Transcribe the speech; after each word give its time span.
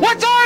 What 0.00 0.20
time 0.20 0.37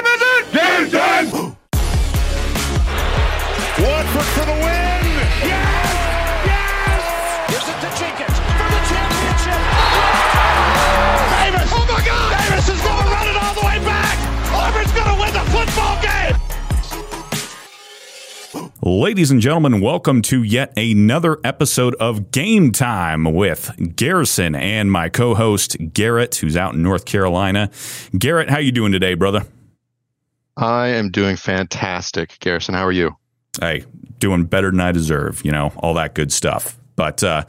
Ladies 18.85 19.31
and 19.31 19.41
gentlemen, 19.41 19.81
welcome 19.81 20.23
to 20.23 20.43
yet 20.43 20.77
another 20.77 21.39
episode 21.45 21.95
of 22.01 22.33
Game 22.33 22.73
Time 22.73 23.23
with 23.33 23.95
Garrison 23.95 24.57
and 24.57 24.91
my 24.91 25.09
co-host 25.09 25.77
Garrett, 25.93 26.35
who's 26.35 26.57
out 26.57 26.75
in 26.75 26.83
North 26.83 27.05
Carolina. 27.05 27.71
Garrett, 28.19 28.51
how 28.51 28.59
you 28.59 28.73
doing 28.73 28.91
today, 28.91 29.15
brother? 29.15 29.47
I 30.57 30.89
am 30.89 31.13
doing 31.13 31.37
fantastic. 31.37 32.41
Garrison, 32.41 32.75
how 32.75 32.85
are 32.85 32.91
you? 32.91 33.13
Hey, 33.61 33.85
doing 34.19 34.47
better 34.47 34.73
than 34.73 34.81
I 34.81 34.91
deserve, 34.91 35.45
you 35.45 35.53
know, 35.53 35.73
all 35.77 35.95
that 35.95 36.17
good 36.17 36.33
stuff. 36.33 36.77
But 36.97 37.23
uh, 37.23 37.45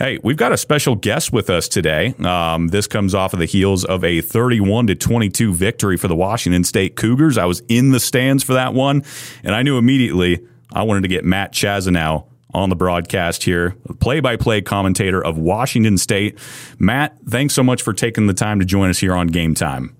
hey, 0.00 0.18
we've 0.24 0.36
got 0.36 0.50
a 0.50 0.56
special 0.56 0.96
guest 0.96 1.32
with 1.32 1.48
us 1.48 1.68
today. 1.68 2.12
Um, 2.18 2.68
this 2.68 2.88
comes 2.88 3.14
off 3.14 3.32
of 3.32 3.38
the 3.38 3.46
heels 3.46 3.84
of 3.84 4.02
a 4.02 4.20
31 4.20 4.88
to 4.88 4.96
22 4.96 5.54
victory 5.54 5.96
for 5.96 6.08
the 6.08 6.16
Washington 6.16 6.64
State 6.64 6.96
Cougars. 6.96 7.38
I 7.38 7.44
was 7.44 7.62
in 7.68 7.92
the 7.92 8.00
stands 8.00 8.42
for 8.42 8.54
that 8.54 8.74
one, 8.74 9.04
and 9.44 9.54
I 9.54 9.62
knew 9.62 9.78
immediately 9.78 10.44
I 10.74 10.82
wanted 10.82 11.02
to 11.02 11.08
get 11.08 11.24
Matt 11.24 11.52
Chazanow 11.52 12.26
on 12.54 12.68
the 12.68 12.76
broadcast 12.76 13.44
here, 13.44 13.76
play 14.00 14.20
by 14.20 14.36
play 14.36 14.60
commentator 14.60 15.24
of 15.24 15.38
Washington 15.38 15.96
State. 15.96 16.38
Matt, 16.78 17.16
thanks 17.26 17.54
so 17.54 17.62
much 17.62 17.80
for 17.82 17.92
taking 17.92 18.26
the 18.26 18.34
time 18.34 18.58
to 18.58 18.64
join 18.66 18.90
us 18.90 18.98
here 18.98 19.14
on 19.14 19.26
Game 19.28 19.54
Time. 19.54 19.96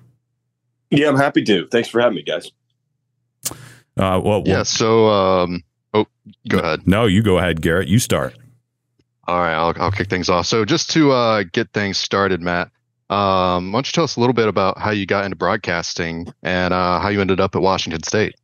Yeah, 0.91 1.09
I'm 1.09 1.17
happy 1.17 1.43
to. 1.45 1.67
Thanks 1.69 1.89
for 1.89 2.01
having 2.01 2.17
me, 2.17 2.23
guys. 2.23 2.51
Uh, 3.97 4.21
well, 4.25 4.43
Yeah, 4.47 4.63
so 4.63 5.07
um 5.09 5.63
oh 5.95 6.07
go 6.49 6.59
ahead. 6.59 6.87
no, 6.87 7.07
you 7.07 7.23
go 7.23 7.39
ahead, 7.39 7.61
Garrett. 7.63 7.89
You 7.89 7.99
start. 7.99 8.35
All 9.27 9.39
right, 9.39 9.55
I'll 9.55 9.75
I'll 9.79 9.91
kick 9.93 10.09
things 10.09 10.29
off. 10.29 10.47
So 10.47 10.65
just 10.65 10.91
to 10.93 11.13
uh 11.13 11.45
get 11.53 11.71
things 11.73 11.99
started, 11.99 12.41
Matt, 12.41 12.71
um 13.11 13.73
why 13.73 13.77
don't 13.79 13.87
you 13.89 13.93
tell 13.93 14.05
us 14.05 14.17
a 14.17 14.21
little 14.21 14.33
bit 14.35 14.49
about 14.49 14.79
how 14.79 14.91
you 14.91 15.07
got 15.07 15.25
into 15.25 15.37
broadcasting 15.37 16.27
and 16.43 16.73
uh 16.75 17.01
how 17.01 17.09
you 17.09 17.21
ended 17.21 17.41
up 17.41 17.55
at 17.55 17.63
Washington 17.63 18.03
State? 18.03 18.35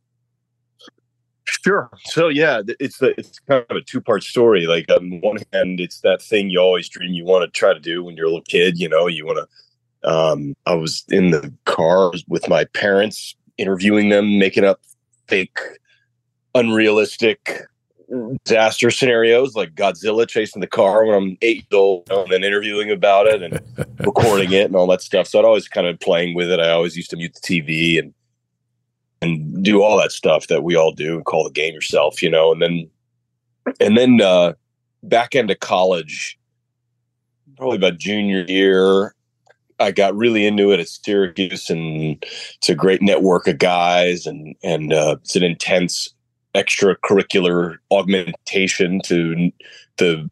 Sure. 1.49 1.89
So 2.05 2.27
yeah, 2.27 2.61
it's 2.79 2.99
the 2.99 3.17
it's 3.19 3.39
kind 3.39 3.65
of 3.69 3.77
a 3.77 3.81
two 3.81 4.01
part 4.01 4.23
story. 4.23 4.67
Like 4.67 4.89
on 4.89 5.19
one 5.21 5.37
hand, 5.51 5.79
it's 5.79 6.01
that 6.01 6.21
thing 6.21 6.49
you 6.49 6.59
always 6.59 6.87
dream 6.89 7.13
you 7.13 7.25
want 7.25 7.43
to 7.43 7.59
try 7.59 7.73
to 7.73 7.79
do 7.79 8.03
when 8.03 8.15
you're 8.15 8.27
a 8.27 8.29
little 8.29 8.43
kid. 8.43 8.77
You 8.77 8.89
know, 8.89 9.07
you 9.07 9.25
want 9.25 9.39
to. 9.39 10.09
Um, 10.09 10.55
I 10.65 10.75
was 10.75 11.03
in 11.09 11.31
the 11.31 11.53
car 11.65 12.13
with 12.27 12.47
my 12.47 12.65
parents, 12.65 13.35
interviewing 13.57 14.09
them, 14.09 14.37
making 14.37 14.63
up 14.63 14.79
fake, 15.27 15.59
unrealistic 16.55 17.67
disaster 18.43 18.89
scenarios 18.89 19.55
like 19.55 19.75
Godzilla 19.75 20.27
chasing 20.27 20.61
the 20.61 20.67
car 20.67 21.05
when 21.05 21.15
I'm 21.15 21.37
eight 21.41 21.57
years 21.57 21.73
old, 21.73 22.09
and 22.09 22.31
then 22.31 22.43
interviewing 22.43 22.91
about 22.91 23.27
it 23.27 23.43
and 23.43 23.59
recording 23.99 24.51
it 24.51 24.65
and 24.65 24.75
all 24.75 24.87
that 24.87 25.01
stuff. 25.01 25.27
So 25.27 25.39
I'd 25.39 25.45
always 25.45 25.67
kind 25.67 25.87
of 25.87 25.99
playing 25.99 26.35
with 26.35 26.49
it. 26.49 26.59
I 26.59 26.71
always 26.71 26.95
used 26.95 27.09
to 27.11 27.17
mute 27.17 27.35
the 27.35 27.61
TV 27.61 27.99
and 27.99 28.13
and 29.21 29.63
do 29.63 29.81
all 29.81 29.97
that 29.97 30.11
stuff 30.11 30.47
that 30.47 30.63
we 30.63 30.75
all 30.75 30.91
do 30.91 31.15
and 31.15 31.25
call 31.25 31.43
the 31.43 31.51
game 31.51 31.73
yourself, 31.73 32.21
you 32.21 32.29
know. 32.29 32.51
And 32.51 32.61
then 32.61 32.89
and 33.79 33.97
then 33.97 34.21
uh 34.21 34.53
back 35.03 35.35
into 35.35 35.55
college, 35.55 36.37
probably 37.57 37.77
about 37.77 37.97
junior 37.97 38.43
year, 38.47 39.13
I 39.79 39.91
got 39.91 40.15
really 40.15 40.45
into 40.45 40.71
it 40.71 40.79
at 40.79 40.89
Syracuse 40.89 41.69
and 41.69 42.23
it's 42.55 42.69
a 42.69 42.75
great 42.75 43.01
network 43.01 43.47
of 43.47 43.57
guys 43.57 44.25
and 44.25 44.55
and 44.63 44.93
uh, 44.93 45.17
it's 45.21 45.35
an 45.35 45.43
intense 45.43 46.13
extracurricular 46.55 47.77
augmentation 47.91 48.99
to 49.05 49.51
the 49.97 50.29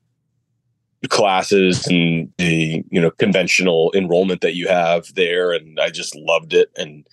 classes 1.09 1.87
and 1.87 2.33
the 2.37 2.83
you 2.89 2.99
know 2.99 3.11
conventional 3.11 3.93
enrollment 3.95 4.41
that 4.41 4.55
you 4.55 4.67
have 4.67 5.13
there 5.13 5.53
and 5.53 5.79
I 5.79 5.89
just 5.89 6.15
loved 6.15 6.53
it 6.53 6.69
and 6.75 7.07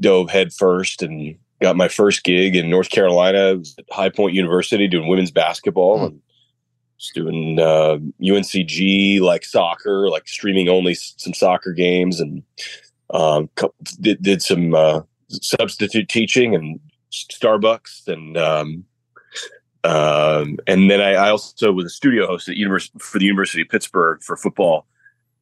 dove 0.00 0.30
head 0.30 0.52
first 0.52 1.02
and 1.02 1.36
got 1.60 1.76
my 1.76 1.88
first 1.88 2.24
gig 2.24 2.56
in 2.56 2.68
North 2.70 2.90
Carolina 2.90 3.60
at 3.78 3.84
High 3.90 4.08
Point 4.10 4.34
University 4.34 4.88
doing 4.88 5.08
women's 5.08 5.30
basketball 5.30 5.98
Hmm. 5.98 6.04
and 6.06 6.20
just 6.98 7.14
doing 7.14 7.58
uh, 7.58 7.98
UNCG 8.20 9.20
like 9.20 9.44
soccer 9.44 10.08
like 10.08 10.26
streaming 10.28 10.68
only 10.68 10.94
some 10.94 11.34
soccer 11.34 11.72
games 11.72 12.20
and 12.20 12.42
um, 13.10 13.48
did, 14.00 14.22
did 14.22 14.42
some 14.42 14.74
uh, 14.74 15.00
substitute 15.28 16.08
teaching 16.08 16.54
and 16.54 16.80
Starbucks 17.12 18.08
and 18.08 18.36
um, 18.36 18.84
um, 19.84 20.58
and 20.66 20.90
then 20.90 21.00
I, 21.00 21.14
I 21.14 21.30
also 21.30 21.72
was 21.72 21.86
a 21.86 21.90
studio 21.90 22.26
host 22.26 22.48
at 22.48 22.56
univers- 22.56 22.90
for 23.00 23.18
the 23.18 23.24
University 23.24 23.62
of 23.62 23.68
Pittsburgh 23.68 24.22
for 24.22 24.36
football, 24.36 24.86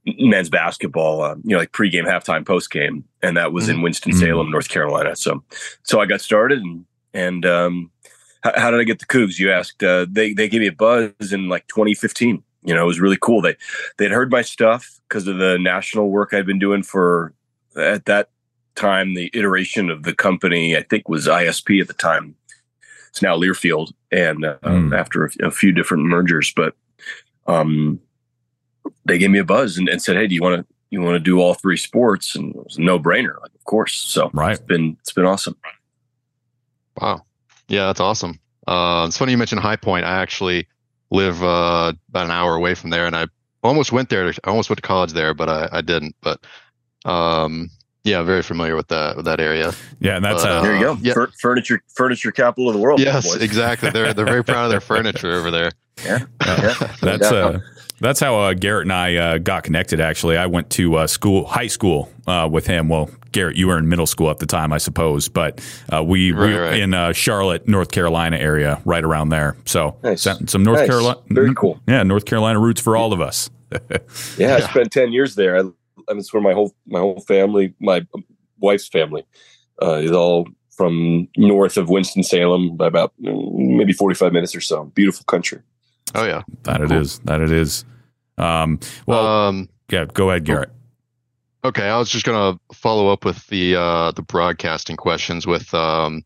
men's 0.06 0.48
basketball, 0.50 1.22
uh, 1.22 1.34
you 1.44 1.50
know, 1.50 1.58
like 1.58 1.72
pregame, 1.72 2.06
halftime, 2.06 2.44
postgame, 2.44 3.02
and 3.22 3.36
that 3.36 3.52
was 3.52 3.68
in 3.68 3.82
Winston 3.82 4.12
Salem, 4.12 4.50
North 4.50 4.68
Carolina. 4.68 5.14
So, 5.16 5.42
so 5.82 6.00
I 6.00 6.06
got 6.06 6.20
started, 6.20 6.60
and 6.60 6.84
and 7.12 7.44
um, 7.46 7.90
how, 8.42 8.52
how 8.56 8.70
did 8.70 8.80
I 8.80 8.84
get 8.84 8.98
the 8.98 9.06
Cougs? 9.06 9.38
You 9.38 9.50
asked. 9.52 9.82
Uh, 9.82 10.06
they 10.08 10.32
they 10.32 10.48
gave 10.48 10.60
me 10.60 10.68
a 10.68 10.72
buzz 10.72 11.32
in 11.32 11.48
like 11.48 11.66
2015. 11.68 12.42
You 12.62 12.74
know, 12.74 12.82
it 12.82 12.86
was 12.86 13.00
really 13.00 13.18
cool. 13.20 13.40
They 13.42 13.56
they'd 13.98 14.10
heard 14.10 14.30
my 14.30 14.42
stuff 14.42 15.00
because 15.08 15.26
of 15.26 15.38
the 15.38 15.58
national 15.58 16.10
work 16.10 16.32
I'd 16.32 16.46
been 16.46 16.58
doing 16.58 16.82
for 16.82 17.32
at 17.76 18.06
that 18.06 18.30
time 18.74 19.14
the 19.14 19.30
iteration 19.34 19.90
of 19.90 20.04
the 20.04 20.14
company 20.14 20.76
I 20.76 20.82
think 20.82 21.08
was 21.08 21.26
ISP 21.26 21.80
at 21.80 21.88
the 21.88 21.94
time. 21.94 22.34
It's 23.08 23.22
now 23.22 23.36
Learfield, 23.36 23.92
and 24.12 24.44
uh, 24.44 24.56
Mm. 24.62 24.96
after 24.96 25.24
a, 25.24 25.48
a 25.48 25.50
few 25.50 25.72
different 25.72 26.04
mergers, 26.04 26.52
but 26.54 26.74
um, 27.46 27.98
they 29.04 29.18
gave 29.18 29.30
me 29.30 29.38
a 29.38 29.44
buzz 29.44 29.78
and, 29.78 29.88
and 29.88 30.02
said, 30.02 30.16
"Hey, 30.16 30.26
do 30.26 30.34
you 30.34 30.42
want 30.42 30.60
to 30.66 30.74
you 30.90 31.00
want 31.00 31.14
to 31.14 31.20
do 31.20 31.40
all 31.40 31.54
three 31.54 31.76
sports?" 31.76 32.34
And 32.36 32.54
it 32.54 32.64
was 32.64 32.76
a 32.78 32.80
no 32.82 32.98
brainer, 32.98 33.40
like 33.42 33.54
of 33.54 33.64
course. 33.64 33.94
So 33.94 34.30
Right. 34.32 34.52
it's 34.52 34.60
been 34.60 34.96
it's 35.00 35.12
been 35.12 35.24
awesome. 35.26 35.56
Wow. 37.00 37.22
Yeah, 37.68 37.86
that's 37.86 38.00
awesome. 38.00 38.38
Uh 38.66 39.04
it's 39.08 39.16
funny 39.16 39.32
you 39.32 39.38
mentioned 39.38 39.60
High 39.60 39.76
Point. 39.76 40.04
I 40.04 40.20
actually 40.20 40.66
live 41.10 41.42
uh 41.42 41.92
about 42.08 42.24
an 42.24 42.30
hour 42.30 42.54
away 42.54 42.74
from 42.74 42.90
there 42.90 43.06
and 43.06 43.16
I 43.16 43.26
almost 43.62 43.92
went 43.92 44.08
there. 44.10 44.28
I 44.44 44.50
almost 44.50 44.70
went 44.70 44.78
to 44.78 44.86
college 44.86 45.12
there, 45.12 45.34
but 45.34 45.48
I, 45.48 45.68
I 45.72 45.80
didn't. 45.80 46.14
But 46.20 46.40
um 47.04 47.70
yeah, 48.02 48.22
very 48.22 48.42
familiar 48.42 48.76
with 48.76 48.88
that 48.88 49.16
with 49.16 49.26
that 49.26 49.40
area. 49.40 49.72
Yeah, 50.00 50.16
and 50.16 50.24
that's 50.24 50.44
Uh, 50.44 50.48
uh, 50.48 50.62
There 50.62 50.74
you 50.74 50.80
go, 50.80 50.98
yeah. 51.00 51.12
Fur- 51.14 51.30
furniture 51.40 51.82
furniture 51.94 52.32
capital 52.32 52.68
of 52.68 52.74
the 52.74 52.80
world. 52.80 53.00
Yes, 53.00 53.32
boys. 53.32 53.42
exactly. 53.42 53.90
They're 53.90 54.12
they're 54.14 54.24
very 54.26 54.44
proud 54.44 54.64
of 54.64 54.70
their 54.70 54.80
furniture 54.80 55.32
over 55.32 55.50
there. 55.50 55.70
Yeah, 56.04 56.24
yeah. 56.46 56.74
That's 57.02 57.30
Yeah. 57.30 57.38
uh, 57.38 57.60
that's 58.00 58.20
how 58.20 58.38
uh, 58.38 58.54
Garrett 58.54 58.84
and 58.84 58.92
I 58.92 59.16
uh, 59.16 59.38
got 59.38 59.64
connected. 59.64 60.00
Actually, 60.00 60.36
I 60.36 60.46
went 60.46 60.70
to 60.70 60.96
uh, 60.96 61.06
school, 61.06 61.46
high 61.46 61.66
school, 61.66 62.10
uh, 62.26 62.48
with 62.50 62.66
him. 62.66 62.88
Well, 62.88 63.10
Garrett, 63.32 63.56
you 63.56 63.66
were 63.68 63.78
in 63.78 63.88
middle 63.88 64.06
school 64.06 64.30
at 64.30 64.38
the 64.38 64.46
time, 64.46 64.72
I 64.72 64.78
suppose, 64.78 65.28
but 65.28 65.60
uh, 65.92 66.02
we 66.02 66.32
we 66.32 66.40
Right, 66.40 66.54
were 66.54 66.62
right. 66.62 66.80
in 66.80 66.94
uh, 66.94 67.12
Charlotte, 67.12 67.68
North 67.68 67.90
Carolina 67.92 68.36
area, 68.38 68.80
right 68.84 69.04
around 69.04 69.28
there. 69.28 69.56
So 69.66 69.96
Nice. 70.02 70.22
some, 70.22 70.46
some 70.48 70.62
North 70.62 70.80
Nice. 70.80 70.88
Carolina, 70.88 71.20
Very 71.28 71.54
cool. 71.54 71.80
Yeah, 71.86 72.02
North 72.02 72.24
Carolina 72.24 72.58
roots 72.58 72.80
for 72.80 72.96
all 72.96 73.12
of 73.12 73.20
us. 73.20 73.50
Yeah, 74.36 74.56
I 74.56 74.60
spent 74.60 74.90
ten 74.92 75.12
years 75.12 75.34
there. 75.36 75.56
I, 75.56 75.60
I 75.60 75.62
mean, 75.62 76.18
it's 76.18 76.32
where 76.32 76.42
my 76.42 76.52
whole 76.54 76.74
my 76.86 76.98
whole 76.98 77.20
family, 77.20 77.72
my 77.78 78.04
wife's 78.58 78.88
family, 78.88 79.24
uh, 79.80 79.94
is 80.02 80.10
all 80.10 80.48
from 80.76 81.28
north 81.36 81.76
of 81.76 81.88
Winston 81.88 82.22
Salem 82.24 82.76
by 82.76 82.86
about 82.88 83.12
mm, 83.22 83.76
maybe 83.76 83.92
forty 83.92 84.16
five 84.16 84.32
minutes 84.32 84.56
or 84.56 84.60
so. 84.60 84.86
Beautiful 84.86 85.24
country. 85.26 85.60
Oh 86.16 86.24
yeah. 86.24 86.42
that 86.64 86.80
it 86.80 86.90
is. 86.90 87.20
That 87.20 87.40
it 87.40 87.52
is. 87.52 87.84
Um, 88.40 88.80
well, 89.06 89.26
um 89.26 89.68
yeah. 89.90 90.06
Go 90.06 90.30
ahead, 90.30 90.44
Garrett. 90.44 90.70
Okay, 91.62 91.88
I 91.88 91.98
was 91.98 92.08
just 92.08 92.24
gonna 92.24 92.58
follow 92.72 93.08
up 93.08 93.24
with 93.24 93.46
the 93.48 93.76
uh, 93.76 94.12
the 94.12 94.22
broadcasting 94.22 94.96
questions. 94.96 95.46
With 95.46 95.74
um, 95.74 96.24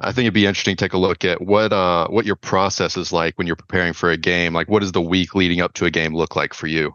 I 0.00 0.12
think 0.12 0.24
it'd 0.24 0.34
be 0.34 0.46
interesting 0.46 0.76
to 0.76 0.84
take 0.84 0.92
a 0.92 0.98
look 0.98 1.24
at 1.24 1.40
what 1.40 1.72
uh, 1.72 2.08
what 2.08 2.26
your 2.26 2.36
process 2.36 2.96
is 2.96 3.12
like 3.12 3.38
when 3.38 3.46
you're 3.46 3.56
preparing 3.56 3.94
for 3.94 4.10
a 4.10 4.16
game. 4.16 4.52
Like, 4.52 4.68
what 4.68 4.80
does 4.80 4.92
the 4.92 5.00
week 5.00 5.34
leading 5.34 5.60
up 5.60 5.72
to 5.74 5.86
a 5.86 5.90
game 5.90 6.14
look 6.14 6.36
like 6.36 6.52
for 6.52 6.66
you? 6.66 6.94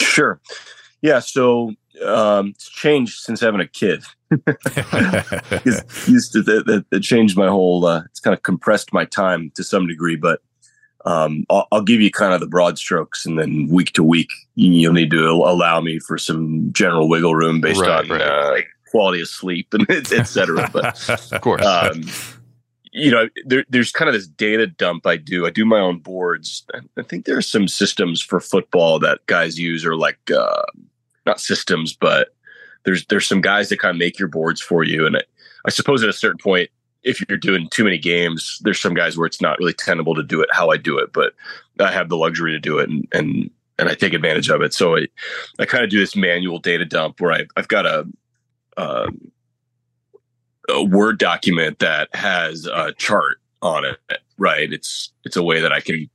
Sure. 0.00 0.40
Yeah. 1.02 1.18
So 1.18 1.74
um, 2.04 2.48
it's 2.48 2.70
changed 2.70 3.18
since 3.20 3.40
having 3.40 3.60
a 3.60 3.68
kid. 3.68 4.02
It's 5.64 6.08
used 6.08 6.32
to 6.32 6.42
that, 6.42 6.66
that, 6.66 6.86
that 6.90 7.00
changed 7.00 7.36
my 7.36 7.48
whole. 7.48 7.84
Uh, 7.84 8.02
it's 8.06 8.20
kind 8.20 8.34
of 8.34 8.42
compressed 8.42 8.92
my 8.92 9.04
time 9.04 9.50
to 9.56 9.64
some 9.64 9.86
degree, 9.86 10.16
but 10.16 10.40
um, 11.08 11.44
I'll, 11.48 11.66
I'll 11.72 11.82
give 11.82 12.00
you 12.00 12.10
kind 12.10 12.34
of 12.34 12.40
the 12.40 12.46
broad 12.46 12.78
strokes, 12.78 13.24
and 13.26 13.38
then 13.38 13.68
week 13.70 13.92
to 13.94 14.02
week, 14.02 14.30
you- 14.56 14.72
you'll 14.72 14.92
need 14.92 15.10
to 15.12 15.24
allow 15.30 15.80
me 15.80 15.98
for 15.98 16.18
some 16.18 16.70
general 16.72 17.08
wiggle 17.08 17.34
room 17.34 17.60
based 17.60 17.80
Right, 17.80 18.04
on 18.04 18.08
right. 18.08 18.20
Uh, 18.20 18.60
quality 18.90 19.20
of 19.20 19.28
sleep 19.28 19.72
and 19.74 19.86
et 19.90 20.24
cetera. 20.26 20.68
But 20.72 21.08
Of 21.32 21.40
course. 21.40 21.64
um, 21.64 22.02
you 22.92 23.10
know, 23.10 23.28
there, 23.44 23.64
there's 23.68 23.92
kind 23.92 24.08
of 24.08 24.14
this 24.14 24.26
data 24.26 24.66
dump 24.66 25.06
I 25.06 25.16
do. 25.16 25.46
I 25.46 25.50
do 25.50 25.64
my 25.64 25.78
own 25.78 25.98
boards. 25.98 26.64
I- 26.74 26.80
I 27.00 27.02
think 27.02 27.24
there 27.26 27.36
are 27.36 27.42
some 27.42 27.68
systems 27.68 28.20
for 28.22 28.40
football 28.40 28.98
that 29.00 29.24
guys 29.26 29.58
use, 29.58 29.84
or 29.86 29.96
like 29.96 30.18
uh, 30.30 30.62
not 31.26 31.40
systems, 31.40 31.94
but 31.94 32.28
there's 32.84 33.04
there's 33.06 33.26
some 33.26 33.40
guys 33.40 33.68
that 33.68 33.78
kind 33.78 33.94
of 33.94 33.98
make 33.98 34.18
your 34.18 34.28
boards 34.28 34.60
for 34.60 34.82
you, 34.84 35.06
and 35.06 35.16
I, 35.16 35.22
I 35.66 35.70
suppose 35.70 36.02
at 36.02 36.08
a 36.08 36.12
certain 36.14 36.38
point, 36.38 36.70
if 37.02 37.22
you're 37.28 37.38
doing 37.38 37.68
too 37.70 37.84
many 37.84 37.98
games, 37.98 38.58
there's 38.62 38.80
some 38.80 38.94
guys 38.94 39.16
where 39.16 39.26
it's 39.26 39.40
not 39.40 39.58
really 39.58 39.72
tenable 39.72 40.14
to 40.14 40.22
do 40.22 40.40
it 40.40 40.48
how 40.52 40.70
I 40.70 40.76
do 40.76 40.98
it, 40.98 41.12
but 41.12 41.32
I 41.78 41.92
have 41.92 42.08
the 42.08 42.16
luxury 42.16 42.52
to 42.52 42.58
do 42.58 42.78
it, 42.78 42.88
and 42.88 43.06
and 43.12 43.50
and 43.78 43.88
I 43.88 43.94
take 43.94 44.12
advantage 44.12 44.48
of 44.48 44.60
it. 44.62 44.74
So 44.74 44.96
I, 44.96 45.06
I 45.58 45.64
kind 45.64 45.84
of 45.84 45.90
do 45.90 46.00
this 46.00 46.16
manual 46.16 46.58
data 46.58 46.84
dump 46.84 47.20
where 47.20 47.32
I, 47.32 47.46
I've 47.56 47.68
got 47.68 47.86
a, 47.86 48.06
um, 48.76 49.30
a 50.68 50.82
Word 50.82 51.18
document 51.18 51.78
that 51.78 52.12
has 52.14 52.66
a 52.66 52.92
chart 52.92 53.40
on 53.62 53.84
it. 53.84 53.98
Right, 54.36 54.72
it's 54.72 55.12
it's 55.24 55.36
a 55.36 55.42
way 55.42 55.60
that 55.60 55.72
I 55.72 55.80
can 55.80 56.08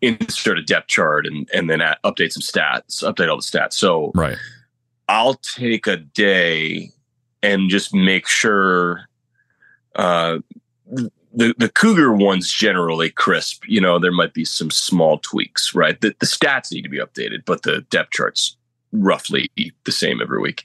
insert 0.00 0.58
a 0.58 0.62
depth 0.62 0.88
chart 0.88 1.26
and 1.26 1.48
and 1.52 1.68
then 1.68 1.80
update 2.04 2.32
some 2.32 2.42
stats, 2.42 3.02
update 3.02 3.30
all 3.30 3.36
the 3.36 3.42
stats. 3.42 3.74
So 3.74 4.12
right, 4.14 4.38
I'll 5.08 5.34
take 5.34 5.86
a 5.86 5.98
day 5.98 6.90
and 7.42 7.68
just 7.68 7.94
make 7.94 8.26
sure 8.26 9.08
uh, 9.96 10.38
the 10.86 11.54
the 11.58 11.68
Cougar 11.68 12.12
one's 12.12 12.50
generally 12.50 13.10
crisp. 13.10 13.64
You 13.66 13.80
know, 13.80 13.98
there 13.98 14.12
might 14.12 14.34
be 14.34 14.44
some 14.44 14.70
small 14.70 15.18
tweaks, 15.18 15.74
right? 15.74 16.00
The, 16.00 16.14
the 16.18 16.26
stats 16.26 16.72
need 16.72 16.82
to 16.82 16.88
be 16.88 16.98
updated, 16.98 17.44
but 17.44 17.62
the 17.62 17.82
depth 17.90 18.12
charts 18.12 18.56
roughly 18.92 19.50
the 19.56 19.92
same 19.92 20.20
every 20.22 20.40
week. 20.40 20.64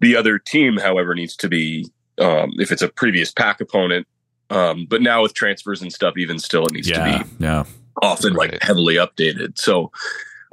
The 0.00 0.16
other 0.16 0.38
team, 0.38 0.76
however, 0.76 1.14
needs 1.14 1.36
to 1.36 1.48
be 1.48 1.90
um, 2.18 2.52
if 2.58 2.70
it's 2.72 2.82
a 2.82 2.88
previous 2.88 3.32
Pac 3.32 3.60
opponent. 3.60 4.06
Um, 4.50 4.86
but 4.88 5.02
now 5.02 5.22
with 5.22 5.34
transfers 5.34 5.82
and 5.82 5.92
stuff, 5.92 6.14
even 6.16 6.38
still, 6.38 6.66
it 6.66 6.72
needs 6.72 6.88
yeah, 6.88 7.18
to 7.18 7.24
be 7.24 7.30
yeah. 7.44 7.64
often 8.02 8.34
Right. 8.34 8.52
like 8.52 8.62
heavily 8.62 8.94
updated. 8.96 9.58
So 9.58 9.90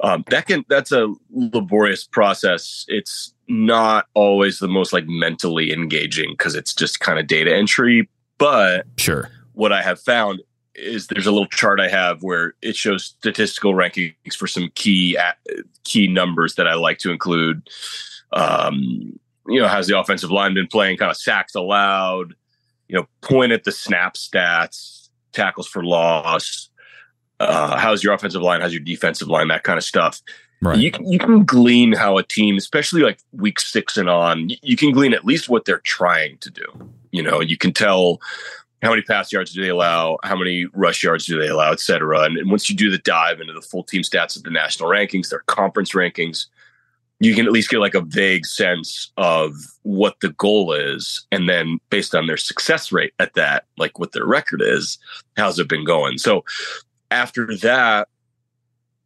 um, 0.00 0.24
that 0.30 0.46
can 0.46 0.64
that's 0.68 0.92
a 0.92 1.12
laborious 1.30 2.04
process. 2.04 2.84
It's 2.88 3.32
not 3.48 4.06
always 4.14 4.58
the 4.58 4.68
most 4.68 4.92
like 4.92 5.06
mentally 5.06 5.72
engaging 5.72 6.32
because 6.32 6.54
it's 6.54 6.74
just 6.74 7.00
kind 7.00 7.18
of 7.18 7.26
data 7.26 7.54
entry. 7.54 8.08
But 8.38 8.86
Sure. 8.96 9.30
what 9.52 9.72
I 9.72 9.82
have 9.82 10.00
found 10.00 10.40
is 10.74 11.06
there's 11.06 11.26
a 11.26 11.30
little 11.32 11.46
chart 11.46 11.78
I 11.78 11.88
have 11.88 12.22
where 12.22 12.54
it 12.60 12.74
shows 12.74 13.04
statistical 13.04 13.74
rankings 13.74 14.34
for 14.36 14.46
some 14.46 14.70
key 14.74 15.16
key 15.84 16.08
numbers 16.08 16.56
that 16.56 16.66
I 16.66 16.74
like 16.74 16.98
to 16.98 17.10
include. 17.10 17.68
Um, 18.32 19.18
you 19.46 19.60
know, 19.60 19.68
has 19.68 19.86
the 19.86 19.98
offensive 19.98 20.30
line 20.30 20.54
been 20.54 20.66
playing 20.66 20.96
kind 20.96 21.10
of 21.10 21.16
sacks 21.16 21.54
allowed? 21.54 22.34
You 22.88 22.96
know, 22.96 23.06
point 23.22 23.52
at 23.52 23.64
the 23.64 23.72
snap 23.72 24.14
stats, 24.14 25.08
tackles 25.32 25.68
for 25.68 25.84
loss. 25.84 26.70
Uh, 27.40 27.76
how's 27.76 28.02
your 28.04 28.12
offensive 28.14 28.42
line? 28.42 28.60
How's 28.60 28.72
your 28.72 28.82
defensive 28.82 29.28
line? 29.28 29.48
That 29.48 29.64
kind 29.64 29.78
of 29.78 29.84
stuff. 29.84 30.22
Right. 30.62 30.78
You 30.78 30.90
can, 30.90 31.10
you 31.10 31.18
can 31.18 31.44
glean 31.44 31.92
how 31.92 32.16
a 32.16 32.22
team, 32.22 32.56
especially 32.56 33.02
like 33.02 33.18
week 33.32 33.60
six 33.60 33.96
and 33.96 34.08
on, 34.08 34.50
you 34.62 34.76
can 34.76 34.92
glean 34.92 35.12
at 35.12 35.24
least 35.24 35.48
what 35.48 35.64
they're 35.64 35.80
trying 35.80 36.38
to 36.38 36.50
do. 36.50 36.64
You 37.10 37.22
know, 37.22 37.40
you 37.40 37.58
can 37.58 37.72
tell 37.72 38.20
how 38.82 38.90
many 38.90 39.02
pass 39.02 39.32
yards 39.32 39.52
do 39.52 39.62
they 39.62 39.68
allow, 39.68 40.18
how 40.22 40.36
many 40.36 40.66
rush 40.72 41.02
yards 41.02 41.26
do 41.26 41.38
they 41.38 41.48
allow, 41.48 41.72
et 41.72 41.80
cetera. 41.80 42.22
And, 42.22 42.38
and 42.38 42.50
once 42.50 42.70
you 42.70 42.76
do 42.76 42.90
the 42.90 42.98
dive 42.98 43.40
into 43.40 43.52
the 43.52 43.60
full 43.60 43.82
team 43.82 44.02
stats 44.02 44.36
of 44.36 44.42
the 44.42 44.50
national 44.50 44.88
rankings, 44.88 45.28
their 45.28 45.42
conference 45.46 45.92
rankings, 45.92 46.46
you 47.20 47.34
can 47.34 47.46
at 47.46 47.52
least 47.52 47.70
get 47.70 47.78
like 47.78 47.94
a 47.94 48.00
vague 48.00 48.44
sense 48.44 49.12
of 49.16 49.54
what 49.82 50.16
the 50.20 50.30
goal 50.30 50.72
is. 50.72 51.26
And 51.30 51.48
then 51.48 51.78
based 51.90 52.14
on 52.14 52.26
their 52.26 52.36
success 52.36 52.92
rate 52.92 53.14
at 53.18 53.34
that, 53.34 53.64
like 53.78 53.98
what 53.98 54.12
their 54.12 54.26
record 54.26 54.60
is, 54.62 54.98
how's 55.36 55.58
it 55.58 55.68
been 55.68 55.84
going? 55.84 56.18
So 56.18 56.44
after 57.10 57.56
that, 57.58 58.08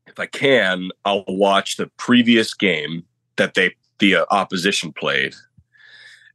if 0.07 0.19
I 0.19 0.27
can, 0.27 0.91
I'll 1.05 1.25
watch 1.29 1.77
the 1.77 1.87
previous 1.97 2.55
game 2.55 3.05
that 3.37 3.55
they 3.55 3.75
the 3.99 4.17
uh, 4.17 4.25
opposition 4.31 4.93
played, 4.93 5.35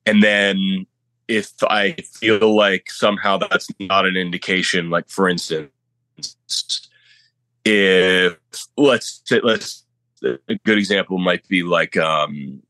and 0.06 0.22
then 0.22 0.86
if 1.28 1.52
I 1.64 1.94
feel 1.94 2.56
like 2.56 2.92
somehow 2.92 3.38
that's 3.38 3.70
not 3.80 4.06
an 4.06 4.18
indication, 4.18 4.90
like 4.90 5.10
for 5.10 5.30
instance, 5.30 5.70
if 7.66 8.38
let's 8.78 9.22
say 9.26 9.40
let's 9.44 9.84
a 10.24 10.56
good 10.66 10.78
example 10.78 11.18
might 11.18 11.48
be 11.48 11.64
like 11.64 11.98
um, 11.98 12.62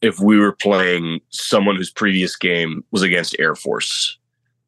if 0.00 0.20
we 0.20 0.38
were 0.38 0.52
playing 0.52 1.20
someone 1.30 1.76
whose 1.76 1.90
previous 1.90 2.36
game 2.36 2.84
was 2.90 3.02
against 3.02 3.36
Air 3.38 3.54
Force. 3.54 4.18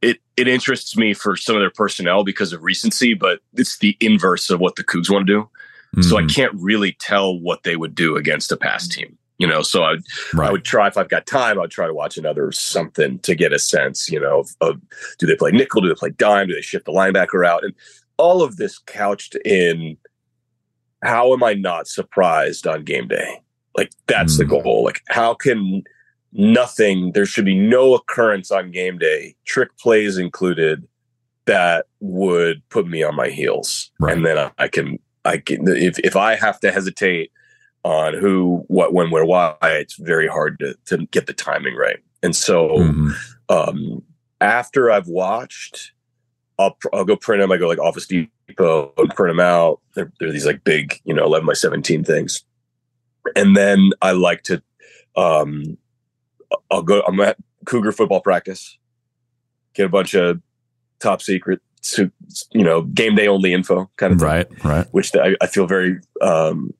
It, 0.05 0.19
it 0.37 0.49
interests 0.49 0.97
me 0.97 1.15
for 1.15 1.37
some 1.37 1.57
of 1.57 1.61
their 1.63 1.71
personnel 1.71 2.25
because 2.25 2.53
of 2.53 2.63
recency, 2.63 3.15
but 3.15 3.41
it's 3.55 3.79
the 3.79 3.97
inverse 4.01 4.51
of 4.51 4.61
what 4.61 4.77
the 4.77 4.85
Cougs 4.85 5.11
want 5.11 5.27
to 5.27 5.33
do. 5.33 6.03
So 6.03 6.19
I 6.19 6.23
Mhm. 6.23 6.35
can't 6.35 6.53
really 6.55 6.93
tell 6.99 7.39
what 7.39 7.63
they 7.63 7.77
would 7.77 7.95
do 7.95 8.17
against 8.17 8.51
a 8.53 8.57
pass 8.57 8.87
team. 8.89 9.17
You 9.39 9.47
know, 9.49 9.63
so 9.63 9.83
I 9.83 9.95
right. 10.35 10.49
I 10.49 10.53
would 10.53 10.65
try 10.65 10.87
if 10.89 10.97
I've 10.97 11.09
got 11.09 11.27
time. 11.27 11.59
I'd 11.61 11.71
try 11.71 11.87
to 11.89 11.95
watch 11.95 12.17
another 12.19 12.53
something 12.53 13.19
to 13.21 13.35
get 13.35 13.53
a 13.53 13.59
sense. 13.59 14.09
You 14.11 14.21
know, 14.21 14.41
of, 14.41 14.51
of 14.61 14.81
do 15.19 15.27
they 15.27 15.35
play 15.37 15.51
nickel? 15.53 15.81
Do 15.83 15.89
they 15.89 15.95
play 15.95 16.11
dime? 16.11 16.49
Do 16.49 16.55
they 16.55 16.61
shift 16.63 16.85
the 16.87 16.93
linebacker 16.93 17.47
out? 17.47 17.65
And 17.65 17.75
all 18.17 18.43
of 18.43 18.57
this 18.57 18.79
couched 18.79 19.35
in 19.45 19.97
how 21.03 21.33
am 21.33 21.43
I 21.43 21.55
not 21.55 21.87
surprised 21.89 22.67
on 22.67 22.85
game 22.85 23.09
day? 23.09 23.41
Like 23.77 23.91
that's 24.07 24.37
the 24.39 24.45
Mm. 24.45 24.63
goal. 24.63 24.85
Like 24.85 25.01
how 25.09 25.35
can 25.35 25.83
nothing? 26.35 27.13
There 27.13 27.27
should 27.27 27.45
be 27.45 27.59
no 27.59 27.95
occurrence 27.95 28.51
on 28.51 28.71
game 28.71 28.99
day, 28.99 29.35
trick 29.45 29.77
plays 29.79 30.19
included, 30.19 30.87
that 31.47 31.87
would 32.01 32.67
put 32.69 32.87
me 32.87 33.03
on 33.03 33.15
my 33.15 33.29
heels. 33.29 33.91
Right. 34.01 34.17
And 34.17 34.25
then 34.27 34.39
I, 34.39 34.51
I 34.59 34.69
can 34.69 34.99
I 35.25 35.39
can 35.39 35.67
if 35.69 35.99
if 36.01 36.17
I 36.17 36.37
have 36.37 36.61
to 36.61 36.71
hesitate 36.73 37.31
on 37.85 38.15
who, 38.15 38.65
what, 38.69 38.95
when, 38.95 39.11
where, 39.11 39.27
why, 39.27 39.55
it's 39.63 39.97
very 39.97 40.27
hard 40.27 40.59
to 40.61 40.75
to 40.87 41.07
get 41.07 41.27
the 41.27 41.35
timing 41.35 41.77
right. 41.77 41.99
And 42.23 42.35
so 42.35 42.79
Mhm. 42.79 43.13
um, 43.51 44.03
after 44.41 44.91
I've 44.91 45.09
watched, 45.09 45.93
I'll 46.59 46.79
I'll 46.93 47.05
go 47.05 47.17
print 47.17 47.43
them. 47.43 47.53
I 47.53 47.59
go 47.59 47.69
like 47.69 47.79
Office 47.79 48.07
Depot 48.07 48.93
and 48.97 49.15
print 49.15 49.31
them 49.37 49.41
out. 49.41 49.81
They're, 49.95 50.11
they're 50.19 50.33
these 50.33 50.47
like 50.47 50.65
big, 50.65 51.01
you 51.05 51.13
know, 51.13 51.25
eleven 51.25 51.47
by 51.47 51.53
seventeen 51.53 52.05
things. 52.05 52.43
And 53.37 53.57
then 53.57 53.91
I 54.03 54.13
like 54.13 54.43
to, 54.45 54.63
um, 55.17 55.79
I'll 56.71 56.83
go. 56.83 57.03
I'm 57.07 57.21
at 57.21 57.37
Cougar 57.65 57.93
football 57.93 58.21
practice. 58.21 58.79
Get 59.75 59.87
a 59.87 59.89
bunch 59.89 60.15
of 60.15 60.41
top 61.01 61.21
secret, 61.21 61.61
you 61.99 62.65
know, 62.65 62.83
game 62.83 63.15
day 63.15 63.27
only 63.29 63.53
info 63.53 63.91
kind 63.97 64.13
of 64.13 64.19
thing 64.19 64.29
Right. 64.29 64.65
Right. 64.65 64.87
which 64.93 65.15
I, 65.17 65.37
I 65.41 65.47
feel 65.47 65.67
very 65.67 65.99
um, 66.21 66.73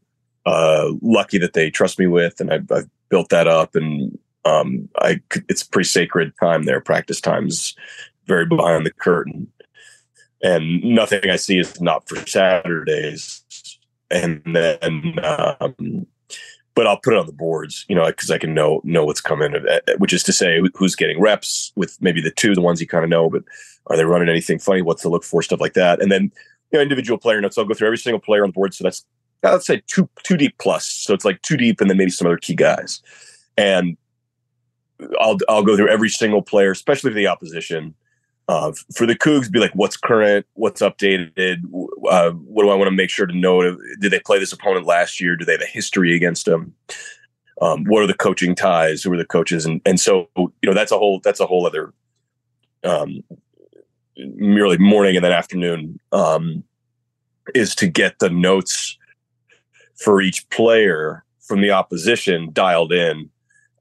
uh, 0.47 0.91
lucky 1.03 1.39
that 1.39 1.53
they 1.53 1.71
trust 1.71 1.99
me 1.99 2.07
with, 2.07 2.41
and 2.41 2.53
I've, 2.53 2.71
I've 2.71 2.89
built 3.09 3.29
that 3.31 3.49
up. 3.49 3.75
And 3.75 4.19
um, 4.45 4.89
I, 4.99 5.21
it's 5.49 5.63
pretty 5.63 5.89
sacred 5.89 6.33
time 6.41 6.65
there. 6.65 6.81
Practice 6.81 7.21
times 7.21 7.75
very 8.27 8.47
behind 8.47 8.87
the 8.87 8.93
curtain, 8.93 9.51
and 10.43 10.83
nothing 10.83 11.29
I 11.31 11.37
see 11.37 11.59
is 11.59 11.81
not 11.81 12.09
for 12.09 12.17
Saturdays. 12.27 13.43
And 14.11 14.43
then, 14.45 15.19
um, 15.25 16.07
but 16.75 16.87
I'll 16.87 16.99
put 16.99 17.13
it 17.15 17.19
on 17.19 17.27
the 17.27 17.33
boards, 17.33 17.85
you 17.89 17.95
know, 17.95 18.07
because 18.07 18.31
I 18.31 18.39
can 18.39 18.55
know 18.55 18.81
know 18.85 19.05
what's 19.05 19.21
coming. 19.21 19.55
uh, 19.55 19.81
Which 19.99 20.13
is 20.13 20.23
to 20.25 20.33
say, 20.33 20.61
who's 20.75 20.97
getting 20.97 21.21
reps 21.21 21.73
with 21.77 21.97
maybe 22.01 22.21
the 22.21 22.31
two, 22.31 22.55
the 22.55 22.61
ones 22.61 22.81
you 22.81 22.87
kind 22.87 23.05
of 23.05 23.11
know, 23.11 23.31
but 23.31 23.43
are 23.87 23.97
they 23.97 24.05
running 24.05 24.29
anything 24.29 24.59
funny? 24.59 24.83
What's 24.83 25.03
to 25.03 25.09
look 25.09 25.25
for? 25.25 25.43
Stuff 25.43 25.61
like 25.61 25.75
that, 25.75 26.03
and 26.03 26.11
then 26.11 26.33
you 26.73 26.79
know, 26.79 26.81
individual 26.81 27.19
player 27.19 27.41
notes. 27.41 27.57
I'll 27.57 27.65
go 27.65 27.75
through 27.75 27.89
every 27.89 27.99
single 27.99 28.21
player 28.21 28.43
on 28.43 28.51
the 28.51 28.55
board. 28.55 28.75
So 28.75 28.85
that's 28.85 29.05
uh, 29.45 29.53
let's 29.53 29.67
say 29.67 29.83
two 29.87 30.09
two 30.23 30.37
deep 30.37 30.57
plus. 30.59 30.87
So 30.87 31.15
it's 31.15 31.25
like 31.25 31.41
two 31.43 31.57
deep, 31.57 31.81
and 31.81 31.89
then 31.89 31.97
maybe 31.97 32.11
some 32.11 32.27
other 32.27 32.39
key 32.39 32.55
guys. 32.55 33.03
And 33.57 33.97
I'll 35.21 35.39
I'll 35.49 35.63
go 35.63 35.77
through 35.77 35.91
every 35.91 36.09
single 36.09 36.43
player, 36.43 36.71
especially 36.71 37.11
for 37.11 37.15
the 37.15 37.29
opposition. 37.29 37.95
Uh, 38.47 38.73
for 38.95 39.07
the 39.07 39.17
Cougs, 39.17 39.51
be 39.51 39.59
like, 39.59 39.73
what's 39.75 39.97
current, 39.97 40.45
what's 40.53 40.83
updated, 40.83 41.63
uh, 42.11 42.31
what 42.31 42.63
do 42.63 42.69
I 42.69 42.75
want 42.75 42.89
to 42.89 42.97
make 42.97 43.09
sure 43.09 43.27
to 43.27 43.37
know? 43.37 43.63
Did 44.01 44.11
they 44.13 44.21
play 44.21 44.39
this 44.39 44.53
opponent 44.53 44.85
last 44.85 45.19
year? 45.19 45.35
Do 45.35 45.47
they 45.47 45.53
have 45.53 45.63
a 45.63 45.67
history 45.67 46.15
against 46.15 46.45
them? 46.45 46.75
Um, 47.63 47.85
what 47.85 48.03
are 48.03 48.07
the 48.07 48.15
coaching 48.15 48.55
ties? 48.55 49.03
Who 49.03 49.13
are 49.13 49.17
the 49.17 49.25
coaches? 49.25 49.65
And 49.65 49.81
and 49.87 49.99
so 49.99 50.29
you 50.37 50.53
know 50.65 50.75
that's 50.75 50.93
a 50.93 50.99
whole 50.99 51.21
that's 51.21 51.41
a 51.41 51.47
whole 51.47 51.67
other 51.67 51.95
um, 52.83 53.23
merely 54.17 54.77
morning 54.79 55.17
and 55.17 55.25
then 55.25 55.33
afternoon 55.33 55.99
um, 56.13 56.65
is 57.55 57.75
to 57.77 57.87
get 57.87 58.19
the 58.19 58.31
notes 58.31 58.99
for 59.97 60.21
each 60.21 60.49
player 60.51 61.25
from 61.41 61.61
the 61.61 61.71
opposition 61.71 62.51
dialed 62.53 62.93
in. 62.93 63.31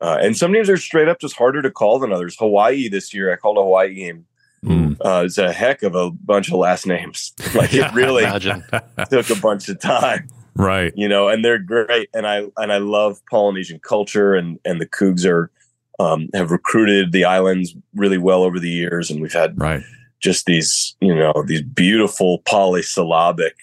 Uh, 0.01 0.17
and 0.21 0.35
some 0.35 0.53
are 0.53 0.77
straight 0.77 1.07
up 1.07 1.19
just 1.19 1.35
harder 1.35 1.61
to 1.61 1.71
call 1.71 1.97
than 1.97 2.11
others. 2.11 2.35
Hawaii 2.37 2.89
this 2.89 3.13
year, 3.13 3.31
I 3.31 3.37
called 3.37 3.57
a 3.57 3.61
Hawaii 3.61 3.93
game. 3.93 4.25
Mm. 4.63 4.97
Uh, 5.03 5.23
it's 5.25 5.37
a 5.37 5.51
heck 5.51 5.83
of 5.83 5.95
a 5.95 6.11
bunch 6.11 6.47
of 6.47 6.55
last 6.55 6.87
names. 6.87 7.33
like 7.55 7.73
it 7.73 7.91
really 7.93 8.23
took 9.09 9.29
a 9.29 9.39
bunch 9.41 9.67
of 9.69 9.79
time, 9.79 10.27
right. 10.55 10.93
you 10.95 11.07
know. 11.07 11.27
And 11.27 11.43
they're 11.43 11.59
great, 11.59 12.09
and 12.13 12.25
I 12.25 12.45
and 12.57 12.71
I 12.71 12.77
love 12.77 13.21
Polynesian 13.29 13.79
culture, 13.79 14.35
and 14.35 14.59
and 14.65 14.79
the 14.79 14.87
Cougs 14.87 15.25
are 15.25 15.51
um, 15.99 16.29
have 16.33 16.51
recruited 16.51 17.11
the 17.11 17.25
islands 17.25 17.75
really 17.93 18.17
well 18.17 18.43
over 18.43 18.59
the 18.59 18.69
years, 18.69 19.11
and 19.11 19.21
we've 19.21 19.33
had 19.33 19.59
Right. 19.59 19.83
just 20.19 20.45
these, 20.45 20.95
you 21.01 21.13
know, 21.13 21.33
these 21.45 21.61
beautiful 21.61 22.39
polysyllabic 22.39 23.55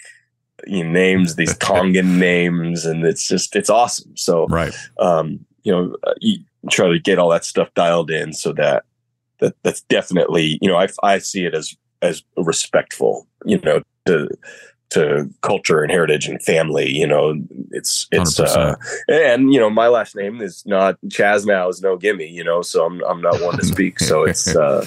you 0.67 0.85
know, 0.85 0.91
names, 0.91 1.37
these 1.37 1.57
Tongan 1.59 2.19
names, 2.19 2.85
and 2.85 3.05
it's 3.05 3.27
just 3.27 3.57
it's 3.57 3.71
awesome. 3.71 4.17
So, 4.17 4.47
Right. 4.47 4.75
um, 4.99 5.45
you 5.63 5.73
know, 5.73 5.97
uh, 6.07 6.15
you, 6.21 6.39
try 6.71 6.89
to 6.89 6.99
get 6.99 7.19
all 7.19 7.31
that 7.31 7.45
stuff 7.45 7.73
dialed 7.75 8.11
in 8.11 8.35
so 8.35 8.53
that 8.53 8.85
that 9.41 9.55
that's 9.63 9.83
definitely 9.83 10.59
you 10.61 10.69
know 10.69 10.77
I 10.77 10.89
I 11.03 11.19
see 11.19 11.45
it 11.45 11.55
as 11.55 11.77
as 12.03 12.23
respectful 12.37 13.27
you 13.45 13.61
know 13.61 13.83
to 14.07 14.29
to 14.91 15.31
culture 15.43 15.83
and 15.83 15.91
heritage 15.91 16.27
and 16.27 16.43
family 16.43 16.91
you 16.91 17.07
know 17.07 17.35
it's 17.71 18.09
it's 18.11 18.41
uh, 18.41 18.75
and 19.09 19.53
you 19.53 19.61
know 19.61 19.71
my 19.71 19.89
last 19.89 20.17
name 20.17 20.41
is 20.41 20.65
not 20.67 20.99
Chazanow 21.07 21.71
is 21.71 21.81
no 21.81 21.97
gimme 21.97 22.27
you 22.27 22.45
know 22.45 22.63
so 22.63 22.85
I'm 22.85 23.03
I'm 23.05 23.21
not 23.21 23.41
one 23.41 23.57
to 23.57 23.65
speak. 23.65 24.01
So 24.01 24.25
it's 24.25 24.55
uh 24.57 24.85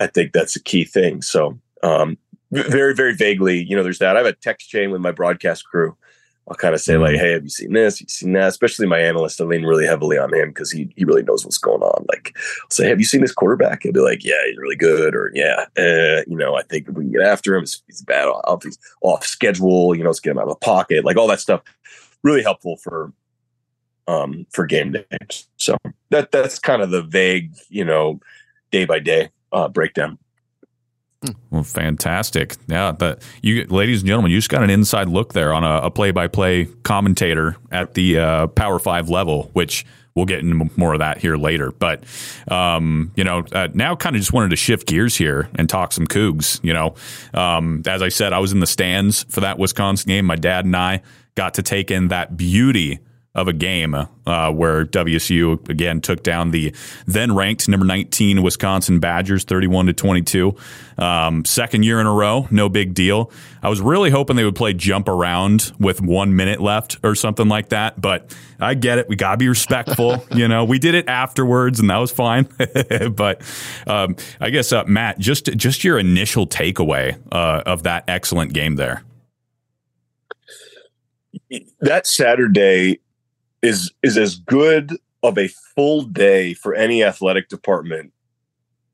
I 0.00 0.06
think 0.06 0.32
that's 0.32 0.56
a 0.56 0.62
key 0.62 0.84
thing. 0.84 1.22
So 1.22 1.58
um 1.82 2.18
very 2.52 2.94
very 2.94 3.14
vaguely 3.14 3.64
you 3.64 3.76
know 3.76 3.82
there's 3.82 3.98
that. 3.98 4.16
I 4.16 4.20
have 4.20 4.26
a 4.26 4.32
text 4.32 4.68
chain 4.68 4.90
with 4.90 5.00
my 5.00 5.12
broadcast 5.12 5.64
crew 5.64 5.96
I'll 6.48 6.56
kind 6.56 6.74
of 6.74 6.80
say 6.80 6.96
like, 6.96 7.16
"Hey, 7.16 7.32
have 7.32 7.44
you 7.44 7.50
seen 7.50 7.72
this? 7.72 7.98
Have 7.98 8.06
you 8.06 8.08
seen 8.08 8.32
that?" 8.32 8.48
Especially 8.48 8.86
my 8.86 8.98
analyst, 8.98 9.40
I 9.40 9.44
lean 9.44 9.62
really 9.62 9.86
heavily 9.86 10.18
on 10.18 10.34
him 10.34 10.48
because 10.48 10.70
he 10.70 10.92
he 10.96 11.04
really 11.04 11.22
knows 11.22 11.44
what's 11.44 11.58
going 11.58 11.82
on. 11.82 12.04
Like, 12.08 12.36
I'll 12.36 12.70
say, 12.70 12.88
"Have 12.88 12.98
you 12.98 13.04
seen 13.04 13.20
this 13.20 13.32
quarterback?" 13.32 13.82
He'll 13.82 13.92
be 13.92 14.00
like, 14.00 14.24
"Yeah, 14.24 14.34
he's 14.46 14.58
really 14.58 14.76
good," 14.76 15.14
or 15.14 15.30
"Yeah, 15.34 15.66
uh, 15.78 16.22
you 16.26 16.36
know, 16.36 16.56
I 16.56 16.62
think 16.62 16.88
we 16.88 17.04
can 17.04 17.12
get 17.12 17.22
after 17.22 17.54
him. 17.54 17.62
He's, 17.62 18.02
bad 18.02 18.26
off, 18.26 18.64
he's 18.64 18.78
off 19.02 19.24
schedule. 19.24 19.94
You 19.94 20.02
know, 20.02 20.10
let's 20.10 20.20
get 20.20 20.32
him 20.32 20.38
out 20.38 20.48
of 20.48 20.50
the 20.50 20.56
pocket. 20.56 21.04
Like 21.04 21.16
all 21.16 21.28
that 21.28 21.40
stuff, 21.40 21.62
really 22.22 22.42
helpful 22.42 22.76
for 22.76 23.12
um 24.08 24.44
for 24.50 24.66
game 24.66 24.92
days. 24.92 25.48
So 25.58 25.76
that 26.10 26.32
that's 26.32 26.58
kind 26.58 26.82
of 26.82 26.90
the 26.90 27.02
vague, 27.02 27.54
you 27.68 27.84
know, 27.84 28.20
day 28.72 28.84
by 28.84 28.98
day 28.98 29.30
uh, 29.52 29.68
breakdown. 29.68 30.18
Well, 31.50 31.62
fantastic. 31.62 32.56
Yeah, 32.66 32.92
but 32.92 33.22
you, 33.42 33.64
ladies 33.66 34.00
and 34.00 34.08
gentlemen, 34.08 34.32
you 34.32 34.38
just 34.38 34.48
got 34.48 34.62
an 34.62 34.70
inside 34.70 35.08
look 35.08 35.32
there 35.32 35.52
on 35.52 35.64
a, 35.64 35.86
a 35.86 35.90
play-by-play 35.90 36.66
commentator 36.82 37.56
at 37.70 37.94
the 37.94 38.18
uh, 38.18 38.46
Power 38.48 38.78
Five 38.78 39.08
level, 39.08 39.50
which 39.52 39.86
we'll 40.14 40.26
get 40.26 40.40
into 40.40 40.70
more 40.76 40.92
of 40.92 40.98
that 40.98 41.18
here 41.18 41.36
later. 41.36 41.70
But 41.70 42.04
um, 42.48 43.12
you 43.16 43.24
know, 43.24 43.44
uh, 43.52 43.68
now 43.72 43.94
kind 43.94 44.16
of 44.16 44.20
just 44.20 44.32
wanted 44.32 44.50
to 44.50 44.56
shift 44.56 44.86
gears 44.86 45.16
here 45.16 45.48
and 45.54 45.68
talk 45.68 45.92
some 45.92 46.06
Cougs. 46.06 46.62
You 46.64 46.72
know, 46.72 46.94
um, 47.34 47.82
as 47.86 48.02
I 48.02 48.08
said, 48.08 48.32
I 48.32 48.38
was 48.38 48.52
in 48.52 48.60
the 48.60 48.66
stands 48.66 49.24
for 49.24 49.40
that 49.40 49.58
Wisconsin 49.58 50.08
game. 50.08 50.24
My 50.24 50.36
dad 50.36 50.64
and 50.64 50.76
I 50.76 51.02
got 51.34 51.54
to 51.54 51.62
take 51.62 51.90
in 51.90 52.08
that 52.08 52.36
beauty 52.36 52.98
of 53.34 53.48
a 53.48 53.52
game 53.52 53.94
uh, 53.94 54.52
where 54.52 54.84
WSU 54.84 55.66
again 55.70 56.02
took 56.02 56.22
down 56.22 56.50
the 56.50 56.74
then 57.06 57.34
ranked 57.34 57.66
number 57.66 57.86
19 57.86 58.42
Wisconsin 58.42 59.00
Badgers 59.00 59.44
31 59.44 59.86
to 59.86 59.92
22. 59.94 60.54
Um, 60.98 61.44
second 61.46 61.84
year 61.84 61.98
in 61.98 62.06
a 62.06 62.12
row, 62.12 62.46
no 62.50 62.68
big 62.68 62.92
deal. 62.92 63.32
I 63.62 63.70
was 63.70 63.80
really 63.80 64.10
hoping 64.10 64.36
they 64.36 64.44
would 64.44 64.54
play 64.54 64.74
jump 64.74 65.08
around 65.08 65.72
with 65.78 66.02
one 66.02 66.36
minute 66.36 66.60
left 66.60 66.98
or 67.02 67.14
something 67.14 67.48
like 67.48 67.70
that, 67.70 67.98
but 67.98 68.36
I 68.60 68.74
get 68.74 68.98
it. 68.98 69.08
We 69.08 69.16
got 69.16 69.32
to 69.32 69.36
be 69.38 69.48
respectful. 69.48 70.22
you 70.34 70.46
know, 70.46 70.64
we 70.64 70.78
did 70.78 70.94
it 70.94 71.08
afterwards 71.08 71.80
and 71.80 71.88
that 71.88 71.96
was 71.96 72.10
fine. 72.10 72.46
but 73.12 73.40
um, 73.86 74.16
I 74.40 74.50
guess, 74.50 74.72
uh, 74.72 74.84
Matt, 74.84 75.18
just, 75.18 75.46
just 75.56 75.84
your 75.84 75.98
initial 75.98 76.46
takeaway 76.46 77.18
uh, 77.32 77.62
of 77.64 77.84
that 77.84 78.04
excellent 78.08 78.52
game 78.52 78.76
there. 78.76 79.04
That 81.80 82.06
Saturday 82.06 83.00
is 83.62 83.92
is 84.02 84.18
as 84.18 84.36
good 84.36 84.98
of 85.22 85.38
a 85.38 85.48
full 85.48 86.02
day 86.02 86.52
for 86.52 86.74
any 86.74 87.02
athletic 87.02 87.48
department 87.48 88.12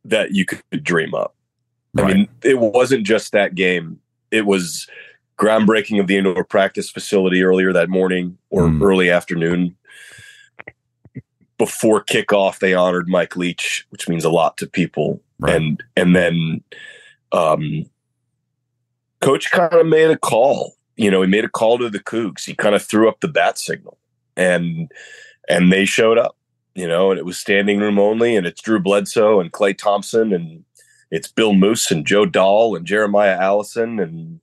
that 0.04 0.32
you 0.32 0.44
could 0.44 0.84
dream 0.84 1.14
up. 1.14 1.34
Right. 1.94 2.10
I 2.10 2.14
mean, 2.14 2.28
it 2.44 2.58
wasn't 2.58 3.06
just 3.06 3.32
that 3.32 3.54
game. 3.54 3.98
It 4.30 4.46
was 4.46 4.86
groundbreaking 5.38 6.00
of 6.00 6.06
the 6.06 6.18
indoor 6.18 6.44
practice 6.44 6.90
facility 6.90 7.42
earlier 7.42 7.72
that 7.72 7.88
morning 7.88 8.36
or 8.50 8.64
mm. 8.64 8.82
early 8.82 9.10
afternoon. 9.10 9.74
Before 11.56 12.04
kickoff, 12.04 12.60
they 12.60 12.74
honored 12.74 13.08
Mike 13.08 13.36
Leach, 13.36 13.86
which 13.90 14.08
means 14.08 14.24
a 14.24 14.30
lot 14.30 14.56
to 14.58 14.66
people. 14.66 15.20
Right. 15.40 15.56
And 15.56 15.82
and 15.96 16.14
then 16.14 16.62
um, 17.32 17.86
coach 19.20 19.50
kind 19.50 19.72
of 19.72 19.86
made 19.86 20.10
a 20.10 20.18
call. 20.18 20.76
You 20.96 21.10
know, 21.10 21.22
he 21.22 21.28
made 21.28 21.44
a 21.44 21.48
call 21.48 21.78
to 21.78 21.88
the 21.88 22.00
Cougs. 22.00 22.44
He 22.44 22.54
kind 22.54 22.74
of 22.74 22.82
threw 22.82 23.08
up 23.08 23.20
the 23.20 23.28
bat 23.28 23.56
signal 23.56 23.98
and 24.38 24.90
and 25.48 25.72
they 25.72 25.84
showed 25.84 26.16
up, 26.16 26.36
you 26.74 26.86
know, 26.86 27.10
and 27.10 27.18
it 27.18 27.26
was 27.26 27.38
standing 27.38 27.80
room 27.80 27.98
only, 27.98 28.36
and 28.36 28.46
it's 28.46 28.62
Drew 28.62 28.78
Bledsoe 28.78 29.40
and 29.40 29.52
Klay 29.52 29.76
Thompson, 29.76 30.32
and 30.32 30.64
it's 31.10 31.28
Bill 31.28 31.52
Moos 31.52 31.90
and 31.90 32.06
Joe 32.06 32.24
Dahl 32.24 32.76
and 32.76 32.86
Jeremiah 32.86 33.36
Allison, 33.38 33.98
and 33.98 34.40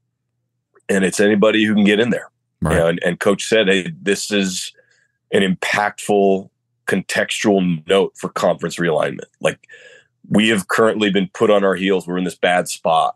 and 0.89 1.03
it's 1.03 1.19
anybody 1.19 1.63
who 1.63 1.73
can 1.73 1.85
get 1.85 1.99
in 1.99 2.11
there. 2.11 2.29
Right. 2.61 2.73
You 2.73 2.77
know, 2.77 2.87
and, 2.87 2.99
and 3.03 3.19
coach 3.19 3.45
said, 3.47 3.67
"Hey, 3.67 3.91
this 4.01 4.29
is 4.31 4.71
an 5.31 5.41
impactful 5.41 6.49
contextual 6.87 7.87
note 7.87 8.13
for 8.15 8.29
conference 8.29 8.77
realignment. 8.77 9.25
Like 9.41 9.59
we 10.29 10.49
have 10.49 10.67
currently 10.67 11.09
been 11.09 11.29
put 11.33 11.49
on 11.49 11.63
our 11.63 11.75
heels. 11.75 12.07
We're 12.07 12.17
in 12.17 12.23
this 12.23 12.37
bad 12.37 12.67
spot 12.67 13.15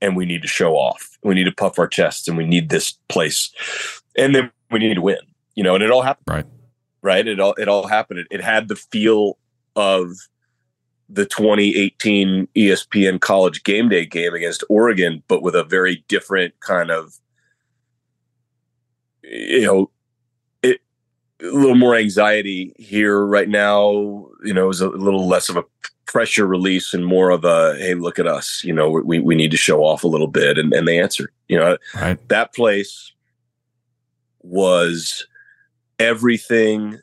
and 0.00 0.16
we 0.16 0.26
need 0.26 0.42
to 0.42 0.48
show 0.48 0.74
off. 0.74 1.18
We 1.22 1.34
need 1.34 1.44
to 1.44 1.52
puff 1.52 1.78
our 1.78 1.88
chests 1.88 2.28
and 2.28 2.36
we 2.36 2.46
need 2.46 2.68
this 2.68 2.92
place. 3.08 3.50
And 4.16 4.34
then 4.34 4.50
we 4.70 4.78
need 4.78 4.94
to 4.94 5.02
win 5.02 5.18
you 5.60 5.64
know, 5.64 5.74
and 5.74 5.84
it 5.84 5.90
all 5.90 6.00
happened. 6.00 6.24
Right. 6.26 6.46
Right. 7.02 7.28
It 7.28 7.38
all 7.38 7.52
it 7.58 7.68
all 7.68 7.86
happened. 7.86 8.20
It, 8.20 8.28
it 8.30 8.42
had 8.42 8.68
the 8.68 8.76
feel 8.76 9.36
of 9.76 10.12
the 11.10 11.26
2018 11.26 12.48
ESPN 12.56 13.20
College 13.20 13.62
Game 13.62 13.90
Day 13.90 14.06
game 14.06 14.32
against 14.32 14.64
Oregon, 14.70 15.22
but 15.28 15.42
with 15.42 15.54
a 15.54 15.62
very 15.62 16.02
different 16.08 16.58
kind 16.60 16.90
of, 16.90 17.12
you 19.22 19.60
know, 19.60 19.90
it, 20.62 20.80
a 21.42 21.48
little 21.48 21.74
more 21.74 21.94
anxiety 21.94 22.72
here 22.78 23.26
right 23.26 23.48
now. 23.48 23.90
You 24.42 24.54
know, 24.54 24.64
it 24.64 24.68
was 24.68 24.80
a 24.80 24.88
little 24.88 25.28
less 25.28 25.50
of 25.50 25.58
a 25.58 25.64
pressure 26.06 26.46
release 26.46 26.94
and 26.94 27.04
more 27.04 27.28
of 27.28 27.44
a 27.44 27.76
hey, 27.76 27.92
look 27.92 28.18
at 28.18 28.26
us. 28.26 28.62
You 28.64 28.72
know, 28.72 28.88
we 28.88 29.18
we 29.18 29.34
need 29.34 29.50
to 29.50 29.58
show 29.58 29.84
off 29.84 30.04
a 30.04 30.08
little 30.08 30.26
bit, 30.26 30.56
and 30.56 30.72
and 30.72 30.88
they 30.88 30.98
answered. 30.98 31.30
You 31.48 31.58
know, 31.58 31.76
right. 31.94 32.28
that 32.30 32.54
place 32.54 33.12
was 34.42 35.26
everything 36.00 36.98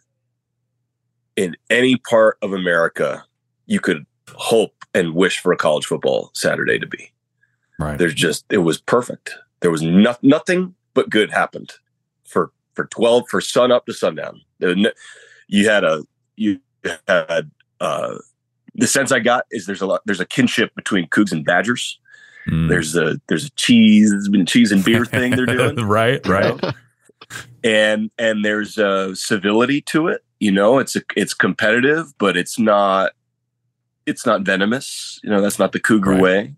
in 1.35 1.55
any 1.69 1.95
part 1.95 2.37
of 2.41 2.51
America 2.51 3.23
you 3.67 3.79
could 3.79 4.05
hope 4.35 4.83
and 4.93 5.13
wish 5.13 5.39
for 5.39 5.53
a 5.53 5.57
college 5.57 5.85
football 5.85 6.31
Saturday 6.33 6.79
to 6.79 6.87
be. 6.87 7.11
Right. 7.79 7.97
There's 7.97 8.15
just 8.15 8.45
it 8.49 8.57
was 8.57 8.81
perfect. 8.81 9.35
There 9.61 9.71
was 9.71 9.83
no, 9.83 10.15
nothing 10.21 10.73
but 10.93 11.09
good 11.09 11.31
happened 11.31 11.73
for 12.25 12.51
for 12.73 12.85
12 12.85 13.25
for 13.29 13.39
sun 13.39 13.71
up 13.71 13.85
to 13.85 13.93
sundown. 13.93 14.41
You 14.59 15.69
had 15.69 15.83
a 15.83 16.03
you 16.35 16.59
had 17.07 17.51
uh 17.79 18.15
the 18.73 18.87
sense 18.87 19.11
I 19.11 19.19
got 19.19 19.45
is 19.51 19.65
there's 19.65 19.81
a 19.81 19.87
lot 19.87 20.01
there's 20.05 20.19
a 20.19 20.25
kinship 20.25 20.73
between 20.75 21.07
Cougs 21.07 21.31
and 21.31 21.45
Badgers. 21.45 21.99
Mm. 22.47 22.69
There's 22.69 22.95
a 22.95 23.21
there's 23.27 23.45
a 23.45 23.51
cheese, 23.51 24.09
there's 24.11 24.29
been 24.29 24.45
cheese 24.45 24.71
and 24.71 24.83
beer 24.83 25.05
thing 25.05 25.35
they're 25.35 25.45
doing. 25.45 25.75
right, 25.75 26.25
right. 26.25 26.61
Know? 26.61 26.71
and 27.67 28.11
and 28.17 28.45
there's 28.45 28.77
a 28.77 29.15
civility 29.15 29.81
to 29.81 30.07
it. 30.07 30.23
You 30.39 30.51
know, 30.51 30.79
it's 30.79 30.95
a, 30.95 31.01
it's 31.15 31.33
competitive, 31.33 32.17
but 32.17 32.37
it's 32.37 32.57
not 32.57 33.11
it's 34.05 34.25
not 34.25 34.41
venomous. 34.41 35.19
You 35.23 35.29
know, 35.29 35.41
that's 35.41 35.59
not 35.59 35.73
the 35.73 35.79
Cougar 35.79 36.11
right. 36.11 36.21
way. 36.21 36.55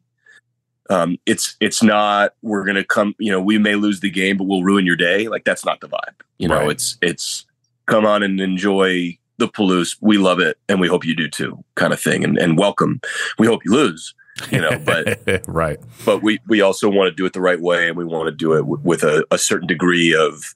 Um, 0.92 1.18
it's 1.26 1.56
it's 1.60 1.82
not 1.82 2.34
we're 2.42 2.64
gonna 2.64 2.84
come. 2.84 3.16
You 3.18 3.32
know, 3.32 3.42
we 3.42 3.58
may 3.58 3.76
lose 3.76 4.00
the 4.02 4.10
game, 4.10 4.38
but 4.38 4.46
we'll 4.46 4.64
ruin 4.64 4.86
your 4.86 4.96
day. 4.96 5.28
Like 5.28 5.46
that's 5.46 5.66
not 5.66 5.82
the 5.82 5.90
vibe. 5.90 6.22
You 6.38 6.48
know, 6.48 6.60
right. 6.60 6.72
it's 6.72 6.98
it's 7.02 7.46
come 7.88 8.06
on 8.06 8.24
and 8.24 8.40
enjoy 8.40 9.18
the 9.38 9.48
Palouse. 9.48 9.98
We 10.02 10.18
love 10.18 10.40
it, 10.40 10.58
and 10.68 10.80
we 10.80 10.88
hope 10.88 11.06
you 11.06 11.16
do 11.16 11.28
too, 11.28 11.64
kind 11.76 11.94
of 11.94 12.00
thing. 12.00 12.24
And 12.24 12.38
and 12.38 12.58
welcome. 12.58 13.02
We 13.38 13.48
hope 13.48 13.62
you 13.66 13.72
lose. 13.72 14.14
You 14.52 14.62
know, 14.62 14.80
but 14.86 15.20
right. 15.48 15.80
But 16.06 16.22
we 16.22 16.40
we 16.48 16.62
also 16.62 16.90
want 16.90 17.10
to 17.10 17.16
do 17.16 17.26
it 17.26 17.34
the 17.34 17.42
right 17.42 17.60
way, 17.60 17.88
and 17.88 17.98
we 17.98 18.06
want 18.06 18.28
to 18.28 18.32
do 18.32 18.54
it 18.54 18.60
w- 18.60 18.82
with 18.84 19.04
a, 19.04 19.26
a 19.32 19.38
certain 19.38 19.68
degree 19.68 20.16
of 20.16 20.56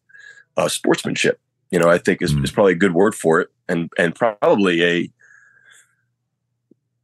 uh, 0.57 0.67
sportsmanship. 0.67 1.39
You 1.71 1.79
know, 1.79 1.89
I 1.89 1.97
think 1.97 2.21
is, 2.21 2.33
mm. 2.33 2.43
is 2.43 2.51
probably 2.51 2.73
a 2.73 2.77
good 2.77 2.93
word 2.93 3.15
for 3.15 3.39
it, 3.41 3.49
and 3.67 3.89
and 3.97 4.13
probably 4.13 4.83
a 4.83 5.11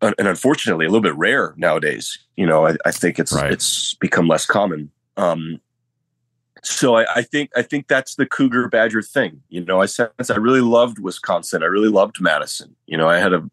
and 0.02 0.28
unfortunately 0.28 0.86
a 0.86 0.90
little 0.90 1.02
bit 1.02 1.16
rare 1.16 1.54
nowadays. 1.58 2.20
You 2.38 2.46
know, 2.46 2.68
I, 2.68 2.76
I 2.86 2.92
think 2.92 3.20
it's 3.20 3.34
right. 3.34 3.52
it's 3.52 3.96
become 3.96 4.28
less 4.28 4.46
common. 4.46 4.92
Um, 5.18 5.60
so 6.64 6.96
I, 6.96 7.06
I, 7.16 7.22
think 7.22 7.52
I 7.56 7.62
think 7.62 7.88
that's 7.88 8.16
the 8.16 8.26
Cougar 8.26 8.68
Badger 8.70 9.02
thing. 9.02 9.42
You 9.50 9.64
know, 9.64 9.82
I 9.82 9.86
sense 9.86 10.30
I 10.30 10.36
really 10.36 10.62
loved 10.62 11.00
Wisconsin. 11.00 11.64
I 11.64 11.68
really 11.68 11.90
loved 11.90 12.22
Madison. 12.22 12.76
You 12.86 12.98
know, 12.98 13.10
I 13.10 13.18
had 13.18 13.34
a 13.34 13.50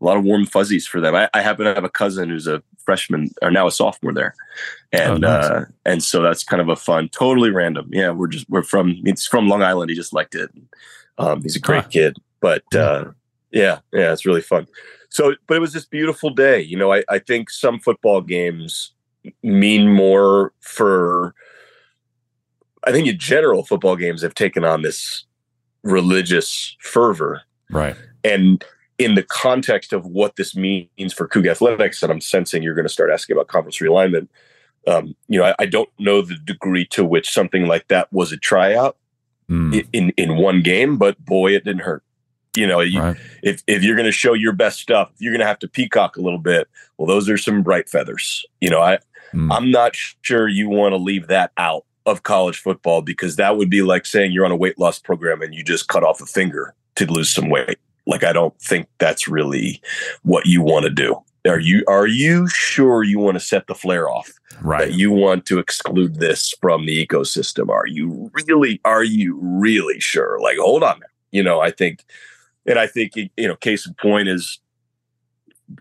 a 0.00 0.04
lot 0.04 0.16
of 0.16 0.24
warm 0.24 0.46
fuzzies 0.46 0.86
for 0.86 1.00
them. 1.00 1.14
I, 1.14 1.28
I, 1.34 1.42
happen 1.42 1.66
to 1.66 1.74
have 1.74 1.84
a 1.84 1.90
cousin 1.90 2.30
who's 2.30 2.46
a 2.46 2.62
freshman 2.78 3.30
or 3.42 3.50
now 3.50 3.66
a 3.66 3.72
sophomore 3.72 4.12
there, 4.12 4.34
and 4.92 5.24
oh, 5.24 5.28
nice. 5.28 5.44
uh, 5.44 5.64
and 5.84 6.02
so 6.02 6.22
that's 6.22 6.44
kind 6.44 6.60
of 6.60 6.68
a 6.68 6.76
fun, 6.76 7.08
totally 7.08 7.50
random. 7.50 7.88
Yeah, 7.92 8.10
we're 8.10 8.28
just 8.28 8.48
we're 8.48 8.62
from 8.62 9.00
it's 9.04 9.26
from 9.26 9.48
Long 9.48 9.62
Island. 9.62 9.90
He 9.90 9.96
just 9.96 10.12
liked 10.12 10.34
it. 10.34 10.50
Um, 11.18 11.42
he's 11.42 11.56
a 11.56 11.60
great 11.60 11.84
huh. 11.84 11.90
kid, 11.90 12.16
but 12.40 12.62
uh, 12.74 13.06
yeah, 13.50 13.80
yeah, 13.92 14.12
it's 14.12 14.26
really 14.26 14.42
fun. 14.42 14.66
So, 15.08 15.34
but 15.46 15.56
it 15.56 15.60
was 15.60 15.72
this 15.72 15.86
beautiful 15.86 16.30
day. 16.30 16.60
You 16.60 16.78
know, 16.78 16.92
I, 16.92 17.04
I 17.08 17.18
think 17.18 17.50
some 17.50 17.80
football 17.80 18.20
games 18.20 18.92
mean 19.42 19.88
more 19.92 20.52
for. 20.60 21.34
I 22.84 22.92
think 22.92 23.06
in 23.06 23.18
general, 23.18 23.64
football 23.64 23.96
games 23.96 24.22
have 24.22 24.32
taken 24.32 24.64
on 24.64 24.80
this 24.80 25.24
religious 25.82 26.76
fervor 26.80 27.42
Right. 27.70 27.96
And 28.24 28.64
in 29.00 29.14
the 29.14 29.22
context 29.22 29.94
of 29.94 30.04
what 30.04 30.36
this 30.36 30.54
means 30.54 31.14
for 31.14 31.26
Coug 31.26 31.50
Athletics, 31.50 32.02
and 32.02 32.12
I'm 32.12 32.20
sensing 32.20 32.62
you're 32.62 32.74
going 32.74 32.86
to 32.86 32.92
start 32.92 33.10
asking 33.10 33.34
about 33.34 33.48
conference 33.48 33.78
realignment. 33.78 34.28
Um, 34.86 35.16
you 35.26 35.40
know, 35.40 35.46
I, 35.46 35.54
I, 35.58 35.66
don't 35.66 35.88
know 35.98 36.22
the 36.22 36.36
degree 36.36 36.86
to 36.86 37.04
which 37.04 37.30
something 37.30 37.66
like 37.66 37.88
that 37.88 38.10
was 38.12 38.32
a 38.32 38.36
tryout 38.38 38.96
mm. 39.48 39.86
in 39.92 40.10
in 40.16 40.36
one 40.36 40.62
game, 40.62 40.96
but 40.96 41.22
boy, 41.24 41.54
it 41.54 41.64
didn't 41.64 41.82
hurt. 41.82 42.02
You 42.56 42.66
know, 42.66 42.80
you, 42.80 43.00
right. 43.00 43.16
if 43.42 43.62
if 43.66 43.82
you're 43.82 43.96
going 43.96 44.06
to 44.06 44.12
show 44.12 44.32
your 44.34 44.52
best 44.52 44.80
stuff, 44.80 45.10
you're 45.18 45.32
going 45.32 45.40
to 45.40 45.46
have 45.46 45.58
to 45.60 45.68
peacock 45.68 46.16
a 46.16 46.20
little 46.20 46.38
bit. 46.38 46.68
Well, 46.98 47.06
those 47.06 47.28
are 47.28 47.38
some 47.38 47.62
bright 47.62 47.88
feathers. 47.88 48.44
You 48.60 48.70
know, 48.70 48.80
I 48.80 48.98
mm. 49.32 49.54
I'm 49.54 49.70
not 49.70 49.96
sure 50.22 50.48
you 50.48 50.68
want 50.68 50.92
to 50.92 50.98
leave 50.98 51.26
that 51.28 51.52
out 51.56 51.84
of 52.06 52.22
college 52.22 52.58
football 52.58 53.02
because 53.02 53.36
that 53.36 53.56
would 53.56 53.70
be 53.70 53.82
like 53.82 54.04
saying 54.04 54.32
you're 54.32 54.46
on 54.46 54.52
a 54.52 54.56
weight 54.56 54.78
loss 54.78 54.98
program 54.98 55.42
and 55.42 55.54
you 55.54 55.62
just 55.62 55.88
cut 55.88 56.04
off 56.04 56.20
a 56.20 56.26
finger 56.26 56.74
to 56.96 57.06
lose 57.06 57.30
some 57.30 57.48
weight. 57.48 57.78
Like 58.10 58.24
I 58.24 58.32
don't 58.32 58.58
think 58.60 58.88
that's 58.98 59.28
really 59.28 59.80
what 60.22 60.44
you 60.46 60.62
want 60.62 60.84
to 60.84 60.90
do. 60.90 61.16
Are 61.46 61.60
you 61.60 61.84
are 61.88 62.06
you 62.06 62.48
sure 62.48 63.02
you 63.02 63.18
want 63.18 63.36
to 63.36 63.40
set 63.40 63.66
the 63.66 63.74
flare 63.74 64.10
off? 64.10 64.30
Right. 64.60 64.90
That 64.90 64.98
you 64.98 65.10
want 65.10 65.46
to 65.46 65.58
exclude 65.58 66.16
this 66.16 66.52
from 66.60 66.84
the 66.84 67.06
ecosystem? 67.06 67.70
Are 67.70 67.86
you 67.86 68.30
really 68.46 68.80
are 68.84 69.04
you 69.04 69.38
really 69.40 70.00
sure? 70.00 70.38
Like 70.42 70.58
hold 70.58 70.82
on. 70.82 71.00
You 71.30 71.42
know, 71.42 71.60
I 71.60 71.70
think 71.70 72.04
and 72.66 72.78
I 72.78 72.86
think 72.86 73.16
you 73.16 73.30
know 73.48 73.56
case 73.56 73.86
in 73.86 73.94
point 73.94 74.28
is 74.28 74.58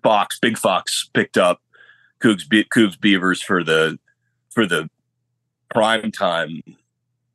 Fox, 0.03 0.39
Big 0.39 0.57
Fox 0.57 1.09
picked 1.13 1.37
up 1.37 1.61
Cougs, 2.21 2.47
Be- 2.47 2.65
Cougs 2.65 2.99
Beavers 2.99 3.41
for 3.41 3.63
the 3.63 3.99
for 4.51 4.65
the 4.65 4.89
prime 5.73 6.11
time 6.11 6.61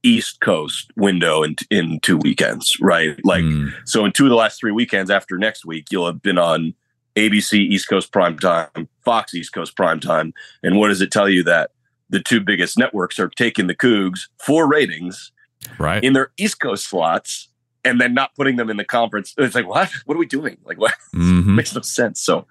East 0.04 0.40
Coast 0.40 0.92
window 0.96 1.42
in 1.42 1.56
in 1.70 1.98
two 2.00 2.18
weekends, 2.18 2.76
right? 2.80 3.18
Like 3.24 3.42
mm. 3.42 3.72
so 3.84 4.04
in 4.04 4.12
two 4.12 4.24
of 4.24 4.30
the 4.30 4.36
last 4.36 4.60
three 4.60 4.70
weekends 4.70 5.10
after 5.10 5.36
next 5.38 5.64
week, 5.64 5.90
you'll 5.90 6.06
have 6.06 6.22
been 6.22 6.38
on 6.38 6.74
ABC 7.16 7.54
East 7.54 7.88
Coast 7.88 8.12
prime 8.12 8.38
time, 8.38 8.88
Fox 9.04 9.34
East 9.34 9.52
Coast 9.52 9.76
prime 9.76 9.98
time. 9.98 10.32
And 10.62 10.78
what 10.78 10.88
does 10.88 11.00
it 11.00 11.10
tell 11.10 11.28
you 11.28 11.42
that 11.44 11.70
the 12.10 12.20
two 12.20 12.40
biggest 12.40 12.78
networks 12.78 13.18
are 13.18 13.28
taking 13.28 13.66
the 13.66 13.74
Cougs 13.74 14.28
for 14.38 14.68
ratings 14.68 15.32
right 15.78 16.04
in 16.04 16.12
their 16.12 16.30
East 16.36 16.60
Coast 16.60 16.88
slots 16.88 17.48
and 17.84 18.00
then 18.00 18.14
not 18.14 18.34
putting 18.34 18.56
them 18.56 18.70
in 18.70 18.76
the 18.76 18.84
conference. 18.84 19.34
It's 19.36 19.54
like, 19.54 19.66
what? 19.66 19.90
What 20.06 20.14
are 20.14 20.18
we 20.18 20.26
doing? 20.26 20.58
Like 20.64 20.78
what 20.78 20.94
mm-hmm. 21.14 21.56
makes 21.56 21.74
no 21.74 21.80
sense. 21.80 22.20
So 22.20 22.46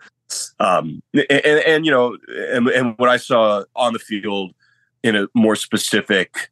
um 0.59 1.03
and, 1.13 1.25
and, 1.29 1.59
and 1.59 1.85
you 1.85 1.91
know, 1.91 2.17
and, 2.27 2.67
and 2.69 2.97
what 2.97 3.09
I 3.09 3.17
saw 3.17 3.63
on 3.75 3.93
the 3.93 3.99
field 3.99 4.53
in 5.03 5.15
a 5.15 5.27
more 5.35 5.55
specific 5.55 6.49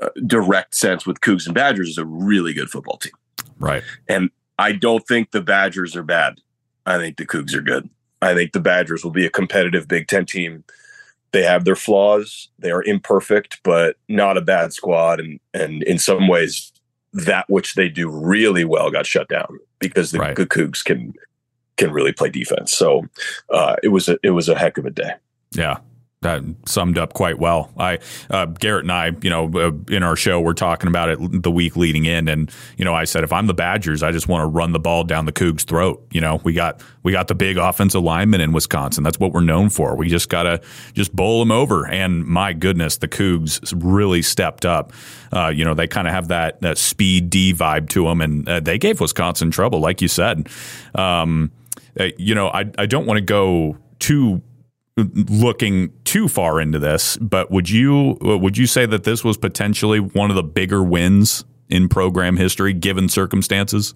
uh, 0.00 0.08
direct 0.26 0.74
sense 0.74 1.06
with 1.06 1.20
Cougs 1.20 1.46
and 1.46 1.54
Badgers 1.54 1.90
is 1.90 1.98
a 1.98 2.04
really 2.04 2.52
good 2.52 2.70
football 2.70 2.98
team. 2.98 3.12
Right. 3.58 3.82
And 4.08 4.30
I 4.58 4.72
don't 4.72 5.06
think 5.06 5.30
the 5.30 5.42
Badgers 5.42 5.96
are 5.96 6.02
bad. 6.02 6.40
I 6.86 6.98
think 6.98 7.16
the 7.16 7.26
Cougs 7.26 7.54
are 7.54 7.60
good. 7.60 7.88
I 8.20 8.34
think 8.34 8.52
the 8.52 8.60
Badgers 8.60 9.04
will 9.04 9.10
be 9.10 9.26
a 9.26 9.30
competitive 9.30 9.88
Big 9.88 10.08
Ten 10.08 10.26
team. 10.26 10.64
They 11.32 11.42
have 11.42 11.64
their 11.64 11.76
flaws. 11.76 12.48
They 12.58 12.70
are 12.70 12.82
imperfect, 12.82 13.60
but 13.64 13.96
not 14.08 14.36
a 14.36 14.40
bad 14.40 14.72
squad. 14.72 15.20
And 15.20 15.40
and 15.52 15.82
in 15.82 15.98
some 15.98 16.28
ways, 16.28 16.72
that 17.12 17.48
which 17.48 17.74
they 17.74 17.88
do 17.88 18.08
really 18.08 18.64
well 18.64 18.90
got 18.90 19.06
shut 19.06 19.28
down 19.28 19.58
because 19.78 20.10
the, 20.10 20.18
right. 20.18 20.36
the 20.36 20.46
Cougs 20.46 20.84
can 20.84 21.14
can 21.76 21.92
really 21.92 22.12
play 22.12 22.30
defense. 22.30 22.74
So 22.74 23.06
uh, 23.50 23.76
it 23.82 23.88
was 23.88 24.08
a 24.08 24.18
it 24.22 24.30
was 24.30 24.48
a 24.48 24.56
heck 24.56 24.78
of 24.78 24.86
a 24.86 24.90
day. 24.90 25.12
Yeah, 25.52 25.78
that 26.24 26.42
summed 26.66 26.98
up 26.98 27.14
quite 27.14 27.38
well. 27.38 27.70
I 27.78 28.00
uh, 28.28 28.46
Garrett 28.46 28.84
and 28.84 28.92
I, 28.92 29.12
you 29.22 29.30
know, 29.30 29.50
uh, 29.54 29.72
in 29.94 30.02
our 30.02 30.16
show, 30.16 30.40
we're 30.40 30.52
talking 30.52 30.88
about 30.88 31.08
it 31.08 31.42
the 31.42 31.50
week 31.50 31.76
leading 31.76 32.04
in, 32.04 32.28
and 32.28 32.50
you 32.76 32.84
know, 32.84 32.94
I 32.94 33.04
said 33.04 33.24
if 33.24 33.32
I'm 33.32 33.46
the 33.46 33.54
Badgers, 33.54 34.02
I 34.02 34.10
just 34.10 34.28
want 34.28 34.42
to 34.42 34.46
run 34.46 34.72
the 34.72 34.80
ball 34.80 35.04
down 35.04 35.26
the 35.26 35.32
Cougs' 35.32 35.64
throat. 35.64 36.04
You 36.10 36.20
know, 36.20 36.40
we 36.42 36.52
got 36.52 36.82
we 37.02 37.12
got 37.12 37.28
the 37.28 37.34
big 37.34 37.56
offensive 37.56 38.02
lineman 38.02 38.40
in 38.40 38.52
Wisconsin. 38.52 39.04
That's 39.04 39.20
what 39.20 39.32
we're 39.32 39.40
known 39.40 39.70
for. 39.70 39.96
We 39.96 40.08
just 40.08 40.28
gotta 40.28 40.60
just 40.92 41.14
bowl 41.14 41.38
them 41.40 41.52
over. 41.52 41.86
And 41.86 42.26
my 42.26 42.52
goodness, 42.52 42.96
the 42.96 43.08
Cougs 43.08 43.72
really 43.76 44.22
stepped 44.22 44.66
up. 44.66 44.92
Uh, 45.32 45.48
you 45.48 45.64
know, 45.64 45.74
they 45.74 45.86
kind 45.86 46.06
of 46.06 46.14
have 46.14 46.28
that, 46.28 46.60
that 46.60 46.78
speed 46.78 47.30
D 47.30 47.52
vibe 47.52 47.88
to 47.90 48.04
them, 48.04 48.20
and 48.20 48.48
uh, 48.48 48.60
they 48.60 48.78
gave 48.78 49.00
Wisconsin 49.00 49.50
trouble, 49.50 49.80
like 49.80 50.00
you 50.00 50.08
said. 50.08 50.48
Um, 50.94 51.50
uh, 51.98 52.08
you 52.16 52.34
know, 52.34 52.48
I 52.48 52.64
I 52.78 52.86
don't 52.86 53.06
want 53.06 53.18
to 53.18 53.24
go 53.24 53.76
too 53.98 54.42
looking 54.96 55.92
too 56.14 56.28
far 56.28 56.60
into 56.60 56.78
this, 56.78 57.16
but 57.16 57.50
would 57.50 57.68
you 57.68 58.16
would 58.20 58.56
you 58.56 58.68
say 58.68 58.86
that 58.86 59.02
this 59.02 59.24
was 59.24 59.36
potentially 59.36 59.98
one 59.98 60.30
of 60.30 60.36
the 60.36 60.44
bigger 60.44 60.80
wins 60.80 61.44
in 61.68 61.88
program 61.88 62.36
history 62.36 62.72
given 62.72 63.08
circumstances? 63.08 63.94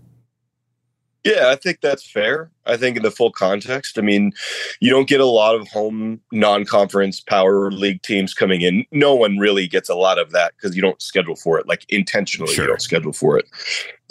Yeah, 1.22 1.50
I 1.50 1.54
think 1.54 1.80
that's 1.80 2.10
fair. 2.10 2.50
I 2.66 2.76
think 2.76 2.96
in 2.96 3.04
the 3.04 3.12
full 3.12 3.30
context, 3.30 3.98
I 3.98 4.02
mean, 4.02 4.32
you 4.80 4.90
don't 4.90 5.08
get 5.08 5.20
a 5.20 5.26
lot 5.26 5.54
of 5.54 5.68
home 5.68 6.20
non-conference 6.32 7.20
power 7.20 7.70
league 7.70 8.02
teams 8.02 8.34
coming 8.34 8.62
in. 8.62 8.84
No 8.90 9.14
one 9.14 9.38
really 9.38 9.68
gets 9.68 9.88
a 9.88 9.94
lot 9.94 10.18
of 10.18 10.32
that 10.32 10.54
because 10.56 10.74
you 10.74 10.82
don't 10.82 11.00
schedule 11.00 11.36
for 11.36 11.56
it. 11.60 11.68
Like 11.68 11.86
intentionally, 11.88 12.52
sure. 12.52 12.64
you 12.64 12.68
don't 12.68 12.82
schedule 12.82 13.12
for 13.12 13.38
it. 13.38 13.46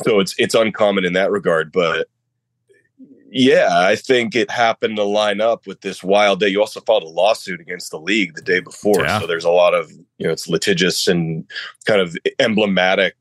So 0.05 0.21
it's 0.21 0.33
it's 0.37 0.55
uncommon 0.55 1.03
in 1.03 1.11
that 1.11 1.29
regard. 1.29 1.73
But 1.73 2.07
yeah, 3.29 3.69
I 3.71 3.95
think 3.95 4.35
it 4.35 4.49
happened 4.49 4.97
to 4.97 5.03
line 5.03 5.41
up 5.41 5.67
with 5.67 5.81
this 5.81 6.03
wild 6.03 6.39
day. 6.39 6.47
You 6.47 6.59
also 6.59 6.81
filed 6.81 7.03
a 7.03 7.07
lawsuit 7.07 7.59
against 7.59 7.91
the 7.91 7.99
league 7.99 8.35
the 8.35 8.41
day 8.41 8.59
before, 8.59 9.03
yeah. 9.03 9.19
so 9.19 9.27
there's 9.27 9.43
a 9.43 9.51
lot 9.51 9.73
of 9.73 9.91
you 9.91 10.25
know 10.27 10.31
it's 10.31 10.47
litigious 10.47 11.07
and 11.07 11.45
kind 11.85 12.01
of 12.01 12.15
emblematic. 12.39 13.15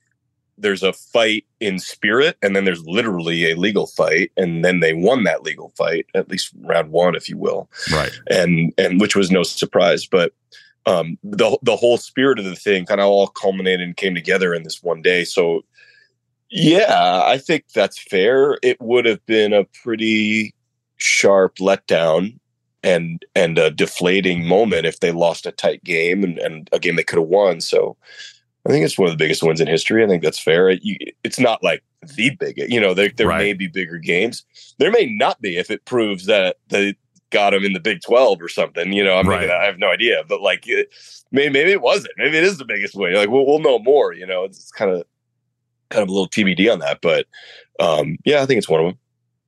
There's 0.59 0.83
a 0.83 0.93
fight 0.93 1.45
in 1.61 1.79
spirit, 1.79 2.37
and 2.41 2.57
then 2.57 2.65
there's 2.65 2.87
literally 2.87 3.51
a 3.51 3.57
legal 3.57 3.87
fight, 3.89 4.33
and 4.37 4.65
then 4.65 4.81
they 4.81 4.95
won 4.95 5.25
that 5.25 5.43
legal 5.43 5.73
fight, 5.77 6.07
at 6.15 6.31
least 6.31 6.53
round 6.61 6.91
one, 6.93 7.15
if 7.15 7.29
you 7.29 7.37
will, 7.37 7.69
right? 7.93 8.13
And 8.31 8.73
and 8.79 9.01
which 9.01 9.17
was 9.17 9.31
no 9.31 9.43
surprise, 9.43 10.07
but 10.07 10.33
um, 10.87 11.19
the 11.25 11.59
the 11.63 11.77
whole 11.77 11.99
spirit 11.99 12.39
of 12.39 12.45
the 12.45 12.57
thing 12.57 12.87
kind 12.87 13.01
of 13.01 13.09
all 13.09 13.27
culminated 13.27 13.81
and 13.81 13.97
came 13.97 14.15
together 14.15 14.55
in 14.55 14.63
this 14.63 14.83
one 14.83 15.03
day. 15.03 15.25
So 15.25 15.65
yeah, 16.51 17.23
I 17.25 17.39
think 17.39 17.65
that's 17.75 17.99
fair. 17.99 18.59
It 18.63 18.81
would 18.81 19.05
have 19.05 19.25
been 19.27 19.53
a 19.53 19.65
pretty 19.83 20.55
sharp 20.97 21.57
letdown 21.57 22.39
and 22.83 23.25
and 23.35 23.59
a 23.59 23.71
deflating 23.71 24.47
moment 24.47 24.87
if 24.87 25.01
they 25.01 25.13
lost 25.13 25.47
a 25.47 25.53
tight 25.53 25.83
game 25.85 26.23
and, 26.23 26.39
and 26.39 26.69
a 26.73 26.79
game 26.79 26.97
they 26.97 27.03
could 27.03 27.19
have 27.19 27.29
won. 27.29 27.61
So 27.61 27.97
I 28.67 28.71
think 28.71 28.85
it's 28.85 28.99
one 28.99 29.09
of 29.09 29.13
the 29.13 29.23
biggest 29.23 29.43
wins 29.43 29.61
in 29.61 29.69
history. 29.69 30.05
I 30.05 30.09
think 30.09 30.23
that's 30.23 30.39
fair. 30.39 30.69
It, 30.69 30.81
you, 30.83 30.97
it's 31.23 31.39
not 31.39 31.63
like 31.63 31.83
the 32.15 32.31
big, 32.31 32.59
you 32.69 32.81
know, 32.81 32.95
there, 32.95 33.11
there 33.11 33.29
right. 33.29 33.39
may 33.39 33.53
be 33.53 33.69
bigger 33.69 33.99
games. 33.99 34.45
There 34.79 34.91
may 34.91 35.07
not 35.07 35.41
be 35.41 35.57
if 35.57 35.71
it 35.71 35.85
proves 35.85 36.27
that 36.27 36.57
they 36.69 36.95
got 37.31 37.51
them 37.51 37.65
in 37.65 37.75
the 37.75 37.81
Big 37.81 38.01
12 38.03 38.43
or 38.43 38.49
something. 38.49 38.93
You 38.93 39.05
know, 39.05 39.17
I'm 39.17 39.29
right. 39.29 39.51
I 39.51 39.65
have 39.65 39.79
no 39.79 39.91
idea, 39.91 40.25
but 40.29 40.41
like 40.41 40.67
it, 40.67 40.89
maybe, 41.31 41.53
maybe 41.53 41.71
it 41.71 41.83
wasn't. 41.83 42.15
Maybe 42.17 42.39
it 42.39 42.45
is 42.45 42.59
the 42.59 42.65
biggest 42.65 42.95
win. 42.95 43.15
Like 43.15 43.31
we'll, 43.31 43.47
we'll 43.47 43.61
know 43.61 43.79
more, 43.79 44.13
you 44.13 44.27
know, 44.27 44.45
it's, 44.45 44.59
it's 44.59 44.73
kind 44.73 44.91
of 44.91 45.05
kind 45.91 46.03
of 46.03 46.09
a 46.09 46.13
little 46.13 46.29
TBD 46.29 46.73
on 46.73 46.81
that. 46.81 47.01
But 47.01 47.27
um, 47.81 48.17
yeah, 48.25 48.43
I 48.43 48.47
think 48.47 48.59
it's 48.59 48.69
one 48.69 48.81
of 48.81 48.87
them. 48.87 48.99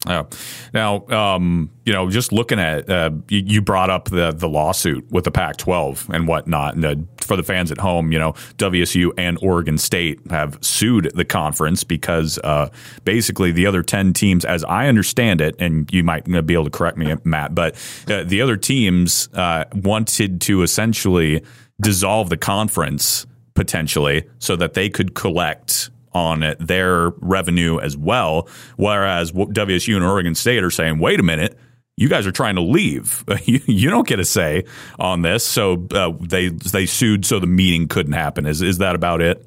Yeah. 0.06 0.24
Now, 0.72 1.06
um, 1.08 1.70
you 1.84 1.92
know, 1.92 2.08
just 2.08 2.30
looking 2.30 2.60
at 2.60 2.88
uh, 2.88 3.10
you, 3.28 3.42
you, 3.44 3.60
brought 3.60 3.90
up 3.90 4.04
the 4.04 4.30
the 4.30 4.48
lawsuit 4.48 5.10
with 5.10 5.24
the 5.24 5.32
Pac-12 5.32 6.14
and 6.14 6.28
whatnot, 6.28 6.76
and 6.76 6.84
uh, 6.84 6.94
for 7.16 7.36
the 7.36 7.42
fans 7.42 7.72
at 7.72 7.78
home, 7.78 8.12
you 8.12 8.18
know, 8.18 8.34
WSU 8.58 9.10
and 9.18 9.38
Oregon 9.42 9.76
State 9.76 10.20
have 10.30 10.56
sued 10.60 11.10
the 11.16 11.24
conference 11.24 11.82
because 11.82 12.38
uh, 12.44 12.68
basically 13.04 13.50
the 13.50 13.66
other 13.66 13.82
ten 13.82 14.12
teams, 14.12 14.44
as 14.44 14.62
I 14.64 14.86
understand 14.86 15.40
it, 15.40 15.56
and 15.58 15.92
you 15.92 16.04
might 16.04 16.24
be 16.46 16.54
able 16.54 16.64
to 16.64 16.70
correct 16.70 16.96
me, 16.96 17.12
Matt, 17.24 17.56
but 17.56 17.74
uh, 18.08 18.22
the 18.22 18.40
other 18.40 18.56
teams 18.56 19.28
uh, 19.34 19.64
wanted 19.74 20.40
to 20.42 20.62
essentially 20.62 21.42
dissolve 21.80 22.28
the 22.28 22.36
conference 22.36 23.26
potentially 23.54 24.28
so 24.38 24.54
that 24.54 24.74
they 24.74 24.88
could 24.88 25.16
collect 25.16 25.90
on 26.18 26.56
their 26.58 27.10
revenue 27.20 27.78
as 27.78 27.96
well. 27.96 28.48
Whereas 28.76 29.30
WSU 29.30 29.94
and 29.94 30.04
Oregon 30.04 30.34
State 30.34 30.64
are 30.64 30.70
saying, 30.70 30.98
wait 30.98 31.20
a 31.20 31.22
minute, 31.22 31.56
you 31.96 32.08
guys 32.08 32.26
are 32.26 32.32
trying 32.32 32.56
to 32.56 32.60
leave. 32.60 33.24
you, 33.44 33.60
you 33.66 33.88
don't 33.90 34.06
get 34.06 34.18
a 34.18 34.24
say 34.24 34.64
on 34.98 35.22
this. 35.22 35.44
So 35.44 35.86
uh, 35.92 36.12
they 36.20 36.48
they 36.48 36.86
sued, 36.86 37.24
so 37.24 37.38
the 37.38 37.46
meeting 37.46 37.88
couldn't 37.88 38.14
happen. 38.14 38.46
Is 38.46 38.62
is 38.62 38.78
that 38.78 38.94
about 38.94 39.22
it? 39.22 39.44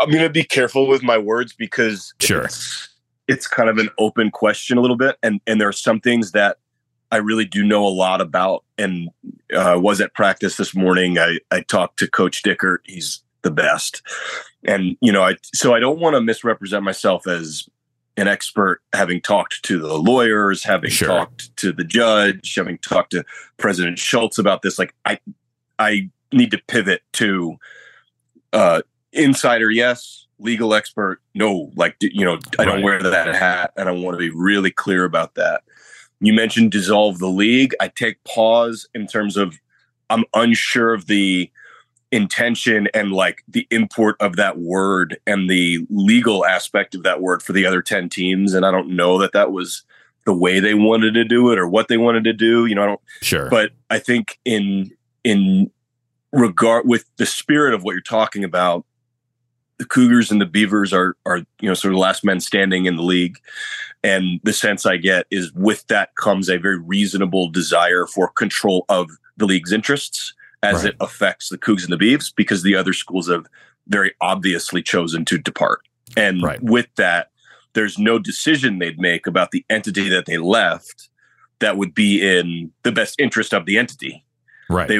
I'm 0.00 0.10
going 0.10 0.22
to 0.22 0.30
be 0.30 0.44
careful 0.44 0.86
with 0.86 1.02
my 1.02 1.18
words 1.18 1.52
because 1.52 2.12
sure. 2.20 2.44
It's, 2.44 2.88
it's 3.26 3.46
kind 3.46 3.68
of 3.68 3.78
an 3.78 3.90
open 3.98 4.30
question 4.30 4.78
a 4.78 4.80
little 4.80 4.96
bit, 4.96 5.16
and 5.22 5.40
and 5.46 5.60
there 5.60 5.68
are 5.68 5.72
some 5.72 6.00
things 6.00 6.32
that 6.32 6.56
I 7.10 7.18
really 7.18 7.44
do 7.44 7.64
know 7.64 7.86
a 7.86 7.88
lot 7.88 8.20
about. 8.20 8.64
And 8.76 9.10
uh, 9.54 9.78
was 9.80 10.00
at 10.00 10.14
practice 10.14 10.56
this 10.56 10.74
morning. 10.74 11.18
I 11.18 11.38
I 11.50 11.62
talked 11.62 11.98
to 11.98 12.10
Coach 12.10 12.42
Dickert. 12.42 12.78
He's 12.84 13.22
the 13.48 13.62
best. 13.62 14.02
And, 14.64 14.96
you 15.00 15.10
know, 15.10 15.22
I, 15.22 15.36
so 15.54 15.74
I 15.74 15.80
don't 15.80 15.98
want 15.98 16.14
to 16.14 16.20
misrepresent 16.20 16.84
myself 16.84 17.26
as 17.26 17.68
an 18.16 18.28
expert, 18.28 18.82
having 18.92 19.20
talked 19.20 19.62
to 19.62 19.78
the 19.78 19.96
lawyers, 19.96 20.64
having 20.64 20.90
sure. 20.90 21.08
talked 21.08 21.56
to 21.56 21.72
the 21.72 21.84
judge, 21.84 22.54
having 22.54 22.76
talked 22.78 23.12
to 23.12 23.24
President 23.56 23.98
Schultz 23.98 24.38
about 24.38 24.62
this. 24.62 24.78
Like, 24.78 24.94
I, 25.04 25.18
I 25.78 26.10
need 26.32 26.50
to 26.50 26.58
pivot 26.66 27.02
to 27.14 27.56
uh, 28.52 28.82
insider, 29.12 29.70
yes, 29.70 30.26
legal 30.38 30.74
expert. 30.74 31.20
No, 31.34 31.70
like 31.76 31.96
you 32.00 32.24
know, 32.24 32.38
I 32.58 32.64
don't 32.64 32.76
Right. 32.76 32.84
wear 32.84 33.02
that 33.02 33.34
hat, 33.34 33.72
and 33.76 33.88
I 33.88 33.92
want 33.92 34.14
to 34.14 34.18
be 34.18 34.30
really 34.30 34.70
clear 34.70 35.04
about 35.04 35.34
that. 35.34 35.62
You 36.20 36.32
mentioned 36.32 36.72
dissolve 36.72 37.18
the 37.18 37.28
league. 37.28 37.74
I 37.80 37.88
take 37.88 38.22
pause 38.24 38.88
in 38.94 39.06
terms 39.06 39.36
of 39.36 39.56
I'm 40.10 40.24
unsure 40.34 40.92
of 40.94 41.06
the 41.06 41.50
intention 42.10 42.88
and 42.94 43.12
like 43.12 43.42
the 43.46 43.66
import 43.70 44.16
of 44.20 44.36
that 44.36 44.58
word 44.58 45.18
and 45.26 45.50
the 45.50 45.86
legal 45.90 46.46
aspect 46.46 46.94
of 46.94 47.02
that 47.02 47.20
word 47.20 47.42
for 47.42 47.52
the 47.52 47.66
other 47.66 47.82
10 47.82 48.08
teams 48.08 48.54
and 48.54 48.64
I 48.64 48.70
don't 48.70 48.96
know 48.96 49.18
that 49.18 49.32
that 49.32 49.52
was 49.52 49.82
the 50.24 50.32
way 50.32 50.58
they 50.58 50.72
wanted 50.72 51.12
to 51.14 51.24
do 51.24 51.52
it 51.52 51.58
or 51.58 51.68
what 51.68 51.88
they 51.88 51.98
wanted 51.98 52.24
to 52.24 52.32
do 52.32 52.64
you 52.64 52.74
know 52.74 52.82
I 52.82 52.86
don't 52.86 53.00
Sure. 53.20 53.50
but 53.50 53.72
I 53.90 53.98
think 53.98 54.38
in 54.46 54.90
in 55.22 55.70
regard 56.32 56.86
with 56.86 57.04
the 57.16 57.26
spirit 57.26 57.74
of 57.74 57.82
what 57.82 57.92
you're 57.92 58.00
talking 58.00 58.44
about, 58.44 58.84
the 59.78 59.84
Cougars 59.84 60.30
and 60.30 60.40
the 60.40 60.46
Beavers 60.46 60.92
are 60.92 61.16
are 61.24 61.38
you 61.60 61.68
know 61.68 61.74
sort 61.74 61.94
of 61.94 62.00
last 62.00 62.24
men 62.24 62.40
standing 62.40 62.86
in 62.86 62.96
the 62.96 63.02
league, 63.02 63.38
and 64.02 64.40
the 64.42 64.52
sense 64.52 64.86
I 64.86 64.96
get 64.96 65.26
is 65.30 65.52
with 65.52 65.86
that 65.86 66.10
comes 66.16 66.48
a 66.48 66.58
very 66.58 66.78
reasonable 66.78 67.48
desire 67.48 68.06
for 68.06 68.28
control 68.28 68.84
of 68.88 69.10
the 69.36 69.46
league's 69.46 69.72
interests 69.72 70.34
as 70.62 70.84
Right. 70.84 70.86
it 70.86 70.96
affects 71.00 71.48
the 71.48 71.58
Cougs 71.58 71.84
and 71.84 71.92
the 71.92 71.96
Beavs 72.04 72.32
because 72.34 72.62
the 72.62 72.74
other 72.74 72.92
schools 72.92 73.28
have 73.28 73.46
very 73.86 74.12
obviously 74.20 74.82
chosen 74.82 75.24
to 75.26 75.38
depart, 75.38 75.80
and 76.16 76.42
Right. 76.42 76.62
with 76.62 76.88
that, 76.96 77.30
there's 77.74 77.98
no 77.98 78.18
decision 78.18 78.78
they'd 78.78 78.98
make 78.98 79.26
about 79.26 79.50
the 79.50 79.64
entity 79.70 80.08
that 80.08 80.26
they 80.26 80.38
left 80.38 81.08
that 81.60 81.76
would 81.76 81.94
be 81.94 82.20
in 82.20 82.70
the 82.82 82.92
best 82.92 83.18
interest 83.18 83.52
of 83.54 83.66
the 83.66 83.78
entity. 83.78 84.24
right. 84.70 84.88
They 84.88 84.98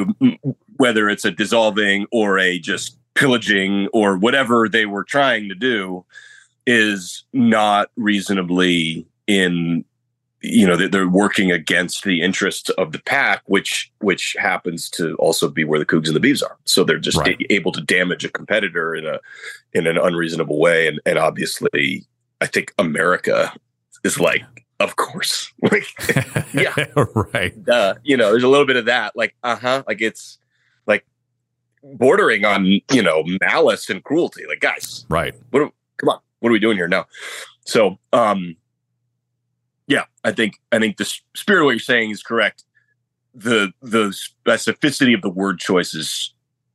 whether 0.78 1.10
it's 1.10 1.24
a 1.26 1.30
dissolving 1.30 2.06
or 2.12 2.38
a 2.38 2.58
just 2.58 2.96
pillaging 3.14 3.88
or 3.92 4.16
whatever 4.16 4.66
they 4.68 4.86
were 4.86 5.04
trying 5.04 5.48
to 5.50 5.54
do 5.54 6.06
is 6.66 7.24
not 7.34 7.90
reasonably 7.96 9.06
in 9.26 9.84
you 10.40 10.66
know 10.66 10.76
they're 10.76 11.08
working 11.08 11.50
against 11.50 12.04
the 12.04 12.22
interests 12.22 12.68
of 12.70 12.92
the 12.92 13.00
Pac 13.00 13.42
which 13.46 13.90
which 13.98 14.36
happens 14.38 14.88
to 14.90 15.14
also 15.16 15.48
be 15.48 15.64
where 15.64 15.78
the 15.80 15.86
cougs 15.86 16.06
and 16.06 16.14
the 16.14 16.20
Beavs 16.20 16.42
are 16.44 16.56
so 16.64 16.84
they're 16.84 16.98
just 16.98 17.18
Right. 17.18 17.44
able 17.50 17.72
to 17.72 17.80
damage 17.80 18.24
a 18.24 18.28
competitor 18.28 18.94
in 18.94 19.04
a 19.06 19.18
in 19.72 19.86
an 19.88 19.98
unreasonable 19.98 20.60
way 20.60 20.86
and 20.86 21.00
and 21.04 21.18
obviously 21.18 22.06
i 22.40 22.46
think 22.46 22.72
america 22.78 23.52
is 24.04 24.20
like 24.20 24.42
of 24.78 24.94
course 24.94 25.52
like 25.72 25.86
yeah. 26.54 26.72
right. 27.34 27.52
uh, 27.68 27.94
you 28.04 28.16
know, 28.16 28.30
there's 28.30 28.44
a 28.44 28.48
little 28.48 28.64
bit 28.66 28.76
of 28.76 28.84
that, 28.84 29.16
like, 29.16 29.34
uh 29.42 29.56
huh, 29.56 29.82
like 29.88 30.00
it's 30.00 30.38
like 30.86 31.04
bordering 31.82 32.44
on, 32.44 32.64
you 32.92 33.02
know, 33.02 33.24
malice 33.40 33.90
and 33.90 34.04
cruelty. 34.04 34.44
Like, 34.48 34.60
guys, 34.60 35.04
Right. 35.08 35.34
what? 35.50 35.62
Are, 35.62 35.70
come 35.96 36.10
on, 36.10 36.20
what 36.38 36.50
are 36.50 36.52
we 36.52 36.60
doing 36.60 36.76
here 36.76 36.86
now? 36.86 37.06
So, 37.66 37.98
um, 38.12 38.54
yeah, 39.88 40.04
I 40.22 40.32
think 40.32 40.60
I 40.70 40.78
think 40.78 40.98
the 40.98 41.04
spirit 41.34 41.62
of 41.62 41.64
what 41.64 41.72
you're 41.72 41.80
saying 41.80 42.10
is 42.10 42.22
correct. 42.22 42.64
The 43.34 43.72
the 43.82 44.08
specificity 44.46 45.14
of 45.14 45.22
the 45.22 45.30
word 45.30 45.58
choice 45.58 45.94
is 45.94 46.32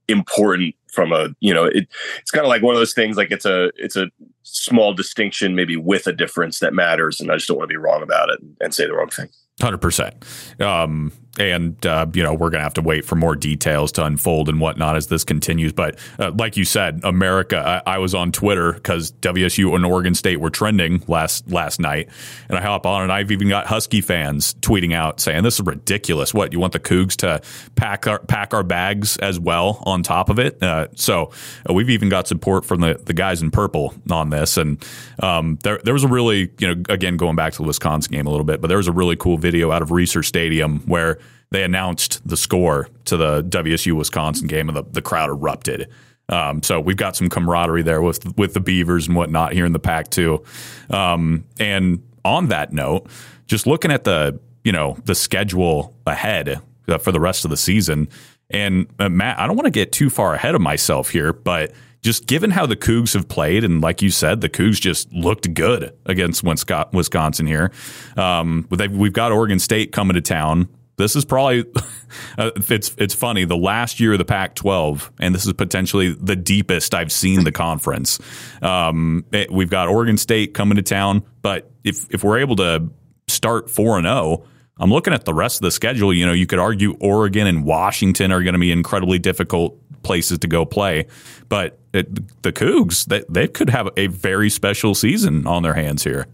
important 0.10 0.76
from 0.92 1.14
a 1.14 1.30
you 1.40 1.54
know 1.54 1.64
it 1.64 1.88
it's 2.20 2.32
kind 2.32 2.46
of 2.46 2.50
like 2.50 2.62
one 2.62 2.76
of 2.76 2.80
those 2.80 2.94
things 2.94 3.16
like 3.16 3.32
it's 3.32 3.46
a 3.46 3.72
it's 3.78 3.96
a 3.96 4.08
small 4.44 4.94
distinction 4.94 5.56
maybe 5.56 5.78
with 5.78 6.08
a 6.08 6.12
difference 6.12 6.60
that 6.60 6.74
matters 6.74 7.22
and 7.22 7.32
i 7.32 7.36
just 7.36 7.48
don't 7.48 7.58
want 7.58 7.70
to 7.70 7.74
be 7.74 7.78
wrong 7.78 8.04
about 8.04 8.30
it 8.30 8.38
and 8.60 8.74
say 8.74 8.86
the 8.86 8.94
wrong 8.94 9.08
thing 9.08 9.30
Hundred 9.62 9.82
percent, 9.82 10.16
um, 10.60 11.12
and 11.40 11.84
uh, 11.86 12.06
you 12.14 12.22
know 12.22 12.34
we're 12.34 12.50
gonna 12.50 12.64
have 12.64 12.76
to 12.76 12.82
wait 12.82 13.06
for 13.06 13.16
more 13.16 13.36
details 13.36 13.92
to 13.94 14.06
unfold 14.06 14.50
and 14.50 14.60
whatnot 14.60 14.96
as 14.96 15.08
this 15.08 15.24
continues. 15.24 15.74
But 15.74 15.98
uh, 16.20 16.32
like 16.38 16.58
you 16.58 16.66
said, 16.66 17.02
America. 17.04 17.82
I, 17.86 17.96
I 17.96 17.98
was 17.98 18.14
on 18.14 18.32
Twitter 18.32 18.74
because 18.74 19.12
WSU 19.14 19.76
and 19.76 19.86
Oregon 19.86 20.14
State 20.16 20.40
were 20.40 20.50
trending 20.50 21.04
last 21.08 21.50
last 21.50 21.80
night, 21.80 22.10
and 22.50 22.58
I 22.58 22.62
hop 22.62 22.86
on 22.86 23.04
and 23.04 23.12
I've 23.12 23.32
even 23.32 23.50
got 23.50 23.66
Husky 23.68 24.02
fans 24.02 24.54
tweeting 24.56 24.94
out 24.94 25.20
saying 25.20 25.44
this 25.44 25.56
is 25.56 25.66
ridiculous. 25.66 26.34
What 26.34 26.54
you 26.54 26.60
want 26.60 26.74
the 26.74 26.80
Cougs 26.80 27.16
to 27.18 27.42
pack 27.76 28.06
our 28.08 28.20
pack 28.20 28.54
our 28.54 28.64
bags 28.64 29.18
as 29.18 29.40
well 29.40 29.82
on 29.86 30.04
top 30.04 30.30
of 30.30 30.38
it? 30.38 30.62
Uh, 30.62 30.88
so 30.96 31.32
uh, 31.68 31.74
we've 31.74 31.90
even 31.90 32.10
got 32.10 32.28
support 32.28 32.66
from 32.66 32.82
the 32.82 33.02
the 33.04 33.14
guys 33.14 33.42
in 33.42 33.50
purple 33.50 33.94
on 34.12 34.30
this, 34.30 34.58
and 34.58 34.86
um, 35.20 35.58
there 35.64 35.80
there 35.84 35.94
was 35.94 36.04
a 36.04 36.08
really 36.08 36.52
you 36.60 36.76
know 36.76 36.84
again 36.90 37.18
going 37.18 37.36
back 37.36 37.54
to 37.54 37.58
the 37.58 37.68
Wisconsin 37.68 38.12
game 38.12 38.28
a 38.28 38.30
little 38.30 38.46
bit, 38.46 38.62
but 38.62 38.68
there 38.68 38.78
was 38.78 38.88
a 38.88 38.92
really 38.92 39.16
cool 39.16 39.38
video 39.38 39.72
out 39.72 39.82
of 39.82 39.90
Reser 39.90 40.24
Stadium 40.24 40.80
where 40.82 41.18
they 41.52 41.64
announced 41.64 42.28
the 42.28 42.38
score 42.38 42.90
to 43.06 43.18
the 43.18 43.44
WSU 43.44 43.94
Wisconsin 43.94 44.48
game, 44.48 44.70
and 44.70 44.78
the, 44.78 44.84
the 44.84 45.02
crowd 45.02 45.30
erupted. 45.30 45.88
Um, 46.30 46.64
so 46.64 46.80
we've 46.80 46.98
got 46.98 47.16
some 47.16 47.30
camaraderie 47.30 47.84
there 47.84 48.02
with 48.02 48.38
with 48.38 48.54
the 48.54 48.60
Beavers 48.60 49.08
and 49.08 49.16
whatnot 49.16 49.54
here 49.54 49.66
in 49.66 49.74
the 49.74 49.80
Pac 49.80 50.10
too. 50.10 50.44
Um, 50.90 51.44
and 51.60 52.02
on 52.26 52.48
that 52.48 52.74
note, 52.74 53.08
just 53.46 53.68
looking 53.68 53.92
at 53.92 54.04
the 54.04 54.40
you 54.64 54.72
know 54.72 54.98
the 55.06 55.16
schedule 55.16 55.96
ahead 56.08 56.62
uh, 56.88 56.98
for 56.98 57.12
the 57.12 57.20
rest 57.20 57.46
of 57.46 57.52
the 57.52 57.58
season, 57.58 58.08
and 58.50 58.88
uh, 59.00 59.10
Matt, 59.10 59.40
I 59.40 59.48
don't 59.48 59.56
want 59.56 59.66
to 59.66 59.72
get 59.72 59.92
too 59.92 60.10
far 60.10 60.34
ahead 60.34 60.56
of 60.56 60.62
myself 60.62 61.10
here, 61.10 61.34
but 61.34 61.74
just 62.02 62.26
given 62.28 62.52
how 62.52 62.66
the 62.66 62.76
Cougs 62.76 63.14
have 63.14 63.28
played, 63.28 63.64
and 63.64 63.82
like 63.82 64.02
you 64.02 64.10
said, 64.10 64.42
the 64.42 64.50
Cougs 64.50 64.80
just 64.80 65.12
looked 65.14 65.54
good 65.54 65.96
against 66.06 66.44
Wisco- 66.44 66.92
Wisconsin 66.94 67.48
here. 67.48 67.72
Um, 68.18 68.68
we've 68.70 69.14
got 69.14 69.32
Oregon 69.32 69.60
State 69.60 69.92
coming 69.92 70.16
to 70.16 70.22
town. 70.22 70.68
This 70.98 71.16
is 71.16 71.26
probably 71.26 71.66
uh, 72.38 72.52
it's 72.70 72.94
it's 72.98 73.14
funny. 73.16 73.46
The 73.46 73.58
last 73.58 74.00
year 74.00 74.14
of 74.14 74.20
the 74.20 74.26
Pac-12, 74.26 75.10
and 75.20 75.34
this 75.34 75.46
is 75.46 75.54
potentially 75.54 76.14
the 76.14 76.36
deepest 76.36 76.94
I've 76.94 77.12
seen 77.12 77.44
the 77.44 77.52
conference. 77.52 78.20
Um, 78.62 79.26
it- 79.32 79.52
we've 79.52 79.70
got 79.70 79.88
Oregon 79.88 80.18
State 80.18 80.54
coming 80.54 80.76
to 80.76 80.84
town, 80.84 81.24
but 81.42 81.72
if 81.84 82.08
if 82.14 82.24
we're 82.24 82.40
able 82.40 82.56
to 82.58 82.90
start 83.28 83.70
four 83.70 83.98
and 83.98 84.06
zero. 84.06 84.46
I'm 84.80 84.90
looking 84.90 85.14
at 85.14 85.24
the 85.24 85.36
rest 85.36 85.58
of 85.58 85.62
the 85.62 85.72
schedule. 85.72 86.12
You 86.12 86.26
know, 86.26 86.34
you 86.34 86.48
could 86.48 86.58
argue 86.58 86.98
Oregon 87.00 87.46
and 87.46 87.64
Washington 87.64 88.32
are 88.32 88.42
going 88.42 88.54
to 88.54 88.60
be 88.60 88.72
incredibly 88.72 89.20
difficult 89.20 89.78
places 90.02 90.40
to 90.40 90.48
go 90.48 90.66
play, 90.66 91.06
but 91.48 91.80
it, 91.94 92.42
the 92.42 92.52
Cougs 92.52 93.06
they, 93.06 93.24
they 93.30 93.48
could 93.48 93.70
have 93.70 93.88
a 93.98 94.08
very 94.08 94.50
special 94.50 94.96
season 94.96 95.46
on 95.46 95.62
their 95.62 95.76
hands 95.76 96.04
here. 96.04 96.26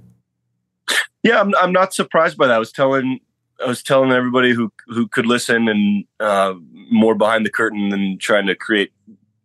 Yeah, 1.22 1.42
I'm, 1.42 1.54
I'm 1.56 1.74
not 1.74 1.94
surprised 1.94 2.38
by 2.38 2.48
that. 2.48 2.56
I 2.56 2.60
was 2.60 2.72
telling 2.72 3.20
I 3.64 3.68
was 3.68 3.84
telling 3.84 4.12
everybody 4.12 4.54
who 4.54 4.72
who 4.88 5.08
could 5.08 5.26
listen 5.26 5.68
and 5.68 6.06
uh, 6.20 6.54
more 6.90 7.16
behind 7.16 7.46
the 7.46 7.52
curtain 7.52 7.90
than 7.90 8.18
trying 8.18 8.48
to 8.48 8.56
create 8.56 8.92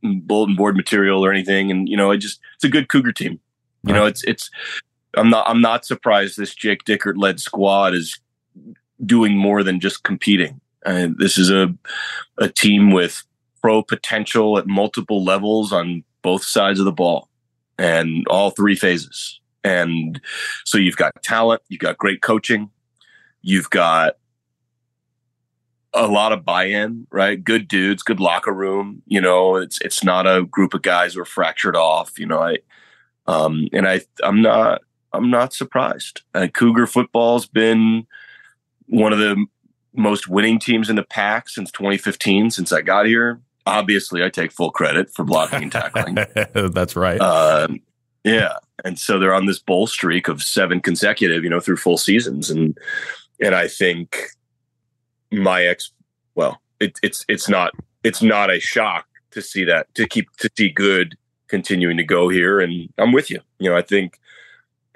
bulletin 0.02 0.56
board 0.56 0.76
material 0.76 1.24
or 1.24 1.32
anything. 1.32 1.70
And 1.70 1.88
you 1.88 1.96
know, 1.96 2.10
it 2.10 2.18
just 2.18 2.40
it's 2.54 2.64
a 2.64 2.68
good 2.68 2.88
Cougar 2.88 3.12
team. 3.12 3.40
You 3.86 3.92
know, 3.92 4.06
it's 4.06 4.24
it's 4.24 4.50
I'm 5.16 5.30
not 5.30 5.48
I'm 5.48 5.60
not 5.60 5.84
surprised 5.84 6.36
this 6.36 6.54
Jake 6.54 6.84
Dickert 6.84 7.16
led 7.16 7.40
squad 7.40 7.94
is 7.94 8.18
doing 9.04 9.36
more 9.36 9.62
than 9.62 9.80
just 9.80 10.02
competing. 10.02 10.60
And 10.86 11.16
this 11.18 11.38
is 11.38 11.50
a 11.50 11.74
a 12.38 12.48
team 12.48 12.92
with 12.92 13.22
pro 13.60 13.82
potential 13.82 14.58
at 14.58 14.66
multiple 14.66 15.24
levels 15.24 15.72
on 15.72 16.04
both 16.22 16.44
sides 16.44 16.78
of 16.78 16.84
the 16.84 16.92
ball 16.92 17.28
and 17.78 18.26
all 18.28 18.50
three 18.50 18.76
phases. 18.76 19.40
And 19.62 20.20
so 20.64 20.76
you've 20.76 20.96
got 20.96 21.22
talent, 21.22 21.62
you've 21.68 21.80
got 21.80 21.96
great 21.96 22.20
coaching, 22.20 22.70
you've 23.44 23.70
got 23.70 24.16
a 25.92 26.08
lot 26.08 26.32
of 26.32 26.44
buy-in, 26.44 27.06
right? 27.10 27.42
Good 27.42 27.68
dudes, 27.68 28.02
good 28.02 28.18
locker 28.18 28.52
room. 28.52 29.02
You 29.06 29.20
know, 29.20 29.56
it's 29.56 29.80
it's 29.80 30.02
not 30.02 30.26
a 30.26 30.42
group 30.42 30.74
of 30.74 30.82
guys 30.82 31.14
who 31.14 31.20
are 31.20 31.26
fractured 31.26 31.76
off. 31.76 32.18
You 32.18 32.26
know, 32.26 32.40
I 32.40 32.58
um, 33.26 33.68
and 33.72 33.86
I 33.86 34.00
I'm 34.24 34.42
not 34.42 34.80
I'm 35.12 35.30
not 35.30 35.52
surprised. 35.52 36.22
Uh, 36.34 36.48
Cougar 36.48 36.86
football's 36.88 37.46
been 37.46 38.06
one 38.86 39.12
of 39.12 39.18
the 39.18 39.46
most 39.94 40.26
winning 40.26 40.58
teams 40.58 40.90
in 40.90 40.96
the 40.96 41.04
Pac 41.04 41.48
since 41.48 41.70
2015, 41.70 42.50
since 42.50 42.72
I 42.72 42.80
got 42.80 43.06
here. 43.06 43.40
Obviously, 43.66 44.24
I 44.24 44.30
take 44.30 44.52
full 44.52 44.70
credit 44.70 45.10
for 45.10 45.24
blocking 45.24 45.62
and 45.62 45.72
tackling. 45.72 46.18
That's 46.72 46.96
right. 46.96 47.20
Um, 47.20 47.80
yeah, 48.24 48.56
and 48.84 48.98
so 48.98 49.18
they're 49.18 49.34
on 49.34 49.46
this 49.46 49.58
bowl 49.58 49.86
streak 49.86 50.28
of 50.28 50.42
seven 50.42 50.80
consecutive, 50.80 51.44
you 51.44 51.50
know, 51.50 51.60
through 51.60 51.76
full 51.76 51.98
seasons, 51.98 52.50
and 52.50 52.76
and 53.44 53.54
I 53.54 53.68
think 53.68 54.30
my 55.30 55.64
ex, 55.64 55.92
well, 56.34 56.60
it, 56.80 56.98
it's 57.02 57.24
it's 57.28 57.48
not 57.48 57.72
it's 58.02 58.22
not 58.22 58.50
a 58.50 58.58
shock 58.58 59.06
to 59.32 59.42
see 59.42 59.64
that 59.64 59.94
to 59.94 60.08
keep 60.08 60.30
to 60.38 60.50
see 60.56 60.70
good 60.70 61.16
continuing 61.48 61.98
to 61.98 62.04
go 62.04 62.30
here, 62.30 62.58
and 62.58 62.88
I'm 62.98 63.12
with 63.12 63.30
you. 63.30 63.40
You 63.58 63.70
know, 63.70 63.76
I 63.76 63.82
think 63.82 64.18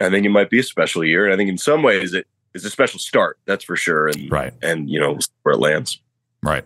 I 0.01 0.09
think 0.09 0.25
it 0.25 0.31
might 0.31 0.49
be 0.49 0.61
a 0.61 0.63
special 0.63 1.05
year, 1.05 1.25
and 1.25 1.35
I 1.35 1.37
think 1.37 1.51
in 1.51 1.59
some 1.59 1.83
ways 1.83 2.15
it 2.15 2.27
is 2.55 2.65
a 2.65 2.71
special 2.71 2.99
start. 2.99 3.39
That's 3.45 3.65
for 3.65 3.77
sure, 3.77 4.09
and 4.09 4.33
right. 4.33 4.55
and 4.63 4.89
you 4.89 4.99
know 4.99 5.19
where 5.43 5.55
it 5.55 5.59
lands. 5.59 6.01
Right. 6.43 6.65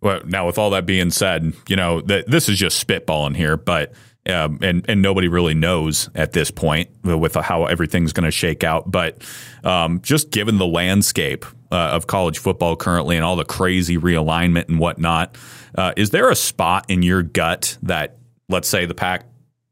Well, 0.00 0.22
now 0.26 0.46
with 0.46 0.58
all 0.58 0.70
that 0.70 0.86
being 0.86 1.10
said, 1.10 1.54
you 1.68 1.76
know 1.76 2.00
that 2.02 2.28
this 2.28 2.48
is 2.48 2.58
just 2.58 2.84
spitballing 2.84 3.36
here, 3.36 3.56
but 3.56 3.92
um, 4.28 4.58
and 4.62 4.84
and 4.88 5.02
nobody 5.02 5.28
really 5.28 5.54
knows 5.54 6.10
at 6.14 6.32
this 6.32 6.50
point 6.50 6.90
with 7.02 7.34
how 7.34 7.66
everything's 7.66 8.12
going 8.12 8.24
to 8.24 8.30
shake 8.30 8.64
out. 8.64 8.90
But 8.90 9.22
um, 9.64 10.00
just 10.02 10.30
given 10.30 10.58
the 10.58 10.66
landscape 10.66 11.44
uh, 11.70 11.76
of 11.76 12.06
college 12.06 12.38
football 12.38 12.76
currently 12.76 13.16
and 13.16 13.24
all 13.24 13.36
the 13.36 13.44
crazy 13.44 13.98
realignment 13.98 14.68
and 14.68 14.78
whatnot, 14.78 15.36
uh, 15.76 15.92
is 15.96 16.10
there 16.10 16.30
a 16.30 16.36
spot 16.36 16.86
in 16.88 17.02
your 17.02 17.22
gut 17.22 17.78
that 17.82 18.16
let's 18.48 18.68
say 18.68 18.86
the 18.86 18.94
Pac 18.94 19.24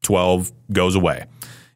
12 0.03 0.53
goes 0.73 0.95
away. 0.95 1.25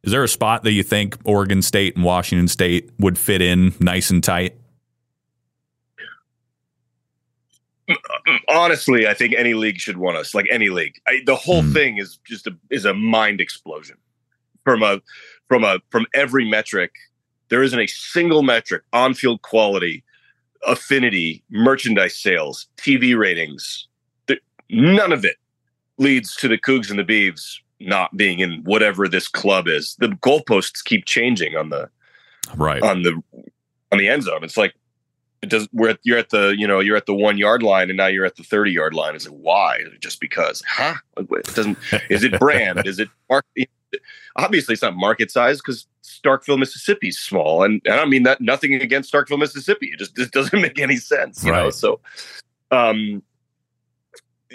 Is 0.04 0.12
there 0.12 0.22
a 0.22 0.28
spot 0.28 0.62
that 0.64 0.72
you 0.72 0.82
think 0.82 1.16
Oregon 1.24 1.60
State 1.60 1.96
and 1.96 2.04
Washington 2.04 2.46
State 2.46 2.90
would 2.98 3.18
fit 3.18 3.42
in 3.42 3.74
nice 3.80 4.10
and 4.10 4.22
tight? 4.22 4.54
Honestly, 8.58 9.06
I 9.06 9.14
think 9.14 9.34
any 9.36 9.54
league 9.54 9.78
should 9.78 9.96
want 9.98 10.16
us. 10.16 10.34
Like 10.34 10.46
any 10.50 10.68
league, 10.68 10.94
I, 11.06 11.20
the 11.24 11.36
whole 11.36 11.62
Mm. 11.62 11.72
thing 11.72 11.98
is 11.98 12.18
just 12.26 12.46
a 12.46 12.56
is 12.70 12.84
a 12.84 12.94
mind 12.94 13.40
explosion 13.40 13.96
from 14.64 14.82
a 14.82 15.00
from 15.48 15.64
a 15.64 15.78
from 15.90 16.06
every 16.14 16.44
metric. 16.48 16.92
There 17.48 17.62
isn't 17.62 17.78
a 17.80 17.86
single 17.86 18.42
metric: 18.42 18.82
on 18.92 19.14
field 19.14 19.42
quality, 19.42 20.04
affinity, 20.66 21.42
merchandise 21.50 22.18
sales, 22.18 22.66
TV 22.76 23.16
ratings. 23.16 23.86
There, 24.26 24.38
none 24.70 25.12
of 25.12 25.24
it 25.24 25.36
leads 25.98 26.34
to 26.36 26.48
the 26.48 26.58
Cougs 26.58 26.90
and 26.90 26.98
the 26.98 27.04
Beavs 27.04 27.56
not 27.80 28.16
being 28.16 28.40
in 28.40 28.62
whatever 28.64 29.08
this 29.08 29.28
club 29.28 29.68
is. 29.68 29.96
The 30.00 30.08
goalposts 30.08 30.82
keep 30.84 31.04
changing 31.06 31.56
on 31.56 31.70
the 31.70 31.88
Right. 32.56 32.82
on 32.82 33.02
the 33.02 33.12
on 33.92 33.98
the 33.98 34.08
end 34.08 34.22
zone. 34.24 34.42
It's 34.44 34.56
like 34.56 34.74
it 35.42 35.50
does. 35.50 35.68
We're 35.72 35.90
at, 35.90 36.00
you're 36.02 36.18
at 36.18 36.30
the 36.30 36.54
you 36.56 36.66
know 36.66 36.80
you're 36.80 36.96
at 36.96 37.06
the 37.06 37.14
one 37.14 37.38
yard 37.38 37.62
line 37.62 37.90
and 37.90 37.96
now 37.96 38.06
you're 38.06 38.24
at 38.24 38.36
the 38.36 38.42
thirty 38.42 38.72
yard 38.72 38.94
line. 38.94 39.14
is 39.14 39.26
it 39.26 39.32
why? 39.32 39.82
Just 40.00 40.20
because? 40.20 40.62
Huh? 40.66 40.94
It 41.16 41.54
doesn't. 41.54 41.78
Is 42.10 42.24
it 42.24 42.38
brand? 42.38 42.86
is 42.86 42.98
it 42.98 43.08
market? 43.28 43.70
Obviously, 44.36 44.74
it's 44.74 44.82
not 44.82 44.96
market 44.96 45.30
size 45.30 45.58
because 45.58 45.86
Starkville, 46.02 46.58
Mississippi 46.58 47.08
is 47.08 47.18
small, 47.18 47.62
and, 47.62 47.80
and 47.84 47.94
I 47.94 48.04
mean 48.04 48.24
that 48.24 48.40
nothing 48.40 48.74
against 48.74 49.12
Starkville, 49.12 49.38
Mississippi. 49.38 49.90
It 49.92 49.98
just, 49.98 50.16
just 50.16 50.32
doesn't 50.32 50.60
make 50.60 50.78
any 50.78 50.96
sense, 50.96 51.44
you 51.44 51.52
know. 51.52 51.64
Right. 51.64 51.74
So, 51.74 52.00
um, 52.70 53.22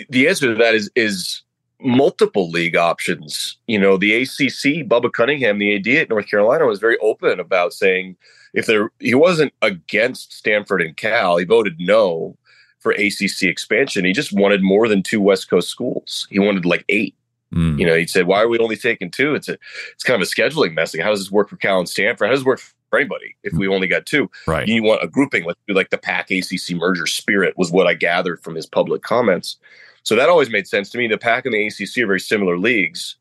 the 0.10 0.28
answer 0.28 0.48
to 0.48 0.56
that 0.56 0.76
is 0.76 0.92
is 0.96 1.44
multiple 1.80 2.50
league 2.50 2.76
options. 2.76 3.58
You 3.68 3.80
know, 3.80 3.98
the 3.98 4.14
ACC, 4.14 4.88
Bubba 4.88 5.12
Cunningham, 5.12 5.60
the 5.60 5.76
AD 5.76 5.88
at 5.88 6.10
North 6.10 6.28
Carolina, 6.28 6.66
was 6.66 6.80
very 6.80 6.98
open 7.00 7.40
about 7.40 7.74
saying 7.74 8.16
if 8.54 8.66
there 8.66 8.92
he 9.00 9.16
wasn't 9.16 9.54
against 9.62 10.34
Stanford 10.34 10.82
and 10.82 10.96
Cal, 10.96 11.38
he 11.38 11.46
voted 11.46 11.80
no 11.80 12.38
for 12.80 12.92
ACC 12.92 13.44
expansion. 13.44 14.06
He 14.06 14.14
just 14.14 14.34
wanted 14.34 14.62
more 14.62 14.88
than 14.88 15.02
two 15.02 15.22
West 15.22 15.50
Coast 15.50 15.70
schools. 15.70 16.28
He 16.30 16.40
wanted 16.40 16.66
like 16.66 16.86
eight. 16.90 17.16
Mm. 17.54 17.80
You 17.80 17.86
know, 17.86 17.96
he 17.96 18.08
said, 18.08 18.28
"Why 18.28 18.42
are 18.42 18.48
we 18.48 18.60
only 18.60 18.76
taking 18.76 19.10
two? 19.10 19.36
It's 19.36 19.48
a 19.48 19.58
it's 19.94 20.04
kind 20.04 20.22
of 20.22 20.28
a 20.28 20.30
scheduling 20.30 20.74
messing. 20.74 21.02
How 21.02 21.10
does 21.10 21.20
this 21.20 21.32
work 21.32 21.50
for 21.50 21.58
Cal 21.58 21.80
and 21.80 21.90
Stanford? 21.90 22.28
How 22.28 22.32
does 22.32 22.42
it 22.42 22.48
work 22.48 22.60
for 22.90 23.00
anybody 23.00 23.36
if 23.44 23.54
we 23.54 23.68
only 23.68 23.88
got 23.88 24.06
two? 24.06 24.30
Right. 24.48 24.68
You 24.68 24.84
want 24.84 25.04
a 25.04 25.08
grouping, 25.08 25.46
let's 25.46 25.60
do 25.68 25.74
like 25.74 25.90
the 25.90 25.98
Pac 25.98 26.32
ACC 26.32 26.76
merger 26.76 27.08
spirit 27.08 27.58
was 27.58 27.72
what 27.72 27.88
I 27.88 27.94
gathered 27.94 28.42
from 28.44 28.56
his 28.56 28.66
public 28.66 29.04
comments. 29.04 29.58
So 30.04 30.16
that 30.16 30.30
always 30.30 30.50
made 30.50 30.68
sense 30.68 30.90
to 30.92 30.98
me. 30.98 31.08
The 31.08 31.18
Pac 31.18 31.46
and 31.46 31.54
the 31.54 31.68
ACC 31.68 32.04
are 32.04 32.08
very 32.08 32.20
similar 32.20 32.58
leagues. 32.58 33.18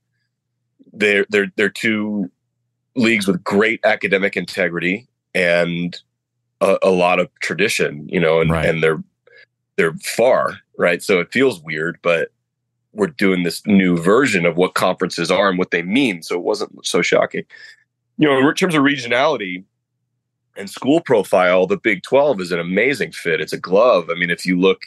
They're 0.92 1.26
they're 1.28 1.52
they're 1.56 1.70
two 1.70 2.30
leagues 2.96 3.26
with 3.26 3.44
great 3.44 3.80
academic 3.84 4.36
integrity 4.36 5.08
and 5.34 6.00
a, 6.60 6.78
a 6.82 6.90
lot 6.90 7.18
of 7.18 7.28
tradition, 7.40 8.08
you 8.08 8.20
know, 8.20 8.40
and, 8.40 8.50
Right. 8.50 8.66
and 8.68 8.82
they're 8.82 9.02
they're 9.76 9.94
far 9.94 10.58
right. 10.78 11.02
So 11.02 11.18
it 11.20 11.32
feels 11.32 11.62
weird, 11.62 11.98
but 12.02 12.28
we're 12.92 13.06
doing 13.06 13.42
this 13.42 13.66
new 13.66 13.96
version 13.96 14.44
of 14.44 14.56
what 14.56 14.74
conferences 14.74 15.30
are 15.30 15.48
and 15.48 15.58
what 15.58 15.70
they 15.70 15.82
mean. 15.82 16.22
So 16.22 16.36
it 16.36 16.42
wasn't 16.42 16.84
so 16.86 17.00
shocking. 17.00 17.44
You 18.18 18.28
know, 18.28 18.46
in 18.46 18.54
terms 18.54 18.74
of 18.74 18.82
regionality, 18.82 19.64
and 20.58 20.68
school 20.68 21.00
profile, 21.00 21.66
the 21.66 21.78
Big 21.78 22.02
12 22.02 22.40
is 22.42 22.52
an 22.52 22.60
amazing 22.60 23.12
fit. 23.12 23.40
It's 23.40 23.54
a 23.54 23.58
glove. 23.58 24.10
I 24.10 24.14
mean, 24.14 24.28
if 24.28 24.44
you 24.44 24.60
look 24.60 24.82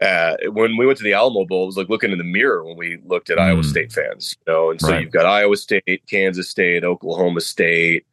at 0.00 0.52
when 0.52 0.76
we 0.76 0.84
went 0.84 0.98
to 0.98 1.04
the 1.04 1.12
Alamo 1.14 1.44
Bowl, 1.44 1.62
it 1.62 1.66
was 1.66 1.76
like 1.76 1.88
looking 1.88 2.10
in 2.10 2.18
the 2.18 2.24
mirror 2.24 2.64
when 2.64 2.76
we 2.76 2.98
looked 3.06 3.30
at 3.30 3.38
Mm. 3.38 3.42
Iowa 3.42 3.62
State 3.62 3.92
fans, 3.92 4.36
you 4.44 4.52
know. 4.52 4.70
And 4.72 4.80
so 4.80 4.88
Right. 4.90 5.02
you've 5.02 5.12
got 5.12 5.24
Iowa 5.24 5.56
State, 5.56 6.02
Kansas 6.10 6.50
State, 6.50 6.82
Oklahoma 6.82 7.40
State. 7.40 8.04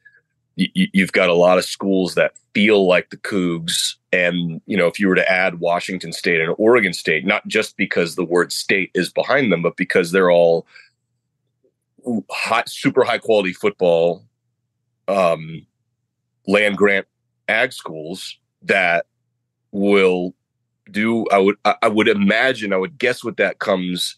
You, 0.56 0.88
you've 0.94 1.12
got 1.12 1.30
a 1.30 1.34
lot 1.34 1.58
of 1.58 1.66
schools 1.66 2.16
that 2.16 2.38
feel 2.54 2.88
like 2.88 3.10
the 3.10 3.18
Cougs. 3.18 3.96
And, 4.12 4.62
you 4.68 4.78
know, 4.78 4.88
if 4.88 5.00
you 5.00 5.08
were 5.08 5.16
to 5.16 5.32
add 5.32 5.60
Washington 5.60 6.14
State 6.14 6.40
and 6.40 6.54
Oregon 6.58 6.94
State, 6.94 7.26
not 7.26 7.48
just 7.48 7.76
because 7.78 8.16
the 8.16 8.24
word 8.24 8.52
state 8.52 8.92
is 8.94 9.12
behind 9.12 9.52
them, 9.52 9.64
but 9.64 9.76
because 9.76 10.12
they're 10.12 10.32
all 10.32 10.68
high, 12.30 12.64
super 12.68 13.04
high 13.04 13.18
quality 13.18 13.54
football, 13.54 14.24
um, 15.08 15.66
land 16.48 16.78
grant 16.78 17.08
ag 17.48 17.74
schools 17.74 18.38
that 18.62 19.06
will 19.72 20.34
do 20.92 21.26
i 21.32 21.38
would 21.38 21.56
I 21.66 21.88
would 21.88 22.08
imagine 22.08 22.74
i 22.74 22.78
would 22.78 22.98
guess 22.98 23.24
what 23.24 23.38
that 23.38 23.60
comes 23.60 24.18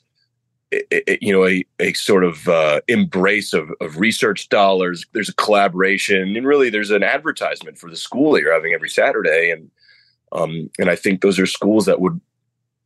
you 1.22 1.32
know 1.32 1.46
a, 1.48 1.64
a 1.80 1.94
sort 1.94 2.24
of 2.24 2.48
uh, 2.48 2.82
embrace 2.88 3.54
of, 3.54 3.70
of 3.82 4.00
research 4.00 4.50
dollars. 4.50 5.06
There's 5.14 5.30
a 5.30 5.36
collaboration 5.36 6.36
and 6.36 6.46
really 6.46 6.70
there's 6.70 6.92
an 6.92 7.04
advertisement 7.04 7.78
for 7.78 7.90
the 7.90 7.98
school 7.98 8.34
that 8.34 8.42
you're 8.42 8.54
having 8.54 8.74
every 8.74 8.90
saturday 8.90 9.52
and 9.52 9.70
um 10.32 10.70
and 10.80 10.90
i 10.90 10.96
think 10.96 11.22
those 11.22 11.38
are 11.40 11.46
schools 11.46 11.86
that 11.86 12.02
would 12.02 12.20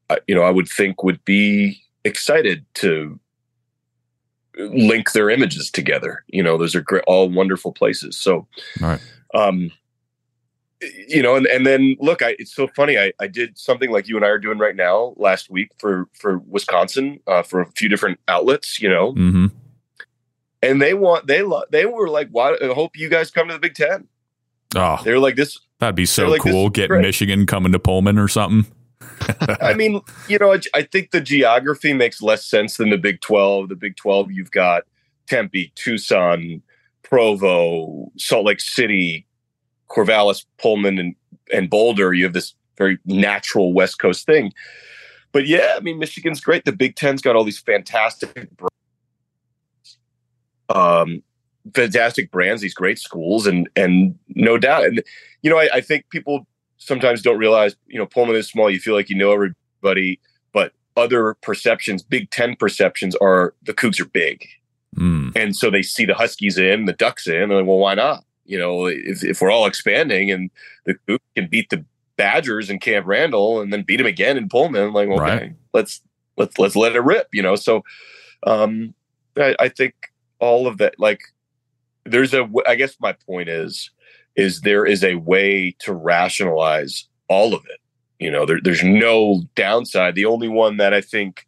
uh, 0.09 0.17
you 0.27 0.35
know 0.35 0.43
i 0.43 0.51
would 0.51 0.67
think 0.67 1.03
would 1.03 1.23
be 1.23 1.81
excited 2.03 2.65
to 2.73 3.17
link 4.59 5.11
their 5.13 5.29
images 5.29 5.71
together. 5.71 6.23
You 6.27 6.43
know 6.43 6.57
those 6.57 6.75
are 6.75 6.81
great 6.81 7.03
all 7.07 7.29
wonderful 7.29 7.71
places. 7.71 8.17
So 8.17 8.47
Right. 8.79 8.99
um 9.33 9.71
you 11.07 11.21
know 11.21 11.35
and, 11.35 11.45
and 11.47 11.65
then 11.65 11.95
look 11.99 12.21
i 12.21 12.35
it's 12.39 12.53
so 12.53 12.67
funny 12.67 12.97
I, 12.97 13.11
I 13.19 13.27
did 13.27 13.57
something 13.57 13.91
like 13.91 14.07
you 14.07 14.15
and 14.15 14.25
i 14.25 14.29
are 14.29 14.39
doing 14.39 14.57
right 14.57 14.75
now 14.75 15.13
last 15.17 15.49
week 15.49 15.71
for 15.77 16.07
for 16.13 16.39
wisconsin 16.39 17.19
uh, 17.27 17.41
for 17.41 17.61
a 17.61 17.71
few 17.71 17.89
different 17.89 18.19
outlets 18.27 18.81
you 18.81 18.89
know 18.89 19.11
hmm 19.11 19.47
and 20.61 20.81
they 20.81 20.93
want 20.93 21.27
they 21.27 21.41
lo- 21.41 21.63
they 21.71 21.85
were 21.85 22.09
like 22.09 22.29
why 22.31 22.55
i 22.61 22.67
hope 22.67 22.97
you 22.97 23.09
guys 23.09 23.31
come 23.31 23.47
to 23.47 23.53
the 23.53 23.59
big 23.59 23.75
ten 23.75 24.07
Oh, 24.75 24.99
they 25.03 25.11
were 25.11 25.19
like 25.19 25.35
this 25.35 25.57
that'd 25.79 25.95
be 25.95 26.05
so 26.05 26.27
like, 26.29 26.41
cool. 26.41 26.69
Get 26.69 26.89
great. 26.89 27.01
Michigan 27.01 27.45
coming 27.45 27.71
to 27.71 27.79
Pullman 27.79 28.19
or 28.19 28.27
something. 28.27 28.71
I 29.61 29.73
mean, 29.73 30.01
you 30.27 30.37
know, 30.37 30.53
I, 30.53 30.59
I 30.73 30.81
think 30.83 31.11
the 31.11 31.21
geography 31.21 31.93
makes 31.93 32.21
less 32.21 32.45
sense 32.45 32.77
than 32.77 32.89
the 32.89 32.97
Big 32.97 33.21
12. 33.21 33.69
The 33.69 33.75
Big 33.75 33.95
12, 33.95 34.31
you've 34.31 34.51
got 34.51 34.83
Tempe, 35.27 35.71
Tucson, 35.75 36.61
Provo, 37.03 38.11
Salt 38.17 38.45
Lake 38.45 38.59
City, 38.59 39.25
Corvallis, 39.89 40.45
Pullman, 40.57 40.97
and, 40.99 41.15
and 41.53 41.69
Boulder. 41.69 42.13
You 42.13 42.23
have 42.25 42.33
this 42.33 42.53
very 42.77 42.97
natural 43.05 43.73
West 43.73 43.99
Coast 43.99 44.25
thing. 44.25 44.51
But 45.31 45.45
yeah, 45.47 45.73
I 45.77 45.79
mean, 45.81 45.99
Michigan's 45.99 46.41
great. 46.41 46.65
The 46.65 46.71
Big 46.71 46.95
Ten's 46.95 47.21
got 47.21 47.35
all 47.35 47.43
these 47.43 47.59
fantastic, 47.59 48.49
um, 50.69 51.21
fantastic 51.75 52.31
brands, 52.31 52.61
these 52.61 52.73
great 52.73 52.99
schools, 52.99 53.45
and 53.47 53.69
and 53.75 54.17
no 54.29 54.57
doubt, 54.57 54.85
and 54.85 55.03
you 55.41 55.49
know, 55.49 55.57
I, 55.57 55.69
I 55.75 55.81
think 55.81 56.09
people 56.09 56.47
sometimes 56.77 57.21
don't 57.21 57.37
realize, 57.37 57.75
you 57.87 57.99
know, 57.99 58.05
Pullman 58.05 58.35
is 58.35 58.47
small. 58.47 58.69
You 58.69 58.79
feel 58.79 58.95
like 58.95 59.09
you 59.09 59.15
know 59.17 59.31
everybody, 59.31 60.19
but 60.53 60.73
other 60.97 61.35
perceptions, 61.41 62.01
Big 62.03 62.29
Ten 62.31 62.55
perceptions, 62.55 63.15
are 63.17 63.53
the 63.63 63.73
Cougs 63.73 63.99
are 63.99 64.05
big, 64.05 64.47
Mm. 64.97 65.35
and 65.35 65.55
so 65.55 65.69
they 65.69 65.83
see 65.83 66.05
the 66.05 66.15
Huskies 66.15 66.57
in, 66.57 66.85
the 66.85 66.93
Ducks 66.93 67.27
in, 67.27 67.35
and 67.35 67.51
they're 67.51 67.59
like, 67.59 67.67
well, 67.67 67.77
why 67.77 67.93
not? 67.93 68.23
You 68.49 68.57
know, 68.57 68.87
if 68.87 69.23
if 69.23 69.41
we're 69.41 69.51
all 69.51 69.67
expanding 69.67 70.31
and 70.31 70.49
the 70.85 70.95
Cougs 71.07 71.19
can 71.35 71.47
beat 71.47 71.69
the 71.69 71.85
Badgers 72.17 72.71
in 72.71 72.79
Camp 72.79 73.05
Randall 73.05 73.61
and 73.61 73.71
then 73.71 73.83
beat 73.83 73.97
them 73.97 74.07
again 74.07 74.37
in 74.37 74.49
Pullman, 74.49 74.91
like, 74.91 75.07
okay, 75.07 75.21
Right. 75.21 75.53
let's 75.71 76.01
let's 76.35 76.57
let's 76.57 76.75
let 76.75 76.95
it 76.95 77.01
rip. 77.01 77.27
You 77.31 77.43
know, 77.43 77.55
so 77.55 77.83
um, 78.47 78.95
I, 79.37 79.55
I 79.59 79.69
think 79.69 79.93
all 80.39 80.65
of 80.65 80.79
that, 80.79 80.95
like, 80.97 81.21
there's 82.05 82.33
a. 82.33 82.49
I 82.67 82.73
guess 82.73 82.95
my 82.99 83.13
point 83.13 83.49
is 83.49 83.91
is 84.35 84.61
there 84.61 84.83
is 84.85 85.03
a 85.03 85.15
way 85.15 85.75
to 85.79 85.93
rationalize 85.93 87.07
all 87.27 87.53
of 87.53 87.63
it. 87.65 87.79
You 88.17 88.31
know, 88.31 88.47
there, 88.47 88.59
there's 88.63 88.83
no 88.83 89.43
downside. 89.53 90.15
The 90.15 90.25
only 90.25 90.47
one 90.47 90.77
that 90.77 90.93
I 90.93 91.01
think 91.01 91.45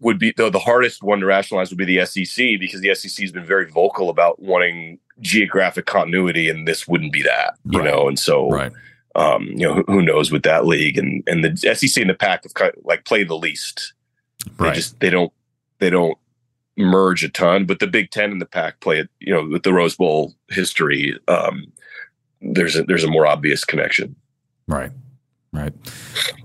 would 0.00 0.18
be 0.18 0.32
though 0.36 0.50
the 0.50 0.58
hardest 0.58 1.02
one 1.02 1.20
to 1.20 1.26
rationalize 1.26 1.70
would 1.70 1.78
be 1.78 1.84
the 1.84 2.04
SEC 2.06 2.58
because 2.60 2.80
the 2.80 2.94
SEC 2.94 3.22
has 3.22 3.32
been 3.32 3.44
very 3.44 3.66
vocal 3.70 4.08
about 4.10 4.40
wanting 4.40 4.98
geographic 5.20 5.86
continuity, 5.86 6.48
and 6.48 6.66
this 6.68 6.86
wouldn't 6.86 7.12
be 7.12 7.22
that. 7.22 7.54
You 7.70 7.80
Right. 7.80 7.90
know, 7.90 8.08
and 8.08 8.18
so 8.18 8.48
Right. 8.50 8.72
um, 9.14 9.44
you 9.48 9.66
know 9.66 9.74
who, 9.74 9.84
who 9.86 10.02
knows 10.02 10.30
with 10.30 10.42
that 10.44 10.66
league 10.66 10.98
and 10.98 11.22
and 11.26 11.44
the 11.44 11.74
SEC 11.74 12.00
and 12.00 12.10
the 12.10 12.14
Pac 12.14 12.44
have 12.44 12.54
kind 12.54 12.72
of 12.76 12.84
like 12.84 13.04
played 13.04 13.28
the 13.28 13.36
least. 13.38 13.92
Right. 14.58 14.70
They 14.70 14.74
just 14.76 15.00
they 15.00 15.10
don't 15.10 15.32
they 15.78 15.90
don't 15.90 16.16
merge 16.76 17.24
a 17.24 17.28
ton, 17.30 17.64
but 17.64 17.78
the 17.78 17.86
Big 17.86 18.10
Ten 18.10 18.30
and 18.30 18.40
the 18.40 18.46
Pac 18.46 18.80
play 18.80 18.98
it. 19.00 19.08
You 19.20 19.32
know, 19.32 19.48
with 19.48 19.62
the 19.62 19.72
Rose 19.72 19.96
Bowl 19.96 20.34
history, 20.50 21.18
um, 21.28 21.72
there's 22.42 22.76
a 22.76 22.84
there's 22.84 23.04
a 23.04 23.10
more 23.10 23.26
obvious 23.26 23.64
connection. 23.64 24.14
Right. 24.68 24.90
Right. 25.52 25.72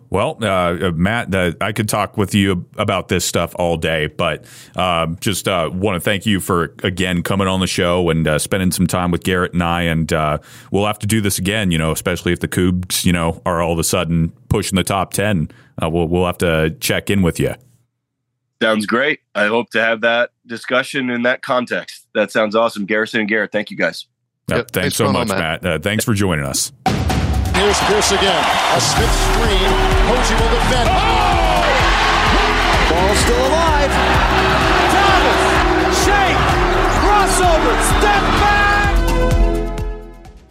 Well, 0.09 0.37
uh, 0.41 0.45
uh, 0.45 0.91
Matt, 0.93 1.33
uh, 1.33 1.53
I 1.61 1.71
could 1.71 1.89
talk 1.89 2.17
with 2.17 2.33
you 2.35 2.65
about 2.77 3.07
this 3.07 3.25
stuff 3.25 3.53
all 3.57 3.77
day, 3.77 4.07
but 4.07 4.45
um, 4.75 5.17
just 5.19 5.47
uh, 5.47 5.69
want 5.73 5.95
to 5.95 6.01
thank 6.01 6.25
you 6.25 6.39
for 6.39 6.75
again 6.83 7.23
coming 7.23 7.47
on 7.47 7.59
the 7.61 7.67
show 7.67 8.09
and 8.09 8.27
uh, 8.27 8.39
spending 8.39 8.71
some 8.71 8.87
time 8.87 9.11
with 9.11 9.23
Garrett 9.23 9.53
and 9.53 9.63
I. 9.63 9.83
And 9.83 10.11
uh, 10.11 10.39
we'll 10.71 10.85
have 10.85 10.99
to 10.99 11.07
do 11.07 11.21
this 11.21 11.39
again, 11.39 11.71
you 11.71 11.77
know, 11.77 11.91
especially 11.91 12.33
if 12.33 12.39
the 12.39 12.47
Cougs, 12.47 13.05
you 13.05 13.13
know, 13.13 13.41
are 13.45 13.61
all 13.61 13.73
of 13.73 13.79
a 13.79 13.83
sudden 13.83 14.31
pushing 14.49 14.75
the 14.75 14.83
top 14.83 15.13
ten. 15.13 15.49
Uh, 15.81 15.89
we'll 15.89 16.07
we'll 16.07 16.25
have 16.25 16.37
to 16.39 16.75
check 16.79 17.09
in 17.09 17.21
with 17.21 17.39
you. 17.39 17.55
Sounds 18.61 18.85
great. 18.85 19.21
I 19.33 19.47
hope 19.47 19.71
to 19.71 19.81
have 19.81 20.01
that 20.01 20.31
discussion 20.45 21.09
in 21.09 21.23
that 21.23 21.41
context. 21.41 22.07
That 22.13 22.31
sounds 22.31 22.55
awesome. 22.55 22.85
Garrison 22.85 23.21
and 23.21 23.29
Garrett, 23.29 23.51
thank 23.51 23.71
you 23.71 23.77
guys. 23.77 24.05
Yep, 24.49 24.57
Yep, 24.57 24.71
thanks 24.71 24.73
thanks 24.73 24.95
so 24.97 25.05
for 25.05 25.13
much, 25.13 25.27
coming 25.29 25.41
Matt. 25.41 25.65
Uh, 25.65 25.79
thanks 25.79 26.05
for 26.05 26.13
joining 26.13 26.45
us. 26.45 26.71
Here's 27.61 27.79
Pierce 27.81 28.11
again. 28.11 28.43
A 28.73 28.81
Smith 28.81 29.13
screen. 29.29 29.69
Posey 30.07 30.33
will 30.33 30.49
defend. 30.49 30.89
Ball 32.89 33.13
still 33.13 33.47
alive. 33.49 33.91
Thomas, 34.89 36.03
Shake, 36.03 36.41
crossover, 36.97 37.75
step 37.99 38.23
back. 38.41 39.81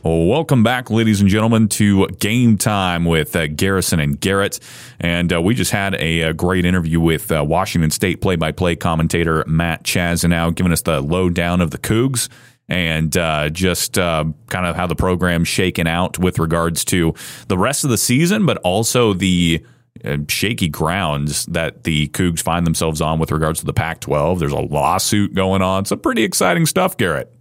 Welcome 0.04 0.62
back, 0.62 0.88
ladies 0.88 1.20
and 1.20 1.28
gentlemen, 1.28 1.66
to 1.70 2.06
Game 2.20 2.56
Time 2.56 3.04
with 3.04 3.34
uh, 3.34 3.48
Garrison 3.48 3.98
and 3.98 4.20
Garrett. 4.20 4.60
And 5.00 5.32
uh, 5.32 5.42
we 5.42 5.56
just 5.56 5.72
had 5.72 5.96
a, 5.96 6.20
a 6.20 6.32
great 6.32 6.64
interview 6.64 7.00
with 7.00 7.32
uh, 7.32 7.44
Washington 7.44 7.90
State 7.90 8.20
play 8.20 8.36
by 8.36 8.52
play 8.52 8.76
commentator 8.76 9.42
Matt 9.48 9.82
Chazanow, 9.82 10.54
giving 10.54 10.70
us 10.70 10.82
the 10.82 11.00
lowdown 11.00 11.60
of 11.60 11.72
the 11.72 11.78
Cougs 11.78 12.28
and 12.70 13.16
uh, 13.16 13.50
just 13.50 13.98
uh, 13.98 14.24
kind 14.48 14.64
of 14.64 14.76
how 14.76 14.86
the 14.86 14.94
program's 14.94 15.48
shaken 15.48 15.86
out 15.86 16.18
with 16.18 16.38
regards 16.38 16.84
to 16.86 17.12
the 17.48 17.58
rest 17.58 17.84
of 17.84 17.90
the 17.90 17.98
season, 17.98 18.46
but 18.46 18.56
also 18.58 19.12
the 19.12 19.62
uh, 20.04 20.18
shaky 20.28 20.68
grounds 20.68 21.44
that 21.46 21.84
the 21.84 22.08
Cougs 22.08 22.40
find 22.40 22.66
themselves 22.66 23.00
on 23.00 23.18
with 23.18 23.32
regards 23.32 23.58
to 23.60 23.66
the 23.66 23.72
Pac 23.72 24.00
12. 24.00 24.38
There's 24.38 24.52
a 24.52 24.60
lawsuit 24.60 25.34
going 25.34 25.62
on. 25.62 25.84
Some 25.84 25.98
pretty 25.98 26.22
exciting 26.22 26.64
stuff, 26.64 26.96
Garrett. 26.96 27.34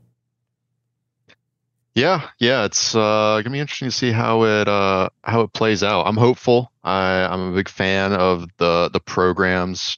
Yeah, 1.96 2.30
yeah, 2.40 2.66
it's 2.66 2.96
uh, 2.96 3.42
gonna 3.44 3.50
be 3.50 3.60
interesting 3.60 3.90
to 3.90 3.96
see 3.96 4.12
how 4.12 4.44
it 4.44 4.68
uh, 4.68 5.10
how 5.24 5.42
it 5.42 5.54
plays 5.54 5.84
out. 5.84 6.04
I'm 6.04 6.18
hopeful. 6.18 6.72
I, 6.84 7.26
I'm 7.26 7.52
a 7.52 7.56
big 7.56 7.68
fan 7.68 8.14
of 8.14 8.48
the 8.58 8.90
the 8.94 9.00
programs 9.00 9.98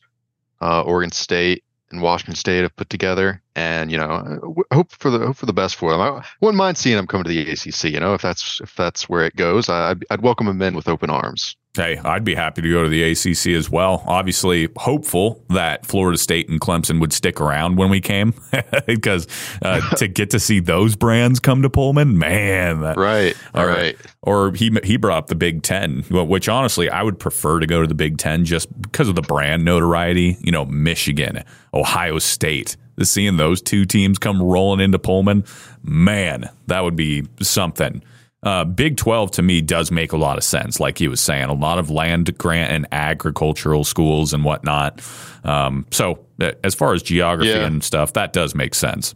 uh, 0.62 0.82
Oregon 0.84 1.12
State 1.12 1.64
and 1.92 2.02
Washington 2.02 2.36
State 2.36 2.62
have 2.62 2.76
put 2.76 2.90
together, 2.90 3.41
and 3.56 3.92
you 3.92 3.98
know, 3.98 4.64
hope 4.72 4.92
for 4.92 5.10
the 5.10 5.20
hope 5.20 5.36
for 5.36 5.46
the 5.46 5.54
best 5.54 5.76
for 5.76 5.92
them. 5.92 6.02
I 6.02 6.24
wouldn't 6.40 6.58
mind 6.58 6.78
seeing 6.78 6.96
them 6.96 7.08
come 7.08 7.24
to 7.24 7.30
the 7.30 7.52
ACC. 7.52 7.86
You 7.86 8.00
know, 8.00 8.14
if 8.14 8.22
that's 8.22 8.62
if 8.62 8.76
that's 8.76 9.10
where 9.10 9.26
it 9.26 9.36
goes, 9.36 9.70
I, 9.70 9.92
I'd, 9.92 10.06
I'd 10.10 10.22
welcome 10.22 10.48
them 10.48 10.62
in 10.62 10.76
with 10.76 10.88
open 10.88 11.10
arms. 11.10 11.56
Hey, 11.74 11.98
I'd 12.04 12.26
be 12.26 12.36
happy 12.36 12.62
to 12.62 12.70
go 12.70 12.84
to 12.84 12.90
the 12.90 13.02
ACC 13.02 13.56
as 13.56 13.70
well. 13.70 14.04
Obviously, 14.06 14.68
hopeful 14.76 15.42
that 15.50 15.86
Florida 15.86 16.18
State 16.18 16.50
and 16.50 16.60
Clemson 16.60 17.00
would 17.00 17.14
stick 17.14 17.40
around 17.40 17.78
when 17.78 17.90
we 17.90 18.02
came 18.02 18.34
because 18.88 19.26
uh, 19.62 19.80
to 19.96 20.10
get 20.10 20.32
to 20.32 20.40
see 20.40 20.60
those 20.60 20.98
brands 20.98 21.40
come 21.40 21.62
to 21.62 21.70
Pullman, 21.70 22.18
man, 22.18 22.82
that, 22.82 22.98
Right, 22.98 23.38
All 23.54 23.66
right. 23.66 23.96
Or 24.22 24.52
he 24.52 24.78
he 24.84 24.98
brought 24.98 25.18
up 25.18 25.28
the 25.28 25.36
Big 25.36 25.64
Ten, 25.64 26.04
which 26.10 26.50
honestly 26.50 26.90
I 26.90 27.04
would 27.04 27.20
prefer 27.20 27.62
to 27.62 27.68
go 27.68 27.82
to 27.82 27.88
the 27.88 27.96
Big 27.96 28.18
Ten 28.18 28.44
just 28.44 28.70
because 28.82 29.08
of 29.08 29.16
the 29.16 29.22
brand 29.22 29.64
notoriety. 29.64 30.38
You 30.42 30.52
know, 30.52 30.66
Michigan, 30.66 31.44
Ohio 31.74 32.20
State. 32.20 32.76
Seeing 33.06 33.38
those 33.38 33.62
two 33.62 33.86
teams 33.86 34.18
come 34.20 34.42
rolling 34.42 34.80
into 34.80 35.00
Pullman, 35.00 35.44
man, 35.84 36.50
that 36.68 36.84
would 36.84 36.96
be 36.96 37.28
something. 37.42 38.04
Uh, 38.44 38.66
Big 38.66 38.98
12 38.98 39.32
to 39.32 39.42
me 39.44 39.62
does 39.62 39.92
make 39.92 40.14
a 40.14 40.18
lot 40.18 40.38
of 40.38 40.44
sense. 40.44 40.80
Like 40.80 40.98
he 40.98 41.08
was 41.08 41.22
saying, 41.22 41.46
a 41.46 41.54
lot 41.54 41.78
of 41.78 41.92
land 41.92 42.36
grant 42.40 42.72
and 42.72 42.88
agricultural 42.92 43.84
schools 43.84 44.34
and 44.34 44.44
whatnot. 44.44 45.00
Um, 45.44 45.86
so, 45.92 46.26
uh, 46.40 46.54
as 46.64 46.74
far 46.74 46.94
as 46.94 47.04
geography 47.04 47.52
Yeah. 47.52 47.68
and 47.68 47.84
stuff, 47.84 48.14
that 48.14 48.34
does 48.34 48.56
make 48.56 48.74
sense. 48.74 49.14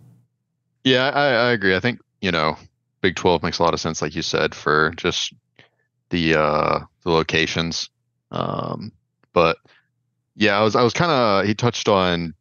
Yeah, 0.83 1.09
I, 1.09 1.25
I 1.47 1.51
agree. 1.53 1.75
I 1.75 1.79
think 1.79 1.99
you 2.21 2.31
know, 2.31 2.55
Big 3.01 3.15
Twelve 3.15 3.41
makes 3.41 3.57
a 3.59 3.63
lot 3.63 3.73
of 3.73 3.79
sense, 3.79 4.01
like 4.01 4.15
you 4.15 4.21
said, 4.21 4.53
for 4.53 4.91
just 4.95 5.33
the 6.11 6.35
uh, 6.35 6.79
the 7.03 7.09
locations. 7.11 7.89
Um, 8.31 8.91
but 9.33 9.57
yeah, 10.35 10.57
I 10.59 10.61
was 10.63 10.75
I 10.75 10.83
was 10.83 10.93
kind 10.93 11.11
of 11.11 11.45
he 11.47 11.55
touched 11.55 11.87
on, 11.89 12.35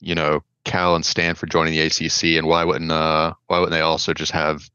you 0.00 0.14
know, 0.14 0.42
Cal 0.64 0.94
and 0.96 1.04
Stanford 1.04 1.50
joining 1.50 1.74
the 1.74 1.80
ACC, 1.80 2.36
and 2.38 2.46
why 2.46 2.64
wouldn't 2.64 2.90
uh 2.90 3.34
why 3.46 3.58
wouldn't 3.58 3.72
they 3.72 3.80
also 3.80 4.12
just 4.14 4.32
have 4.32 4.68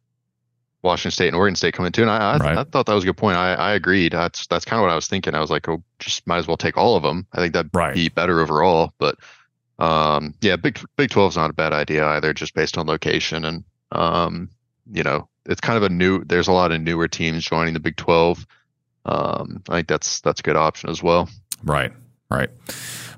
Washington 0.82 1.12
State 1.12 1.28
and 1.28 1.36
Oregon 1.36 1.56
State 1.56 1.73
come 1.73 1.86
in 1.86 1.91
too? 1.91 2.04
And 2.04 2.12
I 2.12 2.17
I, 2.34 2.38
Right. 2.38 2.58
I 2.58 2.63
thought 2.63 2.86
that 2.86 2.93
was 2.93 3.04
a 3.04 3.08
good 3.08 3.17
point. 3.17 3.38
I, 3.38 3.54
I 3.56 3.73
agreed. 3.73 4.13
That's 4.13 4.47
that's 4.47 4.65
kind 4.65 4.80
of 4.80 4.84
what 4.84 4.91
I 4.91 4.95
was 4.95 5.08
thinking. 5.08 5.36
I 5.36 5.39
was 5.41 5.49
like, 5.49 5.67
oh, 5.67 5.84
just 5.99 6.25
might 6.28 6.38
as 6.38 6.47
well 6.47 6.58
take 6.58 6.78
all 6.78 6.95
of 6.95 7.04
them. 7.04 7.25
I 7.34 7.38
think 7.38 7.54
that'd 7.54 7.71
Right. 7.73 7.93
be 7.93 8.10
better 8.10 8.39
overall. 8.39 8.93
But 8.99 9.15
um, 9.80 10.34
yeah, 10.41 10.56
Big 10.56 10.80
Big 10.97 11.10
Twelve 11.10 11.32
is 11.34 11.38
not 11.38 11.49
a 11.49 11.54
bad 11.54 11.73
idea 11.73 12.06
either, 12.08 12.34
just 12.34 12.54
based 12.54 12.78
on 12.78 12.86
location 12.88 13.43
and 13.45 13.63
um, 13.91 14.49
you 14.91 15.04
know, 15.04 15.28
it's 15.45 15.62
kind 15.62 15.78
of 15.78 15.84
a 15.84 15.89
new. 15.89 16.23
There's 16.23 16.47
a 16.47 16.52
lot 16.52 16.71
of 16.71 16.80
newer 16.82 17.08
teams 17.08 17.43
joining 17.45 17.73
the 17.73 17.80
Big 17.80 17.95
Twelve. 17.97 18.45
Um, 19.06 19.63
I 19.69 19.78
think 19.78 19.88
that's 19.88 20.21
that's 20.21 20.39
a 20.41 20.43
good 20.43 20.56
option 20.58 20.89
as 20.89 21.02
well. 21.02 21.28
Right, 21.63 21.91
right. 22.30 22.49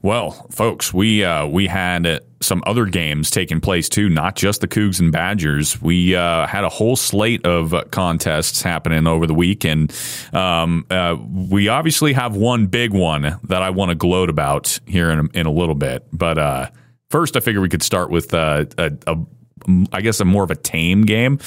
Well, 0.04 0.32
folks, 0.50 0.92
we 0.92 1.24
uh, 1.24 1.46
we 1.46 1.68
had 1.68 2.22
some 2.42 2.64
other 2.66 2.86
games 2.86 3.30
taking 3.30 3.62
place 3.62 3.88
too, 3.88 4.10
not 4.10 4.36
just 4.36 4.62
the 4.62 4.68
Cougs 4.68 5.00
and 5.00 5.12
Badgers. 5.12 5.80
We 5.80 6.16
uh, 6.16 6.48
had 6.48 6.64
a 6.64 6.70
whole 6.70 6.96
slate 6.96 7.46
of 7.46 7.92
contests 7.92 8.64
happening 8.64 9.06
over 9.06 9.28
the 9.28 9.36
week, 9.36 9.64
and 9.64 9.94
um, 10.34 10.88
uh, 10.90 11.18
we 11.30 11.68
obviously 11.68 12.14
have 12.14 12.36
one 12.36 12.66
big 12.66 12.94
one 12.94 13.40
that 13.44 13.62
I 13.62 13.70
want 13.70 13.90
to 13.90 13.96
gloat 13.96 14.32
about 14.32 14.80
here 14.88 15.12
in 15.12 15.20
a, 15.20 15.40
in 15.40 15.46
a 15.46 15.52
little 15.52 15.76
bit. 15.76 16.08
But 16.12 16.40
uh, 16.40 16.70
first, 17.12 17.38
I 17.38 17.40
figure 17.40 17.62
we 17.62 17.70
could 17.70 17.84
start 17.84 18.10
with 18.10 18.34
uh, 18.34 18.66
a, 18.80 18.92
a 19.06 19.18
I 19.94 20.02
guess 20.02 20.20
a 20.20 20.26
more 20.26 20.44
of 20.44 20.50
a 20.50 20.56
tame 20.56 21.04
game. 21.04 21.38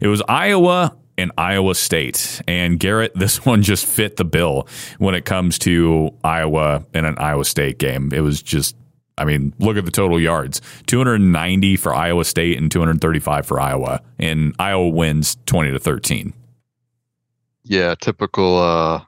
It 0.00 0.08
was 0.08 0.20
Iowa 0.26 0.96
and 1.18 1.32
Iowa 1.36 1.74
State. 1.74 2.40
And 2.46 2.78
Garrett, 2.78 3.12
this 3.16 3.44
one 3.44 3.62
just 3.62 3.86
fit 3.86 4.16
the 4.16 4.24
bill 4.24 4.66
when 4.98 5.14
it 5.14 5.24
comes 5.24 5.58
to 5.60 6.10
Iowa 6.24 6.84
and 6.94 7.06
an 7.06 7.16
Iowa 7.18 7.44
State 7.44 7.78
game. 7.78 8.12
It 8.12 8.20
was 8.20 8.42
just 8.42 8.76
I 9.20 9.26
mean, 9.26 9.52
look 9.58 9.76
at 9.76 9.84
the 9.84 9.90
total 9.90 10.18
yards. 10.18 10.62
290 10.86 11.76
for 11.76 11.94
Iowa 11.94 12.24
State 12.24 12.56
and 12.56 12.72
235 12.72 13.44
for 13.44 13.60
Iowa. 13.60 14.00
And 14.18 14.56
Iowa 14.58 14.88
wins 14.88 15.36
20 15.44 15.72
to 15.72 15.78
13. 15.78 16.32
Yeah, 17.64 17.94
typical 18.00 18.58
uh, 18.58 19.04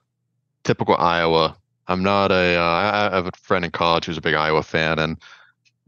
typical 0.64 0.96
Iowa. 0.96 1.56
I'm 1.88 2.02
not 2.02 2.30
a. 2.30 2.56
Uh, 2.56 3.10
I 3.10 3.10
have 3.14 3.26
a 3.26 3.32
friend 3.40 3.64
in 3.64 3.70
college 3.70 4.04
who's 4.04 4.18
a 4.18 4.20
big 4.20 4.34
Iowa 4.34 4.62
fan, 4.62 4.98
and 4.98 5.16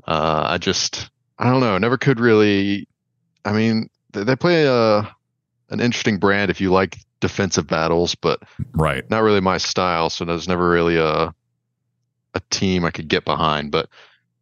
uh, 0.06 0.44
I 0.48 0.58
just 0.58 1.10
I 1.38 1.50
don't 1.50 1.60
know. 1.60 1.76
Never 1.78 1.98
could 1.98 2.18
really. 2.18 2.88
I 3.44 3.52
mean, 3.52 3.90
they, 4.12 4.24
they 4.24 4.34
play 4.34 4.64
a 4.66 5.14
an 5.74 5.80
interesting 5.84 6.18
brand 6.18 6.50
if 6.50 6.60
you 6.60 6.70
like 6.72 6.98
defensive 7.20 7.66
battles, 7.66 8.14
but 8.14 8.40
Right. 8.72 9.08
not 9.10 9.22
really 9.22 9.40
my 9.40 9.58
style. 9.58 10.08
So 10.10 10.24
there's 10.24 10.48
never 10.48 10.70
really 10.70 10.96
a 10.96 11.34
a 12.36 12.40
team 12.50 12.84
I 12.84 12.90
could 12.90 13.06
get 13.08 13.24
behind. 13.24 13.70
But 13.70 13.88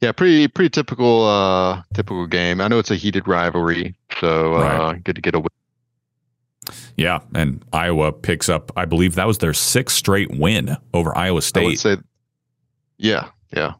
yeah, 0.00 0.12
pretty 0.12 0.48
pretty 0.48 0.70
typical 0.70 1.26
uh 1.26 1.82
typical 1.94 2.26
game. 2.26 2.60
I 2.60 2.68
know 2.68 2.78
it's 2.78 2.90
a 2.90 2.96
heated 2.96 3.26
rivalry, 3.28 3.94
so 4.20 4.54
uh, 4.54 4.92
Right. 4.92 5.04
good 5.04 5.16
to 5.16 5.20
get 5.22 5.34
a 5.34 5.40
win. 5.40 5.48
Yeah. 6.96 7.20
And 7.34 7.64
Iowa 7.72 8.12
picks 8.12 8.48
up, 8.48 8.70
I 8.76 8.84
believe 8.84 9.14
that 9.16 9.26
was 9.26 9.38
their 9.38 9.52
sixth 9.54 9.96
straight 9.96 10.30
win 10.30 10.76
over 10.94 11.16
Iowa 11.16 11.28
I 11.28 11.30
would 11.32 11.42
State. 11.44 11.78
say, 11.80 11.96
yeah, 12.98 13.28
yeah. 13.54 13.74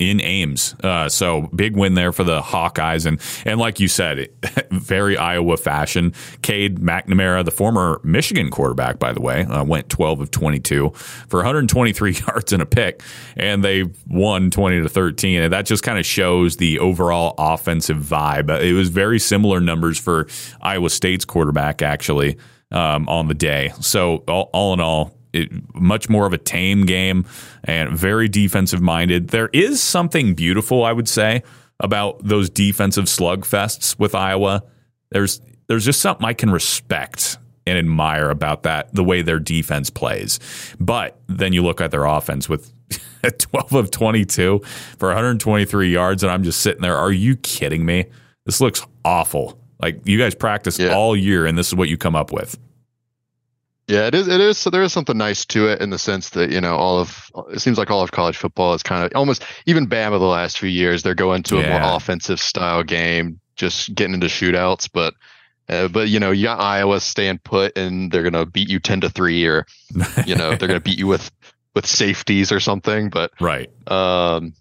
In 0.00 0.20
Ames. 0.20 0.74
Uh, 0.82 1.08
so 1.08 1.42
big 1.54 1.76
win 1.76 1.94
there 1.94 2.10
for 2.10 2.24
the 2.24 2.40
Hawkeyes, 2.40 3.06
and 3.06 3.20
and 3.44 3.60
like 3.60 3.78
you 3.78 3.86
said, 3.86 4.28
very 4.72 5.16
Iowa 5.16 5.56
fashion. 5.56 6.14
Cade 6.42 6.80
McNamara, 6.80 7.44
the 7.44 7.52
former 7.52 8.00
Michigan 8.02 8.50
quarterback, 8.50 8.98
by 8.98 9.12
the 9.12 9.20
way, 9.20 9.44
uh, 9.44 9.62
went 9.62 9.88
12 9.88 10.20
of 10.20 10.30
22 10.32 10.90
for 11.28 11.38
123 11.38 12.12
yards 12.26 12.52
and 12.52 12.60
a 12.60 12.66
pick, 12.66 13.02
and 13.36 13.62
they 13.62 13.84
won 14.08 14.50
20 14.50 14.82
to 14.82 14.88
13. 14.88 15.42
And 15.42 15.52
that 15.52 15.64
just 15.64 15.84
kind 15.84 15.98
of 15.98 16.04
shows 16.04 16.56
the 16.56 16.80
overall 16.80 17.34
offensive 17.38 17.98
vibe. 17.98 18.50
It 18.60 18.72
was 18.72 18.88
very 18.88 19.20
similar 19.20 19.60
numbers 19.60 19.98
for 19.98 20.26
Iowa 20.60 20.90
State's 20.90 21.24
quarterback 21.24 21.82
actually 21.82 22.36
um, 22.72 23.08
on 23.08 23.28
the 23.28 23.34
day. 23.34 23.72
So 23.80 24.24
all, 24.28 24.50
all 24.52 24.74
in 24.74 24.80
all, 24.80 25.17
it, 25.32 25.50
much 25.74 26.08
more 26.08 26.26
of 26.26 26.32
a 26.32 26.38
tame 26.38 26.86
game 26.86 27.26
and 27.64 27.96
very 27.96 28.28
defensive 28.28 28.80
minded. 28.80 29.28
There 29.28 29.48
is 29.52 29.82
something 29.82 30.34
beautiful, 30.34 30.84
I 30.84 30.92
would 30.92 31.08
say, 31.08 31.42
about 31.80 32.24
those 32.24 32.50
defensive 32.50 33.04
slugfests 33.04 33.98
with 33.98 34.14
Iowa. 34.14 34.62
There's 35.10 35.40
there's 35.68 35.84
just 35.84 36.00
something 36.00 36.24
I 36.26 36.32
can 36.32 36.50
respect 36.50 37.38
and 37.66 37.76
admire 37.78 38.30
about 38.30 38.62
that, 38.62 38.94
the 38.94 39.04
way 39.04 39.20
their 39.20 39.38
defense 39.38 39.90
plays. 39.90 40.40
But 40.80 41.20
then 41.26 41.52
you 41.52 41.62
look 41.62 41.80
at 41.82 41.90
their 41.90 42.06
offense 42.06 42.48
with 42.48 42.72
12 43.38 43.72
of 43.74 43.90
22 43.90 44.62
for 44.98 45.08
123 45.08 45.92
yards, 45.92 46.22
and 46.22 46.32
I'm 46.32 46.42
just 46.42 46.60
sitting 46.60 46.80
there. 46.80 46.96
Are 46.96 47.12
you 47.12 47.36
kidding 47.36 47.84
me? 47.84 48.06
This 48.46 48.62
looks 48.62 48.86
awful. 49.04 49.60
Like 49.80 50.00
you 50.06 50.18
guys 50.18 50.34
practice 50.34 50.78
Yeah. 50.78 50.94
all 50.94 51.14
year, 51.14 51.44
and 51.44 51.58
this 51.58 51.68
is 51.68 51.74
what 51.74 51.90
you 51.90 51.98
come 51.98 52.16
up 52.16 52.32
with. 52.32 52.58
Yeah, 53.88 54.06
it 54.06 54.14
is. 54.14 54.28
It 54.28 54.40
is. 54.40 54.58
So 54.58 54.68
there 54.70 54.82
is 54.82 54.92
something 54.92 55.16
nice 55.16 55.44
to 55.46 55.66
it 55.68 55.80
in 55.80 55.88
the 55.90 55.98
sense 55.98 56.30
that 56.30 56.50
you 56.50 56.60
know 56.60 56.76
all 56.76 56.98
of 57.00 57.30
it 57.50 57.60
seems 57.60 57.78
like 57.78 57.90
all 57.90 58.02
of 58.02 58.12
college 58.12 58.36
football 58.36 58.74
is 58.74 58.82
kind 58.82 59.02
of 59.04 59.12
almost 59.16 59.42
even 59.66 59.88
Bama 59.88 60.18
the 60.18 60.26
last 60.26 60.58
few 60.58 60.68
years 60.68 61.02
they're 61.02 61.14
going 61.14 61.42
to 61.44 61.56
a 61.58 61.62
Yeah. 61.62 61.80
more 61.80 61.96
offensive 61.96 62.38
style 62.38 62.82
game, 62.82 63.40
just 63.56 63.94
getting 63.94 64.14
into 64.14 64.26
shootouts. 64.26 64.90
But 64.92 65.14
uh, 65.70 65.88
but 65.88 66.08
you 66.08 66.20
know 66.20 66.30
you 66.30 66.44
got 66.44 66.60
Iowa 66.60 67.00
staying 67.00 67.38
put 67.44 67.76
and 67.78 68.12
they're 68.12 68.22
gonna 68.22 68.44
beat 68.46 68.68
you 68.68 68.78
ten 68.78 69.00
to 69.00 69.08
three 69.08 69.46
or 69.46 69.66
you 70.26 70.34
know 70.36 70.54
they're 70.54 70.68
gonna 70.68 70.80
beat 70.80 70.98
you 70.98 71.06
with 71.06 71.30
with 71.74 71.86
safeties 71.86 72.52
or 72.52 72.60
something. 72.60 73.08
But 73.08 73.32
Right. 73.40 73.70
um, 73.90 74.52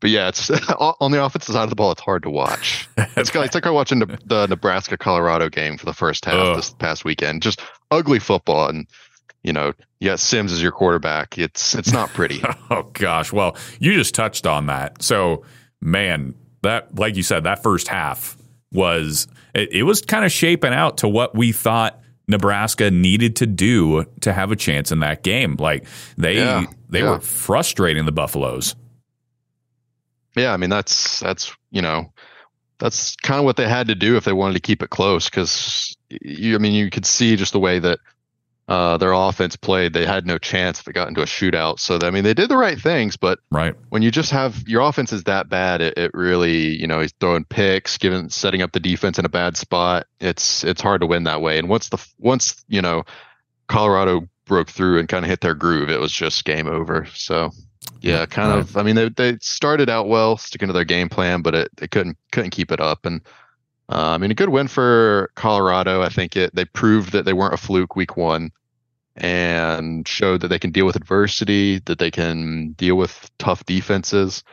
but 0.00 0.10
yeah, 0.10 0.28
it's 0.28 0.50
on 0.78 1.10
the 1.12 1.24
offensive 1.24 1.54
side 1.54 1.64
of 1.64 1.70
the 1.70 1.76
ball. 1.76 1.92
It's 1.92 2.00
hard 2.02 2.22
to 2.24 2.30
watch. 2.30 2.88
It's, 3.16 3.34
it's 3.34 3.54
like 3.54 3.66
I 3.66 3.70
watching 3.70 3.98
the, 3.98 4.18
the 4.24 4.46
Nebraska 4.46 4.96
Colorado 4.96 5.48
game 5.50 5.76
for 5.76 5.84
the 5.84 5.92
first 5.92 6.24
half 6.24 6.56
this 6.56 6.70
past 6.70 7.04
weekend. 7.04 7.42
Just 7.42 7.60
ugly 7.90 8.18
football, 8.18 8.68
and 8.68 8.86
you 9.42 9.52
know, 9.52 9.72
you 10.00 10.08
got 10.08 10.20
Sims 10.20 10.52
is 10.52 10.62
your 10.62 10.72
quarterback. 10.72 11.38
It's 11.38 11.74
it's 11.74 11.92
not 11.92 12.10
pretty. 12.10 12.42
oh 12.70 12.90
gosh, 12.92 13.32
well, 13.32 13.56
you 13.78 13.94
just 13.94 14.14
touched 14.14 14.46
on 14.46 14.66
that. 14.66 15.02
So 15.02 15.44
man, 15.80 16.34
that 16.62 16.94
like 16.98 17.16
you 17.16 17.22
said, 17.22 17.44
that 17.44 17.62
first 17.62 17.88
half 17.88 18.36
was 18.72 19.26
it, 19.54 19.72
it 19.72 19.82
was 19.82 20.02
kind 20.02 20.24
of 20.24 20.32
shaping 20.32 20.72
out 20.72 20.98
to 20.98 21.08
what 21.08 21.34
we 21.34 21.52
thought 21.52 22.00
Nebraska 22.28 22.90
needed 22.90 23.36
to 23.36 23.46
do 23.46 24.04
to 24.20 24.32
have 24.32 24.52
a 24.52 24.56
chance 24.56 24.92
in 24.92 25.00
that 25.00 25.22
game. 25.22 25.56
Like 25.58 25.86
they 26.16 26.36
yeah, 26.36 26.64
they 26.88 27.00
yeah. 27.00 27.10
were 27.10 27.20
frustrating 27.20 28.06
the 28.06 28.12
Buffaloes. 28.12 28.76
Yeah, 30.36 30.52
I 30.52 30.56
mean 30.56 30.70
that's 30.70 31.20
that's 31.20 31.54
you 31.70 31.82
know 31.82 32.12
that's 32.78 33.16
kind 33.16 33.38
of 33.38 33.44
what 33.44 33.56
they 33.56 33.68
had 33.68 33.88
to 33.88 33.94
do 33.94 34.16
if 34.16 34.24
they 34.24 34.32
wanted 34.32 34.54
to 34.54 34.60
keep 34.60 34.82
it 34.82 34.90
close 34.90 35.28
because 35.28 35.96
you 36.10 36.54
I 36.54 36.58
mean 36.58 36.72
you 36.72 36.90
could 36.90 37.06
see 37.06 37.36
just 37.36 37.52
the 37.52 37.60
way 37.60 37.78
that 37.78 37.98
uh, 38.70 38.96
their 38.98 39.12
offense 39.12 39.56
played, 39.56 39.92
they 39.92 40.06
had 40.06 40.24
no 40.24 40.38
chance 40.38 40.78
if 40.78 40.86
it 40.86 40.92
got 40.92 41.08
into 41.08 41.22
a 41.22 41.26
shootout. 41.26 41.80
So 41.80 41.98
I 42.00 42.10
mean, 42.10 42.22
they 42.22 42.34
did 42.34 42.48
the 42.48 42.56
right 42.56 42.80
things, 42.80 43.16
but 43.16 43.40
right 43.50 43.74
when 43.88 44.02
you 44.02 44.12
just 44.12 44.30
have 44.30 44.66
your 44.68 44.82
offense 44.82 45.12
is 45.12 45.24
that 45.24 45.48
bad, 45.48 45.80
it, 45.80 45.98
it 45.98 46.12
really 46.14 46.76
you 46.76 46.86
know 46.86 47.00
he's 47.00 47.12
throwing 47.18 47.44
picks, 47.44 47.98
giving 47.98 48.28
setting 48.28 48.62
up 48.62 48.70
the 48.70 48.78
defense 48.78 49.18
in 49.18 49.24
a 49.24 49.28
bad 49.28 49.56
spot. 49.56 50.06
It's 50.20 50.62
it's 50.62 50.80
hard 50.80 51.00
to 51.00 51.08
win 51.08 51.24
that 51.24 51.40
way. 51.42 51.58
And 51.58 51.68
once 51.68 51.88
the 51.88 51.98
once 52.20 52.64
you 52.68 52.80
know 52.80 53.02
Colorado 53.66 54.28
broke 54.44 54.70
through 54.70 55.00
and 55.00 55.08
kind 55.08 55.24
of 55.24 55.28
hit 55.28 55.40
their 55.40 55.56
groove, 55.56 55.90
it 55.90 55.98
was 55.98 56.12
just 56.12 56.44
game 56.44 56.68
over. 56.68 57.06
So 57.12 57.50
yeah, 58.00 58.24
kind 58.26 58.50
right. 58.50 58.60
of. 58.60 58.76
I 58.76 58.84
mean, 58.84 58.94
they 58.94 59.08
they 59.08 59.38
started 59.40 59.90
out 59.90 60.06
well, 60.06 60.36
sticking 60.36 60.68
to 60.68 60.72
their 60.72 60.84
game 60.84 61.08
plan, 61.08 61.42
but 61.42 61.56
it 61.56 61.70
they 61.76 61.88
couldn't 61.88 62.18
couldn't 62.30 62.50
keep 62.50 62.70
it 62.70 62.80
up 62.80 63.04
and. 63.04 63.20
I 63.90 64.18
mean, 64.18 64.30
a 64.30 64.34
good 64.34 64.50
win 64.50 64.68
for 64.68 65.30
Colorado. 65.34 66.02
I 66.02 66.08
think 66.08 66.36
it 66.36 66.54
they 66.54 66.64
proved 66.64 67.12
that 67.12 67.24
they 67.24 67.32
weren't 67.32 67.54
a 67.54 67.58
fluke 67.58 67.96
week 67.96 68.16
one 68.16 68.52
and 69.16 70.06
showed 70.06 70.40
that 70.40 70.48
they 70.48 70.58
can 70.58 70.70
deal 70.70 70.86
with 70.86 70.96
adversity, 70.96 71.80
that 71.80 71.98
they 71.98 72.10
can 72.10 72.72
deal 72.72 72.96
with 72.96 73.30
tough 73.38 73.64
defenses. 73.66 74.44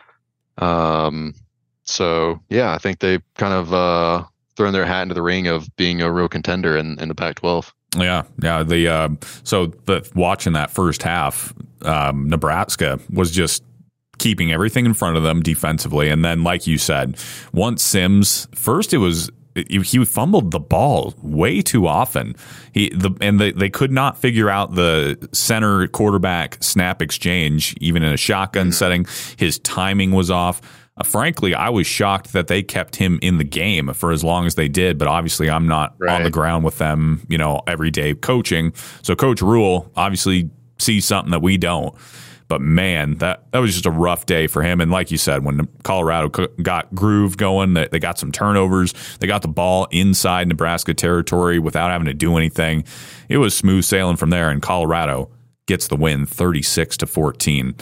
Um, 0.58 1.36
so 1.84 2.42
yeah, 2.50 2.74
I 2.74 2.80
think 2.80 3.00
they 3.00 3.20
kind 3.36 3.54
of 3.54 3.74
uh, 3.74 4.24
thrown 4.56 4.74
their 4.74 4.86
hat 4.86 5.04
into 5.04 5.14
the 5.14 5.22
ring 5.22 5.48
of 5.48 5.74
being 5.76 6.02
a 6.02 6.12
real 6.12 6.28
contender 6.28 6.76
in, 6.76 7.00
in 7.00 7.08
the 7.08 7.16
Pac-12. 7.16 7.72
Yeah, 7.96 8.24
yeah. 8.42 8.64
The 8.64 8.88
uh, 8.88 9.10
so 9.44 9.68
the 9.86 10.10
watching 10.14 10.54
that 10.54 10.72
first 10.72 11.04
half, 11.04 11.54
um, 11.84 12.28
Nebraska 12.28 13.00
was 13.10 13.32
just 13.32 13.64
keeping 14.18 14.52
everything 14.52 14.86
in 14.86 14.94
front 14.94 15.18
of 15.18 15.24
them 15.24 15.42
defensively, 15.42 16.10
and 16.10 16.24
then 16.24 16.44
like 16.44 16.68
you 16.68 16.78
said, 16.78 17.18
once 17.54 17.84
Sims 17.84 18.48
first, 18.54 18.94
it 18.94 18.98
was 18.98 19.32
he 19.70 20.06
fumbled 20.06 20.52
the 20.52 20.60
ball 20.60 21.14
way 21.22 21.62
too 21.62 21.88
often. 21.88 22.36
He 22.74 22.90
the 22.90 23.12
and 23.22 23.40
they, 23.40 23.52
they 23.52 23.70
could 23.70 23.92
not 23.92 24.18
figure 24.18 24.50
out 24.50 24.76
the 24.76 25.18
center 25.32 25.88
quarterback 25.88 26.62
snap 26.62 27.02
exchange 27.02 27.76
even 27.80 28.04
in 28.04 28.14
a 28.14 28.18
shotgun 28.18 28.68
mm-hmm. 28.68 28.72
setting. 28.74 29.08
His 29.38 29.60
timing 29.60 30.12
was 30.12 30.30
off. 30.30 30.62
Uh, 30.98 31.04
frankly, 31.04 31.54
I 31.54 31.70
was 31.70 31.86
shocked 31.86 32.34
that 32.34 32.48
they 32.48 32.64
kept 32.64 32.96
him 32.96 33.20
in 33.22 33.38
the 33.38 33.44
game 33.44 33.94
for 33.94 34.12
as 34.12 34.24
long 34.24 34.46
as 34.46 34.56
they 34.56 34.68
did. 34.68 34.98
But 34.98 35.08
obviously, 35.08 35.50
I'm 35.50 35.68
not 35.68 35.96
right. 36.00 36.16
on 36.16 36.24
the 36.24 36.32
ground 36.32 36.64
with 36.64 36.78
them, 36.78 37.26
you 37.30 37.38
know, 37.38 37.62
every 37.68 37.92
day 37.92 38.14
coaching. 38.16 38.74
So 39.02 39.16
Coach 39.16 39.42
Rhule 39.42 39.92
obviously 39.96 40.50
sees 40.80 41.06
something 41.06 41.32
that 41.32 41.42
we 41.42 41.58
don't. 41.58 41.96
But 42.48 42.62
man, 42.62 43.16
that 43.16 43.44
that 43.52 43.60
was 43.60 43.74
just 43.74 43.86
a 43.86 43.92
rough 43.92 44.26
day 44.26 44.48
for 44.48 44.64
him. 44.64 44.80
And 44.80 44.90
like 44.90 45.12
you 45.12 45.18
said, 45.18 45.44
when 45.44 45.68
Colorado 45.84 46.30
got 46.62 46.94
groove 46.96 47.36
going, 47.38 47.74
they, 47.74 47.88
they 47.92 48.00
got 48.00 48.18
some 48.18 48.32
turnovers. 48.32 48.94
They 49.20 49.28
got 49.28 49.42
the 49.42 49.50
ball 49.50 49.88
inside 49.92 50.48
Nebraska 50.48 50.94
territory 50.94 51.60
without 51.60 51.92
having 51.92 52.06
to 52.08 52.14
do 52.14 52.38
anything. 52.38 52.86
It 53.28 53.38
was 53.38 53.56
smooth 53.56 53.84
sailing 53.84 54.16
from 54.16 54.30
there. 54.30 54.50
And 54.50 54.62
Colorado 54.62 55.30
gets 55.66 55.88
the 55.88 55.98
win, 55.98 56.26
thirty 56.26 56.62
six 56.62 56.96
to 56.98 57.06
fourteen. 57.06 57.76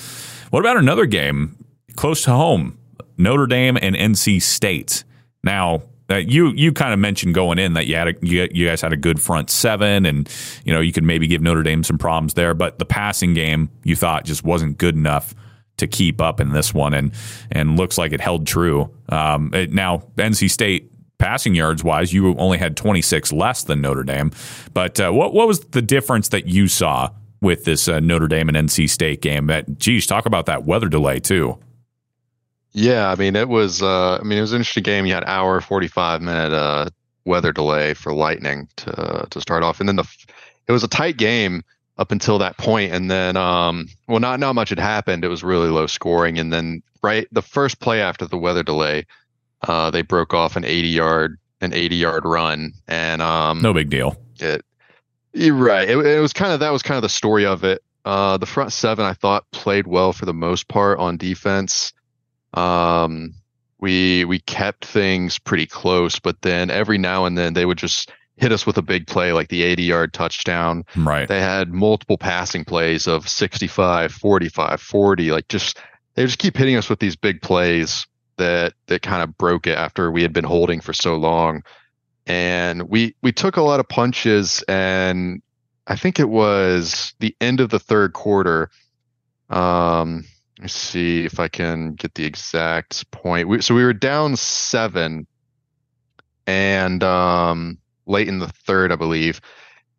What 0.49 0.61
about 0.61 0.77
another 0.77 1.05
game 1.05 1.63
close 1.95 2.23
to 2.23 2.31
home? 2.31 2.77
Notre 3.17 3.47
Dame 3.47 3.77
and 3.81 3.95
NC 3.95 4.41
State. 4.41 5.03
Now, 5.43 5.83
you 6.09 6.49
you 6.49 6.71
kind 6.71 6.93
of 6.93 6.99
mentioned 6.99 7.33
going 7.33 7.57
in 7.57 7.73
that 7.73 7.87
you 7.87 7.95
had 7.95 8.09
a, 8.09 8.13
you, 8.21 8.47
you 8.51 8.67
guys 8.67 8.81
had 8.81 8.93
a 8.93 8.97
good 8.97 9.19
front 9.19 9.49
seven, 9.49 10.05
and 10.05 10.29
you 10.63 10.73
know 10.73 10.79
you 10.79 10.91
could 10.91 11.03
maybe 11.03 11.27
give 11.27 11.41
Notre 11.41 11.63
Dame 11.63 11.83
some 11.83 11.97
problems 11.97 12.35
there, 12.35 12.53
but 12.53 12.79
the 12.79 12.85
passing 12.85 13.33
game 13.33 13.69
you 13.83 13.95
thought 13.95 14.25
just 14.25 14.43
wasn't 14.43 14.77
good 14.77 14.95
enough 14.95 15.33
to 15.77 15.87
keep 15.87 16.21
up 16.21 16.39
in 16.39 16.51
this 16.51 16.73
one, 16.73 16.93
and 16.93 17.11
and 17.51 17.77
looks 17.77 17.97
like 17.97 18.11
it 18.11 18.21
held 18.21 18.45
true. 18.45 18.91
Um, 19.09 19.51
it, 19.53 19.73
now 19.73 20.03
NC 20.17 20.49
State 20.49 20.91
passing 21.17 21.55
yards 21.55 21.83
wise, 21.83 22.13
you 22.13 22.35
only 22.37 22.57
had 22.57 22.75
26 22.75 23.31
less 23.31 23.63
than 23.63 23.81
Notre 23.81 24.03
Dame, 24.03 24.31
but 24.73 24.99
uh, 24.99 25.11
what 25.11 25.33
what 25.33 25.47
was 25.47 25.59
the 25.59 25.81
difference 25.81 26.29
that 26.29 26.45
you 26.45 26.67
saw 26.67 27.09
with 27.41 27.65
this 27.65 27.87
uh, 27.87 27.99
Notre 27.99 28.27
Dame 28.27 28.49
and 28.49 28.69
NC 28.69 28.89
State 28.89 29.21
game? 29.21 29.47
That 29.47 29.79
geez, 29.79 30.05
talk 30.05 30.27
about 30.27 30.45
that 30.45 30.65
weather 30.65 30.87
delay 30.87 31.19
too. 31.19 31.57
Yeah, 32.77 33.09
I 33.09 33.15
mean 33.15 33.37
it 33.37 33.47
was. 33.47 33.81
Uh, 33.81 34.17
I 34.17 34.23
mean 34.23 34.37
it 34.37 34.41
was 34.41 34.51
an 34.51 34.57
interesting 34.57 34.83
game. 34.83 35.05
You 35.05 35.13
had 35.13 35.23
hour 35.23 35.61
forty 35.61 35.87
five 35.87 36.21
minute 36.21 36.51
uh, 36.51 36.89
weather 37.23 37.53
delay 37.53 37.93
for 37.93 38.13
Lightning 38.13 38.67
to 38.75 39.27
to 39.29 39.39
start 39.39 39.63
off, 39.63 39.79
and 39.79 39.87
then 39.87 39.95
the 39.95 40.05
it 40.67 40.73
was 40.73 40.83
a 40.83 40.89
tight 40.89 41.15
game 41.15 41.63
up 41.97 42.11
until 42.11 42.37
that 42.39 42.57
point, 42.57 42.91
and 42.91 43.09
then 43.09 43.37
um, 43.37 43.87
well, 44.09 44.19
not 44.19 44.41
not 44.41 44.55
much 44.55 44.69
had 44.69 44.79
happened. 44.79 45.23
It 45.23 45.29
was 45.29 45.41
really 45.41 45.69
low 45.69 45.87
scoring, 45.87 46.37
and 46.37 46.51
then 46.51 46.83
right 47.01 47.25
the 47.31 47.41
first 47.41 47.79
play 47.79 48.01
after 48.01 48.27
the 48.27 48.37
weather 48.37 48.61
delay, 48.61 49.05
uh, 49.65 49.89
they 49.89 50.01
broke 50.01 50.33
off 50.33 50.57
an 50.57 50.65
eighty 50.65 50.89
yard 50.89 51.37
an 51.61 51.73
eighty 51.73 51.95
yard 51.95 52.25
run, 52.25 52.73
and 52.89 53.21
um, 53.21 53.61
no 53.61 53.73
big 53.73 53.89
deal. 53.89 54.17
It 54.41 54.65
you're 55.31 55.55
right. 55.55 55.89
It, 55.89 55.97
it 55.97 56.19
was 56.19 56.33
kind 56.33 56.51
of 56.51 56.59
that 56.59 56.71
was 56.71 56.83
kind 56.83 56.97
of 56.97 57.03
the 57.03 57.09
story 57.09 57.45
of 57.45 57.63
it. 57.63 57.81
Uh, 58.03 58.35
the 58.35 58.45
front 58.45 58.73
seven 58.73 59.05
I 59.05 59.13
thought 59.13 59.49
played 59.51 59.87
well 59.87 60.11
for 60.11 60.25
the 60.25 60.33
most 60.33 60.67
part 60.67 60.99
on 60.99 61.15
defense. 61.15 61.93
Um, 62.55 63.33
we 63.79 64.25
we 64.25 64.39
kept 64.39 64.85
things 64.85 65.37
pretty 65.37 65.65
close, 65.65 66.19
but 66.19 66.41
then 66.41 66.69
every 66.69 66.97
now 66.97 67.25
and 67.25 67.37
then 67.37 67.53
they 67.53 67.65
would 67.65 67.77
just 67.77 68.11
hit 68.37 68.51
us 68.51 68.65
with 68.65 68.77
a 68.77 68.81
big 68.81 69.07
play 69.07 69.31
like 69.31 69.47
the 69.49 69.63
80 69.63 69.83
yard 69.83 70.13
touchdown. 70.13 70.83
Right. 70.95 71.27
They 71.27 71.39
had 71.39 71.71
multiple 71.71 72.17
passing 72.17 72.65
plays 72.65 73.07
of 73.07 73.29
65, 73.29 74.11
45, 74.11 74.81
40, 74.81 75.31
like 75.31 75.47
just 75.47 75.79
they 76.15 76.25
just 76.25 76.39
keep 76.39 76.57
hitting 76.57 76.75
us 76.75 76.89
with 76.89 76.99
these 76.99 77.15
big 77.15 77.41
plays 77.41 78.07
that 78.37 78.73
that 78.87 79.01
kind 79.01 79.23
of 79.23 79.37
broke 79.37 79.67
it 79.67 79.77
after 79.77 80.11
we 80.11 80.21
had 80.21 80.33
been 80.33 80.43
holding 80.43 80.81
for 80.81 80.93
so 80.93 81.15
long. 81.15 81.63
And 82.27 82.89
we 82.89 83.15
we 83.21 83.31
took 83.31 83.57
a 83.57 83.61
lot 83.61 83.79
of 83.79 83.87
punches 83.87 84.63
and 84.67 85.41
I 85.87 85.95
think 85.95 86.19
it 86.19 86.29
was 86.29 87.13
the 87.19 87.35
end 87.39 87.59
of 87.59 87.69
the 87.69 87.79
third 87.79 88.13
quarter. 88.13 88.69
Um 89.49 90.25
Let's 90.59 90.73
see 90.73 91.25
if 91.25 91.39
I 91.39 91.47
can 91.47 91.95
get 91.95 92.15
the 92.15 92.23
exact 92.23 93.09
point. 93.11 93.47
We, 93.47 93.61
so 93.61 93.75
we 93.75 93.83
were 93.83 93.93
down 93.93 94.37
seven, 94.37 95.27
and 96.47 97.03
um, 97.03 97.77
late 98.05 98.29
in 98.29 98.39
the 98.39 98.47
third, 98.47 98.91
I 98.91 98.95
believe, 98.95 99.41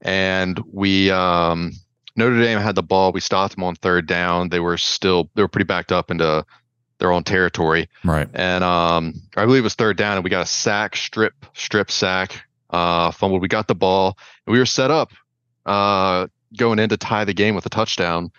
and 0.00 0.58
we 0.72 1.10
um, 1.10 1.72
Notre 2.16 2.40
Dame 2.40 2.58
had 2.58 2.74
the 2.74 2.82
ball. 2.82 3.12
We 3.12 3.20
stopped 3.20 3.54
them 3.54 3.64
on 3.64 3.74
third 3.76 4.06
down. 4.06 4.48
They 4.48 4.60
were 4.60 4.78
still 4.78 5.30
they 5.34 5.42
were 5.42 5.48
pretty 5.48 5.66
backed 5.66 5.92
up 5.92 6.10
into 6.10 6.44
their 6.98 7.12
own 7.12 7.22
territory. 7.22 7.88
Right. 8.02 8.28
And 8.32 8.64
um, 8.64 9.14
I 9.36 9.44
believe 9.44 9.60
it 9.60 9.64
was 9.64 9.74
third 9.74 9.98
down, 9.98 10.16
and 10.16 10.24
we 10.24 10.30
got 10.30 10.42
a 10.42 10.46
sack, 10.46 10.96
strip, 10.96 11.34
strip 11.52 11.90
sack, 11.90 12.42
uh, 12.70 13.10
fumble. 13.10 13.38
We 13.38 13.48
got 13.48 13.68
the 13.68 13.74
ball, 13.74 14.16
and 14.46 14.52
we 14.54 14.58
were 14.58 14.64
set 14.66 14.90
up 14.90 15.12
uh, 15.66 16.28
going 16.56 16.78
in 16.78 16.88
to 16.88 16.96
tie 16.96 17.26
the 17.26 17.34
game 17.34 17.54
with 17.54 17.66
a 17.66 17.70
touchdown 17.70 18.30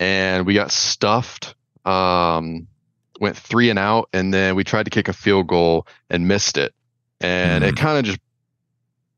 and 0.00 0.46
we 0.46 0.54
got 0.54 0.72
stuffed. 0.72 1.54
Um, 1.84 2.66
went 3.20 3.36
three 3.36 3.70
and 3.70 3.78
out, 3.78 4.08
and 4.12 4.34
then 4.34 4.56
we 4.56 4.64
tried 4.64 4.84
to 4.84 4.90
kick 4.90 5.06
a 5.06 5.12
field 5.12 5.46
goal 5.46 5.86
and 6.08 6.26
missed 6.26 6.56
it, 6.56 6.74
and 7.20 7.62
mm-hmm. 7.62 7.68
it 7.68 7.76
kind 7.76 7.98
of 7.98 8.04
just 8.04 8.18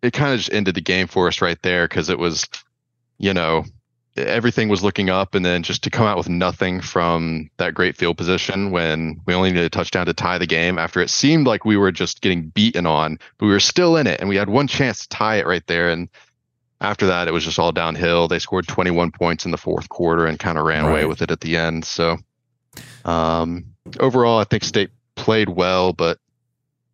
it 0.03 0.13
kind 0.13 0.33
of 0.33 0.39
just 0.39 0.53
ended 0.53 0.75
the 0.75 0.81
game 0.81 1.07
for 1.07 1.29
us 1.29 1.41
right 1.41 1.61
there 1.63 1.87
because 1.87 2.11
it 2.11 2.19
was, 2.19 2.49
you 3.19 3.33
know, 3.33 3.65
everything 4.17 4.69
was 4.69 4.83
looking 4.83 5.09
up, 5.09 5.35
and 5.35 5.45
then 5.45 5.63
just 5.63 5.85
to 5.85 5.91
come 5.91 6.07
out 6.07 6.19
with 6.19 6.29
nothing 6.29 6.81
from 6.81 7.49
that 7.57 7.75
great 7.75 7.97
field 7.97 8.17
position 8.17 8.73
when 8.73 9.21
we 9.27 9.35
only 9.35 9.51
needed 9.51 9.65
a 9.65 9.71
touchdown 9.71 10.07
to 10.07 10.13
tie 10.13 10.39
the 10.39 10.47
game 10.47 10.79
after 10.79 11.01
it 11.01 11.09
seemed 11.09 11.47
like 11.47 11.65
we 11.65 11.77
were 11.77 11.93
just 11.93 12.21
getting 12.21 12.49
beaten 12.49 12.87
on, 12.87 13.19
but 13.39 13.47
we 13.47 13.53
were 13.53 13.61
still 13.61 13.97
in 13.97 14.07
it, 14.07 14.21
and 14.21 14.29
we 14.29 14.37
had 14.37 14.49
one 14.49 14.67
chance 14.67 15.01
to 15.03 15.09
tie 15.09 15.37
it 15.37 15.47
right 15.47 15.67
there, 15.69 15.89
and 15.89 16.09
after 16.83 17.07
that, 17.07 17.29
it 17.29 17.33
was 17.33 17.45
just 17.45 17.59
all 17.59 17.73
downhill. 17.73 18.27
They 18.27 18.41
scored 18.41 18.67
21 18.67 19.13
points 19.13 19.45
in 19.45 19.53
the 19.53 19.57
fourth 19.57 19.89
quarter 19.89 20.27
and 20.27 20.39
kind 20.39 20.59
of 20.59 20.65
ran 20.65 20.85
right. 20.85 20.91
away 20.91 21.05
with 21.05 21.23
it 21.23 21.31
at 21.31 21.41
the 21.41 21.57
end. 21.57 21.85
So, 21.85 22.19
um, 23.05 23.67
overall, 24.01 24.41
I 24.41 24.45
think 24.45 24.65
State 24.65 24.91
played 25.15 25.49
well, 25.49 25.93
but 25.93 26.19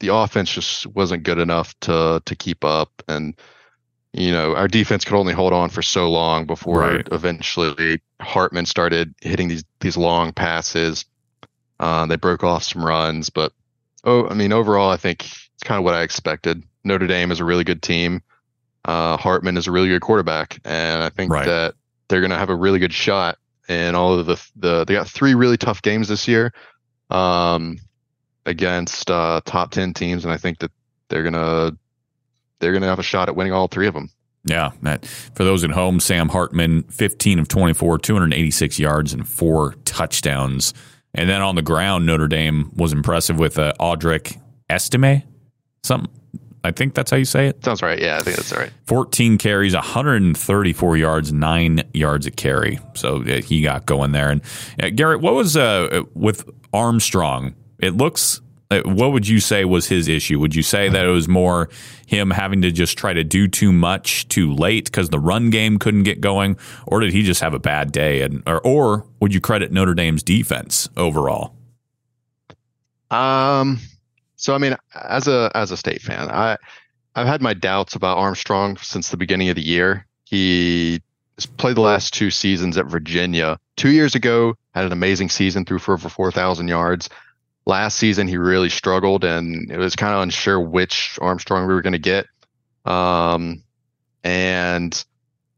the 0.01 0.15
offense 0.15 0.53
just 0.53 0.87
wasn't 0.87 1.23
good 1.23 1.39
enough 1.39 1.75
to 1.81 2.23
to 2.27 2.37
keep 2.37 2.65
up. 2.65 3.03
And 3.09 3.35
you 4.13 4.31
know, 4.31 4.55
our 4.55 4.69
defense 4.69 5.05
could 5.05 5.17
only 5.17 5.33
hold 5.33 5.53
on 5.53 5.71
for 5.71 5.83
so 5.83 6.11
long 6.11 6.47
before 6.47 6.81
right. 6.81 7.09
eventually 7.11 8.01
Hartman 8.21 8.67
started 8.67 9.15
hitting 9.23 9.49
these 9.49 9.65
these 9.81 9.97
long 9.97 10.33
passes. 10.33 11.07
Uh, 11.81 12.05
they 12.07 12.17
broke 12.17 12.45
off 12.45 12.65
some 12.65 12.85
runs, 12.85 13.31
but 13.31 13.53
oh, 14.05 14.29
I 14.29 14.35
mean, 14.35 14.53
overall, 14.53 14.91
I 14.91 14.97
think 14.99 15.25
it's 15.25 15.63
kind 15.65 15.79
of 15.79 15.85
what 15.85 15.95
I 15.95 16.03
expected. 16.03 16.63
Notre 16.85 17.07
Dame 17.07 17.31
is 17.31 17.41
a 17.41 17.45
really 17.45 17.65
good 17.65 17.83
team. 17.83 18.23
Uh, 18.89 19.17
Hartman 19.19 19.57
is 19.59 19.67
a 19.67 19.71
really 19.71 19.89
good 19.89 20.01
quarterback, 20.01 20.59
and 20.65 21.03
I 21.03 21.11
think 21.11 21.31
Right. 21.31 21.45
that 21.47 21.75
they're 22.09 22.21
going 22.21 22.31
to 22.31 22.39
have 22.39 22.49
a 22.51 22.57
really 22.57 22.79
good 22.79 22.93
shot 22.93 23.37
And 23.69 23.95
all 23.95 24.19
of 24.19 24.25
the 24.27 24.43
the. 24.57 24.85
They 24.87 24.95
got 24.95 25.07
three 25.07 25.35
really 25.35 25.59
tough 25.59 25.83
games 25.83 26.09
this 26.09 26.27
year, 26.27 26.55
um, 27.11 27.77
against 28.47 29.11
uh, 29.11 29.43
top 29.45 29.73
ten 29.73 29.93
teams, 29.93 30.25
and 30.25 30.33
I 30.33 30.39
think 30.39 30.59
that 30.61 30.71
they're 31.11 31.23
gonna 31.23 31.73
they're 32.61 32.73
gonna 32.73 32.87
have 32.87 32.99
a 32.99 33.03
shot 33.03 33.29
at 33.29 33.37
winning 33.37 33.53
all 33.53 33.69
three 33.69 33.87
of 33.87 33.93
them. 33.93 34.09
Yeah, 34.45 34.71
that, 34.83 35.05
for 35.05 35.45
those 35.45 35.65
at 35.65 35.71
home, 35.73 36.01
Sam 36.01 36.31
Hartman, 36.31 36.85
15 36.85 37.39
of 37.41 37.49
24, 37.49 37.99
286 37.99 38.79
yards 38.79 39.13
and 39.13 39.29
four 39.29 39.75
touchdowns. 39.85 40.73
And 41.13 41.29
then 41.29 41.43
on 41.43 41.55
the 41.55 41.61
ground, 41.63 42.07
Notre 42.07 42.29
Dame 42.29 42.71
was 42.75 42.95
impressive 42.95 43.39
with 43.39 43.59
uh, 43.59 43.75
Audric 43.79 44.41
Estime. 44.71 45.25
Something. 45.83 46.11
I 46.65 46.73
think 46.73 46.95
that's 46.95 47.11
how 47.11 47.17
you 47.17 47.25
say 47.25 47.47
it. 47.47 47.65
Sounds 47.65 47.83
right. 47.83 47.99
Yeah, 47.99 48.17
I 48.17 48.21
think 48.21 48.37
that's 48.37 48.53
right. 48.53 48.71
14 48.87 49.39
carries, 49.39 49.75
134 49.75 50.97
yards, 50.97 51.33
nine 51.33 51.83
yards 51.95 52.27
a 52.27 52.31
carry. 52.31 52.81
So 52.95 53.23
uh, 53.23 53.41
he 53.41 53.63
got 53.63 53.87
going 53.87 54.13
there. 54.13 54.31
And 54.31 54.43
uh, 54.83 54.91
Garrett, 54.91 55.21
what 55.21 55.35
was 55.35 55.57
uh, 55.57 56.03
with 56.15 56.49
Armstrong? 56.73 57.55
It 57.79 57.97
looks. 57.97 58.41
Uh, 58.71 58.83
what 58.85 59.13
would 59.13 59.27
you 59.27 59.41
say 59.41 59.65
was 59.65 59.89
his 59.89 60.09
issue? 60.09 60.39
Would 60.39 60.55
you 60.55 60.63
say 60.63 60.91
that 60.91 61.07
it 61.07 61.11
was 61.11 61.27
more 61.27 61.71
him 62.07 62.31
having 62.31 62.61
to 62.63 62.71
just 62.71 62.99
try 62.99 63.15
to 63.15 63.25
do 63.25 63.49
too 63.49 63.73
much 63.73 64.29
too 64.29 64.53
late 64.53 64.85
because 64.85 65.09
the 65.09 65.19
run 65.19 65.49
game 65.49 65.79
couldn't 65.79 66.03
get 66.03 66.21
going, 66.21 66.59
or 66.87 67.01
did 67.01 67.13
he 67.15 67.23
just 67.23 67.41
have 67.41 67.55
a 67.55 67.59
bad 67.59 67.93
day? 67.93 68.21
And 68.21 68.43
or, 68.47 68.61
or 68.61 69.07
would 69.21 69.33
you 69.33 69.41
credit 69.41 69.73
Notre 69.73 69.95
Dame's 69.95 70.23
defense 70.23 70.87
overall? 70.99 71.55
Um, 73.11 73.81
so 74.39 74.55
I 74.55 74.59
mean, 74.59 74.75
as 74.95 75.29
a 75.29 75.51
as 75.55 75.71
a 75.71 75.77
state 75.77 76.01
fan, 76.01 76.31
I 76.31 76.57
I've 77.15 77.27
had 77.27 77.43
my 77.43 77.53
doubts 77.53 77.95
about 77.95 78.17
Armstrong 78.17 78.77
since 78.79 79.11
the 79.11 79.17
beginning 79.19 79.51
of 79.51 79.57
the 79.57 79.67
year. 79.67 80.07
He 80.25 81.03
played 81.57 81.77
the 81.77 81.81
last 81.83 82.15
two 82.15 82.31
seasons 82.31 82.79
at 82.79 82.87
Virginia. 82.87 83.59
Two 83.77 83.91
years 83.91 84.15
ago, 84.15 84.55
had 84.75 84.85
an 84.87 84.93
amazing 84.93 85.29
season, 85.29 85.65
threw 85.65 85.79
for 85.79 85.95
over 85.95 86.09
four 86.09 86.31
thousand 86.33 86.69
yards. 86.69 87.11
Last 87.67 87.99
season, 87.99 88.29
he 88.29 88.39
really 88.39 88.71
struggled, 88.71 89.25
and 89.25 89.71
it 89.71 89.77
was 89.77 89.95
kind 89.95 90.15
of 90.15 90.23
unsure 90.23 90.59
which 90.61 91.19
Armstrong 91.21 91.67
we 91.69 91.75
were 91.75 91.83
going 91.83 91.93
to 91.93 91.99
get. 91.99 92.27
Um, 92.87 93.63
and 94.25 95.05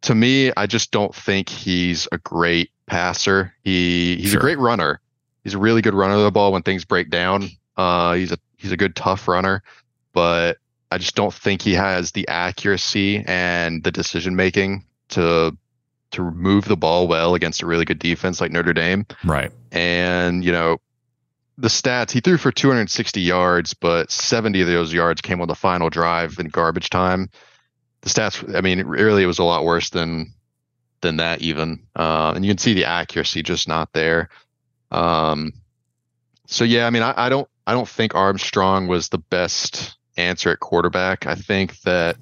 to 0.02 0.14
me, 0.14 0.52
I 0.56 0.66
just 0.66 0.90
don't 0.90 1.14
think 1.14 1.48
he's 1.48 2.08
a 2.10 2.18
great 2.18 2.70
passer. 2.86 3.54
He 3.62 4.16
he's 4.16 4.30
Sure. 4.30 4.40
a 4.40 4.42
great 4.42 4.58
runner. 4.58 5.00
He's 5.44 5.54
a 5.54 5.58
really 5.58 5.82
good 5.82 5.94
runner 5.94 6.14
of 6.14 6.22
the 6.22 6.30
ball 6.30 6.52
when 6.52 6.62
things 6.62 6.84
break 6.84 7.10
down. 7.10 7.48
Uh, 7.76 8.14
he's 8.14 8.32
a 8.32 8.38
he's 8.60 8.72
a 8.72 8.76
good 8.76 8.94
tough 8.94 9.26
runner, 9.28 9.62
but 10.12 10.58
I 10.90 10.98
just 10.98 11.14
don't 11.14 11.32
think 11.32 11.62
he 11.62 11.74
has 11.74 12.12
the 12.12 12.26
accuracy 12.28 13.24
and 13.26 13.82
the 13.82 13.92
decision 13.92 14.36
making 14.36 14.84
to 15.10 15.56
to 16.12 16.30
move 16.32 16.64
the 16.64 16.76
ball 16.76 17.06
well 17.06 17.34
against 17.34 17.62
a 17.62 17.66
really 17.66 17.84
good 17.84 18.00
defense 18.00 18.40
like 18.40 18.50
Notre 18.50 18.72
Dame. 18.72 19.06
Right. 19.24 19.52
And 19.70 20.44
you 20.44 20.50
know, 20.50 20.78
the 21.56 21.68
stats 21.68 22.10
he 22.10 22.20
threw 22.20 22.36
for 22.36 22.50
260 22.50 23.20
yards, 23.20 23.74
but 23.74 24.10
70 24.10 24.62
of 24.62 24.66
those 24.66 24.92
yards 24.92 25.20
came 25.20 25.40
on 25.40 25.48
the 25.48 25.54
final 25.54 25.90
drive 25.90 26.38
in 26.38 26.48
garbage 26.48 26.90
time. 26.90 27.30
The 28.00 28.08
stats, 28.08 28.56
I 28.56 28.60
mean, 28.60 28.80
really, 28.86 29.22
it 29.22 29.26
was 29.26 29.38
a 29.38 29.44
lot 29.44 29.64
worse 29.64 29.90
than 29.90 30.32
than 31.02 31.16
that 31.16 31.40
even. 31.40 31.80
Uh, 31.94 32.32
and 32.34 32.44
you 32.44 32.50
can 32.50 32.58
see 32.58 32.74
the 32.74 32.84
accuracy 32.84 33.42
just 33.42 33.68
not 33.68 33.92
there. 33.92 34.28
Um, 34.90 35.52
so 36.46 36.64
yeah, 36.64 36.86
I 36.86 36.90
mean, 36.90 37.02
I, 37.02 37.14
I 37.16 37.28
don't, 37.28 37.48
I 37.70 37.72
don't 37.72 37.88
think 37.88 38.16
Armstrong 38.16 38.88
was 38.88 39.10
the 39.10 39.18
best 39.18 39.96
answer 40.16 40.50
at 40.50 40.58
quarterback. 40.58 41.28
I 41.28 41.36
think 41.36 41.80
that 41.82 42.16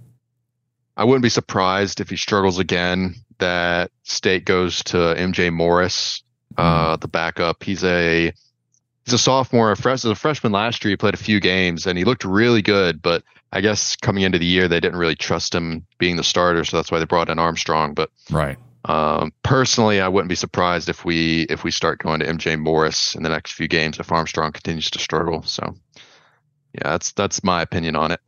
I 0.95 1.05
wouldn't 1.05 1.23
be 1.23 1.31
surprised 1.31 2.03
if 2.03 2.11
he 2.11 2.17
struggles 2.17 2.59
again. 2.59 3.15
That 3.39 3.91
State 4.03 4.45
goes 4.45 4.83
to 4.85 4.99
MJ 4.99 5.51
Morris, 5.51 6.23
uh, 6.59 6.97
the 6.97 7.09
backup. 7.09 7.63
He's 7.63 7.83
a 7.83 8.31
he's 9.07 9.15
a 9.15 9.19
sophomore, 9.19 9.73
a, 9.73 9.77
fresh, 9.77 10.05
a 10.05 10.15
freshman 10.15 10.53
last 10.53 10.85
year. 10.85 10.91
He 10.91 10.97
played 10.99 11.15
a 11.15 11.17
few 11.17 11.41
games 11.41 11.87
and 11.87 11.97
he 11.97 12.05
looked 12.05 12.27
really 12.27 12.61
good, 12.61 13.01
but 13.01 13.23
I 13.51 13.63
guess 13.63 13.97
coming 13.97 14.25
into 14.25 14.39
the 14.39 14.45
year 14.45 14.69
they 14.69 14.81
didn't 14.81 14.99
really 14.99 15.17
trust 15.17 15.55
him 15.55 15.87
being 15.97 16.17
the 16.17 16.25
starter, 16.25 16.63
so 16.63 16.77
that's 16.77 16.93
why 16.93 16.99
they 16.99 17.07
brought 17.07 17.31
in 17.31 17.39
Armstrong. 17.39 17.95
But 17.95 18.11
Right. 18.31 18.59
Um, 18.85 19.33
personally, 19.43 20.01
I 20.01 20.09
wouldn't 20.09 20.29
be 20.29 20.35
surprised 20.35 20.89
if 20.89 21.05
we 21.05 21.43
if 21.43 21.65
we 21.65 21.71
start 21.71 21.99
going 21.99 22.21
to 22.21 22.27
MJ 22.27 22.59
Morris 22.59 23.15
in 23.15 23.23
the 23.23 23.29
next 23.29 23.53
few 23.53 23.69
games 23.69 23.99
if 23.99 24.13
Armstrong 24.13 24.53
continues 24.53 24.91
to 24.91 24.99
struggle. 24.99 25.43
So, 25.43 25.75
yeah, 26.75 26.85
that's 26.85 27.13
that's 27.13 27.43
my 27.43 27.63
opinion 27.63 27.97
on 27.97 28.13
it. 28.13 28.21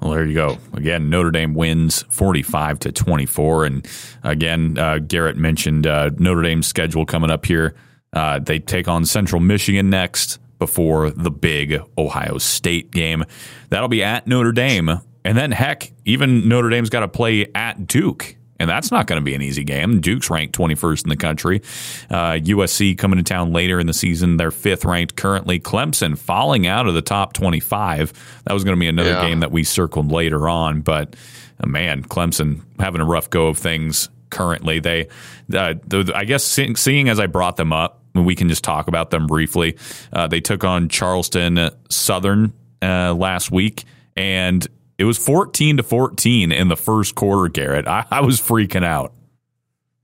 Well, 0.00 0.12
there 0.12 0.24
you 0.24 0.34
go. 0.34 0.58
Again, 0.72 1.10
Notre 1.10 1.30
Dame 1.30 1.54
wins 1.54 2.02
45 2.08 2.78
to 2.80 2.92
24. 2.92 3.66
And 3.66 3.88
again, 4.22 4.78
uh, 4.78 4.98
Garrett 4.98 5.36
mentioned 5.36 5.86
uh, 5.86 6.10
Notre 6.18 6.42
Dame's 6.42 6.66
schedule 6.66 7.04
coming 7.04 7.30
up 7.30 7.44
here. 7.44 7.74
Uh, 8.12 8.38
they 8.38 8.58
take 8.58 8.88
on 8.88 9.04
Central 9.04 9.40
Michigan 9.40 9.90
next 9.90 10.38
before 10.58 11.10
the 11.10 11.30
big 11.30 11.80
Ohio 11.98 12.38
State 12.38 12.90
game. 12.90 13.24
That'll 13.68 13.88
be 13.88 14.02
at 14.02 14.26
Notre 14.26 14.52
Dame. 14.52 15.00
And 15.22 15.36
then, 15.36 15.52
heck, 15.52 15.92
even 16.06 16.48
Notre 16.48 16.70
Dame's 16.70 16.88
got 16.88 17.00
to 17.00 17.08
play 17.08 17.46
at 17.54 17.86
Duke. 17.86 18.36
And 18.60 18.70
that's 18.70 18.92
not 18.92 19.06
going 19.08 19.20
to 19.20 19.24
be 19.24 19.34
an 19.34 19.42
easy 19.42 19.64
game. 19.64 20.00
Duke's 20.00 20.30
ranked 20.30 20.56
21st 20.56 21.04
in 21.04 21.08
the 21.08 21.16
country. 21.16 21.62
Uh, 22.10 22.34
USC 22.34 22.96
coming 22.96 23.16
to 23.16 23.22
town 23.24 23.52
later 23.52 23.80
in 23.80 23.86
the 23.88 23.92
season. 23.94 24.36
They're 24.36 24.50
fifth 24.52 24.84
ranked 24.84 25.16
currently. 25.16 25.58
Clemson 25.58 26.16
falling 26.16 26.66
out 26.66 26.86
of 26.86 26.94
the 26.94 27.02
top 27.02 27.32
25. 27.32 28.12
That 28.44 28.52
was 28.54 28.62
going 28.62 28.76
to 28.76 28.80
be 28.80 28.86
another 28.86 29.10
Yeah. 29.10 29.26
game 29.28 29.40
that 29.40 29.50
we 29.50 29.64
circled 29.64 30.12
later 30.12 30.48
on. 30.48 30.82
But 30.82 31.16
uh, 31.58 31.66
man, 31.66 32.02
Clemson 32.04 32.60
having 32.78 33.00
a 33.00 33.04
rough 33.04 33.30
go 33.30 33.48
of 33.48 33.58
things 33.58 34.08
currently. 34.28 34.78
They, 34.78 35.08
uh, 35.52 35.74
the, 35.86 36.12
I 36.14 36.24
guess, 36.24 36.44
seeing, 36.44 36.76
seeing 36.76 37.08
as 37.08 37.18
I 37.18 37.26
brought 37.26 37.56
them 37.56 37.72
up, 37.72 38.02
we 38.14 38.34
can 38.34 38.48
just 38.48 38.62
talk 38.62 38.88
about 38.88 39.10
them 39.10 39.26
briefly. 39.26 39.76
Uh, 40.12 40.26
they 40.28 40.40
took 40.40 40.64
on 40.64 40.88
Charleston 40.88 41.70
Southern 41.88 42.52
uh, 42.82 43.14
last 43.14 43.50
week, 43.50 43.84
and 44.16 44.66
it 45.00 45.04
was 45.04 45.16
14 45.16 45.78
to 45.78 45.82
14 45.82 46.52
in 46.52 46.68
the 46.68 46.76
first 46.76 47.14
quarter, 47.14 47.48
Garrett. 47.48 47.88
I, 47.88 48.04
I 48.10 48.20
was 48.20 48.38
freaking 48.38 48.84
out. 48.84 49.14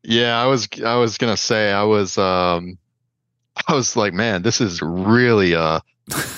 Yeah, 0.02 0.40
I 0.40 0.46
was 0.46 0.68
I 0.82 0.96
was 0.96 1.18
gonna 1.18 1.36
say 1.36 1.70
I 1.70 1.82
was 1.82 2.16
um 2.16 2.78
I 3.68 3.74
was 3.74 3.94
like, 3.94 4.14
man, 4.14 4.40
this 4.40 4.62
is 4.62 4.80
really 4.80 5.54
uh 5.54 5.80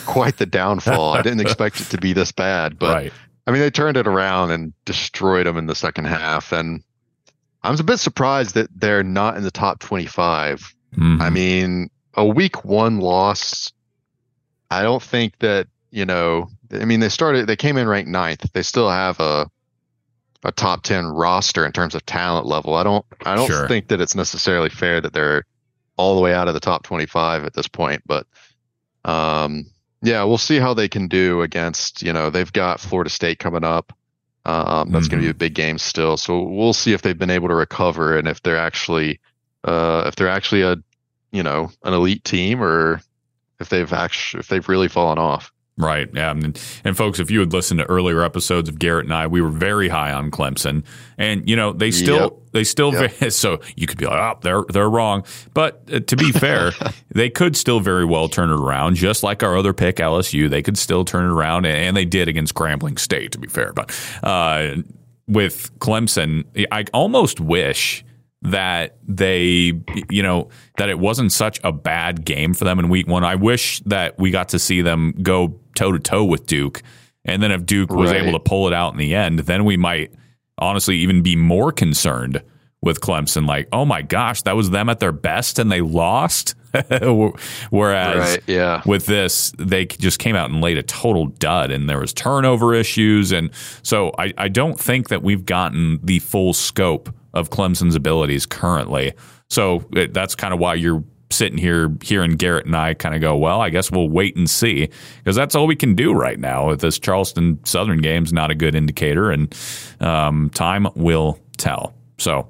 quite 0.06 0.38
the 0.38 0.46
downfall. 0.46 1.14
I 1.14 1.22
didn't 1.22 1.40
expect 1.40 1.80
it 1.80 1.84
to 1.90 1.98
be 1.98 2.12
this 2.14 2.32
bad, 2.32 2.80
but 2.80 2.94
right. 2.94 3.12
I 3.46 3.52
mean, 3.52 3.60
they 3.60 3.70
turned 3.70 3.96
it 3.96 4.08
around 4.08 4.50
and 4.50 4.72
destroyed 4.84 5.46
them 5.46 5.56
in 5.56 5.66
the 5.66 5.76
second 5.76 6.06
half. 6.06 6.50
And 6.50 6.82
I 7.62 7.70
was 7.70 7.78
a 7.78 7.84
bit 7.84 7.98
surprised 7.98 8.54
that 8.56 8.70
they're 8.74 9.04
not 9.04 9.36
in 9.36 9.44
the 9.44 9.52
top 9.52 9.78
25. 9.78 10.74
Mhm. 10.96 11.20
I 11.20 11.30
mean, 11.30 11.90
a 12.14 12.26
week 12.26 12.64
one 12.64 12.98
loss, 12.98 13.72
I 14.68 14.82
don't 14.82 15.02
think 15.02 15.38
that, 15.38 15.68
you 15.92 16.04
know, 16.04 16.50
I 16.72 16.84
mean, 16.84 17.00
they 17.00 17.08
started, 17.08 17.46
they 17.46 17.56
came 17.56 17.76
in 17.76 17.88
ranked 17.88 18.10
ninth. 18.10 18.50
They 18.52 18.62
still 18.62 18.90
have 18.90 19.18
a, 19.20 19.48
a 20.44 20.52
top 20.52 20.82
10 20.82 21.06
roster 21.06 21.64
in 21.64 21.72
terms 21.72 21.94
of 21.94 22.04
talent 22.06 22.46
level. 22.46 22.74
I 22.74 22.82
don't, 22.82 23.04
I 23.24 23.34
don't 23.34 23.46
Sure. 23.48 23.66
think 23.68 23.88
that 23.88 24.00
it's 24.00 24.14
necessarily 24.14 24.68
fair 24.68 25.00
that 25.00 25.12
they're 25.12 25.44
all 25.96 26.14
the 26.14 26.20
way 26.20 26.32
out 26.34 26.48
of 26.48 26.54
the 26.54 26.60
top 26.60 26.82
25 26.84 27.44
at 27.44 27.54
this 27.54 27.66
point, 27.68 28.02
but, 28.06 28.26
um, 29.04 29.66
yeah, 30.02 30.22
we'll 30.24 30.38
see 30.38 30.58
how 30.58 30.74
they 30.74 30.88
can 30.88 31.08
do 31.08 31.42
against, 31.42 32.02
you 32.02 32.12
know, 32.12 32.30
they've 32.30 32.52
got 32.52 32.78
Florida 32.80 33.10
State 33.10 33.38
coming 33.40 33.64
up. 33.64 33.92
Um, 34.44 34.90
that's 34.92 35.08
going 35.08 35.20
to 35.20 35.26
be 35.26 35.30
a 35.30 35.34
big 35.34 35.54
game 35.54 35.76
still. 35.76 36.16
So 36.16 36.40
we'll 36.42 36.72
see 36.72 36.94
if 36.94 37.02
they've 37.02 37.18
been 37.18 37.28
able 37.28 37.48
to 37.48 37.54
recover 37.54 38.16
and 38.16 38.26
if 38.26 38.40
they're 38.42 38.56
actually, 38.56 39.20
uh, 39.64 40.04
if 40.06 40.16
they're 40.16 40.28
actually 40.28 40.62
a, 40.62 40.76
you 41.32 41.42
know, 41.42 41.70
an 41.82 41.92
elite 41.92 42.24
team 42.24 42.62
or 42.62 43.02
if 43.60 43.68
they've 43.68 43.92
actually, 43.92 44.40
if 44.40 44.48
they've 44.48 44.66
really 44.66 44.88
fallen 44.88 45.18
off. 45.18 45.52
Right. 45.78 46.08
Yeah. 46.12 46.32
And, 46.32 46.60
and 46.82 46.96
folks, 46.96 47.20
if 47.20 47.30
you 47.30 47.38
had 47.40 47.52
listened 47.52 47.78
to 47.78 47.86
earlier 47.86 48.22
episodes 48.24 48.68
of 48.68 48.78
Garrett 48.80 49.04
and 49.06 49.14
I, 49.14 49.28
we 49.28 49.40
were 49.40 49.48
very 49.48 49.88
high 49.88 50.12
on 50.12 50.30
Clemson, 50.32 50.84
and 51.16 51.48
you 51.48 51.54
know 51.54 51.72
they 51.72 51.92
still 51.92 52.18
Yep. 52.18 52.32
they 52.52 52.64
still 52.64 52.92
Yep. 52.92 53.30
so 53.32 53.60
you 53.76 53.86
could 53.86 53.96
be 53.96 54.06
like, 54.06 54.18
oh, 54.18 54.38
they're 54.42 54.64
they're 54.70 54.90
wrong, 54.90 55.24
but 55.54 55.82
uh, 55.92 56.00
to 56.00 56.16
be 56.16 56.32
fair, 56.32 56.72
they 57.14 57.30
could 57.30 57.56
still 57.56 57.78
very 57.78 58.04
well 58.04 58.28
turn 58.28 58.50
it 58.50 58.54
around, 58.60 58.96
just 58.96 59.22
like 59.22 59.42
our 59.44 59.56
other 59.56 59.72
pick 59.72 59.96
LSU. 59.96 60.50
They 60.50 60.62
could 60.62 60.76
still 60.76 61.04
turn 61.04 61.24
it 61.24 61.32
around, 61.32 61.64
and, 61.64 61.76
and 61.76 61.96
they 61.96 62.04
did 62.04 62.26
against 62.26 62.54
Grambling 62.54 62.98
State. 62.98 63.30
To 63.32 63.38
be 63.38 63.46
fair, 63.46 63.72
but 63.72 63.90
uh, 64.24 64.76
with 65.28 65.78
Clemson, 65.78 66.44
I 66.72 66.86
almost 66.92 67.38
wish 67.38 68.04
that 68.42 68.96
they, 69.06 69.72
you 70.10 70.22
know, 70.22 70.48
that 70.76 70.88
it 70.88 70.98
wasn't 70.98 71.32
such 71.32 71.58
a 71.64 71.72
bad 71.72 72.24
game 72.24 72.54
for 72.54 72.64
them 72.64 72.78
in 72.78 72.88
week 72.88 73.06
one. 73.08 73.24
I 73.24 73.34
wish 73.34 73.80
that 73.80 74.18
we 74.18 74.30
got 74.30 74.48
to 74.50 74.58
see 74.58 74.80
them 74.80 75.12
go 75.22 75.58
toe 75.74 75.92
to 75.92 75.98
toe 75.98 76.24
with 76.24 76.46
Duke. 76.46 76.82
And 77.24 77.42
then 77.42 77.50
if 77.50 77.66
Duke 77.66 77.90
was 77.90 78.10
Right. 78.12 78.22
able 78.22 78.32
to 78.38 78.42
pull 78.42 78.68
it 78.68 78.72
out 78.72 78.92
in 78.92 78.98
the 78.98 79.14
end, 79.14 79.40
then 79.40 79.64
we 79.64 79.76
might 79.76 80.12
honestly 80.56 80.96
even 80.98 81.20
be 81.22 81.34
more 81.36 81.72
concerned 81.72 82.42
with 82.80 83.00
Clemson. 83.00 83.46
Like, 83.46 83.68
oh 83.72 83.84
my 83.84 84.02
gosh, 84.02 84.42
that 84.42 84.54
was 84.54 84.70
them 84.70 84.88
at 84.88 85.00
their 85.00 85.12
best 85.12 85.58
and 85.58 85.70
they 85.70 85.80
lost. 85.80 86.54
Whereas 87.70 88.16
Right, 88.30 88.42
yeah. 88.46 88.82
with 88.86 89.06
this, 89.06 89.52
they 89.58 89.86
just 89.86 90.18
came 90.18 90.36
out 90.36 90.50
and 90.50 90.60
laid 90.60 90.78
a 90.78 90.82
total 90.82 91.26
dud, 91.26 91.70
and 91.70 91.88
there 91.88 91.98
was 91.98 92.12
turnover 92.12 92.74
issues, 92.74 93.32
and 93.32 93.50
so 93.82 94.12
I, 94.18 94.32
I 94.36 94.48
don't 94.48 94.78
think 94.78 95.08
that 95.08 95.22
we've 95.22 95.44
gotten 95.46 95.98
the 96.02 96.18
full 96.18 96.52
scope 96.52 97.12
of 97.34 97.50
Clemson's 97.50 97.94
abilities 97.94 98.46
currently. 98.46 99.12
So 99.48 99.84
it, 99.92 100.14
that's 100.14 100.34
kind 100.34 100.52
of 100.52 100.60
why 100.60 100.74
you're 100.74 101.04
sitting 101.30 101.58
here 101.58 101.94
hearing 102.02 102.32
Garrett 102.32 102.66
and 102.66 102.76
I 102.76 102.94
kind 102.94 103.14
of 103.14 103.20
go, 103.20 103.36
well, 103.36 103.60
I 103.60 103.70
guess 103.70 103.90
we'll 103.90 104.08
wait 104.08 104.36
and 104.36 104.48
see 104.48 104.88
because 105.18 105.36
that's 105.36 105.54
all 105.54 105.66
we 105.66 105.76
can 105.76 105.94
do 105.94 106.12
right 106.12 106.38
now. 106.38 106.74
This 106.74 106.98
Charleston 106.98 107.64
Southern 107.64 108.00
game's 108.00 108.32
not 108.32 108.50
a 108.50 108.54
good 108.54 108.74
indicator, 108.74 109.30
and 109.30 109.54
um, 110.00 110.50
time 110.54 110.88
will 110.94 111.38
tell. 111.56 111.94
So 112.18 112.48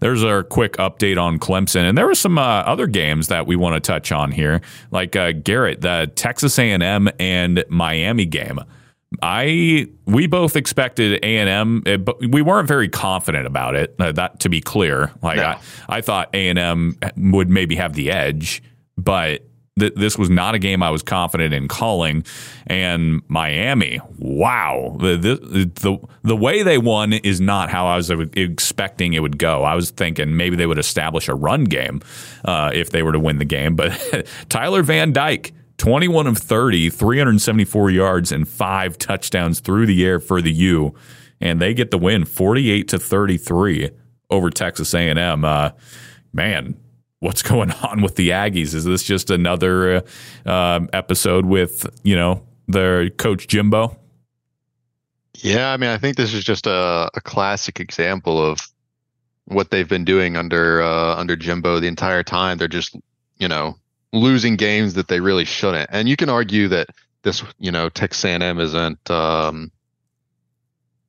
there's 0.00 0.24
our 0.24 0.42
quick 0.42 0.74
update 0.74 1.20
on 1.20 1.38
Clemson, 1.38 1.88
and 1.88 1.96
there 1.96 2.06
were 2.06 2.14
some 2.14 2.38
uh, 2.38 2.42
other 2.42 2.86
games 2.86 3.28
that 3.28 3.46
we 3.46 3.56
want 3.56 3.74
to 3.74 3.80
touch 3.80 4.10
on 4.10 4.32
here, 4.32 4.60
like 4.90 5.16
uh, 5.16 5.32
Garrett, 5.32 5.80
the 5.80 6.10
Texas 6.14 6.58
A&M 6.58 7.08
and 7.18 7.64
Miami 7.68 8.26
game. 8.26 8.60
I 9.22 9.86
we 10.06 10.26
both 10.26 10.56
expected 10.56 11.24
A 11.24 11.36
and 11.38 11.48
M, 11.48 12.04
but 12.04 12.20
we 12.20 12.42
weren't 12.42 12.68
very 12.68 12.88
confident 12.88 13.46
about 13.46 13.76
it. 13.76 13.94
Uh, 13.98 14.12
that 14.12 14.40
to 14.40 14.48
be 14.48 14.60
clear, 14.60 15.12
like 15.22 15.36
No. 15.36 15.42
I, 15.42 15.60
I 15.88 16.00
thought 16.00 16.30
A 16.34 16.48
and 16.48 16.58
M 16.58 16.98
would 17.16 17.50
maybe 17.50 17.76
have 17.76 17.94
the 17.94 18.10
edge, 18.10 18.62
but 18.96 19.42
th- 19.78 19.94
this 19.94 20.16
was 20.18 20.30
not 20.30 20.54
a 20.54 20.58
game 20.58 20.82
I 20.82 20.90
was 20.90 21.02
confident 21.02 21.54
in 21.54 21.68
calling. 21.68 22.24
And 22.66 23.22
Miami, 23.28 24.00
wow, 24.18 24.96
the, 25.00 25.16
the 25.16 25.70
the 25.74 25.98
the 26.22 26.36
way 26.36 26.62
they 26.62 26.78
won 26.78 27.12
is 27.12 27.40
not 27.40 27.70
how 27.70 27.86
I 27.86 27.96
was 27.96 28.10
expecting 28.10 29.14
it 29.14 29.20
would 29.20 29.38
go. 29.38 29.62
I 29.62 29.74
was 29.74 29.90
thinking 29.90 30.36
maybe 30.36 30.56
they 30.56 30.66
would 30.66 30.78
establish 30.78 31.28
a 31.28 31.34
run 31.34 31.64
game 31.64 32.00
uh, 32.44 32.70
if 32.72 32.90
they 32.90 33.02
were 33.02 33.12
to 33.12 33.20
win 33.20 33.38
the 33.38 33.44
game, 33.44 33.76
but 33.76 33.92
Tyler 34.48 34.82
Van 34.82 35.12
Dyke. 35.12 35.52
21 35.78 36.26
of 36.26 36.38
30, 36.38 36.90
374 36.90 37.90
yards 37.90 38.32
and 38.32 38.48
five 38.48 38.96
touchdowns 38.98 39.60
through 39.60 39.86
the 39.86 40.04
air 40.04 40.20
for 40.20 40.40
the 40.40 40.52
U, 40.52 40.94
and 41.40 41.60
they 41.60 41.74
get 41.74 41.90
the 41.90 41.98
win, 41.98 42.24
48 42.24 42.88
to 42.88 42.98
33 42.98 43.90
over 44.30 44.50
Texas 44.50 44.94
A&M. 44.94 45.44
Uh, 45.44 45.70
man, 46.32 46.76
what's 47.20 47.42
going 47.50 47.72
on 47.72 48.02
with 48.02 48.16
the 48.16 48.30
Aggies? 48.30 48.74
Is 48.74 48.84
this 48.84 49.02
just 49.02 49.30
another 49.30 50.02
uh, 50.46 50.50
um, 50.50 50.88
episode 50.92 51.46
with 51.46 51.86
you 52.02 52.14
know 52.14 52.46
their 52.68 53.10
coach 53.10 53.48
Jimbo? 53.48 53.98
Yeah, 55.38 55.72
I 55.72 55.76
mean, 55.76 55.90
I 55.90 55.98
think 55.98 56.16
this 56.16 56.32
is 56.32 56.44
just 56.44 56.66
a, 56.66 57.10
a 57.12 57.20
classic 57.20 57.80
example 57.80 58.40
of 58.42 58.58
what 59.46 59.70
they've 59.70 59.88
been 59.88 60.04
doing 60.04 60.36
under 60.36 60.82
uh, 60.82 61.16
under 61.16 61.36
Jimbo 61.36 61.80
the 61.80 61.88
entire 61.88 62.22
time. 62.22 62.58
They're 62.58 62.68
just, 62.68 62.96
you 63.38 63.48
know, 63.48 63.76
losing 64.14 64.56
games 64.56 64.94
that 64.94 65.08
they 65.08 65.20
really 65.20 65.44
shouldn't. 65.44 65.90
And 65.92 66.08
you 66.08 66.16
can 66.16 66.28
argue 66.28 66.68
that 66.68 66.88
this, 67.22 67.42
you 67.58 67.72
know, 67.72 67.88
Texas 67.88 68.24
A&M 68.24 68.60
isn't 68.60 69.10
um, 69.10 69.70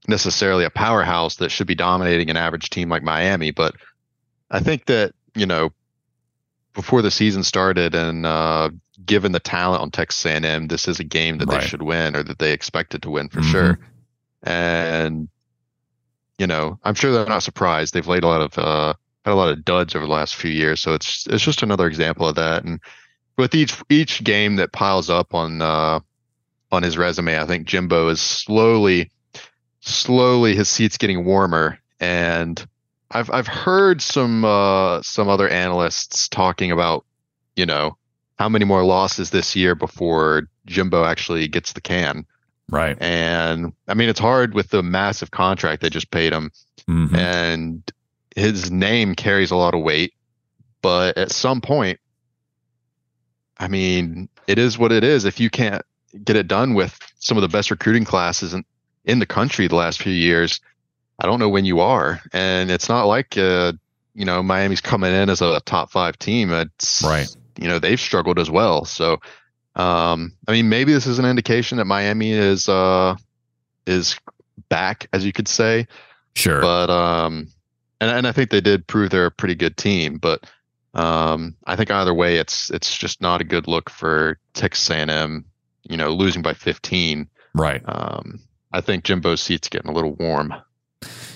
necessarily 0.08 0.66
a 0.66 0.70
powerhouse 0.70 1.36
that 1.38 1.50
should 1.50 1.68
be 1.68 1.76
dominating 1.76 2.30
an 2.30 2.38
average 2.38 2.70
team 2.70 2.90
like 2.90 3.04
Miami, 3.04 3.52
but 3.52 3.76
I 4.52 4.60
think 4.60 4.86
that 4.86 5.14
you 5.36 5.46
know 5.46 5.72
before 6.74 7.02
the 7.02 7.12
season 7.12 7.44
started 7.44 7.96
and 7.96 8.26
uh, 8.26 8.70
given 9.06 9.32
the 9.32 9.40
talent 9.40 9.82
on 9.82 9.92
Texas 9.92 10.26
A&M, 10.26 10.68
this 10.68 10.88
is 10.88 11.00
a 11.00 11.04
game 11.04 11.38
that 11.40 11.48
Right. 11.48 11.62
they 11.62 11.68
should 11.68 11.82
win 11.82 12.16
or 12.16 12.24
that 12.24 12.38
they 12.40 12.52
expected 12.52 13.02
to 13.04 13.10
win 13.10 13.30
for 13.30 13.40
Mhm. 13.42 13.52
sure. 13.52 13.80
And 14.44 15.28
you 16.38 16.48
know, 16.48 16.78
I'm 16.84 16.96
sure 16.96 17.12
they're 17.14 17.26
not 17.26 17.44
surprised. 17.44 17.94
They've 17.94 18.06
laid 18.08 18.24
a 18.24 18.28
lot 18.28 18.42
of 18.42 18.58
uh, 18.60 18.94
had 19.26 19.34
a 19.34 19.36
lot 19.36 19.50
of 19.50 19.66
duds 19.66 19.96
over 19.96 20.06
the 20.06 20.12
last 20.12 20.36
few 20.36 20.52
years, 20.52 20.80
so 20.82 20.94
it's 20.94 21.26
it's 21.28 21.44
just 21.44 21.64
another 21.64 21.88
example 21.88 22.28
of 22.28 22.36
that. 22.36 22.64
And 22.64 22.80
with 23.38 23.54
each 23.56 23.76
each 23.90 24.24
game 24.24 24.56
that 24.58 24.72
piles 24.72 25.10
up 25.10 25.34
on 25.34 25.62
uh, 25.62 26.00
on 26.72 26.84
his 26.84 26.98
resume, 26.98 27.40
I 27.40 27.46
think 27.46 27.66
Jimbo 27.68 28.08
is 28.10 28.22
slowly 28.22 29.12
slowly 29.82 30.56
his 30.56 30.68
seat's 30.70 30.98
getting 30.98 31.26
warmer 31.26 31.78
and 32.00 32.66
I've 33.12 33.30
I've 33.32 33.48
heard 33.48 34.02
some 34.02 34.44
uh, 34.46 35.02
some 35.02 35.28
other 35.30 35.48
analysts 35.48 36.28
talking 36.28 36.72
about, 36.72 37.06
you 37.56 37.66
know, 37.66 37.98
how 38.38 38.50
many 38.50 38.66
more 38.66 38.84
losses 38.84 39.30
this 39.30 39.56
year 39.56 39.76
before 39.76 40.44
Jimbo 40.66 41.06
actually 41.06 41.48
gets 41.48 41.74
the 41.74 41.82
can. 41.82 42.26
Right. 42.70 42.98
And 43.00 43.74
I 43.88 43.94
mean, 43.94 44.10
it's 44.10 44.20
hard 44.20 44.54
with 44.56 44.70
the 44.70 44.82
massive 44.84 45.32
contract 45.32 45.82
they 45.82 45.90
just 45.90 46.10
paid 46.12 46.34
him, 46.34 46.52
Mhm. 46.90 47.16
and 47.16 47.92
his 48.36 48.70
name 48.70 49.16
carries 49.16 49.52
a 49.52 49.56
lot 49.56 49.74
of 49.74 49.82
weight. 49.82 50.14
But 50.82 51.18
at 51.18 51.32
some 51.32 51.62
point, 51.62 52.00
I 53.58 53.68
mean, 53.68 54.30
it 54.48 54.60
is 54.60 54.78
what 54.78 54.92
it 54.92 55.04
is. 55.04 55.26
If 55.26 55.40
you 55.40 55.50
can't 55.50 55.82
get 56.24 56.36
it 56.36 56.48
done 56.48 56.74
with 56.74 56.98
some 57.20 57.38
of 57.38 57.42
the 57.42 57.48
best 57.48 57.72
recruiting 57.72 58.06
classes 58.06 58.54
in, 58.54 58.64
in 59.06 59.20
the 59.20 59.26
country 59.26 59.68
the 59.68 59.76
last 59.76 60.02
few 60.02 60.14
years, 60.14 60.60
I 61.20 61.26
don't 61.26 61.40
know 61.40 61.50
when 61.50 61.66
you 61.66 61.80
are. 61.80 62.22
And 62.34 62.70
it's 62.70 62.90
not 62.90 63.06
like, 63.06 63.38
uh, 63.38 63.74
you 64.14 64.26
know, 64.26 64.44
Miami's 64.44 64.82
coming 64.82 65.14
in 65.14 65.30
as 65.30 65.42
a 65.42 65.60
top 65.62 65.90
five 65.92 66.20
team. 66.20 66.52
It's, 66.52 67.02
Right. 67.04 67.34
you 67.58 67.68
know, 67.68 67.80
they've 67.80 68.00
struggled 68.00 68.38
as 68.38 68.52
well. 68.52 68.86
So, 68.86 69.14
um, 69.76 70.34
I 70.48 70.52
mean, 70.52 70.70
maybe 70.70 70.94
this 70.94 71.08
is 71.08 71.20
an 71.20 71.26
indication 71.26 71.78
that 71.80 71.86
Miami 71.86 72.32
is, 72.32 72.70
uh, 72.70 73.16
is 73.88 74.18
back, 74.70 75.08
as 75.14 75.26
you 75.26 75.34
could 75.34 75.48
say. 75.48 75.88
Sure. 76.36 76.62
But, 76.62 76.90
um, 76.90 77.48
and, 78.02 78.12
and 78.12 78.28
I 78.28 78.32
think 78.32 78.50
they 78.50 78.62
did 78.62 78.88
prove 78.88 79.10
they're 79.10 79.26
a 79.26 79.32
pretty 79.32 79.56
good 79.56 79.78
team, 79.78 80.18
but, 80.18 80.50
um, 80.94 81.56
I 81.66 81.76
think 81.76 81.92
either 81.92 82.14
way, 82.14 82.38
it's, 82.38 82.70
it's 82.72 82.98
just 82.98 83.22
not 83.22 83.42
a 83.42 83.46
good 83.46 83.68
look 83.68 83.90
for 83.90 84.40
Texas 84.54 84.90
A&M, 84.90 85.46
you 85.84 85.98
know, 85.98 86.12
losing 86.12 86.42
by 86.42 86.54
15. 86.54 87.28
right. 87.54 87.82
Um, 87.86 88.40
I 88.72 88.82
think 88.82 89.06
Jimbo's 89.06 89.42
seat's 89.42 89.70
getting 89.70 89.90
a 89.90 89.94
little 89.94 90.16
warm. 90.16 90.54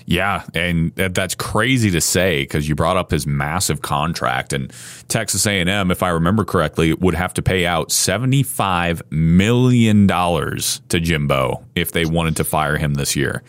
Yeah, 0.05 0.43
and 0.55 0.93
that's 0.95 1.35
crazy 1.35 1.91
to 1.91 2.01
say 2.01 2.41
because 2.41 2.67
you 2.67 2.73
brought 2.73 2.97
up 2.97 3.11
his 3.11 3.27
massive 3.27 3.81
contract, 3.81 4.53
and 4.53 4.73
Texas 5.07 5.45
A&M, 5.45 5.91
if 5.91 6.01
I 6.01 6.09
remember 6.09 6.43
correctly, 6.43 6.93
would 6.95 7.13
have 7.13 7.33
to 7.35 7.43
pay 7.43 7.65
out 7.65 7.91
seventy-five 7.91 9.03
million 9.11 10.07
dollars 10.07 10.81
to 10.89 10.99
Jimbo 10.99 11.63
if 11.75 11.91
they 11.91 12.05
wanted 12.05 12.35
to 12.37 12.43
fire 12.43 12.75
him 12.75 12.95
this 12.95 13.15
year. 13.15 13.43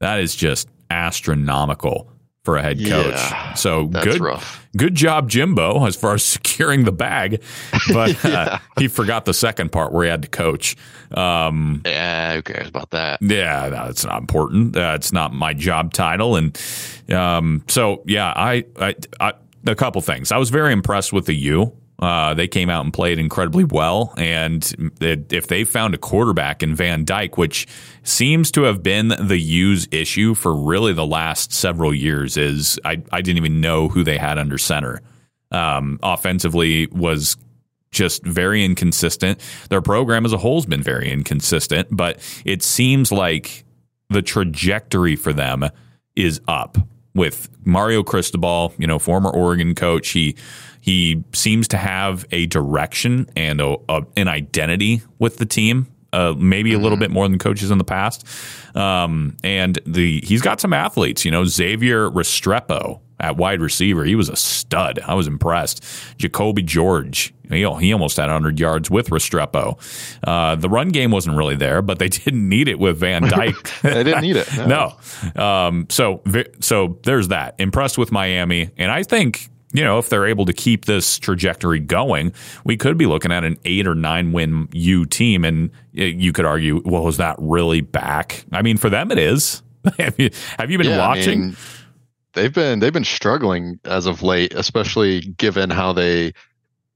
That 0.00 0.18
is 0.18 0.34
just 0.34 0.68
astronomical 0.90 2.11
for 2.44 2.56
a 2.56 2.62
head 2.62 2.78
coach. 2.78 3.14
Yeah, 3.14 3.54
so 3.54 3.86
good, 3.86 4.20
rough. 4.20 4.66
good 4.76 4.94
job, 4.96 5.28
Jimbo, 5.30 5.86
as 5.86 5.94
far 5.94 6.14
as 6.14 6.24
securing 6.24 6.84
the 6.84 6.92
bag, 6.92 7.42
but 7.92 8.24
uh, 8.24 8.58
he 8.78 8.88
forgot 8.88 9.24
the 9.24 9.34
second 9.34 9.70
part 9.70 9.92
where 9.92 10.04
he 10.04 10.10
had 10.10 10.22
to 10.22 10.28
coach. 10.28 10.76
Um, 11.12 11.82
Yeah, 11.84 12.34
who 12.34 12.42
cares 12.42 12.68
about 12.68 12.90
that? 12.90 13.20
yeah, 13.22 13.68
that's 13.68 14.04
not 14.04 14.20
important. 14.20 14.76
Uh, 14.76 14.92
it's 14.96 15.12
not 15.12 15.32
my 15.32 15.54
job 15.54 15.92
title, 15.92 16.36
and 16.36 16.58
um, 17.10 17.62
so 17.68 18.02
yeah, 18.06 18.32
I, 18.34 18.64
I, 18.76 18.94
I 19.20 19.32
a 19.66 19.74
couple 19.76 20.00
things. 20.00 20.32
I 20.32 20.38
was 20.38 20.50
very 20.50 20.72
impressed 20.72 21.12
with 21.12 21.26
the 21.26 21.34
U. 21.34 21.72
Uh, 22.02 22.34
they 22.34 22.48
came 22.48 22.68
out 22.68 22.84
and 22.84 22.92
played 22.92 23.16
incredibly 23.16 23.62
well, 23.62 24.12
and 24.18 24.92
it, 25.00 25.32
if 25.32 25.46
they 25.46 25.62
found 25.62 25.94
a 25.94 25.98
quarterback 25.98 26.60
in 26.60 26.74
Van 26.74 27.04
Dyke, 27.04 27.38
which 27.38 27.64
seems 28.02 28.50
to 28.50 28.64
have 28.64 28.82
been 28.82 29.14
the 29.20 29.38
U's 29.38 29.86
issue 29.92 30.34
for 30.34 30.52
really 30.52 30.92
the 30.92 31.06
last 31.06 31.52
several 31.52 31.94
years, 31.94 32.36
is 32.36 32.76
I, 32.84 33.00
I 33.12 33.20
didn't 33.22 33.36
even 33.36 33.60
know 33.60 33.86
who 33.86 34.02
they 34.02 34.18
had 34.18 34.36
under 34.36 34.58
center. 34.58 35.00
Um, 35.52 36.00
offensively 36.02 36.88
was 36.88 37.36
just 37.92 38.24
very 38.24 38.64
inconsistent. 38.64 39.38
Their 39.68 39.80
program 39.80 40.24
as 40.24 40.32
a 40.32 40.38
whole 40.38 40.56
has 40.56 40.66
been 40.66 40.82
very 40.82 41.08
inconsistent, 41.08 41.86
but 41.92 42.18
it 42.44 42.64
seems 42.64 43.12
like 43.12 43.62
the 44.10 44.22
trajectory 44.22 45.14
for 45.14 45.32
them 45.32 45.66
is 46.16 46.40
up 46.48 46.78
with 47.14 47.48
Mario 47.64 48.02
Cristobal, 48.02 48.74
you 48.76 48.88
know, 48.88 48.98
former 48.98 49.30
Oregon 49.30 49.76
coach. 49.76 50.08
He 50.08 50.34
he 50.82 51.22
seems 51.32 51.68
to 51.68 51.76
have 51.76 52.26
a 52.32 52.46
direction 52.46 53.30
and 53.36 53.60
a, 53.60 53.76
a, 53.88 54.04
an 54.16 54.26
identity 54.26 55.00
with 55.18 55.38
the 55.38 55.46
team. 55.46 55.86
Uh, 56.12 56.34
maybe 56.36 56.74
a 56.74 56.78
little 56.78 56.98
bit 56.98 57.10
more 57.10 57.26
than 57.26 57.38
coaches 57.38 57.70
in 57.70 57.78
the 57.78 57.84
past, 57.84 58.26
um, 58.76 59.34
and 59.42 59.78
the 59.86 60.20
he's 60.20 60.42
got 60.42 60.60
some 60.60 60.74
athletes. 60.74 61.24
You 61.24 61.30
know, 61.30 61.46
Xavier 61.46 62.10
Restrepo 62.10 63.00
at 63.18 63.38
wide 63.38 63.62
receiver, 63.62 64.04
he 64.04 64.14
was 64.14 64.28
a 64.28 64.36
stud. 64.36 64.98
I 65.06 65.14
was 65.14 65.26
impressed. 65.26 65.82
Jacolby 66.18 66.66
George, 66.66 67.32
he, 67.48 67.60
he 67.60 67.92
almost 67.92 68.16
had 68.18 68.24
100 68.24 68.60
yards 68.60 68.90
with 68.90 69.08
Restrepo. 69.08 69.78
Uh, 70.26 70.56
the 70.56 70.68
run 70.68 70.88
game 70.90 71.12
wasn't 71.12 71.36
really 71.36 71.56
there, 71.56 71.80
but 71.80 71.98
they 71.98 72.08
didn't 72.10 72.46
need 72.46 72.68
it 72.68 72.78
with 72.78 72.98
Van 72.98 73.22
Dyke. 73.28 73.80
They 73.80 74.04
didn't 74.04 74.22
need 74.22 74.36
it. 74.36 74.48
no. 74.66 74.96
Um, 75.42 75.86
so 75.88 76.22
so 76.60 76.98
there's 77.04 77.28
that. 77.28 77.54
Impressed 77.58 77.96
with 77.96 78.12
Miami, 78.12 78.70
and 78.76 78.90
I 78.90 79.04
think 79.04 79.48
you 79.72 79.82
know 79.84 79.98
if 79.98 80.08
they're 80.08 80.26
able 80.26 80.44
to 80.46 80.52
keep 80.52 80.84
this 80.84 81.18
trajectory 81.18 81.80
going, 81.80 82.32
we 82.64 82.76
could 82.76 82.96
be 82.98 83.06
looking 83.06 83.32
at 83.32 83.44
an 83.44 83.56
eight 83.64 83.86
or 83.86 83.94
nine 83.94 84.32
win 84.32 84.68
U 84.72 85.06
team, 85.06 85.44
and 85.44 85.70
uh, 85.98 86.02
you 86.04 86.32
could 86.32 86.44
argue, 86.44 86.82
well, 86.84 87.08
is 87.08 87.16
that 87.16 87.36
really 87.38 87.80
back? 87.80 88.44
I 88.52 88.62
mean, 88.62 88.76
for 88.76 88.90
them, 88.90 89.10
it 89.10 89.18
is. 89.18 89.62
have 89.98 90.18
you 90.18 90.30
have 90.58 90.70
you 90.70 90.78
been 90.78 90.88
Yeah, 90.88 91.02
I 91.04 91.08
watching? 91.08 91.40
mean, 91.40 91.56
they've 92.34 92.52
been 92.52 92.78
they've 92.78 92.92
been 92.92 93.04
struggling 93.04 93.80
as 93.84 94.06
of 94.06 94.22
late, 94.22 94.54
especially 94.54 95.20
given 95.20 95.70
how 95.70 95.92
they. 95.92 96.32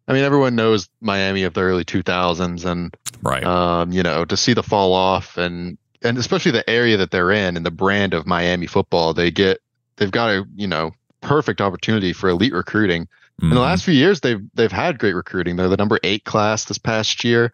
I 0.09 0.13
mean, 0.13 0.23
everyone 0.23 0.55
knows 0.55 0.89
Miami 1.01 1.43
of 1.43 1.55
the 1.55 1.63
early 1.63 1.85
2000s, 1.85 2.65
and 2.65 2.97
right, 3.23 3.43
um, 3.43 3.91
you 3.91 4.05
know, 4.05 4.25
to 4.25 4.37
see 4.37 4.55
the 4.55 4.63
fall 4.63 4.93
off 4.93 5.37
and 5.37 5.79
and 6.03 6.17
especially 6.19 6.53
the 6.53 6.69
area 6.71 6.97
that 6.99 7.11
they're 7.11 7.33
in 7.33 7.57
and 7.57 7.67
the 7.67 7.73
brand 7.73 8.15
of 8.15 8.25
Miami 8.27 8.67
football, 8.67 9.15
they 9.15 9.33
get 9.33 9.59
they've 9.97 10.11
got 10.13 10.29
to 10.29 10.45
you 10.55 10.69
know 10.69 10.93
perfect 11.27 11.61
opportunity 11.61 12.13
for 12.13 12.29
elite 12.29 12.53
recruiting. 12.53 13.05
Mm-hmm. 13.05 13.51
In 13.51 13.55
the 13.55 13.61
last 13.61 13.85
few 13.85 13.95
years, 13.95 14.21
they've 14.21 14.41
they've 14.55 14.73
had 14.73 14.99
great 14.99 15.15
recruiting. 15.15 15.57
They're 15.57 15.69
the 15.69 15.77
number 15.77 15.99
eight 16.03 16.25
class 16.25 16.65
this 16.65 16.79
past 16.79 17.25
year. 17.25 17.53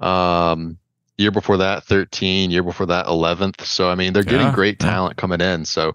Um, 0.00 0.78
year 1.16 1.30
before 1.30 1.58
that, 1.58 1.84
thirteen. 1.84 2.50
Year 2.50 2.62
before 2.62 2.86
that, 2.86 3.06
eleventh. 3.06 3.64
So 3.64 3.88
I 3.88 3.94
mean, 3.94 4.12
they're 4.12 4.22
getting 4.22 4.48
yeah, 4.48 4.54
great 4.54 4.78
talent 4.78 5.16
coming 5.16 5.40
in. 5.40 5.64
So 5.64 5.94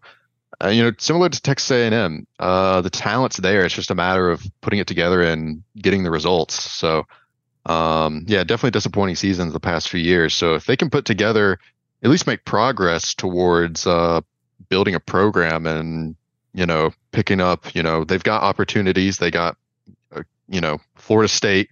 uh, 0.63 0.69
you 0.69 0.83
know, 0.83 0.91
similar 0.97 1.29
to 1.29 1.41
Texas 1.41 1.69
A&M, 1.69 2.25
uh, 2.39 2.81
the 2.81 2.89
talent's 2.89 3.37
there. 3.37 3.63
It's 3.63 3.75
just 3.75 3.91
a 3.91 3.95
matter 3.95 4.31
of 4.31 4.43
putting 4.61 4.79
it 4.79 4.87
together 4.87 5.21
and 5.21 5.63
getting 5.77 6.03
the 6.03 6.09
results. 6.09 6.55
So, 6.55 7.05
um, 7.67 8.25
yeah, 8.27 8.43
definitely 8.43 8.71
disappointing 8.71 9.17
seasons 9.17 9.53
the 9.53 9.59
past 9.59 9.89
few 9.89 9.99
years. 9.99 10.33
So 10.33 10.55
if 10.55 10.65
they 10.65 10.75
can 10.75 10.89
put 10.89 11.05
together, 11.05 11.59
at 12.01 12.09
least 12.09 12.25
make 12.25 12.43
progress 12.43 13.13
towards 13.13 13.85
uh, 13.85 14.21
building 14.69 14.95
a 14.95 14.99
program 14.99 15.67
and 15.67 16.15
you 16.57 16.65
know 16.65 16.91
picking 17.11 17.39
up, 17.39 17.73
you 17.75 17.83
know, 17.83 18.03
they've 18.03 18.23
got 18.23 18.41
opportunities. 18.41 19.17
They 19.17 19.29
got, 19.29 19.55
uh, 20.11 20.23
you 20.49 20.59
know, 20.59 20.79
Florida 20.95 21.27
State, 21.27 21.69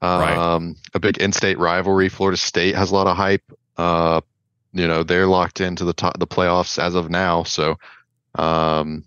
um, 0.00 0.20
right. 0.20 0.76
a 0.94 1.00
big 1.00 1.18
in-state 1.18 1.58
rivalry. 1.58 2.08
Florida 2.08 2.36
State 2.36 2.76
has 2.76 2.92
a 2.92 2.94
lot 2.94 3.08
of 3.08 3.16
hype. 3.16 3.42
Uh, 3.76 4.20
you 4.72 4.86
know, 4.86 5.02
they're 5.02 5.26
locked 5.26 5.60
into 5.60 5.84
the 5.84 5.92
top 5.92 6.18
the 6.18 6.28
playoffs 6.28 6.80
as 6.80 6.94
of 6.94 7.10
now. 7.10 7.42
So 7.42 7.76
um, 8.36 9.02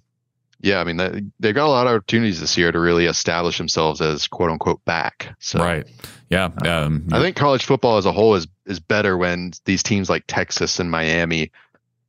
yeah, 0.59 0.79
I 0.79 0.83
mean, 0.83 0.97
they, 0.97 1.23
they've 1.39 1.55
got 1.55 1.67
a 1.67 1.71
lot 1.71 1.87
of 1.87 1.93
opportunities 1.93 2.41
this 2.41 2.57
year 2.57 2.71
to 2.71 2.79
really 2.79 3.05
establish 3.05 3.57
themselves 3.57 4.01
as 4.01 4.27
quote 4.27 4.49
unquote 4.49 4.83
back. 4.83 5.35
So, 5.39 5.59
right. 5.59 5.87
Yeah. 6.29 6.49
Um, 6.65 7.07
I 7.13 7.21
think 7.21 7.37
college 7.37 7.63
football 7.63 7.97
as 7.97 8.05
a 8.05 8.11
whole 8.11 8.35
is, 8.35 8.47
is 8.65 8.79
better 8.79 9.17
when 9.17 9.51
these 9.65 9.83
teams 9.83 10.09
like 10.09 10.23
Texas 10.27 10.79
and 10.79 10.91
Miami, 10.91 11.51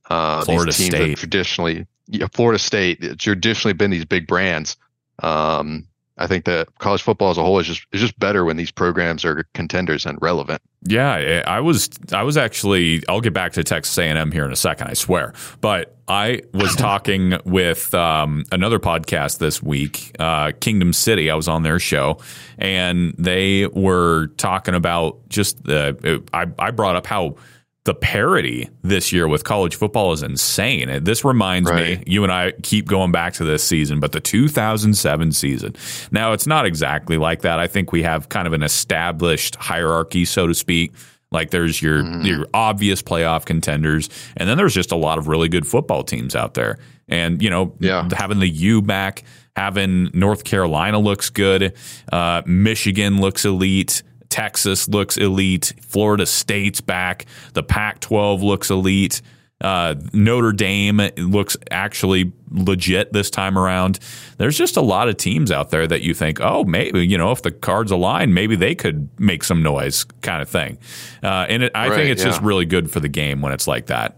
uh, 0.08 0.44
Florida 0.44 0.66
these 0.66 0.78
teams 0.78 0.94
State. 0.94 1.18
traditionally, 1.18 1.86
yeah, 2.06 2.26
Florida 2.32 2.58
State, 2.58 3.18
traditionally 3.18 3.72
been 3.72 3.90
these 3.90 4.04
big 4.04 4.26
brands. 4.26 4.76
Um, 5.22 5.86
I 6.16 6.28
think 6.28 6.44
that 6.44 6.68
college 6.78 7.02
football 7.02 7.30
as 7.30 7.38
a 7.38 7.42
whole 7.42 7.58
is 7.58 7.66
just 7.66 7.86
is 7.92 8.00
just 8.00 8.18
better 8.20 8.44
when 8.44 8.56
these 8.56 8.70
programs 8.70 9.24
are 9.24 9.44
contenders 9.52 10.06
and 10.06 10.16
relevant. 10.22 10.62
Yeah, 10.82 11.42
I 11.46 11.58
was 11.60 11.90
I 12.12 12.22
was 12.22 12.36
actually 12.36 13.02
I'll 13.08 13.20
get 13.20 13.32
back 13.32 13.52
to 13.54 13.64
Texas 13.64 13.98
A&M 13.98 14.30
here 14.30 14.44
in 14.44 14.52
a 14.52 14.56
second, 14.56 14.88
I 14.88 14.92
swear. 14.92 15.34
But 15.60 15.96
I 16.06 16.42
was 16.52 16.76
talking 16.76 17.38
with 17.44 17.92
um, 17.94 18.44
another 18.52 18.78
podcast 18.78 19.38
this 19.38 19.60
week, 19.60 20.14
uh, 20.20 20.52
Kingdom 20.60 20.92
City. 20.92 21.30
I 21.30 21.34
was 21.34 21.48
on 21.48 21.64
their 21.64 21.80
show, 21.80 22.20
and 22.58 23.14
they 23.18 23.66
were 23.66 24.28
talking 24.36 24.74
about 24.74 25.28
just 25.28 25.64
the. 25.64 26.22
I, 26.32 26.46
I 26.60 26.70
brought 26.70 26.94
up 26.94 27.06
how 27.06 27.36
the 27.84 27.94
parity 27.94 28.70
this 28.82 29.12
year 29.12 29.28
with 29.28 29.44
college 29.44 29.76
football 29.76 30.12
is 30.12 30.22
insane. 30.22 31.04
This 31.04 31.22
reminds 31.22 31.70
right. 31.70 31.98
me, 31.98 32.04
you 32.06 32.22
and 32.22 32.32
I 32.32 32.52
keep 32.62 32.86
going 32.86 33.12
back 33.12 33.34
to 33.34 33.44
this 33.44 33.62
season, 33.62 34.00
but 34.00 34.12
the 34.12 34.20
2007 34.20 35.32
season. 35.32 35.76
Now, 36.10 36.32
it's 36.32 36.46
not 36.46 36.64
exactly 36.64 37.18
like 37.18 37.42
that. 37.42 37.60
I 37.60 37.66
think 37.66 37.92
we 37.92 38.02
have 38.02 38.30
kind 38.30 38.46
of 38.46 38.54
an 38.54 38.62
established 38.62 39.56
hierarchy, 39.56 40.24
so 40.24 40.46
to 40.46 40.54
speak. 40.54 40.94
Like 41.30 41.50
there's 41.50 41.82
your 41.82 42.02
mm. 42.02 42.24
your 42.24 42.46
obvious 42.54 43.02
playoff 43.02 43.44
contenders, 43.44 44.08
and 44.36 44.48
then 44.48 44.56
there's 44.56 44.74
just 44.74 44.92
a 44.92 44.96
lot 44.96 45.18
of 45.18 45.26
really 45.26 45.48
good 45.48 45.66
football 45.66 46.04
teams 46.04 46.36
out 46.36 46.54
there. 46.54 46.78
And 47.08 47.42
you 47.42 47.50
know, 47.50 47.74
yeah. 47.80 48.08
having 48.16 48.38
the 48.38 48.48
U 48.48 48.80
back, 48.80 49.24
having 49.56 50.10
North 50.14 50.44
Carolina 50.44 50.98
looks 50.98 51.30
good, 51.30 51.74
uh, 52.12 52.42
Michigan 52.46 53.20
looks 53.20 53.44
elite. 53.44 54.02
Texas 54.34 54.88
looks 54.88 55.16
elite. 55.16 55.72
Florida 55.80 56.26
State's 56.26 56.80
back. 56.80 57.26
The 57.52 57.62
Pac 57.62 58.00
12 58.00 58.42
looks 58.42 58.68
elite. 58.68 59.22
Uh, 59.60 59.94
Notre 60.12 60.50
Dame 60.50 61.00
looks 61.16 61.56
actually 61.70 62.32
legit 62.50 63.12
this 63.12 63.30
time 63.30 63.56
around. 63.56 64.00
There's 64.38 64.58
just 64.58 64.76
a 64.76 64.80
lot 64.80 65.08
of 65.08 65.18
teams 65.18 65.52
out 65.52 65.70
there 65.70 65.86
that 65.86 66.02
you 66.02 66.14
think, 66.14 66.40
oh, 66.40 66.64
maybe, 66.64 67.06
you 67.06 67.16
know, 67.16 67.30
if 67.30 67.42
the 67.42 67.52
cards 67.52 67.92
align, 67.92 68.34
maybe 68.34 68.56
they 68.56 68.74
could 68.74 69.08
make 69.20 69.44
some 69.44 69.62
noise 69.62 70.02
kind 70.22 70.42
of 70.42 70.48
thing. 70.48 70.78
Uh, 71.22 71.46
and 71.48 71.62
it, 71.62 71.72
I 71.72 71.86
right, 71.88 71.94
think 71.94 72.10
it's 72.10 72.24
yeah. 72.24 72.30
just 72.30 72.42
really 72.42 72.66
good 72.66 72.90
for 72.90 72.98
the 72.98 73.08
game 73.08 73.40
when 73.40 73.52
it's 73.52 73.68
like 73.68 73.86
that. 73.86 74.16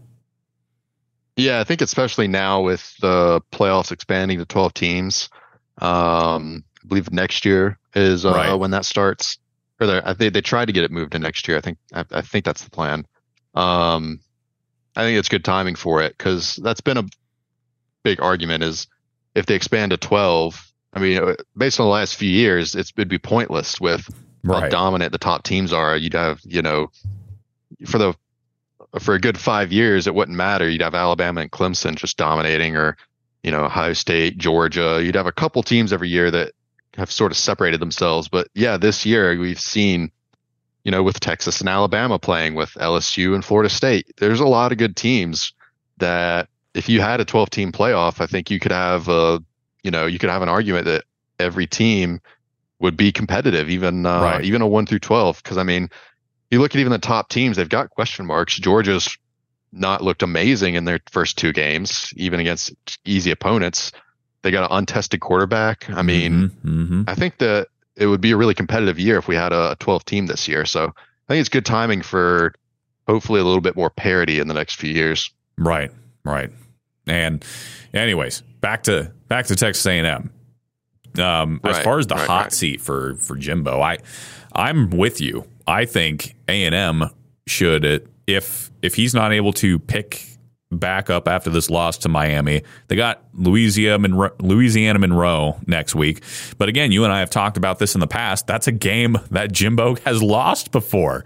Yeah, 1.36 1.60
I 1.60 1.64
think 1.64 1.82
especially 1.82 2.26
now 2.26 2.62
with 2.62 2.96
the 3.02 3.42
playoffs 3.52 3.92
expanding 3.92 4.38
to 4.38 4.46
12 4.46 4.72
teams. 4.72 5.28
Um, 5.76 6.64
I 6.82 6.86
believe 6.88 7.12
next 7.12 7.44
year 7.44 7.78
is 7.94 8.24
uh, 8.24 8.32
right. 8.32 8.54
when 8.54 8.70
that 8.70 8.86
starts 8.86 9.36
or 9.80 10.02
I 10.04 10.14
think 10.14 10.32
they 10.32 10.40
tried 10.40 10.66
to 10.66 10.72
get 10.72 10.84
it 10.84 10.90
moved 10.90 11.12
to 11.12 11.18
next 11.18 11.48
year. 11.48 11.56
I 11.56 11.60
think 11.60 11.78
I, 11.92 12.04
I 12.10 12.22
think 12.22 12.44
that's 12.44 12.64
the 12.64 12.70
plan. 12.70 13.06
Um, 13.54 14.20
I 14.94 15.02
think 15.02 15.18
it's 15.18 15.28
good 15.28 15.44
timing 15.44 15.74
for 15.74 16.02
it 16.02 16.16
because 16.16 16.56
that's 16.56 16.80
been 16.80 16.96
a 16.96 17.04
big 18.02 18.20
argument. 18.20 18.64
Is 18.64 18.86
if 19.34 19.46
they 19.46 19.54
expand 19.54 19.90
to 19.90 19.96
twelve, 19.96 20.72
I 20.92 21.00
mean, 21.00 21.22
uh, 21.22 21.34
based 21.56 21.78
on 21.80 21.86
the 21.86 21.92
last 21.92 22.16
few 22.16 22.30
years, 22.30 22.74
it's, 22.74 22.92
it'd 22.96 23.08
be 23.08 23.18
pointless 23.18 23.80
with 23.80 24.08
right. 24.42 24.62
how 24.62 24.68
dominant 24.68 25.12
the 25.12 25.18
top 25.18 25.42
teams 25.42 25.72
are. 25.72 25.96
You'd 25.96 26.14
have, 26.14 26.40
you 26.44 26.62
know, 26.62 26.90
for 27.86 27.98
the 27.98 28.14
for 28.98 29.14
a 29.14 29.20
good 29.20 29.38
five 29.38 29.72
years, 29.72 30.06
it 30.06 30.14
wouldn't 30.14 30.36
matter. 30.36 30.68
You'd 30.68 30.82
have 30.82 30.94
Alabama 30.94 31.42
and 31.42 31.50
Clemson 31.50 31.96
just 31.96 32.16
dominating, 32.16 32.76
or 32.76 32.96
you 33.42 33.50
know, 33.50 33.64
Ohio 33.66 33.92
State, 33.92 34.38
Georgia. 34.38 35.02
You'd 35.02 35.16
have 35.16 35.26
a 35.26 35.32
couple 35.32 35.62
teams 35.62 35.92
every 35.92 36.08
year 36.08 36.30
that 36.30 36.52
have 36.96 37.10
sort 37.10 37.32
of 37.32 37.38
separated 37.38 37.80
themselves. 37.80 38.28
But 38.28 38.48
yeah, 38.54 38.76
this 38.76 39.04
year 39.06 39.38
we've 39.38 39.60
seen, 39.60 40.10
you 40.84 40.90
know, 40.90 41.02
with 41.02 41.20
Texas 41.20 41.60
and 41.60 41.68
Alabama 41.68 42.18
playing 42.18 42.54
with 42.54 42.70
LSU 42.74 43.34
and 43.34 43.44
Florida 43.44 43.68
State, 43.68 44.12
there's 44.18 44.40
a 44.40 44.46
lot 44.46 44.72
of 44.72 44.78
good 44.78 44.96
teams 44.96 45.52
that 45.98 46.48
if 46.74 46.88
you 46.88 47.00
had 47.00 47.20
a 47.20 47.24
12 47.24 47.50
team 47.50 47.72
playoff, 47.72 48.20
I 48.20 48.26
think 48.26 48.50
you 48.50 48.60
could 48.60 48.72
have 48.72 49.08
a, 49.08 49.42
you 49.82 49.90
know, 49.90 50.06
you 50.06 50.18
could 50.18 50.30
have 50.30 50.42
an 50.42 50.48
argument 50.48 50.86
that 50.86 51.04
every 51.38 51.66
team 51.66 52.20
would 52.78 52.96
be 52.96 53.12
competitive, 53.12 53.70
even 53.70 54.04
uh, 54.04 54.20
right. 54.20 54.44
even 54.44 54.62
a 54.62 54.66
one 54.66 54.86
through 54.86 54.98
12. 54.98 55.42
Because 55.42 55.58
I 55.58 55.62
mean, 55.62 55.88
you 56.50 56.60
look 56.60 56.74
at 56.74 56.80
even 56.80 56.92
the 56.92 56.98
top 56.98 57.28
teams, 57.28 57.56
they've 57.56 57.68
got 57.68 57.90
question 57.90 58.26
marks. 58.26 58.56
Georgia's 58.56 59.16
not 59.72 60.02
looked 60.02 60.22
amazing 60.22 60.74
in 60.74 60.84
their 60.84 61.00
first 61.10 61.36
two 61.38 61.52
games, 61.52 62.12
even 62.16 62.40
against 62.40 62.72
easy 63.04 63.30
opponents. 63.30 63.92
They 64.42 64.50
got 64.50 64.70
an 64.70 64.76
untested 64.78 65.20
quarterback. 65.20 65.88
I 65.90 66.02
mean, 66.02 66.50
mm-hmm, 66.50 66.82
mm-hmm. 66.82 67.02
I 67.08 67.14
think 67.14 67.38
that 67.38 67.68
it 67.96 68.06
would 68.06 68.20
be 68.20 68.32
a 68.32 68.36
really 68.36 68.54
competitive 68.54 68.98
year 68.98 69.16
if 69.18 69.26
we 69.28 69.34
had 69.34 69.52
a 69.52 69.76
12 69.80 70.04
team 70.04 70.26
this 70.26 70.46
year. 70.46 70.64
So 70.64 70.84
I 70.84 71.32
think 71.32 71.40
it's 71.40 71.48
good 71.48 71.66
timing 71.66 72.02
for 72.02 72.54
hopefully 73.08 73.40
a 73.40 73.44
little 73.44 73.60
bit 73.60 73.76
more 73.76 73.90
parity 73.90 74.38
in 74.38 74.48
the 74.48 74.54
next 74.54 74.74
few 74.76 74.92
years. 74.92 75.30
Right, 75.56 75.90
right. 76.24 76.50
And 77.06 77.44
anyways, 77.94 78.42
back 78.60 78.82
to 78.84 79.12
back 79.28 79.46
to 79.46 79.56
Texas 79.56 79.86
A&M. 79.86 80.30
Um, 81.18 81.60
right, 81.64 81.76
as 81.76 81.82
far 81.82 81.98
as 81.98 82.06
the 82.06 82.14
right, 82.14 82.26
hot 82.26 82.42
right. 82.44 82.52
seat 82.52 82.80
for 82.80 83.14
for 83.16 83.36
Jimbo, 83.36 83.80
I 83.80 83.98
I'm 84.54 84.90
with 84.90 85.20
you. 85.20 85.46
I 85.66 85.84
think 85.84 86.36
A&M 86.48 87.04
should 87.46 88.08
if 88.26 88.70
if 88.82 88.94
he's 88.94 89.14
not 89.14 89.32
able 89.32 89.52
to 89.54 89.78
pick 89.78 90.35
back 90.72 91.10
up 91.10 91.28
after 91.28 91.48
this 91.48 91.70
loss 91.70 91.98
to 91.98 92.08
Miami. 92.08 92.62
They 92.88 92.96
got 92.96 93.22
Louisiana 93.34 94.00
Monroe, 94.00 94.32
Louisiana 94.40 94.98
Monroe 94.98 95.56
next 95.66 95.94
week. 95.94 96.22
But 96.58 96.68
again, 96.68 96.90
you 96.90 97.04
and 97.04 97.12
I 97.12 97.20
have 97.20 97.30
talked 97.30 97.56
about 97.56 97.78
this 97.78 97.94
in 97.94 98.00
the 98.00 98.06
past. 98.06 98.46
That's 98.46 98.66
a 98.66 98.72
game 98.72 99.16
that 99.30 99.52
Jimbo 99.52 99.96
has 100.04 100.22
lost 100.22 100.72
before. 100.72 101.24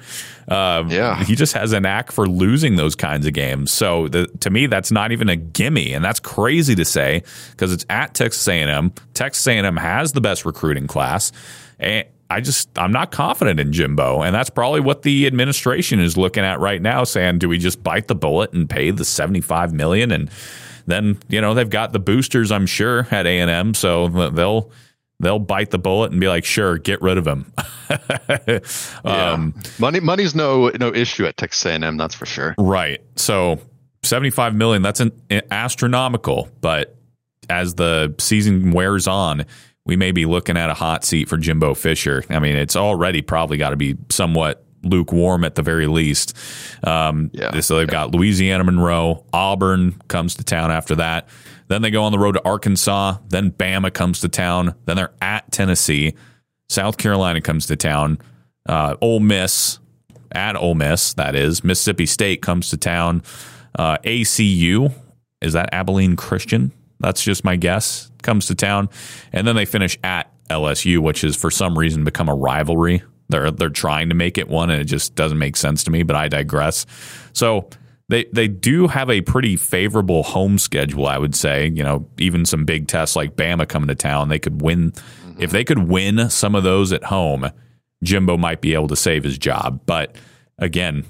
Um, 0.48 0.90
yeah, 0.90 1.24
he 1.24 1.36
just 1.36 1.54
has 1.54 1.72
a 1.72 1.80
knack 1.80 2.12
for 2.12 2.28
losing 2.28 2.76
those 2.76 2.94
kinds 2.94 3.26
of 3.26 3.32
games. 3.32 3.72
So 3.72 4.08
the, 4.08 4.26
to 4.40 4.50
me, 4.50 4.66
that's 4.66 4.92
not 4.92 5.10
even 5.10 5.28
a 5.30 5.36
gimme, 5.36 5.94
and 5.94 6.04
that's 6.04 6.20
crazy 6.20 6.74
to 6.74 6.84
say 6.84 7.22
because 7.52 7.72
it's 7.72 7.86
at 7.88 8.14
Texas 8.14 8.46
A&M. 8.46 8.92
Texas 9.14 9.46
A&M 9.46 9.76
has 9.76 10.12
the 10.12 10.20
best 10.20 10.44
recruiting 10.44 10.86
class. 10.86 11.32
And 11.78 12.06
I 12.30 12.40
just 12.40 12.70
I'm 12.78 12.92
not 12.92 13.10
confident 13.10 13.58
in 13.58 13.72
Jimbo, 13.72 14.22
and 14.22 14.34
that's 14.34 14.50
probably 14.50 14.80
what 14.80 15.02
the 15.02 15.26
administration 15.26 15.98
is 16.00 16.16
looking 16.16 16.44
at 16.44 16.60
right 16.60 16.80
now, 16.80 17.02
saying, 17.02 17.40
do 17.40 17.48
we 17.48 17.58
just 17.58 17.82
bite 17.82 18.06
the 18.06 18.14
bullet 18.14 18.52
and 18.52 18.70
pay 18.70 18.92
the 18.92 19.04
75 19.04 19.72
million, 19.72 20.12
and 20.12 20.30
then 20.86 21.18
you 21.28 21.40
know 21.40 21.54
they've 21.54 21.68
got 21.68 21.92
the 21.92 21.98
boosters, 21.98 22.52
I'm 22.52 22.66
sure, 22.66 23.08
at 23.10 23.26
A 23.26 23.40
and 23.40 23.50
M, 23.50 23.74
so 23.74 24.08
they'll 24.30 24.70
they'll 25.18 25.40
bite 25.40 25.70
the 25.70 25.78
bullet 25.78 26.12
and 26.12 26.20
be 26.20 26.28
like, 26.28 26.44
sure, 26.44 26.78
get 26.78 27.02
rid 27.02 27.18
of 27.18 27.26
him. 27.26 27.52
um, 27.90 28.48
yeah. 29.04 29.50
Money 29.78 30.00
money's 30.00 30.34
no 30.34 30.70
no 30.78 30.94
issue 30.94 31.26
at 31.26 31.36
Texas 31.36 31.66
A 31.66 31.70
and 31.70 31.84
M, 31.84 31.96
that's 31.96 32.14
for 32.14 32.26
sure. 32.26 32.54
Right. 32.58 33.02
So 33.16 33.58
75 34.04 34.54
million, 34.54 34.82
that's 34.82 35.00
an 35.00 35.12
astronomical, 35.50 36.48
but 36.60 36.96
as 37.48 37.74
the 37.74 38.14
season 38.18 38.70
wears 38.70 39.08
on 39.08 39.44
we 39.86 39.96
may 39.96 40.12
be 40.12 40.26
looking 40.26 40.56
at 40.56 40.70
a 40.70 40.74
hot 40.74 41.04
seat 41.04 41.28
for 41.28 41.36
Jimbo 41.36 41.74
Fisher. 41.74 42.24
I 42.30 42.38
mean, 42.38 42.56
it's 42.56 42.76
already 42.76 43.22
probably 43.22 43.56
got 43.56 43.70
to 43.70 43.76
be 43.76 43.96
somewhat 44.10 44.64
lukewarm 44.82 45.44
at 45.44 45.54
the 45.54 45.62
very 45.62 45.86
least. 45.86 46.36
Um, 46.84 47.30
Yeah. 47.32 47.60
So 47.60 47.76
they've 47.76 47.88
got 47.88 48.12
Louisiana 48.14 48.64
Monroe, 48.64 49.24
Auburn 49.32 50.00
comes 50.08 50.34
to 50.36 50.44
town 50.44 50.70
after 50.70 50.94
that. 50.96 51.28
Then 51.68 51.82
they 51.82 51.90
go 51.90 52.02
on 52.02 52.12
the 52.12 52.18
road 52.18 52.32
to 52.32 52.44
Arkansas. 52.44 53.18
Then 53.28 53.52
Bama 53.52 53.92
comes 53.92 54.20
to 54.20 54.28
town. 54.28 54.74
Then 54.86 54.96
they're 54.96 55.12
at 55.22 55.50
Tennessee. 55.52 56.14
South 56.68 56.96
Carolina 56.96 57.40
comes 57.40 57.66
to 57.66 57.76
town. 57.76 58.18
Uh, 58.68 58.96
Ole 59.00 59.20
Miss 59.20 59.78
at 60.32 60.56
Ole 60.56 60.74
Miss, 60.74 61.14
that 61.14 61.34
is. 61.34 61.62
Mississippi 61.64 62.06
State 62.06 62.42
comes 62.42 62.70
to 62.70 62.76
town. 62.76 63.22
Uh, 63.78 63.98
ACU, 63.98 64.92
is 65.40 65.52
that 65.52 65.68
Abilene 65.72 66.16
Christian? 66.16 66.72
That's 67.00 67.22
just 67.22 67.44
my 67.44 67.56
guess. 67.56 68.10
Comes 68.22 68.46
to 68.46 68.54
town. 68.54 68.88
And 69.32 69.46
then 69.46 69.56
they 69.56 69.64
finish 69.64 69.98
at 70.04 70.30
LSU, 70.48 70.98
which 70.98 71.22
has 71.22 71.36
for 71.36 71.50
some 71.50 71.78
reason 71.78 72.04
become 72.04 72.28
a 72.28 72.34
rivalry. 72.34 73.02
They're 73.28 73.50
they're 73.50 73.70
trying 73.70 74.08
to 74.10 74.14
make 74.14 74.38
it 74.38 74.48
one, 74.48 74.70
and 74.70 74.80
it 74.80 74.86
just 74.86 75.14
doesn't 75.14 75.38
make 75.38 75.56
sense 75.56 75.84
to 75.84 75.90
me. 75.90 76.02
But 76.02 76.16
I 76.16 76.28
digress. 76.28 76.84
So 77.32 77.68
they 78.08 78.24
they 78.32 78.48
do 78.48 78.88
have 78.88 79.08
a 79.08 79.20
pretty 79.22 79.56
favorable 79.56 80.24
home 80.24 80.58
schedule, 80.58 81.06
I 81.06 81.16
would 81.16 81.34
say. 81.34 81.68
You 81.68 81.84
know, 81.84 82.08
even 82.18 82.44
some 82.44 82.64
big 82.64 82.88
tests 82.88 83.16
like 83.16 83.36
Bama 83.36 83.68
coming 83.68 83.88
to 83.88 83.94
town, 83.94 84.28
they 84.28 84.40
could 84.40 84.60
win. 84.60 84.90
Mm-hmm. 84.92 85.42
If 85.42 85.52
they 85.52 85.64
could 85.64 85.88
win 85.88 86.28
some 86.28 86.54
of 86.54 86.64
those 86.64 86.92
at 86.92 87.04
home, 87.04 87.50
Jimbo 88.02 88.36
might 88.36 88.60
be 88.60 88.74
able 88.74 88.88
to 88.88 88.96
save 88.96 89.22
his 89.22 89.38
job. 89.38 89.80
But 89.86 90.16
again, 90.58 91.04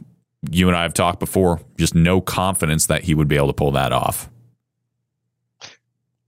you 0.51 0.69
and 0.69 0.77
I 0.77 0.83
have 0.83 0.95
talked 0.95 1.21
before, 1.21 1.61
just 1.79 1.95
no 1.95 2.21
confidence 2.21 2.87
that 2.87 3.05
he 3.05 3.15
would 3.15 3.29
be 3.29 3.37
able 3.37 3.49
to 3.49 3.55
pull 3.55 3.73
that 3.73 3.93
off. 3.93 4.31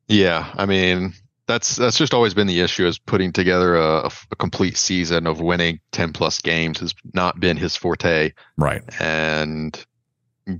Yeah, 0.08 0.52
I 0.54 0.66
mean 0.66 1.14
that's 1.46 1.76
that's 1.76 1.98
just 1.98 2.14
always 2.14 2.34
been 2.34 2.46
the 2.46 2.60
issue 2.60 2.86
is 2.86 2.98
putting 2.98 3.32
together 3.32 3.76
a, 3.76 4.10
a 4.30 4.36
complete 4.36 4.76
season 4.76 5.26
of 5.26 5.40
winning 5.40 5.80
ten 5.90 6.12
plus 6.12 6.40
games 6.40 6.80
has 6.80 6.94
not 7.14 7.40
been 7.40 7.56
his 7.56 7.76
forte. 7.76 8.32
Right. 8.56 8.82
And 9.00 9.84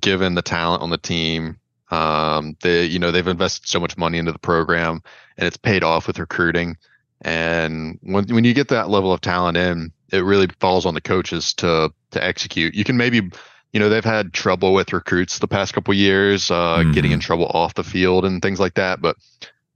given 0.01 0.35
the 0.35 0.43
talent 0.43 0.83
on 0.83 0.91
the 0.91 0.99
team, 0.99 1.59
um, 1.91 2.57
they 2.63 2.85
you 2.87 2.99
know 2.99 3.11
they've 3.11 3.27
invested 3.27 3.69
so 3.69 3.81
much 3.81 3.97
money 3.97 4.19
into 4.19 4.33
the 4.33 4.39
program 4.39 5.03
and 5.37 5.47
it's 5.47 5.57
paid 5.57 5.85
off 5.85 6.07
with 6.07 6.19
recruiting. 6.19 6.77
And 7.21 7.99
when 8.03 8.27
when 8.27 8.45
you 8.45 8.55
get 8.55 8.69
that 8.69 8.91
level 8.91 9.13
of 9.13 9.21
talent 9.21 9.57
in, 9.57 9.93
it 10.13 10.25
really 10.25 10.49
falls 10.61 10.85
on 10.87 10.95
the 10.95 11.01
coaches 11.01 11.55
to 11.55 11.93
to 12.11 12.25
execute. 12.25 12.75
You 12.75 12.85
can 12.85 12.97
maybe 12.97 13.31
you 13.73 13.81
know 13.81 13.89
they've 13.89 14.05
had 14.05 14.33
trouble 14.33 14.73
with 14.75 14.93
recruits 14.93 15.39
the 15.39 15.49
past 15.49 15.73
couple 15.75 15.95
years, 15.95 16.51
uh, 16.51 16.79
Mhm. 16.85 16.95
getting 16.95 17.11
in 17.13 17.21
trouble 17.21 17.47
off 17.47 17.75
the 17.75 17.85
field 17.85 18.25
and 18.25 18.43
things 18.43 18.61
like 18.61 18.75
that. 18.75 19.01
But 19.01 19.17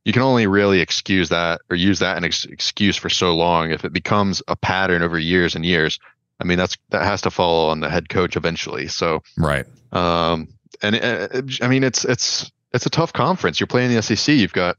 you 0.05 0.13
can 0.13 0.23
only 0.23 0.47
really 0.47 0.81
excuse 0.81 1.31
that 1.31 1.61
or 1.71 1.77
use 1.77 1.99
that 2.01 2.17
an 2.17 2.25
ex- 2.25 2.45
excuse 2.45 2.97
for 2.97 3.09
so 3.11 3.35
long 3.35 3.71
if 3.73 3.85
it 3.85 3.93
becomes 3.93 4.43
a 4.49 4.55
pattern 4.57 5.03
over 5.03 5.19
years 5.19 5.55
and 5.57 5.65
years. 5.65 5.99
I 6.41 6.45
mean 6.45 6.59
that's 6.59 6.77
that 6.91 7.03
has 7.05 7.23
to 7.23 7.31
fall 7.31 7.71
on 7.71 7.81
the 7.81 7.89
head 7.89 8.09
coach 8.09 8.37
eventually. 8.37 8.89
So 8.89 9.23
Right. 9.39 9.65
um, 9.93 10.49
and 10.83 10.95
uh, 10.97 11.29
I 11.63 11.69
mean, 11.69 11.83
it's 11.83 12.05
it's 12.05 12.51
it's 12.73 12.85
a 12.85 12.91
tough 12.91 13.13
conference. 13.15 13.59
You're 13.59 13.67
playing 13.67 13.95
the 13.95 14.03
SEC. 14.03 14.35
You've 14.37 14.53
got, 14.53 14.77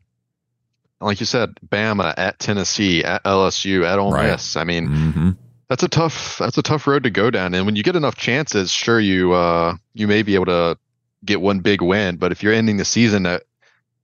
like 1.02 1.20
you 1.20 1.26
said, 1.26 1.56
Bama 1.68 2.14
at 2.18 2.38
Tennessee, 2.38 3.04
at 3.04 3.24
LSU, 3.24 3.84
at 3.86 3.98
Ole 3.98 4.12
Right. 4.12 4.30
Miss. 4.32 4.56
I 4.56 4.64
mean, 4.64 4.86
hmm 4.88 5.30
that's 5.70 5.84
a 5.84 5.88
tough 5.88 6.38
that's 6.38 6.58
a 6.58 6.62
tough 6.64 6.88
road 6.88 7.04
to 7.04 7.10
go 7.10 7.30
down. 7.30 7.54
And 7.54 7.66
when 7.66 7.76
you 7.76 7.84
get 7.84 7.96
enough 7.96 8.16
chances, 8.16 8.72
sure 8.72 9.00
you 9.00 9.34
uh 9.34 9.76
you 9.94 10.08
may 10.08 10.24
be 10.24 10.36
able 10.36 10.46
to 10.46 10.78
get 11.26 11.42
one 11.42 11.60
big 11.60 11.82
win. 11.82 12.18
But 12.18 12.32
if 12.32 12.44
you're 12.44 12.54
ending 12.54 12.78
the 12.78 12.86
season 12.86 13.26
at 13.26 13.44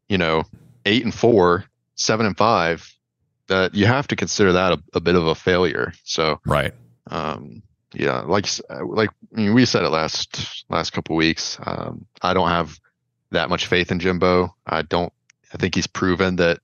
you 0.10 0.18
know 0.18 0.44
eight 0.86 1.04
and 1.04 1.14
four, 1.14 1.66
seven 1.96 2.26
and 2.26 2.38
five, 2.38 2.94
that 3.48 3.74
you 3.76 3.86
have 3.86 4.08
to 4.10 4.16
consider 4.16 4.54
that 4.54 4.74
a, 4.74 4.84
a 4.94 5.00
bit 5.00 5.16
of 5.16 5.26
a 5.28 5.36
failure. 5.36 5.94
So 6.04 6.40
Right. 6.46 6.74
um, 7.10 7.62
yeah, 7.94 8.22
like 8.22 8.48
uh, 8.70 8.86
like 8.86 9.12
I 9.36 9.40
mean, 9.42 9.54
we 9.54 9.66
said 9.66 9.84
it 9.84 9.90
last 9.90 10.66
last 10.70 10.92
couple 10.94 11.16
weeks. 11.16 11.58
Um, 11.64 12.06
I 12.22 12.34
don't 12.34 12.50
have 12.50 12.80
that 13.32 13.50
much 13.50 13.68
faith 13.68 13.92
in 13.92 14.00
Jimbo. 14.00 14.56
I 14.66 14.82
don't. 14.82 15.14
I 15.54 15.58
think 15.58 15.76
he's 15.76 15.86
proven 15.88 16.38
that 16.38 16.60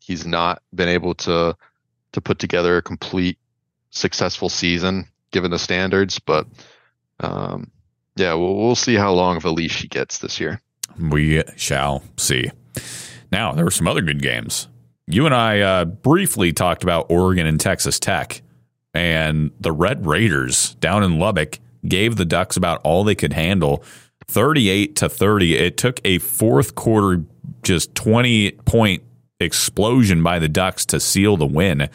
he's 0.00 0.26
not 0.26 0.62
been 0.74 0.90
able 0.90 1.14
to 1.14 1.56
to 2.12 2.20
put 2.20 2.38
together 2.38 2.76
a 2.76 2.82
complete 2.82 3.38
successful 3.94 4.48
season 4.48 5.06
given 5.30 5.50
the 5.50 5.58
standards. 5.58 6.18
But 6.18 6.46
um, 7.20 7.70
yeah, 8.16 8.34
we'll 8.34 8.56
we'll 8.56 8.74
see 8.74 8.94
how 8.94 9.12
long 9.12 9.36
of 9.36 9.44
a 9.44 9.50
leash 9.50 9.82
he 9.82 9.88
gets 9.88 10.18
this 10.18 10.38
year. 10.40 10.60
We 10.98 11.42
shall 11.56 12.02
see. 12.16 12.50
Now, 13.32 13.52
there 13.52 13.64
were 13.64 13.70
some 13.70 13.88
other 13.88 14.02
good 14.02 14.22
games. 14.22 14.68
You 15.06 15.26
and 15.26 15.34
I 15.34 15.60
uh, 15.60 15.84
briefly 15.84 16.52
talked 16.52 16.82
about 16.82 17.06
Oregon 17.10 17.46
and 17.46 17.60
Texas 17.60 17.98
Tech, 17.98 18.42
and 18.92 19.50
the 19.60 19.72
Red 19.72 20.06
Raiders 20.06 20.74
down 20.76 21.02
in 21.02 21.18
Lubbock 21.18 21.58
gave 21.86 22.16
the 22.16 22.24
Ducks 22.24 22.56
about 22.56 22.80
all 22.84 23.04
they 23.04 23.14
could 23.14 23.32
handle 23.32 23.82
38 24.26 24.96
to 24.96 25.08
30. 25.08 25.56
It 25.56 25.76
took 25.76 26.00
a 26.04 26.18
fourth 26.18 26.74
quarter, 26.74 27.24
just 27.62 27.94
20 27.94 28.52
point 28.64 29.02
explosion 29.40 30.22
by 30.22 30.38
the 30.38 30.48
Ducks 30.48 30.86
to 30.86 31.00
seal 31.00 31.36
the 31.36 31.46
win. 31.46 31.88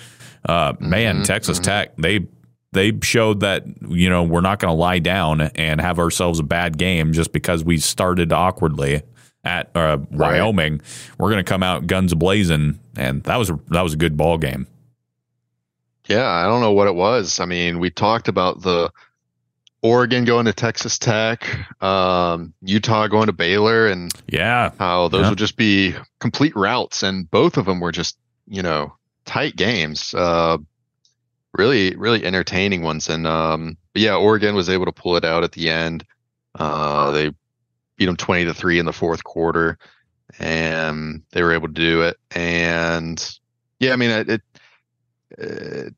Uh, 0.45 0.73
man, 0.79 1.23
Texas 1.23 1.59
Tech, 1.59 1.95
they 1.97 2.27
they 2.71 2.97
showed 3.01 3.39
that 3.41 3.63
you 3.87 4.09
know 4.09 4.23
we're 4.23 4.41
not 4.41 4.59
going 4.59 4.71
to 4.71 4.79
lie 4.79 4.99
down 4.99 5.41
and 5.41 5.81
have 5.81 5.99
ourselves 5.99 6.39
a 6.39 6.43
bad 6.43 6.77
game 6.77 7.13
just 7.13 7.31
because 7.33 7.63
we 7.63 7.77
started 7.77 8.31
awkwardly 8.31 9.01
at 9.43 9.69
uh, 9.75 9.97
Wyoming. 10.11 10.81
We're 11.17 11.31
going 11.31 11.43
to 11.43 11.49
come 11.49 11.63
out 11.63 11.87
guns 11.87 12.13
blazing, 12.13 12.79
and 12.95 13.23
that 13.23 13.37
was 13.37 13.49
a, 13.49 13.59
that 13.69 13.81
was 13.81 13.93
a 13.93 13.97
good 13.97 14.17
ball 14.17 14.37
game. 14.37 14.67
Yeah, 16.07 16.27
I 16.27 16.43
don't 16.43 16.61
know 16.61 16.71
what 16.71 16.87
it 16.87 16.95
was. 16.95 17.39
I 17.39 17.45
mean, 17.45 17.79
we 17.79 17.91
talked 17.91 18.27
about 18.27 18.61
the 18.61 18.91
Oregon 19.81 20.25
going 20.25 20.45
to 20.45 20.53
Texas 20.53 20.97
Tech, 20.97 21.45
um, 21.83 22.53
Utah 22.61 23.07
going 23.07 23.27
to 23.27 23.33
Baylor, 23.33 23.87
and 23.87 24.11
Yeah, 24.27 24.71
how 24.79 25.07
those 25.07 25.23
Yeah. 25.23 25.29
would 25.29 25.37
just 25.37 25.55
be 25.55 25.95
complete 26.19 26.55
routs, 26.55 27.03
and 27.03 27.29
both 27.29 27.57
of 27.57 27.65
them 27.65 27.79
were 27.79 27.91
just 27.91 28.17
you 28.47 28.61
know 28.61 28.93
tight 29.29 29.55
games. 29.55 30.13
Uh, 30.15 30.57
really, 31.53 31.95
really 31.95 32.25
entertaining 32.25 32.81
ones, 32.81 33.09
and 33.09 33.27
um, 33.27 33.77
yeah, 33.93 34.15
Oregon 34.15 34.55
was 34.55 34.69
able 34.69 34.85
to 34.85 34.91
pull 34.91 35.15
it 35.17 35.23
out 35.23 35.43
at 35.43 35.51
the 35.51 35.69
end. 35.69 36.03
Uh, 36.55 37.11
they 37.11 37.31
beat 37.95 38.07
them 38.07 38.17
twenty 38.17 38.45
to 38.45 38.53
three 38.53 38.79
in 38.79 38.87
the 38.87 38.93
fourth 38.93 39.23
quarter, 39.23 39.77
and 40.39 41.21
they 41.31 41.43
were 41.43 41.53
able 41.53 41.67
to 41.67 41.73
do 41.73 42.01
it. 42.01 42.17
And 42.31 43.39
yeah, 43.79 43.93
I 43.93 43.95
mean 43.97 44.09
it. 44.09 44.29
it 44.29 44.41
uh, 45.39 45.89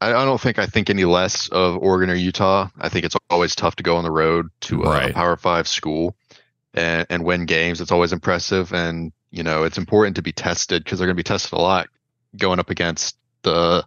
I 0.00 0.14
I 0.14 0.24
don't 0.24 0.40
think 0.40 0.58
I 0.58 0.64
think 0.64 0.88
any 0.88 1.04
less 1.04 1.50
of 1.50 1.76
Oregon 1.76 2.08
or 2.08 2.14
Utah. 2.14 2.68
I 2.80 2.88
think 2.88 3.04
it's 3.04 3.16
always 3.28 3.54
tough 3.54 3.76
to 3.76 3.82
go 3.82 3.96
on 3.96 4.04
the 4.04 4.10
road 4.10 4.48
to 4.62 4.84
a, 4.84 4.88
Right. 4.90 5.14
Power 5.14 5.36
Five 5.36 5.68
school 5.68 6.16
and, 6.72 7.06
and 7.10 7.24
win 7.24 7.44
games. 7.44 7.82
It's 7.82 7.92
always 7.92 8.14
impressive, 8.14 8.72
and 8.72 9.12
you 9.30 9.42
know 9.42 9.64
it's 9.64 9.76
important 9.76 10.16
to 10.16 10.22
be 10.22 10.32
tested 10.32 10.82
because 10.82 10.98
they're 10.98 11.06
going 11.06 11.16
to 11.16 11.22
be 11.22 11.34
tested 11.34 11.52
a 11.52 11.60
lot 11.60 11.88
going 12.36 12.58
up 12.58 12.70
against 12.70 13.16
the 13.42 13.84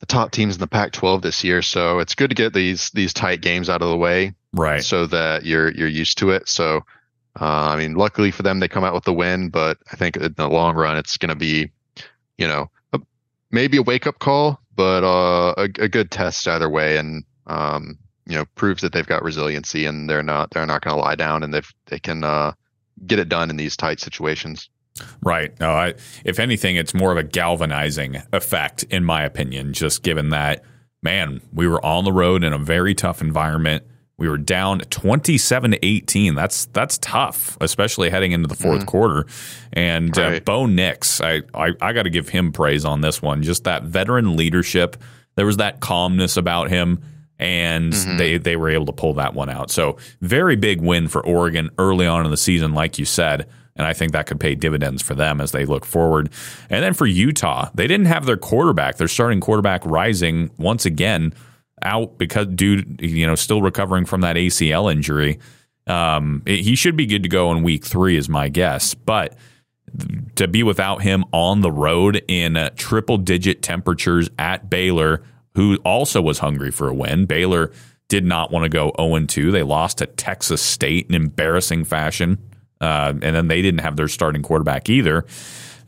the 0.00 0.06
top 0.06 0.32
teams 0.32 0.54
in 0.54 0.60
the 0.60 0.66
Pac-12 0.66 1.22
this 1.22 1.44
year. 1.44 1.62
So 1.62 1.98
it's 1.98 2.14
good 2.14 2.30
to 2.30 2.34
get 2.34 2.52
these 2.52 2.90
these 2.90 3.12
tight 3.12 3.40
games 3.40 3.70
out 3.70 3.82
of 3.82 3.88
the 3.88 3.96
way 3.96 4.34
right. 4.52 4.82
so 4.82 5.06
that 5.06 5.44
you're 5.44 5.70
you're 5.70 5.88
used 5.88 6.18
to 6.18 6.30
it. 6.30 6.48
So 6.48 6.82
uh, 7.40 7.70
I 7.72 7.76
mean, 7.76 7.94
luckily 7.94 8.30
for 8.30 8.42
them, 8.42 8.60
they 8.60 8.68
come 8.68 8.84
out 8.84 8.94
with 8.94 9.04
the 9.04 9.12
win, 9.12 9.48
but 9.48 9.78
I 9.90 9.96
think 9.96 10.16
in 10.16 10.34
the 10.34 10.48
long 10.48 10.76
run, 10.76 10.96
it's 10.96 11.16
going 11.16 11.30
to 11.30 11.34
be, 11.34 11.72
you 12.38 12.46
know, 12.46 12.70
a, 12.92 13.00
maybe 13.50 13.76
a 13.78 13.82
wake 13.82 14.06
up 14.06 14.20
call, 14.20 14.60
but 14.76 15.02
uh, 15.02 15.54
a, 15.56 15.62
a 15.82 15.88
good 15.88 16.10
test 16.10 16.46
either 16.46 16.70
way, 16.70 16.96
and 16.96 17.24
um, 17.46 17.98
you 18.26 18.36
know, 18.36 18.44
proves 18.54 18.82
that 18.82 18.92
they've 18.92 19.06
got 19.06 19.24
resiliency 19.24 19.84
and 19.86 20.08
they're 20.08 20.22
not 20.22 20.50
they're 20.50 20.66
not 20.66 20.82
going 20.82 20.96
to 20.96 21.00
lie 21.00 21.16
down 21.16 21.42
and 21.42 21.52
they 21.52 21.60
they 21.86 21.98
can 21.98 22.22
uh, 22.22 22.52
get 23.04 23.18
it 23.18 23.28
done 23.28 23.50
in 23.50 23.56
these 23.56 23.76
tight 23.76 24.00
situations. 24.00 24.70
Right. 25.22 25.58
No, 25.58 25.70
I, 25.70 25.94
if 26.24 26.38
anything, 26.38 26.76
it's 26.76 26.94
more 26.94 27.10
of 27.10 27.18
a 27.18 27.22
galvanizing 27.24 28.22
effect, 28.32 28.84
in 28.84 29.04
my 29.04 29.24
opinion, 29.24 29.72
just 29.72 30.02
given 30.02 30.30
that, 30.30 30.62
man, 31.02 31.40
we 31.52 31.66
were 31.66 31.84
on 31.84 32.04
the 32.04 32.12
road 32.12 32.44
in 32.44 32.52
a 32.52 32.58
very 32.58 32.94
tough 32.94 33.20
environment. 33.20 33.84
We 34.16 34.28
were 34.28 34.38
down 34.38 34.78
27 34.78 35.72
to 35.72 35.84
18. 35.84 36.36
That's 36.36 36.66
that's 36.66 36.98
tough, 36.98 37.58
especially 37.60 38.10
heading 38.10 38.30
into 38.30 38.46
the 38.46 38.54
4th 38.54 38.86
quarter. 38.86 39.26
And 39.72 40.16
uh, 40.16 40.40
Bo 40.44 40.66
Nix, 40.66 41.20
I, 41.20 41.42
I, 41.52 41.72
I 41.80 41.92
got 41.92 42.04
to 42.04 42.10
give 42.10 42.28
him 42.28 42.52
praise 42.52 42.84
on 42.84 43.00
this 43.00 43.20
one. 43.20 43.42
Just 43.42 43.64
that 43.64 43.82
veteran 43.82 44.36
leadership. 44.36 44.96
There 45.34 45.46
was 45.46 45.56
that 45.56 45.80
calmness 45.80 46.36
about 46.36 46.70
him, 46.70 47.02
and 47.40 47.92
they, 48.18 48.38
they 48.38 48.54
were 48.54 48.70
able 48.70 48.86
to 48.86 48.92
pull 48.92 49.14
that 49.14 49.34
one 49.34 49.50
out. 49.50 49.68
So, 49.72 49.96
very 50.20 50.54
big 50.54 50.80
win 50.80 51.08
for 51.08 51.26
Oregon 51.26 51.70
early 51.76 52.06
on 52.06 52.24
in 52.24 52.30
the 52.30 52.36
season, 52.36 52.72
like 52.72 53.00
you 53.00 53.04
said. 53.04 53.48
And 53.76 53.86
I 53.86 53.92
think 53.92 54.12
that 54.12 54.26
could 54.26 54.38
pay 54.38 54.54
dividends 54.54 55.02
for 55.02 55.14
them 55.14 55.40
as 55.40 55.50
they 55.52 55.64
look 55.64 55.84
forward. 55.84 56.30
And 56.70 56.82
then 56.84 56.94
for 56.94 57.06
Utah, 57.06 57.70
they 57.74 57.86
didn't 57.86 58.06
have 58.06 58.24
their 58.24 58.36
quarterback. 58.36 58.96
Their 58.96 59.08
starting 59.08 59.40
quarterback 59.40 59.84
rising 59.84 60.50
once 60.58 60.86
again 60.86 61.34
out 61.82 62.16
because 62.18 62.46
dude, 62.48 63.00
you 63.00 63.26
know, 63.26 63.34
still 63.34 63.62
recovering 63.62 64.04
from 64.04 64.20
that 64.20 64.36
ACL 64.36 64.90
injury. 64.90 65.38
Um, 65.86 66.42
it- 66.46 66.60
he 66.60 66.76
should 66.76 66.96
be 66.96 67.04
good 67.06 67.24
to 67.24 67.28
go 67.28 67.50
in 67.52 67.62
week 67.62 67.84
three, 67.84 68.16
is 68.16 68.28
my 68.28 68.48
guess. 68.48 68.94
But 68.94 69.36
to 70.36 70.48
be 70.48 70.62
without 70.62 71.02
him 71.02 71.24
on 71.32 71.60
the 71.60 71.70
road 71.70 72.22
in 72.28 72.56
uh, 72.56 72.70
triple 72.76 73.18
digit 73.18 73.62
temperatures 73.62 74.28
at 74.38 74.70
Baylor, 74.70 75.22
who 75.54 75.76
also 75.84 76.20
was 76.22 76.38
hungry 76.38 76.70
for 76.70 76.88
a 76.88 76.94
win. 76.94 77.26
Baylor 77.26 77.70
did 78.08 78.24
not 78.24 78.50
want 78.50 78.64
to 78.64 78.68
go 78.68 78.92
0 78.98 79.26
2. 79.26 79.50
They 79.52 79.62
lost 79.62 79.98
to 79.98 80.06
Texas 80.06 80.62
State 80.62 81.06
in 81.08 81.14
embarrassing 81.14 81.84
fashion. 81.84 82.38
Uh, 82.84 83.14
and 83.22 83.34
then 83.34 83.48
they 83.48 83.62
didn't 83.62 83.80
have 83.80 83.96
their 83.96 84.08
starting 84.08 84.42
quarterback 84.42 84.90
either. 84.90 85.24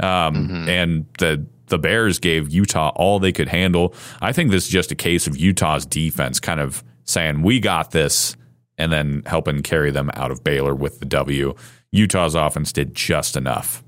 Um, 0.00 0.34
mm-hmm. 0.34 0.68
And 0.68 1.06
the 1.18 1.46
the 1.66 1.78
Bears 1.78 2.18
gave 2.18 2.48
Utah 2.48 2.92
all 2.94 3.18
they 3.18 3.32
could 3.32 3.48
handle. 3.48 3.94
I 4.20 4.32
think 4.32 4.50
this 4.50 4.64
is 4.66 4.70
just 4.70 4.92
a 4.92 4.94
case 4.94 5.26
of 5.26 5.36
Utah's 5.36 5.84
defense 5.84 6.40
kind 6.40 6.60
of 6.60 6.84
saying, 7.04 7.42
we 7.42 7.60
got 7.60 7.90
this, 7.90 8.36
and 8.78 8.92
then 8.92 9.22
helping 9.26 9.62
carry 9.62 9.90
them 9.90 10.10
out 10.14 10.30
of 10.30 10.44
Baylor 10.44 10.74
with 10.74 11.00
the 11.00 11.06
W. 11.06 11.54
Utah's 11.90 12.34
offense 12.34 12.72
did 12.72 12.94
just 12.94 13.36
enough. 13.36 13.82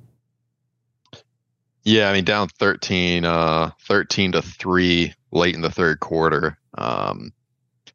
Yeah, 1.84 2.10
I 2.10 2.12
mean, 2.12 2.24
down 2.24 2.48
13, 2.58 3.24
uh, 3.24 3.70
13 3.82 4.32
to 4.32 4.42
3 4.42 5.14
late 5.30 5.54
in 5.54 5.60
the 5.60 5.70
third 5.70 6.00
quarter. 6.00 6.58
Um, 6.76 7.32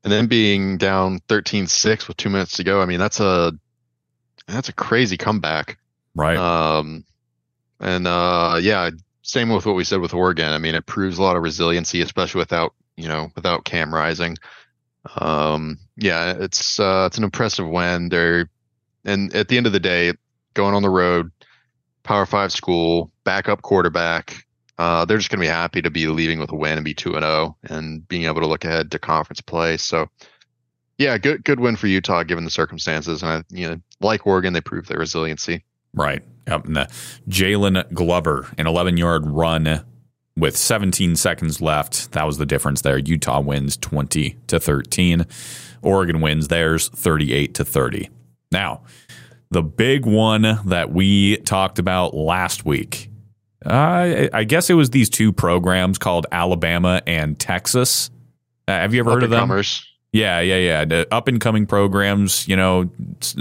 and 0.04 0.12
then 0.12 0.28
being 0.28 0.78
down 0.78 1.20
13-6 1.30 2.08
with 2.08 2.18
two 2.18 2.30
minutes 2.30 2.58
to 2.58 2.64
go. 2.64 2.82
I 2.82 2.86
mean, 2.86 3.00
that's 3.00 3.20
a 3.20 3.54
that's 4.48 4.70
a 4.70 4.74
crazy 4.74 5.18
comeback. 5.18 5.78
Right. 6.16 6.38
Um, 6.38 7.06
and 7.80 8.08
uh, 8.08 8.60
yeah, 8.62 8.92
same 9.24 9.50
with 9.50 9.66
what 9.66 9.76
we 9.76 9.84
said 9.84 10.00
with 10.00 10.14
Oregon. 10.14 10.52
I 10.52 10.58
mean, 10.58 10.76
it 10.76 10.86
proves 10.86 11.18
a 11.18 11.24
lot 11.24 11.36
of 11.36 11.44
resiliency, 11.44 12.02
especially 12.02 12.40
without 12.40 12.74
you 12.96 13.08
know 13.08 13.32
without 13.36 13.66
Cam 13.66 13.94
Rising. 13.94 14.38
Um, 15.18 15.80
yeah, 15.98 16.36
it's 16.40 16.80
uh, 16.80 17.06
it's 17.08 17.18
an 17.18 17.24
impressive 17.24 17.68
win. 17.68 18.10
They're 18.10 18.50
and 19.06 19.34
at 19.36 19.48
the 19.48 19.58
end 19.58 19.66
of 19.66 19.74
the 19.74 19.80
day, 19.80 20.14
going 20.54 20.76
on 20.76 20.82
the 20.82 20.90
road, 20.90 21.32
Power 22.04 22.26
Five 22.26 22.52
school, 22.52 23.12
backup 23.24 23.62
quarterback. 23.62 24.46
Uh, 24.78 25.06
they're 25.06 25.18
just 25.18 25.30
going 25.30 25.40
to 25.40 25.46
be 25.46 25.48
happy 25.48 25.82
to 25.82 25.92
be 25.92 26.08
leaving 26.08 26.40
with 26.40 26.52
a 26.52 26.56
win 26.56 26.78
and 26.78 26.86
be 26.86 26.96
two 26.96 27.14
and 27.14 27.24
zero, 27.24 27.56
oh 27.64 27.76
and 27.76 28.08
being 28.08 28.26
able 28.26 28.42
to 28.42 28.48
look 28.48 28.66
ahead 28.66 28.90
to 28.92 28.98
conference 28.98 29.40
play. 29.40 29.78
So, 29.78 30.08
yeah, 30.98 31.18
good 31.18 31.44
good 31.44 31.60
win 31.60 31.76
for 31.76 31.88
Utah 31.88 32.24
given 32.24 32.44
the 32.44 32.50
circumstances. 32.50 33.22
And 33.22 33.32
I, 33.32 33.44
you 33.50 33.70
know, 33.70 33.82
like 34.04 34.26
Oregon, 34.28 34.54
they 34.54 34.62
proved 34.62 34.90
their 34.90 35.00
resiliency. 35.00 35.64
Right. 35.94 36.24
Yep. 36.48 36.66
And 36.66 36.76
the 36.76 36.90
Jaylon 37.30 37.94
Glover, 37.94 38.50
an 38.58 38.68
11 38.68 38.98
yard 38.98 39.26
run 39.26 39.84
with 40.36 40.58
17 40.58 41.16
seconds 41.16 41.62
left. 41.62 42.12
That 42.14 42.26
was 42.26 42.38
the 42.38 42.46
difference 42.46 42.82
there. 42.82 42.98
Utah 42.98 43.40
wins 43.40 43.78
20 43.78 44.38
to 44.48 44.60
13. 44.60 45.26
Oregon 45.82 46.22
wins 46.22 46.48
theirs 46.48 46.90
38 46.90 47.54
to 47.56 47.66
30. 47.66 48.10
Now, 48.52 48.84
the 49.52 49.62
big 49.62 50.06
one 50.06 50.60
that 50.66 50.92
we 50.92 51.38
talked 51.38 51.80
about 51.80 52.14
last 52.14 52.66
week. 52.66 53.10
Uh, 53.66 54.28
I 54.34 54.44
guess 54.44 54.70
it 54.70 54.74
was 54.74 54.90
these 54.90 55.10
two 55.10 55.32
programs 55.32 55.98
called 55.98 56.26
Alabama 56.32 57.02
and 57.08 57.40
Texas. 57.40 58.10
Uh, 58.68 58.74
have 58.74 58.94
you 58.94 59.00
ever 59.00 59.12
heard 59.12 59.24
of 59.24 59.30
them? 59.30 59.50
Yeah, 60.14 60.40
yeah, 60.42 60.58
yeah. 60.58 60.86
The 60.86 61.08
up 61.12 61.28
and 61.28 61.42
coming 61.42 61.66
programs, 61.66 62.48
you 62.48 62.56
know, 62.56 62.90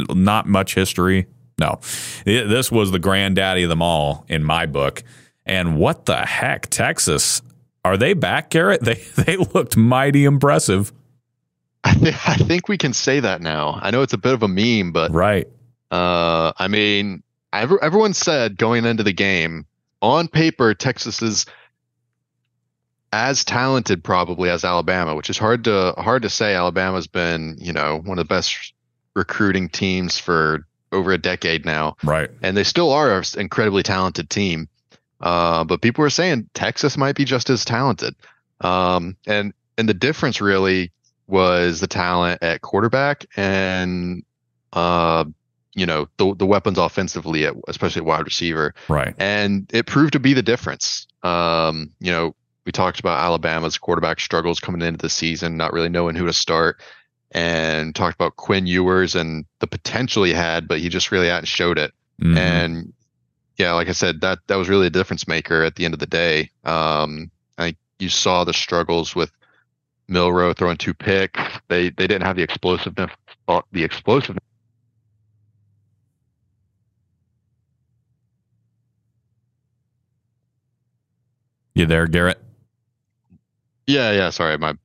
not 0.08 0.48
much 0.48 0.74
history. 0.74 1.26
No, 1.58 1.78
it, 2.26 2.48
this 2.48 2.72
was 2.72 2.90
the 2.90 2.98
granddaddy 2.98 3.62
of 3.62 3.68
them 3.68 3.82
all 3.82 4.24
in 4.28 4.42
my 4.42 4.66
book. 4.66 5.04
And 5.44 5.76
what 5.76 6.06
the 6.06 6.24
heck, 6.24 6.68
Texas? 6.70 7.42
Are 7.84 7.96
they 7.96 8.14
back, 8.14 8.50
Garrett? 8.50 8.80
They 8.84 8.94
they 8.94 9.36
looked 9.36 9.76
mighty 9.76 10.24
impressive. 10.24 10.92
I, 11.84 11.94
th- 11.94 12.14
I 12.26 12.36
think 12.36 12.68
we 12.68 12.78
can 12.78 12.92
say 12.92 13.20
that 13.20 13.42
now. 13.42 13.78
I 13.82 13.90
know 13.90 14.02
it's 14.02 14.12
a 14.12 14.18
bit 14.18 14.32
of 14.32 14.42
a 14.42 14.48
meme, 14.48 14.92
but 14.92 15.12
right. 15.12 15.46
Uh, 15.90 16.52
I 16.56 16.68
mean, 16.68 17.22
every, 17.52 17.76
everyone 17.82 18.14
said 18.14 18.56
going 18.56 18.86
into 18.86 19.02
the 19.02 19.12
game 19.12 19.66
on 20.00 20.26
paper, 20.26 20.72
Texas 20.74 21.20
is 21.20 21.44
as 23.12 23.44
talented 23.44 24.02
probably 24.02 24.48
as 24.48 24.64
Alabama, 24.64 25.14
which 25.14 25.30
is 25.30 25.38
hard 25.38 25.64
to 25.64 25.94
hard 25.98 26.22
to 26.22 26.30
say. 26.30 26.54
Alabama's 26.54 27.06
been 27.06 27.56
you 27.58 27.72
know 27.72 28.00
one 28.04 28.18
of 28.18 28.26
the 28.26 28.34
best 28.34 28.72
recruiting 29.14 29.68
teams 29.68 30.18
for 30.18 30.66
over 30.92 31.12
a 31.12 31.18
decade 31.18 31.64
now. 31.64 31.96
Right. 32.02 32.30
And 32.42 32.56
they 32.56 32.64
still 32.64 32.92
are 32.92 33.18
an 33.18 33.24
incredibly 33.36 33.82
talented 33.82 34.30
team. 34.30 34.68
Uh, 35.20 35.64
but 35.64 35.80
people 35.80 36.02
were 36.02 36.10
saying 36.10 36.48
Texas 36.52 36.96
might 36.96 37.16
be 37.16 37.24
just 37.24 37.48
as 37.50 37.64
talented. 37.64 38.14
Um, 38.60 39.16
and 39.26 39.52
and 39.78 39.88
the 39.88 39.94
difference 39.94 40.40
really 40.40 40.92
was 41.26 41.80
the 41.80 41.86
talent 41.86 42.42
at 42.42 42.60
quarterback 42.60 43.24
and 43.36 44.24
uh, 44.72 45.24
you 45.74 45.86
know 45.86 46.08
the 46.16 46.34
the 46.34 46.46
weapons 46.46 46.78
offensively, 46.78 47.46
at, 47.46 47.54
especially 47.68 48.00
at 48.00 48.06
wide 48.06 48.24
receiver. 48.24 48.74
Right. 48.88 49.14
And 49.18 49.70
it 49.72 49.86
proved 49.86 50.12
to 50.14 50.20
be 50.20 50.34
the 50.34 50.42
difference. 50.42 51.06
Um, 51.22 51.90
you 52.00 52.10
know, 52.10 52.34
we 52.64 52.72
talked 52.72 53.00
about 53.00 53.20
Alabama's 53.20 53.78
quarterback 53.78 54.20
struggles 54.20 54.60
coming 54.60 54.82
into 54.82 54.98
the 54.98 55.08
season, 55.08 55.56
not 55.56 55.72
really 55.72 55.88
knowing 55.88 56.14
who 56.14 56.26
to 56.26 56.32
start 56.32 56.80
and 57.32 57.94
talked 57.94 58.14
about 58.14 58.36
Quinn 58.36 58.66
Ewers 58.66 59.14
and 59.14 59.44
the 59.60 59.66
potential 59.66 60.22
he 60.22 60.32
had, 60.32 60.68
but 60.68 60.78
he 60.78 60.88
just 60.88 61.10
really 61.10 61.28
hadn't 61.28 61.46
showed 61.46 61.78
it. 61.78 61.92
Mm-hmm. 62.20 62.36
And 62.36 62.92
yeah, 63.56 63.72
like 63.72 63.88
I 63.88 63.92
said, 63.92 64.20
that 64.20 64.38
that 64.46 64.56
was 64.56 64.68
really 64.68 64.86
a 64.86 64.90
difference 64.90 65.26
maker 65.26 65.62
at 65.62 65.76
the 65.76 65.84
end 65.84 65.94
of 65.94 66.00
the 66.00 66.06
day. 66.06 66.50
Um, 66.64 67.30
I 67.58 67.64
think 67.64 67.76
you 67.98 68.08
saw 68.08 68.44
the 68.44 68.52
struggles 68.52 69.14
with 69.14 69.32
Milroe 70.08 70.52
throwing 70.52 70.76
two 70.76 70.94
picks. 70.94 71.40
They 71.68 71.90
they 71.90 72.06
didn't 72.06 72.22
have 72.22 72.36
the 72.36 72.42
explosiveness. 72.42 73.10
The 73.72 73.84
explosiveness. 73.84 74.44
You 81.74 81.86
there, 81.86 82.06
Garrett? 82.06 82.38
Yeah, 83.86 84.12
yeah. 84.12 84.30
Sorry, 84.30 84.56
my 84.58 84.76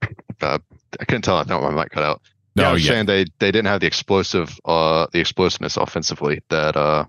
uh, 0.41 0.59
I 0.99 1.05
couldn't 1.05 1.23
tell. 1.23 1.37
I 1.37 1.43
thought 1.43 1.61
my 1.61 1.71
mic 1.71 1.91
cut 1.91 2.03
out. 2.03 2.21
No, 2.55 2.63
yeah, 2.63 2.69
I 2.69 2.73
was 2.73 2.85
yeah. 2.85 2.91
saying 2.91 3.05
they 3.05 3.25
they 3.39 3.51
didn't 3.51 3.67
have 3.67 3.81
the 3.81 3.87
explosive 3.87 4.59
uh 4.65 5.05
the 5.11 5.19
explosiveness 5.19 5.77
offensively 5.77 6.41
that 6.49 6.75
uh 6.75 7.05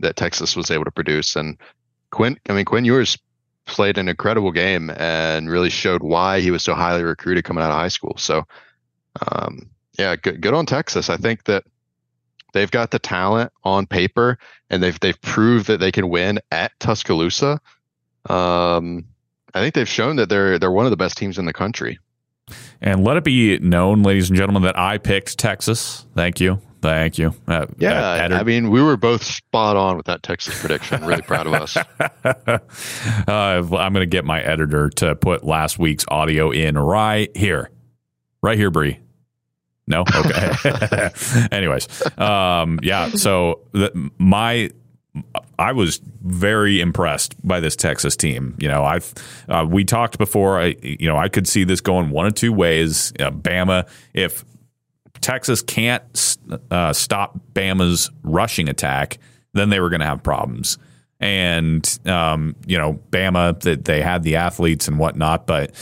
that 0.00 0.16
Texas 0.16 0.54
was 0.56 0.70
able 0.70 0.84
to 0.84 0.90
produce. 0.90 1.36
And 1.36 1.56
Quinn, 2.10 2.38
I 2.48 2.52
mean 2.52 2.66
Quinn 2.66 2.84
Ewers 2.84 3.18
played 3.64 3.96
an 3.96 4.08
incredible 4.08 4.52
game 4.52 4.90
and 4.90 5.50
really 5.50 5.70
showed 5.70 6.02
why 6.02 6.40
he 6.40 6.50
was 6.50 6.62
so 6.62 6.74
highly 6.74 7.02
recruited 7.02 7.44
coming 7.44 7.64
out 7.64 7.70
of 7.70 7.76
high 7.76 7.88
school. 7.88 8.14
So 8.18 8.46
um 9.32 9.70
yeah, 9.98 10.16
good 10.16 10.42
good 10.42 10.52
on 10.52 10.66
Texas. 10.66 11.08
I 11.08 11.16
think 11.16 11.44
that 11.44 11.64
they've 12.52 12.70
got 12.70 12.90
the 12.90 12.98
talent 12.98 13.52
on 13.64 13.86
paper 13.86 14.38
and 14.68 14.82
they've 14.82 15.00
they've 15.00 15.20
proved 15.22 15.68
that 15.68 15.80
they 15.80 15.92
can 15.92 16.10
win 16.10 16.40
at 16.50 16.78
Tuscaloosa. 16.78 17.58
Um 18.28 19.06
I 19.54 19.60
think 19.60 19.74
they've 19.74 19.88
shown 19.88 20.16
that 20.16 20.28
they're 20.28 20.58
they're 20.58 20.70
one 20.70 20.86
of 20.86 20.90
the 20.90 20.96
best 20.96 21.16
teams 21.16 21.38
in 21.38 21.44
the 21.44 21.52
country. 21.52 21.98
And 22.80 23.04
let 23.04 23.16
it 23.16 23.24
be 23.24 23.58
known, 23.58 24.02
ladies 24.02 24.30
and 24.30 24.38
gentlemen, 24.38 24.62
that 24.62 24.78
I 24.78 24.98
picked 24.98 25.38
Texas. 25.38 26.06
Thank 26.14 26.40
you. 26.40 26.60
Thank 26.80 27.18
you. 27.18 27.34
Uh, 27.46 27.66
yeah, 27.78 28.28
I 28.30 28.44
mean, 28.44 28.70
we 28.70 28.80
were 28.80 28.96
both 28.96 29.24
spot 29.24 29.76
on 29.76 29.96
with 29.96 30.06
that 30.06 30.22
Texas 30.22 30.60
prediction. 30.60 31.04
Really 31.04 31.22
proud 31.22 31.48
of 31.48 31.54
us. 31.54 31.76
uh, 32.24 32.58
I'm 33.28 33.68
going 33.68 33.94
to 33.94 34.06
get 34.06 34.24
my 34.24 34.40
editor 34.40 34.88
to 34.90 35.16
put 35.16 35.44
last 35.44 35.78
week's 35.78 36.04
audio 36.06 36.52
in 36.52 36.78
right 36.78 37.36
here, 37.36 37.70
right 38.42 38.56
here, 38.56 38.70
Bree. 38.70 39.00
No, 39.88 40.02
okay. 40.02 41.10
Anyways, 41.50 41.88
um, 42.18 42.78
yeah. 42.82 43.08
So 43.10 43.62
the, 43.72 44.10
my 44.18 44.70
I 45.58 45.72
was 45.72 46.00
very 46.22 46.80
impressed 46.80 47.34
by 47.46 47.60
this 47.60 47.76
Texas 47.76 48.16
team. 48.16 48.56
You 48.58 48.68
know, 48.68 48.84
I've 48.84 49.12
uh, 49.48 49.66
we 49.68 49.84
talked 49.84 50.18
before. 50.18 50.60
I 50.60 50.76
you 50.82 51.08
know 51.08 51.16
I 51.16 51.28
could 51.28 51.48
see 51.48 51.64
this 51.64 51.80
going 51.80 52.10
one 52.10 52.26
of 52.26 52.34
two 52.34 52.52
ways. 52.52 53.12
Uh, 53.18 53.30
Bama, 53.30 53.88
if 54.14 54.44
Texas 55.20 55.62
can't 55.62 56.36
uh, 56.70 56.92
stop 56.92 57.38
Bama's 57.52 58.10
rushing 58.22 58.68
attack, 58.68 59.18
then 59.52 59.70
they 59.70 59.80
were 59.80 59.90
going 59.90 60.00
to 60.00 60.06
have 60.06 60.22
problems 60.22 60.78
and 61.20 61.98
um, 62.06 62.54
you 62.66 62.78
know 62.78 63.00
Bama 63.10 63.58
that 63.60 63.84
they 63.84 64.02
had 64.02 64.22
the 64.22 64.36
athletes 64.36 64.88
and 64.88 64.98
whatnot, 64.98 65.46
but 65.46 65.72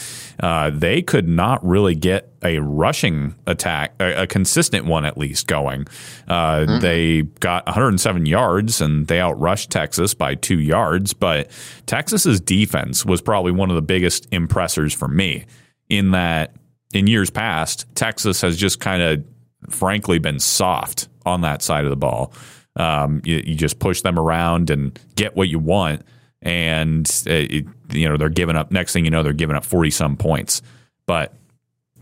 uh, 0.41 0.71
they 0.71 1.03
could 1.03 1.29
not 1.29 1.65
really 1.65 1.95
get 1.95 2.33
a 2.43 2.59
rushing 2.59 3.35
attack, 3.47 3.95
a, 4.01 4.23
a 4.23 4.27
consistent 4.27 4.87
one 4.87 5.05
at 5.05 5.19
least 5.19 5.47
going. 5.47 5.87
Uh, 6.29 6.59
mm-hmm. 6.59 6.81
They 6.81 7.23
got 7.41 7.67
107 7.67 8.27
yards 8.27 8.81
and 8.81 9.07
they 9.07 9.19
outrushed 9.19 9.69
Texas 9.69 10.15
by 10.15 10.37
two 10.37 10.61
yards, 10.61 11.13
but 11.13 11.51
Texas's 11.87 12.41
defense 12.41 13.05
was 13.05 13.21
probably 13.21 13.53
one 13.53 13.71
of 13.71 13.77
the 13.77 13.83
biggest 13.83 14.29
impressors 14.31 14.95
for 14.95 15.09
me 15.09 15.45
in 15.89 16.13
that 16.13 16.55
in 16.95 17.07
years 17.07 17.31
past 17.31 17.85
Texas 17.95 18.41
has 18.41 18.57
just 18.57 18.81
kind 18.81 19.03
of 19.03 19.25
frankly 19.69 20.19
been 20.19 20.39
soft 20.39 21.09
on 21.25 21.41
that 21.43 21.63
side 21.63 21.85
of 21.85 21.91
the 21.91 21.97
ball. 21.97 22.33
Um, 22.77 23.23
you, 23.25 23.43
you, 23.45 23.55
just 23.55 23.79
push 23.79 24.03
them 24.03 24.19
around 24.19 24.71
and 24.71 24.99
get 25.15 25.35
what 25.35 25.49
you 25.49 25.59
want, 25.59 26.03
and 26.43 27.11
it, 27.27 27.67
you 27.91 28.09
know 28.09 28.17
they're 28.17 28.29
giving 28.29 28.55
up. 28.57 28.71
Next 28.71 28.93
thing 28.93 29.05
you 29.05 29.11
know, 29.11 29.23
they're 29.23 29.33
giving 29.33 29.57
up 29.57 29.65
forty 29.65 29.91
some 29.91 30.17
points, 30.17 30.61
but 31.07 31.35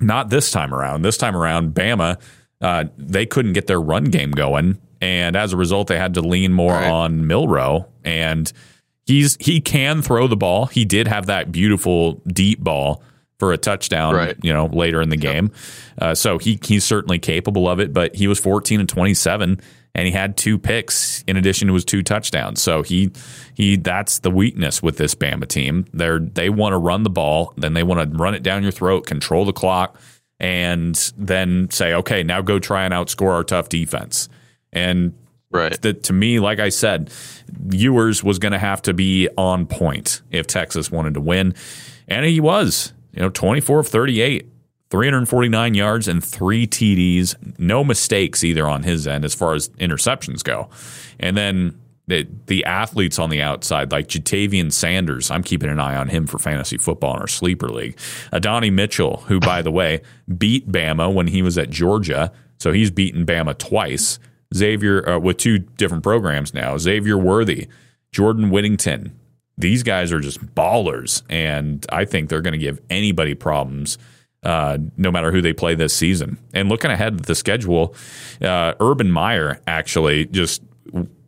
not 0.01 0.31
this 0.31 0.51
time 0.51 0.75
around. 0.75 1.03
This 1.03 1.16
time 1.16 1.37
around, 1.37 1.75
Bama 1.75 2.20
uh, 2.61 2.85
they 2.99 3.27
couldn't 3.27 3.53
get 3.53 3.66
their 3.66 3.81
run 3.81 4.05
game 4.05 4.33
going, 4.33 4.79
and 5.01 5.37
as 5.37 5.53
a 5.53 5.57
result, 5.57 5.87
they 5.89 5.99
had 5.99 6.14
to 6.14 6.20
lean 6.20 6.53
more 6.53 6.72
right. 6.72 6.91
on 6.91 7.27
Milroe 7.27 7.87
and. 8.05 8.53
He's 9.07 9.37
he 9.39 9.61
can 9.61 10.01
throw 10.01 10.27
the 10.29 10.37
ball. 10.37 10.64
He 10.64 10.87
did 10.87 11.09
have 11.09 11.27
that 11.27 11.53
beautiful 11.53 12.22
deep 12.27 12.59
ball 12.61 13.03
for 13.39 13.53
a 13.53 13.59
touchdown, 13.59 14.14
Right. 14.14 14.37
you 14.43 14.51
know, 14.51 14.64
later 14.64 15.03
in 15.03 15.11
the 15.11 15.18
game. 15.18 15.51
Uh, 16.01 16.14
so 16.14 16.39
he 16.39 16.59
he's 16.62 16.85
certainly 16.85 17.18
capable 17.18 17.68
of 17.68 17.81
it, 17.81 17.93
but 17.93 18.14
he 18.14 18.27
was 18.29 18.39
14 18.39 18.81
and 18.81 18.89
27 18.89 19.61
and 19.95 20.07
he 20.07 20.12
had 20.12 20.36
two 20.36 20.59
picks 20.59 21.22
in 21.26 21.36
addition 21.36 21.68
to 21.68 21.74
his 21.74 21.84
two 21.84 22.03
touchdowns. 22.03 22.61
So 22.61 22.82
he 22.82 23.11
he 23.55 23.76
that's 23.76 24.18
the 24.20 24.30
weakness 24.30 24.82
with 24.82 24.97
this 24.97 25.14
Bama 25.14 25.47
team. 25.47 25.86
They're 25.92 26.18
they 26.18 26.51
want 26.51 26.72
to 26.72 26.78
run 26.78 27.03
the 27.03 27.11
ball, 27.11 27.53
then 27.57 27.74
they 27.74 27.82
want 27.82 28.11
to 28.12 28.16
run 28.18 28.34
it 28.34 28.42
down 28.42 28.62
your 28.62 28.72
throat, 28.72 29.07
control 29.07 29.45
the 29.45 29.53
clock, 29.53 29.99
and 30.40 30.95
then 31.16 31.70
say, 31.70 31.95
okay, 31.95 32.22
now 32.22 32.42
go 32.42 32.59
try 32.59 32.84
and 32.84 32.92
outscore 32.92 33.32
our 33.32 33.45
tough 33.45 33.68
defense. 33.68 34.28
And 34.72 35.14
Right. 35.51 35.80
that 35.82 36.03
to 36.05 36.12
me, 36.12 36.40
like 36.40 36.59
I 36.59 36.68
said, 36.68 37.12
Ewers 37.70 38.24
was 38.24 38.40
going 38.40 38.51
to 38.51 38.59
have 38.59 38.82
to 38.82 38.92
be 38.92 39.28
on 39.38 39.66
point 39.66 40.20
if 40.32 40.49
Texas 40.49 40.90
wanted 40.90 41.14
to 41.14 41.20
win, 41.20 41.55
and 42.09 42.26
he 42.26 42.40
was. 42.40 42.92
You 43.12 43.22
know, 43.22 43.28
twenty 43.30 43.61
four 43.61 43.78
of 43.78 43.86
thirty 43.86 44.20
eight. 44.20 44.49
349 44.95 45.74
yards 45.74 46.07
and 46.07 46.22
three 46.22 46.68
TDs. 46.68 47.34
No 47.59 47.82
mistakes 47.82 48.45
either 48.45 48.68
on 48.68 48.84
his 48.84 49.09
end 49.09 49.24
as 49.24 49.34
far 49.34 49.55
as 49.55 49.70
interceptions 49.70 50.45
go. 50.45 50.70
And 51.18 51.36
then 51.36 51.76
the, 52.07 52.28
the 52.47 52.64
athletes 52.64 53.18
on 53.18 53.28
the 53.28 53.42
outside, 53.42 53.90
like 53.90 54.07
Ja'Tavion 54.07 54.70
Sanders, 54.70 55.32
I'm 55.32 55.42
keeping 55.42 55.68
an 55.68 55.80
eye 55.80 55.97
on 55.97 56.11
him 56.11 56.28
for 56.28 56.38
fantasy 56.38 56.76
football 56.76 57.16
in 57.16 57.22
our 57.22 57.26
sleeper 57.26 57.68
league. 57.68 57.99
Adonai 58.32 58.70
Mitchell, 58.70 59.24
who, 59.26 59.40
by 59.40 59.62
the 59.62 59.72
way, 59.72 60.01
beat 60.38 60.70
Bama 60.70 61.12
when 61.12 61.26
he 61.26 61.42
was 61.42 61.59
at 61.59 61.70
Georgia. 61.70 62.30
So 62.61 62.70
he's 62.70 62.92
beaten 62.92 63.26
Bama 63.26 63.59
twice. 63.59 64.20
Xavier, 64.55 65.09
uh, 65.09 65.18
with 65.18 65.38
two 65.38 65.59
different 65.59 66.05
programs 66.05 66.55
now. 66.55 66.78
Xavier 66.78 67.18
Worthy, 67.18 67.66
Jordan 68.12 68.49
Whittington. 68.49 69.18
These 69.59 69.82
guys 69.82 70.12
are 70.12 70.20
just 70.20 70.55
ballers. 70.55 71.22
And 71.28 71.84
I 71.88 72.05
think 72.05 72.28
they're 72.28 72.42
going 72.42 72.53
to 72.53 72.59
give 72.59 72.80
anybody 72.90 73.34
problems 73.34 73.99
uh, 74.45 74.78
no 74.97 75.11
matter 75.11 75.32
who 75.32 75.40
they 75.40 75.53
play 75.53 75.74
this 75.74 75.95
season. 75.95 76.38
And 76.53 76.68
looking 76.68 76.90
ahead 76.90 77.14
at 77.14 77.26
the 77.26 77.34
schedule, 77.34 77.95
uh, 78.40 78.74
Urban 78.80 79.11
Meyer 79.11 79.61
actually 79.66 80.26
just 80.26 80.62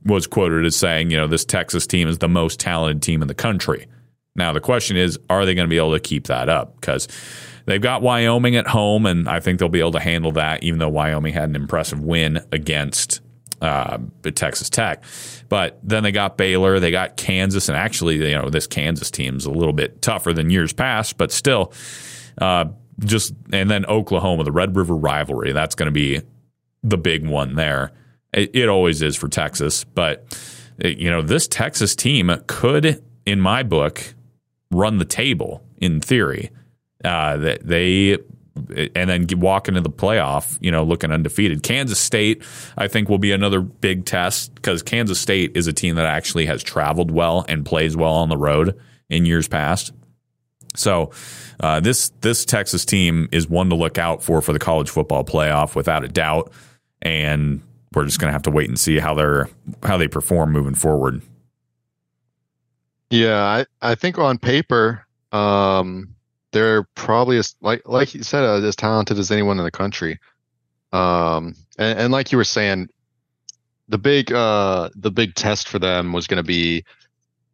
was 0.04 0.26
quoted 0.26 0.64
as 0.64 0.76
saying, 0.76 1.10
you 1.10 1.16
know, 1.16 1.26
this 1.26 1.44
Texas 1.44 1.86
team 1.86 2.08
is 2.08 2.18
the 2.18 2.28
most 2.28 2.60
talented 2.60 3.02
team 3.02 3.22
in 3.22 3.28
the 3.28 3.34
country. 3.34 3.86
Now, 4.36 4.52
the 4.52 4.60
question 4.60 4.96
is, 4.96 5.18
are 5.30 5.44
they 5.46 5.54
going 5.54 5.66
to 5.66 5.70
be 5.70 5.78
able 5.78 5.94
to 5.94 6.00
keep 6.00 6.26
that 6.26 6.48
up? 6.48 6.78
Because 6.80 7.08
they've 7.64 7.80
got 7.80 8.02
Wyoming 8.02 8.54
at 8.54 8.68
home, 8.68 9.06
and 9.06 9.28
I 9.28 9.40
think 9.40 9.58
they'll 9.58 9.68
be 9.68 9.80
able 9.80 9.92
to 9.92 10.00
handle 10.00 10.32
that, 10.32 10.62
even 10.62 10.78
though 10.78 10.90
Wyoming 10.90 11.32
had 11.32 11.48
an 11.48 11.56
impressive 11.56 12.00
win 12.00 12.40
against 12.52 13.20
uh, 13.62 13.98
Texas 14.34 14.68
Tech. 14.68 15.02
But 15.48 15.80
then 15.82 16.02
they 16.02 16.12
got 16.12 16.36
Baylor, 16.36 16.78
they 16.78 16.90
got 16.90 17.16
Kansas, 17.16 17.68
and 17.68 17.76
actually, 17.76 18.16
you 18.16 18.34
know, 18.34 18.50
this 18.50 18.66
Kansas 18.66 19.10
team's 19.10 19.46
a 19.46 19.50
little 19.50 19.72
bit 19.72 20.02
tougher 20.02 20.32
than 20.34 20.50
years 20.50 20.72
past, 20.72 21.16
but 21.16 21.32
still, 21.32 21.72
uh, 22.38 22.66
just 23.00 23.34
and 23.52 23.70
then 23.70 23.84
Oklahoma, 23.86 24.44
the 24.44 24.52
Red 24.52 24.76
River 24.76 24.94
rivalry. 24.94 25.52
That's 25.52 25.74
going 25.74 25.86
to 25.86 25.92
be 25.92 26.22
the 26.82 26.98
big 26.98 27.26
one 27.26 27.54
there. 27.54 27.92
It, 28.32 28.54
it 28.54 28.68
always 28.68 29.02
is 29.02 29.16
for 29.16 29.28
Texas, 29.28 29.84
but 29.84 30.38
it, 30.78 30.98
you 30.98 31.10
know 31.10 31.22
this 31.22 31.48
Texas 31.48 31.94
team 31.94 32.34
could, 32.46 33.02
in 33.24 33.40
my 33.40 33.62
book, 33.62 34.14
run 34.70 34.98
the 34.98 35.04
table 35.04 35.62
in 35.78 36.00
theory. 36.00 36.50
Uh, 37.04 37.36
that 37.36 37.66
they 37.66 38.16
and 38.94 39.10
then 39.10 39.26
walk 39.38 39.68
into 39.68 39.80
the 39.80 39.90
playoff, 39.90 40.56
you 40.60 40.70
know, 40.70 40.82
looking 40.82 41.12
undefeated. 41.12 41.62
Kansas 41.62 41.98
State, 41.98 42.42
I 42.76 42.88
think, 42.88 43.08
will 43.08 43.18
be 43.18 43.32
another 43.32 43.60
big 43.60 44.04
test 44.04 44.54
because 44.54 44.82
Kansas 44.82 45.20
State 45.20 45.52
is 45.54 45.66
a 45.66 45.72
team 45.72 45.96
that 45.96 46.06
actually 46.06 46.46
has 46.46 46.62
traveled 46.62 47.10
well 47.10 47.44
and 47.48 47.64
plays 47.64 47.96
well 47.96 48.14
on 48.14 48.28
the 48.28 48.36
road 48.36 48.78
in 49.08 49.26
years 49.26 49.48
past. 49.48 49.92
So 50.76 51.10
uh, 51.60 51.80
this 51.80 52.10
this 52.20 52.44
Texas 52.44 52.84
team 52.84 53.28
is 53.32 53.48
one 53.48 53.70
to 53.70 53.76
look 53.76 53.98
out 53.98 54.22
for 54.22 54.40
for 54.40 54.52
the 54.52 54.58
college 54.58 54.90
football 54.90 55.24
playoff 55.24 55.74
without 55.74 56.04
a 56.04 56.08
doubt, 56.08 56.52
and 57.02 57.62
we're 57.94 58.04
just 58.04 58.20
going 58.20 58.28
to 58.28 58.32
have 58.32 58.42
to 58.42 58.50
wait 58.50 58.68
and 58.68 58.78
see 58.78 58.98
how 58.98 59.14
they're 59.14 59.48
how 59.82 59.96
they 59.96 60.08
perform 60.08 60.52
moving 60.52 60.74
forward. 60.74 61.22
Yeah, 63.10 63.40
I, 63.42 63.66
I 63.80 63.94
think 63.94 64.18
on 64.18 64.36
paper, 64.38 65.06
um, 65.32 66.14
they're 66.52 66.84
probably 66.94 67.38
as 67.38 67.54
like 67.60 67.82
like 67.86 68.14
you 68.14 68.22
said, 68.22 68.44
uh, 68.44 68.66
as 68.66 68.76
talented 68.76 69.18
as 69.18 69.30
anyone 69.30 69.58
in 69.58 69.64
the 69.64 69.70
country. 69.70 70.18
Um, 70.92 71.54
and, 71.78 71.98
and 71.98 72.12
like 72.12 72.32
you 72.32 72.38
were 72.38 72.44
saying, 72.44 72.88
the 73.88 73.98
big 73.98 74.32
uh 74.32 74.90
the 74.96 75.10
big 75.10 75.34
test 75.34 75.68
for 75.68 75.78
them 75.78 76.12
was 76.12 76.26
going 76.26 76.38
to 76.38 76.46
be, 76.46 76.84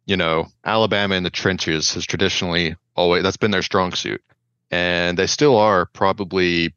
you 0.05 0.17
know, 0.17 0.47
Alabama 0.65 1.15
in 1.15 1.23
the 1.23 1.29
trenches 1.29 1.93
has 1.93 2.05
traditionally 2.05 2.75
always 2.95 3.23
that's 3.23 3.37
been 3.37 3.51
their 3.51 3.61
strong 3.61 3.93
suit, 3.93 4.21
and 4.71 5.17
they 5.17 5.27
still 5.27 5.57
are 5.57 5.85
probably, 5.85 6.73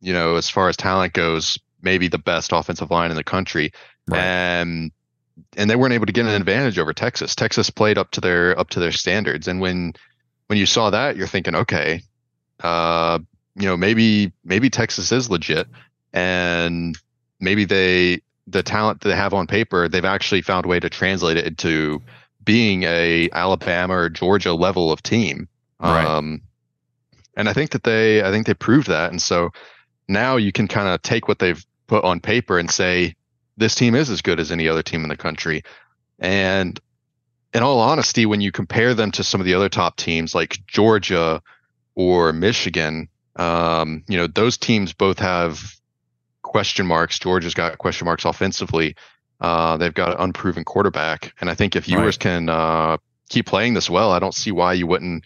you 0.00 0.12
know, 0.12 0.36
as 0.36 0.48
far 0.50 0.68
as 0.68 0.76
talent 0.76 1.12
goes, 1.12 1.58
maybe 1.82 2.08
the 2.08 2.18
best 2.18 2.52
offensive 2.52 2.90
line 2.90 3.10
in 3.10 3.16
the 3.16 3.24
country, 3.24 3.72
Right. 4.06 4.20
and 4.20 4.90
and 5.56 5.70
they 5.70 5.76
weren't 5.76 5.94
able 5.94 6.06
to 6.06 6.12
get 6.12 6.26
an 6.26 6.32
advantage 6.34 6.78
over 6.78 6.92
Texas. 6.92 7.34
Texas 7.34 7.70
played 7.70 7.98
up 7.98 8.10
to 8.12 8.20
their 8.20 8.58
up 8.58 8.70
to 8.70 8.80
their 8.80 8.92
standards, 8.92 9.48
and 9.48 9.60
when 9.60 9.92
when 10.48 10.58
you 10.58 10.66
saw 10.66 10.90
that, 10.90 11.16
you're 11.16 11.26
thinking, 11.26 11.54
okay, 11.54 12.02
uh, 12.62 13.18
you 13.54 13.66
know, 13.66 13.76
maybe 13.76 14.32
maybe 14.44 14.70
Texas 14.70 15.12
is 15.12 15.30
legit, 15.30 15.68
and 16.12 16.96
maybe 17.40 17.64
they 17.64 18.20
the 18.46 18.62
talent 18.62 19.00
that 19.00 19.10
they 19.10 19.16
have 19.16 19.34
on 19.34 19.46
paper, 19.46 19.88
they've 19.88 20.04
actually 20.06 20.40
found 20.42 20.64
a 20.64 20.68
way 20.68 20.80
to 20.80 20.88
translate 20.88 21.36
it 21.36 21.44
into 21.46 22.02
being 22.48 22.84
a 22.84 23.28
Alabama 23.34 23.94
or 23.94 24.08
Georgia 24.08 24.54
level 24.54 24.90
of 24.90 25.02
team. 25.02 25.46
Right. 25.78 26.02
Um, 26.02 26.40
and 27.36 27.46
I 27.46 27.52
think 27.52 27.72
that 27.72 27.82
they 27.82 28.22
I 28.22 28.30
think 28.30 28.46
they 28.46 28.54
proved 28.54 28.88
that, 28.88 29.10
and 29.10 29.20
so 29.20 29.50
now 30.08 30.38
you 30.38 30.50
can 30.50 30.66
kind 30.66 30.88
of 30.88 31.02
take 31.02 31.28
what 31.28 31.40
they've 31.40 31.62
put 31.88 32.04
on 32.04 32.20
paper 32.20 32.58
and 32.58 32.70
say 32.70 33.14
this 33.58 33.74
team 33.74 33.94
is 33.94 34.08
as 34.08 34.22
good 34.22 34.40
as 34.40 34.50
any 34.50 34.66
other 34.66 34.82
team 34.82 35.02
in 35.02 35.10
the 35.10 35.16
country. 35.16 35.62
And 36.18 36.80
in 37.52 37.62
all 37.62 37.80
honesty, 37.80 38.24
when 38.24 38.40
you 38.40 38.50
compare 38.50 38.94
them 38.94 39.10
to 39.12 39.24
some 39.24 39.42
of 39.42 39.44
the 39.44 39.52
other 39.52 39.68
top 39.68 39.96
teams 39.96 40.34
like 40.34 40.66
Georgia 40.66 41.42
or 41.94 42.32
Michigan, 42.32 43.10
um, 43.36 44.04
you 44.08 44.16
know, 44.16 44.26
those 44.26 44.56
teams 44.56 44.94
both 44.94 45.18
have 45.18 45.74
question 46.40 46.86
marks. 46.86 47.18
Georgia's 47.18 47.52
got 47.52 47.76
question 47.76 48.06
marks 48.06 48.24
offensively. 48.24 48.96
Uh, 49.40 49.76
they've 49.76 49.94
got 49.94 50.10
an 50.10 50.16
unproven 50.18 50.64
quarterback. 50.64 51.32
And 51.40 51.48
I 51.48 51.54
think 51.54 51.76
if 51.76 51.88
Ewers 51.88 52.16
Right. 52.16 52.20
can 52.20 52.48
uh, 52.48 52.96
keep 53.28 53.46
playing 53.46 53.74
this 53.74 53.88
well, 53.88 54.10
I 54.12 54.18
don't 54.18 54.34
see 54.34 54.50
why 54.50 54.72
you 54.72 54.86
wouldn't 54.86 55.24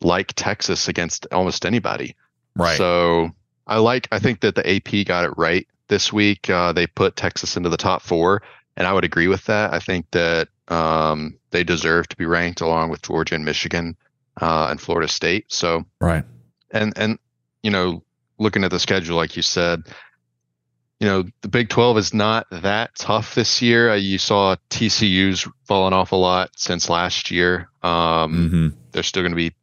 like 0.00 0.32
Texas 0.36 0.88
against 0.88 1.26
almost 1.32 1.64
anybody. 1.64 2.14
Right. 2.54 2.76
So 2.76 3.30
I 3.66 3.78
like. 3.78 4.08
I 4.12 4.18
think 4.18 4.40
that 4.40 4.54
the 4.54 4.68
AP 4.68 5.06
got 5.06 5.24
it 5.24 5.32
right 5.36 5.66
this 5.88 6.12
week. 6.12 6.50
Uh, 6.50 6.72
they 6.72 6.86
put 6.86 7.16
Texas 7.16 7.56
into 7.56 7.68
the 7.68 7.76
top 7.76 8.02
four, 8.02 8.42
and 8.76 8.86
I 8.86 8.92
would 8.92 9.04
agree 9.04 9.28
with 9.28 9.44
that. 9.46 9.72
I 9.72 9.78
think 9.78 10.10
that 10.10 10.48
um, 10.68 11.38
they 11.50 11.64
deserve 11.64 12.08
to 12.08 12.16
be 12.16 12.26
ranked 12.26 12.60
along 12.60 12.90
with 12.90 13.02
Georgia 13.02 13.34
and 13.34 13.44
Michigan 13.44 13.96
uh, 14.40 14.68
and 14.70 14.80
Florida 14.80 15.08
State. 15.08 15.46
So 15.48 15.84
right. 16.00 16.24
and 16.70 16.92
and 16.96 17.18
you 17.62 17.70
know, 17.70 18.02
looking 18.38 18.64
at 18.64 18.70
the 18.70 18.78
schedule, 18.78 19.16
like 19.16 19.36
you 19.36 19.42
said, 19.42 19.84
you 21.00 21.06
know, 21.06 21.24
the 21.42 21.48
Big 21.48 21.68
Twelve 21.68 21.96
is 21.96 22.12
not 22.12 22.46
that 22.50 22.94
tough 22.96 23.34
this 23.34 23.62
year. 23.62 23.90
Uh, 23.90 23.94
you 23.94 24.18
saw 24.18 24.56
TCU's 24.70 25.46
fallen 25.64 25.92
off 25.92 26.12
a 26.12 26.16
lot 26.16 26.50
since 26.56 26.88
last 26.88 27.30
year. 27.30 27.68
Um, 27.82 28.48
hmm 28.50 28.68
they're 28.90 29.02
still 29.02 29.22
going 29.22 29.32
to 29.32 29.36
be 29.36 29.54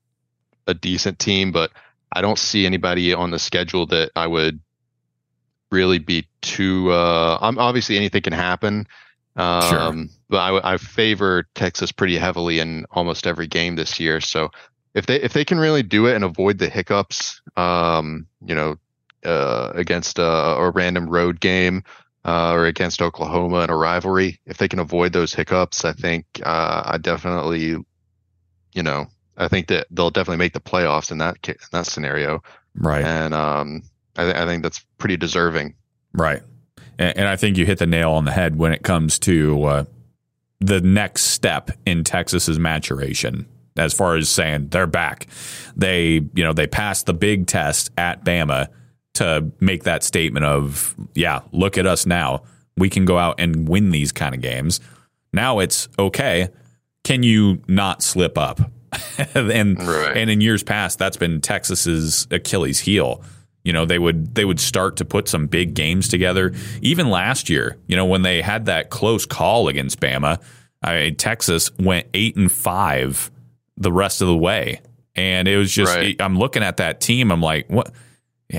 a 0.68 0.74
decent 0.76 1.18
team, 1.18 1.52
but 1.52 1.72
I 2.12 2.22
don't 2.22 2.38
see 2.38 2.66
anybody 2.66 3.14
on 3.14 3.32
the 3.32 3.40
schedule 3.40 3.88
that 3.88 4.12
I 4.16 4.28
would 4.28 4.60
really 5.72 6.00
be 6.00 6.28
too. 6.42 6.92
Uh, 6.92 7.38
I'm 7.42 7.58
obviously 7.58 7.98
anything 7.98 8.22
can 8.22 8.34
happen, 8.34 8.88
um, 9.36 10.10
but 10.30 10.64
I 10.64 10.78
favor 10.78 11.48
Texas 11.56 11.92
pretty 11.92 12.18
heavily 12.18 12.60
in 12.60 12.86
almost 12.92 13.28
every 13.28 13.48
game 13.48 13.76
this 13.76 14.00
year. 14.00 14.22
So 14.22 14.52
if 14.94 15.08
they 15.08 15.22
if 15.22 15.34
they 15.34 15.44
can 15.44 15.60
really 15.60 15.84
do 15.84 16.06
it 16.06 16.16
and 16.16 16.24
avoid 16.24 16.58
the 16.58 16.70
hiccups, 16.70 17.42
um, 17.58 18.28
you 18.46 18.56
know, 18.56 18.78
uh, 19.26 19.72
against 19.76 20.20
a, 20.20 20.24
a 20.24 20.70
random 20.72 21.10
road 21.10 21.40
game. 21.40 21.84
Uh, 22.28 22.54
or 22.54 22.66
against 22.66 23.04
Oklahoma 23.04 23.60
in 23.60 23.70
a 23.70 23.78
rivalry, 23.78 24.40
if 24.48 24.58
they 24.58 24.68
can 24.68 24.80
avoid 24.80 25.14
those 25.14 25.32
hiccups, 25.32 25.86
I 25.86 25.94
think 25.94 26.26
uh, 26.44 26.82
I 26.84 26.98
definitely, 26.98 27.76
you 28.74 28.82
know, 28.82 29.06
I 29.38 29.48
think 29.48 29.68
that 29.68 29.86
they'll 29.92 30.10
definitely 30.10 30.38
make 30.40 30.54
the 30.54 30.60
playoffs 30.60 31.12
in 31.12 31.20
that 31.20 31.38
in 31.48 31.54
that 31.72 31.86
scenario, 31.86 32.42
Right. 32.74 33.06
and 33.06 33.32
um, 33.36 33.84
I, 34.18 34.24
th- 34.24 34.36
I 34.38 34.46
think 34.48 34.64
that's 34.64 34.80
pretty 34.98 35.18
deserving. 35.18 35.76
Right. 36.14 36.42
And, 36.98 37.16
and 37.16 37.28
I 37.28 37.36
think 37.36 37.58
you 37.58 37.66
hit 37.68 37.78
the 37.78 37.86
nail 37.86 38.14
on 38.14 38.26
the 38.26 38.32
head 38.32 38.58
when 38.58 38.72
it 38.74 38.82
comes 38.82 39.20
to 39.20 39.64
uh, 39.66 39.86
the 40.60 40.82
next 40.82 41.26
step 41.26 41.70
in 41.86 42.04
Texas's 42.04 42.58
maturation. 42.58 43.46
As 43.78 43.94
far 43.94 44.16
as 44.16 44.30
saying 44.30 44.70
they're 44.70 44.88
back, 44.88 45.28
they 45.76 46.22
you 46.34 46.44
know 46.44 46.54
they 46.54 46.66
passed 46.66 47.06
the 47.06 47.14
big 47.14 47.46
test 47.46 47.92
at 48.00 48.26
Bama 48.26 48.70
to 49.16 49.52
make 49.60 49.84
that 49.84 50.04
statement 50.04 50.46
of 50.46 50.96
yeah, 51.14 51.42
look 51.52 51.78
at 51.78 51.86
us 51.86 52.06
now, 52.06 52.44
we 52.78 52.90
can 52.90 53.06
go 53.06 53.18
out 53.18 53.40
and 53.40 53.68
win 53.68 53.92
these 53.92 54.12
kind 54.12 54.36
of 54.36 54.42
games. 54.42 54.80
Now 55.34 55.60
it's 55.60 55.88
okay. 56.00 56.50
Can 57.04 57.24
you 57.24 57.62
not 57.68 58.02
slip 58.02 58.38
up? 58.38 58.60
and 59.36 59.78
Right. 59.86 60.16
and 60.16 60.30
in 60.30 60.40
years 60.42 60.64
past, 60.64 60.98
that's 61.00 61.18
been 61.18 61.42
Texas's 61.42 62.28
Achilles 62.32 62.80
heel. 62.80 63.22
You 63.64 63.74
know, 63.74 63.86
they 63.86 64.00
would 64.00 64.36
they 64.36 64.46
would 64.46 64.60
start 64.60 64.98
to 64.98 65.06
put 65.06 65.28
some 65.28 65.48
big 65.48 65.74
games 65.74 66.08
together. 66.08 66.54
Even 66.82 67.10
last 67.10 67.50
year, 67.50 67.78
you 67.88 67.96
know, 67.96 68.06
when 68.06 68.22
they 68.22 68.42
had 68.42 68.66
that 68.68 68.90
close 68.90 69.26
call 69.26 69.68
against 69.68 70.00
Bama, 70.00 70.42
I 70.84 70.96
mean, 71.00 71.16
Texas 71.16 71.72
went 71.80 72.08
eight 72.14 72.36
and 72.36 72.52
five 72.52 73.32
the 73.76 73.92
rest 73.92 74.22
of 74.22 74.28
the 74.28 74.38
way, 74.38 74.82
and 75.16 75.48
it 75.48 75.58
was 75.58 75.72
just 75.72 75.94
Right. 75.96 76.16
I'm 76.22 76.38
looking 76.38 76.64
at 76.64 76.78
that 76.78 77.02
team. 77.02 77.32
I'm 77.32 77.42
like, 77.42 77.68
what? 77.70 77.92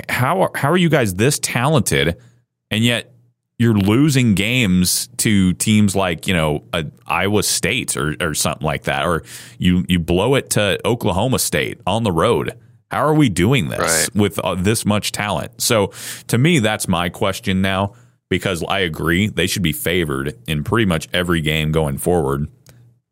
How 0.09 0.43
are, 0.43 0.51
how 0.55 0.71
are 0.71 0.77
you 0.77 0.89
guys 0.89 1.15
this 1.15 1.39
talented, 1.39 2.17
and 2.71 2.83
yet 2.85 3.13
you're 3.59 3.75
losing 3.77 4.35
games 4.35 5.09
to 5.19 5.53
teams 5.55 5.95
like 5.97 6.27
you 6.27 6.35
know 6.35 6.65
uh, 6.73 6.83
Iowa 7.07 7.43
State 7.43 7.97
or, 7.97 8.15
or 8.21 8.35
something 8.35 8.67
like 8.67 8.85
that, 8.85 9.07
or 9.07 9.23
you 9.59 9.85
you 9.89 9.99
blow 9.99 10.35
it 10.35 10.51
to 10.51 10.79
Oklahoma 10.85 11.39
State 11.39 11.81
on 11.87 12.03
the 12.03 12.13
road. 12.13 12.53
How 12.91 13.05
are 13.05 13.15
we 13.15 13.29
doing 13.29 13.69
this 13.69 14.09
Right. 14.09 14.15
with 14.15 14.39
uh, 14.39 14.55
this 14.55 14.85
much 14.85 15.13
talent? 15.13 15.61
So 15.61 15.93
to 16.29 16.39
me, 16.39 16.59
that's 16.61 16.87
my 16.87 17.09
question 17.09 17.61
now 17.63 17.95
because 18.29 18.63
I 18.69 18.81
agree 18.81 19.29
they 19.29 19.47
should 19.47 19.63
be 19.63 19.73
favored 19.73 20.37
in 20.49 20.65
pretty 20.65 20.87
much 20.87 21.09
every 21.13 21.41
game 21.41 21.73
going 21.73 21.99
forward, 21.99 22.49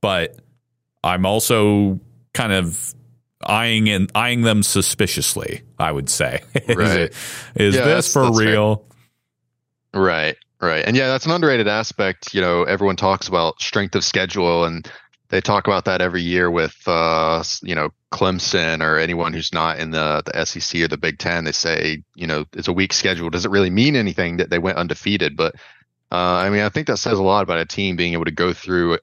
but 0.00 0.40
I'm 1.02 1.24
also 1.26 2.00
kind 2.34 2.52
of 2.52 2.94
eyeing 3.46 3.88
and 3.88 4.10
eyeing 4.14 4.42
them 4.42 4.62
suspiciously. 4.62 5.62
I 5.78 5.92
would 5.92 6.08
say, 6.08 6.42
is, 6.54 6.76
Right. 6.76 7.00
it- 7.00 7.14
is 7.56 7.74
Yeah, 7.74 7.84
this 7.84 8.12
that's- 8.12 8.12
for 8.12 8.24
that's 8.24 8.38
fair. 8.38 8.48
real? 8.48 8.84
Right, 9.92 10.36
right. 10.60 10.84
And 10.86 10.96
yeah, 10.96 11.08
that's 11.08 11.26
an 11.26 11.32
underrated 11.32 11.68
aspect. 11.68 12.34
You 12.34 12.40
know, 12.40 12.64
everyone 12.64 12.96
talks 12.96 13.28
about 13.28 13.60
strength 13.60 13.94
of 13.94 14.04
schedule 14.04 14.64
and 14.64 14.88
they 15.28 15.40
talk 15.40 15.66
about 15.66 15.84
that 15.86 16.00
every 16.00 16.22
year 16.22 16.50
with 16.50 16.76
uh, 16.86 17.42
you 17.62 17.74
know, 17.74 17.90
Clemson 18.12 18.82
or 18.82 18.98
anyone 18.98 19.32
who's 19.32 19.52
not 19.52 19.78
in 19.78 19.90
the 19.90 20.22
the 20.26 20.44
SEC 20.44 20.80
or 20.82 20.88
the 20.88 20.96
Big 20.96 21.18
10. 21.18 21.44
They 21.44 21.52
say, 21.52 22.02
you 22.14 22.26
know, 22.26 22.44
it's 22.54 22.68
a 22.68 22.72
weak 22.72 22.92
schedule. 22.92 23.30
Does 23.30 23.44
it 23.44 23.50
really 23.50 23.70
mean 23.70 23.96
anything 23.96 24.36
that 24.38 24.50
they 24.50 24.58
went 24.58 24.78
undefeated? 24.78 25.36
But 25.36 25.54
uh, 26.12 26.16
I 26.16 26.50
mean, 26.50 26.60
I 26.62 26.68
think 26.68 26.86
that 26.88 26.98
says 26.98 27.18
a 27.18 27.22
lot 27.22 27.42
about 27.42 27.58
a 27.58 27.66
team 27.66 27.96
being 27.96 28.12
able 28.12 28.26
to 28.26 28.30
go 28.30 28.52
through 28.52 28.98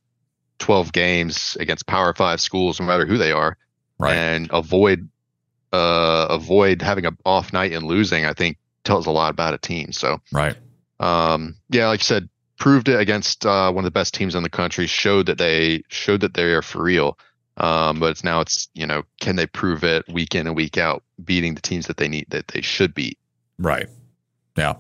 12 0.60 0.94
games 0.94 1.58
against 1.60 1.88
Power 1.88 2.14
5 2.14 2.40
schools 2.40 2.80
no 2.80 2.86
matter 2.86 3.06
who 3.06 3.18
they 3.18 3.32
are 3.32 3.58
Right. 4.02 4.16
and 4.16 4.50
avoid 4.52 5.08
uh 5.72 6.28
avoid 6.30 6.82
having 6.82 7.06
an 7.06 7.18
off 7.26 7.54
night 7.54 7.72
and 7.72 7.86
losing, 7.86 8.26
I 8.26 8.34
think 8.34 8.58
tells 8.84 9.06
a 9.06 9.12
lot 9.12 9.32
about 9.32 9.54
a 9.54 9.58
team. 9.58 9.92
So 9.92 10.20
Right. 10.32 10.56
um, 11.00 11.56
yeah, 11.70 11.88
like 11.88 12.00
you 12.02 12.06
said, 12.06 12.30
proved 12.60 12.90
it 12.90 13.00
against 13.00 13.46
uh, 13.46 13.72
one 13.72 13.84
of 13.84 13.86
the 13.86 13.92
best 14.00 14.14
teams 14.14 14.36
in 14.36 14.44
the 14.44 14.50
country. 14.50 14.88
Showed 14.88 15.28
that 15.28 15.38
they 15.38 15.84
showed 15.90 16.22
that 16.22 16.34
they 16.34 16.52
are 16.54 16.62
for 16.62 16.84
real. 16.84 17.18
Um, 17.58 18.00
but 18.00 18.12
it's 18.12 18.24
now 18.24 18.42
it's 18.42 18.70
you 18.74 18.88
know 18.88 19.04
can 19.20 19.36
they 19.36 19.46
prove 19.48 19.84
it 19.84 20.04
week 20.10 20.36
in 20.36 20.48
and 20.48 20.56
week 20.56 20.78
out, 20.78 21.04
beating 21.24 21.56
the 21.56 21.62
teams 21.62 21.88
that 21.88 21.98
they 21.98 22.08
need 22.08 22.26
that 22.30 22.48
they 22.50 22.62
should 22.62 22.94
beat. 22.94 23.18
Right. 23.60 23.88
Yeah. 24.58 24.76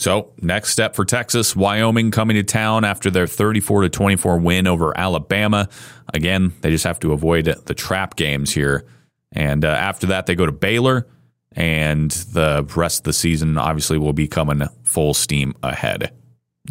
So 0.00 0.32
next 0.40 0.70
step 0.70 0.94
for 0.94 1.04
Texas, 1.04 1.54
Wyoming 1.54 2.10
coming 2.10 2.36
to 2.36 2.42
town 2.42 2.86
after 2.86 3.10
their 3.10 3.26
34 3.26 3.82
to 3.82 3.88
24 3.90 4.38
win 4.38 4.66
over 4.66 4.96
Alabama. 4.96 5.68
Again, 6.14 6.54
they 6.62 6.70
just 6.70 6.84
have 6.84 6.98
to 7.00 7.12
avoid 7.12 7.44
the 7.44 7.74
trap 7.74 8.16
games 8.16 8.50
here. 8.50 8.86
And 9.30 9.62
uh, 9.62 9.68
after 9.68 10.06
that, 10.06 10.24
they 10.24 10.34
go 10.34 10.46
to 10.46 10.52
Baylor, 10.52 11.06
and 11.52 12.10
the 12.10 12.66
rest 12.74 13.00
of 13.00 13.04
the 13.04 13.12
season 13.12 13.58
obviously 13.58 13.98
will 13.98 14.14
be 14.14 14.26
coming 14.26 14.66
full 14.84 15.12
steam 15.12 15.52
ahead. 15.62 16.14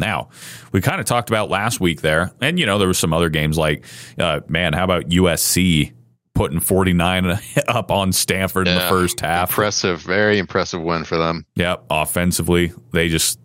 Now, 0.00 0.30
we 0.72 0.80
kind 0.80 0.98
of 0.98 1.06
talked 1.06 1.30
about 1.30 1.50
last 1.50 1.78
week 1.78 2.00
there, 2.00 2.32
and 2.40 2.58
you 2.58 2.66
know 2.66 2.78
there 2.78 2.88
were 2.88 2.94
some 2.94 3.12
other 3.12 3.28
games 3.28 3.56
like, 3.56 3.84
uh, 4.18 4.40
man, 4.48 4.72
how 4.72 4.82
about 4.82 5.08
USC 5.08 5.92
putting 6.34 6.60
49 6.60 7.38
up 7.68 7.90
on 7.90 8.12
Stanford 8.12 8.68
in 8.68 8.74
the 8.74 8.80
first 8.82 9.20
half? 9.20 9.50
Impressive, 9.50 10.00
very 10.00 10.38
impressive 10.38 10.82
win 10.82 11.04
for 11.04 11.16
them. 11.16 11.44
Yep, 11.56 11.84
offensively, 11.90 12.72
they 12.92 13.08
just 13.08 13.38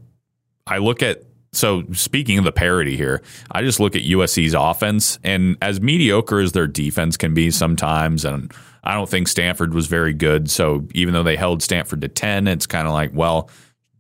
I 0.68 0.78
look 0.80 1.04
at 1.04 1.24
so 1.54 1.84
speaking 1.94 2.38
of 2.38 2.44
the 2.44 2.52
parity 2.52 2.98
here, 2.98 3.22
I 3.52 3.62
just 3.62 3.80
look 3.80 3.96
at 3.96 4.02
USC's 4.02 4.54
offense 4.54 5.20
and 5.24 5.58
as 5.62 5.80
mediocre 5.80 6.40
as 6.40 6.52
their 6.52 6.68
defense 6.68 7.18
can 7.18 7.34
be 7.34 7.52
sometimes 7.52 8.26
and 8.26 8.54
I 8.84 8.94
don't 8.94 9.10
think 9.10 9.28
Stanford 9.28 9.74
was 9.74 9.88
very 9.88 10.14
good, 10.14 10.50
so 10.50 10.88
even 10.94 11.14
though 11.14 11.24
they 11.24 11.36
held 11.36 11.64
Stanford 11.64 12.02
to 12.02 12.08
10, 12.08 12.48
it's 12.48 12.68
kind 12.68 12.86
of 12.88 12.94
like, 12.94 13.12
well, 13.14 13.50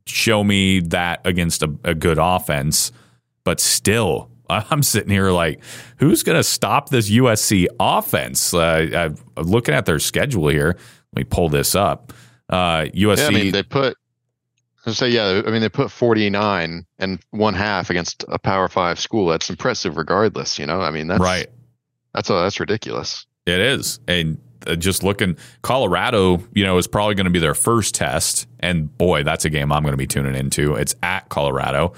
show 0.05 0.43
me 0.43 0.79
that 0.81 1.21
against 1.25 1.63
a, 1.63 1.73
a 1.83 1.95
good 1.95 2.19
offense, 2.21 2.91
but 3.43 3.59
still 3.59 4.29
I'm 4.49 4.83
sitting 4.83 5.09
here 5.09 5.31
like, 5.31 5.61
who's 5.97 6.23
going 6.23 6.37
to 6.37 6.43
stop 6.43 6.89
this 6.89 7.09
USC 7.09 7.67
offense? 7.79 8.53
Uh, 8.53 9.13
I'm 9.35 9.45
looking 9.45 9.73
at 9.73 9.85
their 9.85 9.99
schedule 9.99 10.47
here. 10.47 10.77
Let 11.13 11.15
me 11.15 11.23
pull 11.23 11.49
this 11.49 11.75
up. 11.75 12.13
Uh, 12.49 12.83
USC. 12.93 13.17
Yeah, 13.17 13.27
I 13.27 13.29
mean 13.29 13.51
they 13.51 13.63
put. 13.63 13.97
I 14.85 14.91
say 14.91 15.09
yeah. 15.09 15.41
I 15.45 15.49
mean 15.49 15.61
they 15.61 15.69
put 15.69 15.89
49 15.89 16.85
and 16.99 17.19
one 17.31 17.53
half 17.55 17.89
against 17.89 18.23
a 18.27 18.37
Power 18.37 18.67
Five 18.67 18.99
school. 18.99 19.27
That's 19.27 19.49
impressive, 19.49 19.97
regardless. 19.97 20.59
You 20.59 20.67
know, 20.67 20.81
I 20.81 20.91
mean 20.91 21.07
that's 21.07 21.21
right. 21.21 21.47
That's 22.13 22.29
a, 22.29 22.33
that's 22.33 22.59
ridiculous. 22.59 23.25
It 23.45 23.59
is. 23.59 23.99
And 24.07 24.39
uh, 24.67 24.75
just 24.75 25.03
looking, 25.03 25.37
Colorado, 25.61 26.41
you 26.53 26.63
know, 26.63 26.77
is 26.77 26.87
probably 26.87 27.15
going 27.15 27.25
to 27.25 27.31
be 27.31 27.39
their 27.39 27.53
first 27.53 27.93
test. 27.93 28.47
And 28.59 28.95
boy, 28.97 29.23
that's 29.23 29.45
a 29.45 29.49
game 29.49 29.71
I'm 29.71 29.83
going 29.83 29.93
to 29.93 29.97
be 29.97 30.07
tuning 30.07 30.35
into. 30.35 30.75
It's 30.75 30.95
at 31.03 31.29
Colorado. 31.29 31.93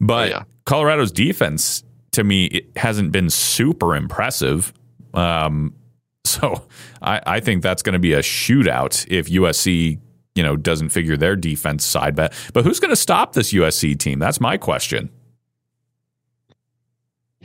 But 0.00 0.32
Oh, 0.32 0.36
yeah. 0.36 0.42
Colorado's 0.64 1.12
defense, 1.12 1.84
to 2.12 2.24
me, 2.24 2.46
it 2.46 2.76
hasn't 2.76 3.12
been 3.12 3.30
super 3.30 3.94
impressive. 3.96 4.72
Um, 5.14 5.74
so 6.24 6.62
I, 7.00 7.20
I 7.26 7.40
think 7.40 7.62
that's 7.62 7.82
going 7.82 7.94
to 7.94 7.98
be 7.98 8.12
a 8.12 8.20
shootout 8.20 9.06
if 9.10 9.28
USC, 9.28 9.98
you 10.34 10.42
know, 10.42 10.56
doesn't 10.56 10.90
figure 10.90 11.16
their 11.16 11.36
defense 11.36 11.84
side. 11.84 12.14
But, 12.14 12.32
but 12.52 12.64
who's 12.64 12.80
going 12.80 12.90
to 12.90 12.96
stop 12.96 13.32
this 13.32 13.52
USC 13.52 13.98
team? 13.98 14.18
That's 14.18 14.40
my 14.40 14.56
question. 14.56 15.10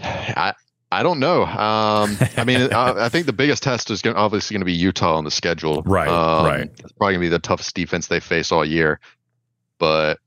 I 0.02 0.54
I 0.92 1.04
don't 1.04 1.20
know. 1.20 1.44
Um, 1.44 2.18
I 2.38 2.44
mean, 2.46 2.62
I, 2.74 3.06
I 3.06 3.10
think 3.10 3.26
the 3.26 3.34
biggest 3.34 3.62
test 3.62 3.92
is 3.92 4.02
gonna, 4.02 4.16
obviously 4.18 4.54
going 4.54 4.62
to 4.62 4.66
be 4.66 4.74
Utah 4.74 5.18
on 5.18 5.26
the 5.26 5.32
schedule. 5.32 5.82
Right, 5.84 6.08
Um, 6.08 6.46
right. 6.46 6.62
It's 6.80 6.92
probably 6.94 7.16
going 7.16 7.22
to 7.22 7.26
be 7.26 7.30
the 7.30 7.40
toughest 7.40 7.76
defense 7.76 8.08
they 8.08 8.20
face 8.20 8.52
all 8.52 8.64
year. 8.64 9.00
But 9.80 10.20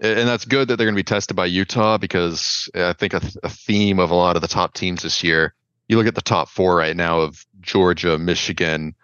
and 0.00 0.28
that's 0.28 0.44
good 0.44 0.68
that 0.68 0.76
they're 0.76 0.86
going 0.86 0.94
to 0.94 0.98
be 0.98 1.04
tested 1.04 1.36
by 1.36 1.46
Utah 1.46 1.98
because 1.98 2.68
I 2.74 2.92
think 2.92 3.14
a, 3.14 3.22
a 3.42 3.48
theme 3.48 3.98
of 3.98 4.10
a 4.10 4.14
lot 4.14 4.36
of 4.36 4.42
the 4.42 4.48
top 4.48 4.74
teams 4.74 5.02
this 5.02 5.22
year. 5.22 5.54
You 5.88 5.96
look 5.96 6.06
at 6.06 6.14
the 6.14 6.22
top 6.22 6.48
four 6.48 6.76
right 6.76 6.96
now 6.96 7.20
of 7.20 7.44
Georgia, 7.60 8.18
Michigan, 8.18 8.94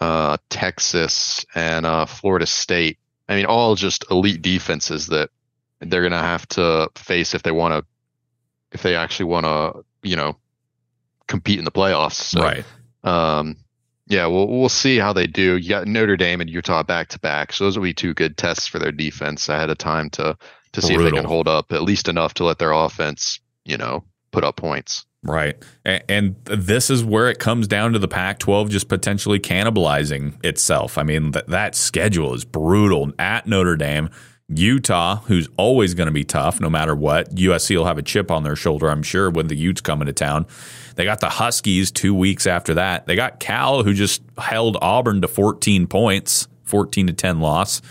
uh, 0.00 0.36
Texas, 0.50 1.46
and 1.54 1.86
uh, 1.86 2.06
Florida 2.06 2.46
State. 2.46 2.98
I 3.28 3.36
mean, 3.36 3.46
all 3.46 3.74
just 3.74 4.04
elite 4.10 4.42
defenses 4.42 5.06
that 5.08 5.30
they're 5.80 6.02
going 6.02 6.12
to 6.12 6.18
have 6.18 6.46
to 6.48 6.88
face 6.96 7.34
if 7.34 7.42
they 7.42 7.52
want 7.52 7.74
to 7.74 7.84
if 8.72 8.82
they 8.82 8.96
actually 8.96 9.26
want 9.26 9.46
to, 9.46 9.84
you 10.02 10.16
know, 10.16 10.36
compete 11.28 11.58
in 11.58 11.64
the 11.64 11.70
playoffs. 11.70 12.14
So, 12.14 12.42
right. 12.42 12.64
Um, 13.04 13.56
yeah, 14.06 14.26
we'll 14.26 14.48
we'll 14.48 14.68
see 14.68 14.98
how 14.98 15.12
they 15.12 15.26
do. 15.26 15.56
You 15.56 15.68
got 15.68 15.86
Notre 15.86 16.16
Dame 16.16 16.40
and 16.40 16.50
Utah 16.50 16.82
back 16.82 17.08
to 17.08 17.18
back, 17.18 17.52
so 17.52 17.64
those 17.64 17.78
will 17.78 17.84
be 17.84 17.94
two 17.94 18.14
good 18.14 18.36
tests 18.36 18.66
for 18.66 18.78
their 18.78 18.92
defense 18.92 19.48
ahead 19.48 19.70
of 19.70 19.78
time 19.78 20.10
to 20.10 20.36
to 20.72 20.82
see 20.82 20.94
if 20.94 21.00
they 21.00 21.10
can 21.10 21.24
hold 21.24 21.48
up 21.48 21.72
at 21.72 21.82
least 21.82 22.08
enough 22.08 22.34
to 22.34 22.44
let 22.44 22.58
their 22.58 22.72
offense, 22.72 23.40
you 23.64 23.76
know, 23.76 24.04
put 24.32 24.44
up 24.44 24.56
points. 24.56 25.06
Right. 25.22 25.56
And 25.84 26.36
this 26.44 26.90
is 26.90 27.02
where 27.02 27.30
it 27.30 27.38
comes 27.38 27.66
down 27.66 27.94
to 27.94 27.98
the 27.98 28.08
Pac 28.08 28.38
12 28.40 28.68
just 28.68 28.88
potentially 28.88 29.40
cannibalizing 29.40 30.44
itself. 30.44 30.98
I 30.98 31.02
mean, 31.02 31.32
th- 31.32 31.46
that 31.46 31.74
schedule 31.74 32.34
is 32.34 32.44
brutal 32.44 33.10
at 33.18 33.46
Notre 33.46 33.76
Dame. 33.76 34.10
Utah, 34.56 35.16
who's 35.26 35.48
always 35.56 35.94
going 35.94 36.06
to 36.06 36.12
be 36.12 36.24
tough 36.24 36.60
no 36.60 36.70
matter 36.70 36.94
what. 36.94 37.34
USC 37.34 37.76
will 37.76 37.84
have 37.84 37.98
a 37.98 38.02
chip 38.02 38.30
on 38.30 38.42
their 38.42 38.56
shoulder, 38.56 38.88
I'm 38.88 39.02
sure, 39.02 39.30
when 39.30 39.48
the 39.48 39.56
Utes 39.56 39.80
come 39.80 40.00
into 40.00 40.12
town. 40.12 40.46
They 40.96 41.04
got 41.04 41.20
the 41.20 41.28
Huskies 41.28 41.90
two 41.90 42.14
weeks 42.14 42.46
after 42.46 42.74
that. 42.74 43.06
They 43.06 43.16
got 43.16 43.40
Cal, 43.40 43.82
who 43.82 43.94
just 43.94 44.22
held 44.38 44.76
Auburn 44.80 45.20
to 45.22 45.28
14 45.28 45.86
points, 45.86 46.48
14 46.64 47.08
to 47.08 47.12
10 47.12 47.40
loss. 47.40 47.82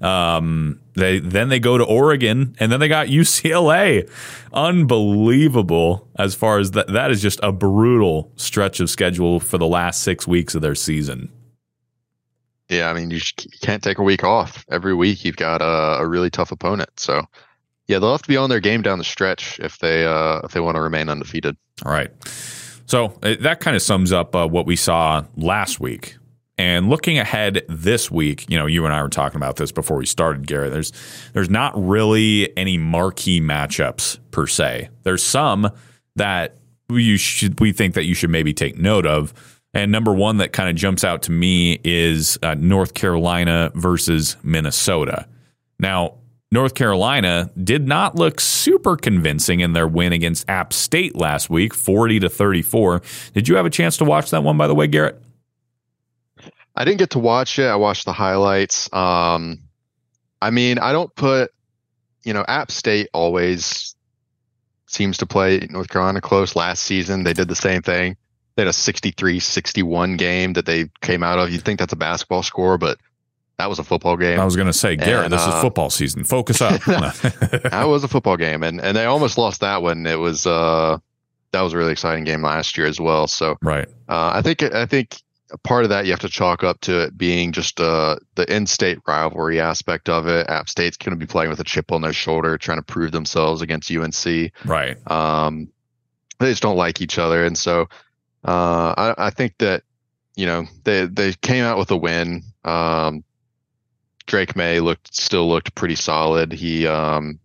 Um, 0.00 0.80
they 0.94 1.20
then 1.20 1.48
they 1.48 1.58
go 1.58 1.78
to 1.78 1.84
Oregon, 1.84 2.54
and 2.58 2.70
then 2.70 2.80
they 2.80 2.88
got 2.88 3.06
UCLA. 3.08 4.10
Unbelievable 4.52 6.08
as 6.16 6.34
far 6.34 6.58
as 6.58 6.72
that. 6.72 6.88
That 6.88 7.10
is 7.10 7.22
just 7.22 7.40
a 7.42 7.52
brutal 7.52 8.30
stretch 8.36 8.80
of 8.80 8.90
schedule 8.90 9.40
for 9.40 9.58
the 9.58 9.66
last 9.66 10.02
six 10.02 10.26
weeks 10.26 10.54
of 10.54 10.62
their 10.62 10.74
season. 10.74 11.32
Yeah, 12.68 12.90
I 12.90 12.94
mean, 12.94 13.10
you, 13.10 13.18
sh- 13.18 13.34
you 13.42 13.58
can't 13.60 13.82
take 13.82 13.98
a 13.98 14.02
week 14.02 14.24
off. 14.24 14.64
Every 14.70 14.94
week 14.94 15.24
you've 15.24 15.36
got 15.36 15.60
a, 15.60 16.02
a 16.02 16.06
really 16.06 16.30
tough 16.30 16.52
opponent. 16.52 16.90
So, 16.96 17.22
yeah, 17.86 17.98
they'll 17.98 18.12
have 18.12 18.22
to 18.22 18.28
be 18.28 18.36
on 18.36 18.48
their 18.48 18.60
game 18.60 18.82
down 18.82 18.98
the 18.98 19.04
stretch 19.04 19.58
if 19.60 19.78
they 19.78 20.06
uh, 20.06 20.40
if 20.44 20.52
they 20.52 20.60
want 20.60 20.76
to 20.76 20.80
remain 20.80 21.08
undefeated. 21.08 21.56
All 21.84 21.92
right. 21.92 22.10
So 22.86 23.18
uh, 23.22 23.34
that 23.40 23.60
kind 23.60 23.76
of 23.76 23.82
sums 23.82 24.12
up 24.12 24.34
uh, 24.34 24.46
what 24.46 24.66
we 24.66 24.76
saw 24.76 25.24
last 25.36 25.80
week. 25.80 26.16
And 26.58 26.90
looking 26.90 27.18
ahead 27.18 27.62
this 27.68 28.10
week, 28.10 28.48
you 28.48 28.58
know, 28.58 28.66
you 28.66 28.84
and 28.84 28.94
I 28.94 29.02
were 29.02 29.08
talking 29.08 29.36
about 29.36 29.56
this 29.56 29.72
before 29.72 29.96
we 29.96 30.06
started, 30.06 30.46
Gary. 30.46 30.68
There's 30.68 30.92
there's 31.32 31.50
not 31.50 31.72
really 31.76 32.56
any 32.56 32.78
marquee 32.78 33.40
matchups 33.40 34.18
per 34.30 34.46
se. 34.46 34.90
There's 35.02 35.22
some 35.22 35.70
that 36.16 36.58
you 36.90 37.16
should 37.16 37.58
we 37.58 37.72
think 37.72 37.94
that 37.94 38.04
you 38.04 38.14
should 38.14 38.30
maybe 38.30 38.52
take 38.52 38.78
note 38.78 39.06
of. 39.06 39.32
And 39.74 39.90
number 39.90 40.12
one 40.12 40.36
that 40.38 40.52
kind 40.52 40.68
of 40.68 40.76
jumps 40.76 41.02
out 41.02 41.22
to 41.22 41.32
me 41.32 41.80
is 41.82 42.38
uh, 42.42 42.54
North 42.54 42.94
Carolina 42.94 43.72
versus 43.74 44.36
Minnesota. 44.42 45.26
Now, 45.78 46.18
North 46.50 46.74
Carolina 46.74 47.50
did 47.64 47.88
not 47.88 48.14
look 48.14 48.38
super 48.38 48.96
convincing 48.96 49.60
in 49.60 49.72
their 49.72 49.88
win 49.88 50.12
against 50.12 50.48
App 50.50 50.74
State 50.74 51.16
last 51.16 51.48
week, 51.48 51.72
40 51.72 52.20
to 52.20 52.28
34. 52.28 53.00
Did 53.32 53.48
you 53.48 53.56
have 53.56 53.64
a 53.64 53.70
chance 53.70 53.96
to 53.96 54.04
watch 54.04 54.30
that 54.30 54.44
one, 54.44 54.58
by 54.58 54.66
the 54.66 54.74
way, 54.74 54.86
Garrett? 54.86 55.20
I 56.76 56.84
didn't 56.84 56.98
get 56.98 57.10
to 57.10 57.18
watch 57.18 57.58
it. 57.58 57.66
I 57.66 57.76
watched 57.76 58.04
the 58.04 58.12
highlights. 58.12 58.92
Um, 58.92 59.60
I 60.42 60.50
mean, 60.50 60.78
I 60.78 60.92
don't 60.92 61.14
put, 61.14 61.50
you 62.22 62.34
know, 62.34 62.44
App 62.46 62.70
State 62.70 63.08
always 63.14 63.94
seems 64.86 65.16
to 65.18 65.26
play 65.26 65.66
North 65.70 65.88
Carolina 65.88 66.20
close. 66.20 66.54
Last 66.54 66.82
season, 66.82 67.24
they 67.24 67.32
did 67.32 67.48
the 67.48 67.54
same 67.54 67.80
thing. 67.80 68.16
They 68.54 68.62
had 68.62 68.68
a 68.68 68.72
63 68.72 69.40
61 69.40 70.16
game 70.16 70.52
that 70.54 70.66
they 70.66 70.88
came 71.00 71.22
out 71.22 71.38
of. 71.38 71.50
You'd 71.50 71.64
think 71.64 71.78
that's 71.78 71.92
a 71.92 71.96
basketball 71.96 72.42
score, 72.42 72.78
but 72.78 72.98
that 73.58 73.68
was 73.68 73.78
a 73.78 73.84
football 73.84 74.16
game. 74.16 74.38
I 74.40 74.44
was 74.44 74.56
going 74.56 74.66
to 74.66 74.72
say, 74.72 74.96
Garrett, 74.96 75.26
And, 75.26 75.32
this 75.32 75.46
uh, 75.46 75.52
is 75.54 75.62
football 75.62 75.90
season. 75.90 76.24
Focus 76.24 76.60
up. 76.60 76.80
that 76.84 77.84
was 77.86 78.04
a 78.04 78.08
football 78.08 78.36
game, 78.36 78.62
and 78.62 78.80
and 78.80 78.96
they 78.96 79.04
almost 79.04 79.38
lost 79.38 79.60
that 79.60 79.82
one. 79.82 80.06
It 80.06 80.18
was 80.18 80.46
uh 80.46 80.98
that 81.52 81.60
was 81.60 81.72
a 81.72 81.76
really 81.76 81.92
exciting 81.92 82.24
game 82.24 82.42
last 82.42 82.76
year 82.76 82.86
as 82.86 82.98
well. 82.98 83.26
So 83.26 83.56
right. 83.62 83.86
uh, 84.08 84.32
I 84.34 84.42
think 84.42 84.62
I 84.62 84.86
think 84.86 85.22
part 85.64 85.84
of 85.84 85.90
that 85.90 86.06
you 86.06 86.10
have 86.10 86.20
to 86.20 86.28
chalk 86.28 86.64
up 86.64 86.80
to 86.80 87.04
it 87.04 87.16
being 87.16 87.52
just 87.52 87.80
uh, 87.80 88.16
the 88.34 88.50
in-state 88.54 88.98
rivalry 89.06 89.60
aspect 89.60 90.08
of 90.08 90.26
it. 90.26 90.48
App 90.48 90.68
State's 90.68 90.96
going 90.96 91.10
to 91.10 91.16
be 91.16 91.26
playing 91.26 91.50
with 91.50 91.60
a 91.60 91.64
chip 91.64 91.92
on 91.92 92.00
their 92.00 92.12
shoulder, 92.12 92.56
trying 92.56 92.78
to 92.78 92.82
prove 92.82 93.12
themselves 93.12 93.60
against 93.60 93.90
UNC. 93.90 94.52
Right. 94.64 94.96
Um, 95.10 95.68
they 96.38 96.50
just 96.50 96.62
don't 96.62 96.76
like 96.76 97.00
each 97.00 97.18
other, 97.18 97.44
and 97.44 97.56
so 97.56 97.88
uh, 98.44 98.94
I, 98.96 99.26
I 99.26 99.30
think 99.30 99.58
that 99.58 99.82
you 100.36 100.46
know 100.46 100.66
they 100.84 101.06
they 101.06 101.32
came 101.34 101.64
out 101.64 101.78
with 101.78 101.90
a 101.90 101.96
win. 101.96 102.42
Um, 102.64 103.24
Drake 104.26 104.56
Maye 104.56 104.80
looked 104.80 105.14
still 105.14 105.48
looked 105.48 105.74
pretty 105.74 105.96
solid. 105.96 106.52
He 106.52 106.86
um, 106.86 107.38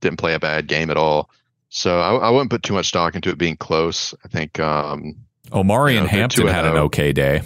didn't 0.00 0.18
play 0.18 0.34
a 0.34 0.38
bad 0.38 0.66
game 0.66 0.90
at 0.90 0.96
all. 0.96 1.30
So 1.70 2.00
I, 2.00 2.14
I 2.14 2.30
wouldn't 2.30 2.50
put 2.50 2.62
too 2.62 2.74
much 2.74 2.86
stock 2.86 3.14
into 3.14 3.30
it 3.30 3.38
being 3.38 3.56
close. 3.56 4.14
I 4.24 4.28
think 4.28 4.58
um, 4.58 5.16
Omari 5.52 5.94
You 5.94 6.00
know, 6.00 6.02
and 6.04 6.10
Hampton 6.10 6.46
had 6.46 6.64
an 6.64 6.76
okay 6.76 7.12
day, 7.12 7.42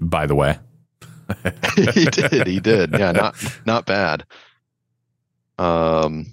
by 0.00 0.26
the 0.26 0.34
way. 0.34 0.58
he 1.74 2.04
did. 2.06 2.46
He 2.46 2.60
did. 2.60 2.92
Yeah, 2.92 3.12
not 3.12 3.34
not 3.66 3.86
bad. 3.86 4.24
Um, 5.58 6.32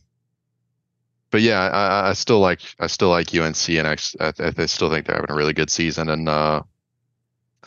but 1.34 1.42
yeah, 1.42 1.62
I, 1.62 2.10
I 2.10 2.14
still 2.14 2.40
like 2.40 2.62
I 2.80 2.86
still 2.86 3.10
like 3.10 3.34
UNC, 3.34 3.68
and 3.70 3.88
I, 3.88 3.96
I, 4.20 4.54
I 4.56 4.66
still 4.68 4.92
think 4.92 5.08
they're 5.08 5.16
having 5.16 5.32
a 5.32 5.36
really 5.36 5.54
good 5.54 5.72
season, 5.72 6.08
and 6.08 6.30
uh, 6.30 6.62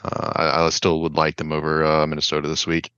uh, 0.05 0.33
I, 0.37 0.67
I 0.67 0.71
still 0.71 1.03
would 1.03 1.17
like 1.17 1.35
them 1.35 1.51
over 1.51 1.85
uh, 1.85 2.07
Minnesota 2.07 2.47
this 2.47 2.65
week. 2.65 2.93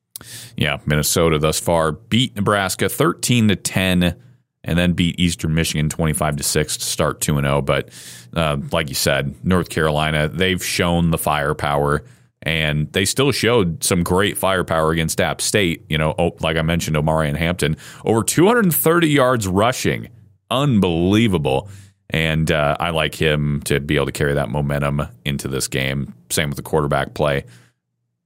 Yeah, 0.59 0.77
Minnesota 0.85 1.39
thus 1.39 1.59
far 1.59 1.93
beat 1.93 2.36
Nebraska 2.36 2.90
13 2.90 3.49
to 3.49 3.57
10 3.57 4.15
and 4.62 4.78
then 4.78 4.93
beat 4.93 5.19
Eastern 5.19 5.55
Michigan 5.55 5.89
25 5.89 6.36
to 6.36 6.43
6 6.43 6.77
to 6.77 6.85
start 6.85 7.23
2 7.23 7.39
and 7.39 7.47
0, 7.47 7.62
but 7.62 7.89
uh, 8.36 8.59
like 8.70 8.90
you 8.90 8.95
said, 8.95 9.43
North 9.43 9.70
Carolina, 9.70 10.28
they've 10.28 10.62
shown 10.62 11.12
the 11.12 11.19
firepower 11.19 12.05
and 12.43 12.93
they 12.93 13.07
still 13.07 13.32
showed 13.32 13.82
some 13.82 14.03
great 14.03 14.36
firepower 14.36 14.90
against 14.90 15.19
App 15.19 15.40
State, 15.40 15.86
you 15.89 15.97
know, 15.97 16.15
oh, 16.19 16.36
like 16.40 16.59
I 16.59 16.62
mentioned 16.62 16.95
Omarion 16.97 17.36
Hampton, 17.36 17.78
over 18.05 18.23
230 18.23 19.09
yards 19.09 19.49
rushing. 19.49 20.09
Unbelievable. 20.50 21.68
And 22.10 22.50
uh, 22.50 22.76
I 22.80 22.90
like 22.90 23.14
him 23.14 23.60
to 23.64 23.80
be 23.80 23.96
able 23.96 24.06
to 24.06 24.12
carry 24.12 24.34
that 24.34 24.48
momentum 24.48 25.08
into 25.24 25.46
this 25.46 25.68
game. 25.68 26.14
Same 26.30 26.48
with 26.48 26.56
the 26.56 26.62
quarterback 26.62 27.14
play 27.14 27.44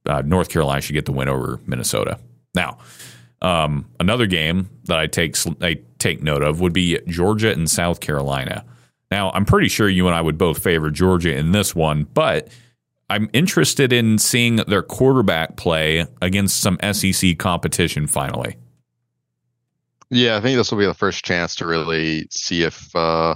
uh, 0.05 0.21
North 0.25 0.49
Carolina 0.49 0.81
should 0.81 0.93
get 0.93 1.05
the 1.05 1.11
win 1.11 1.29
over 1.29 1.59
Minnesota. 1.65 2.19
Now, 2.53 2.77
um, 3.41 3.89
another 3.99 4.25
game 4.25 4.69
that 4.85 4.99
I 4.99 5.07
take 5.07 5.35
I 5.61 5.79
take 5.99 6.21
note 6.21 6.43
of 6.43 6.61
would 6.61 6.73
be 6.73 6.99
Georgia 7.07 7.51
and 7.51 7.69
South 7.69 7.99
Carolina. 7.99 8.65
Now, 9.11 9.31
I'm 9.31 9.45
pretty 9.45 9.67
sure 9.67 9.87
you 9.87 10.07
and 10.07 10.15
I 10.15 10.21
would 10.21 10.37
both 10.37 10.63
favor 10.63 10.89
Georgia 10.89 11.35
in 11.35 11.51
this 11.51 11.75
one, 11.75 12.05
but 12.13 12.47
I'm 13.09 13.29
interested 13.33 13.93
in 13.93 14.17
seeing 14.17 14.55
their 14.55 14.81
quarterback 14.81 15.55
play 15.55 16.07
against 16.21 16.61
some 16.61 16.79
SEC 16.93 17.37
competition 17.37 18.07
finally. 18.07 18.55
Yeah, 20.13 20.37
I 20.37 20.41
think 20.41 20.57
this 20.57 20.71
will 20.71 20.77
be 20.79 20.85
the 20.85 20.93
first 20.93 21.25
chance 21.25 21.55
to 21.55 21.65
really 21.65 22.27
see 22.29 22.63
if 22.63 22.95
uh, 22.95 23.35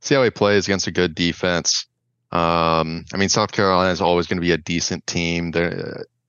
see 0.00 0.14
how 0.14 0.22
he 0.22 0.30
plays 0.30 0.66
against 0.66 0.86
a 0.86 0.90
good 0.92 1.14
defense. 1.14 1.86
Um, 2.30 3.06
I 3.12 3.16
mean, 3.16 3.30
South 3.30 3.52
Carolina 3.52 3.90
is 3.90 4.02
always 4.02 4.26
going 4.26 4.36
to 4.36 4.42
be 4.46 4.52
a 4.52 4.58
decent 4.58 5.06
team. 5.06 5.50
They 5.52 5.72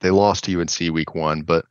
they 0.00 0.10
lost 0.10 0.44
to 0.44 0.58
UNC 0.60 0.78
week 0.94 1.14
one, 1.14 1.42
but 1.42 1.66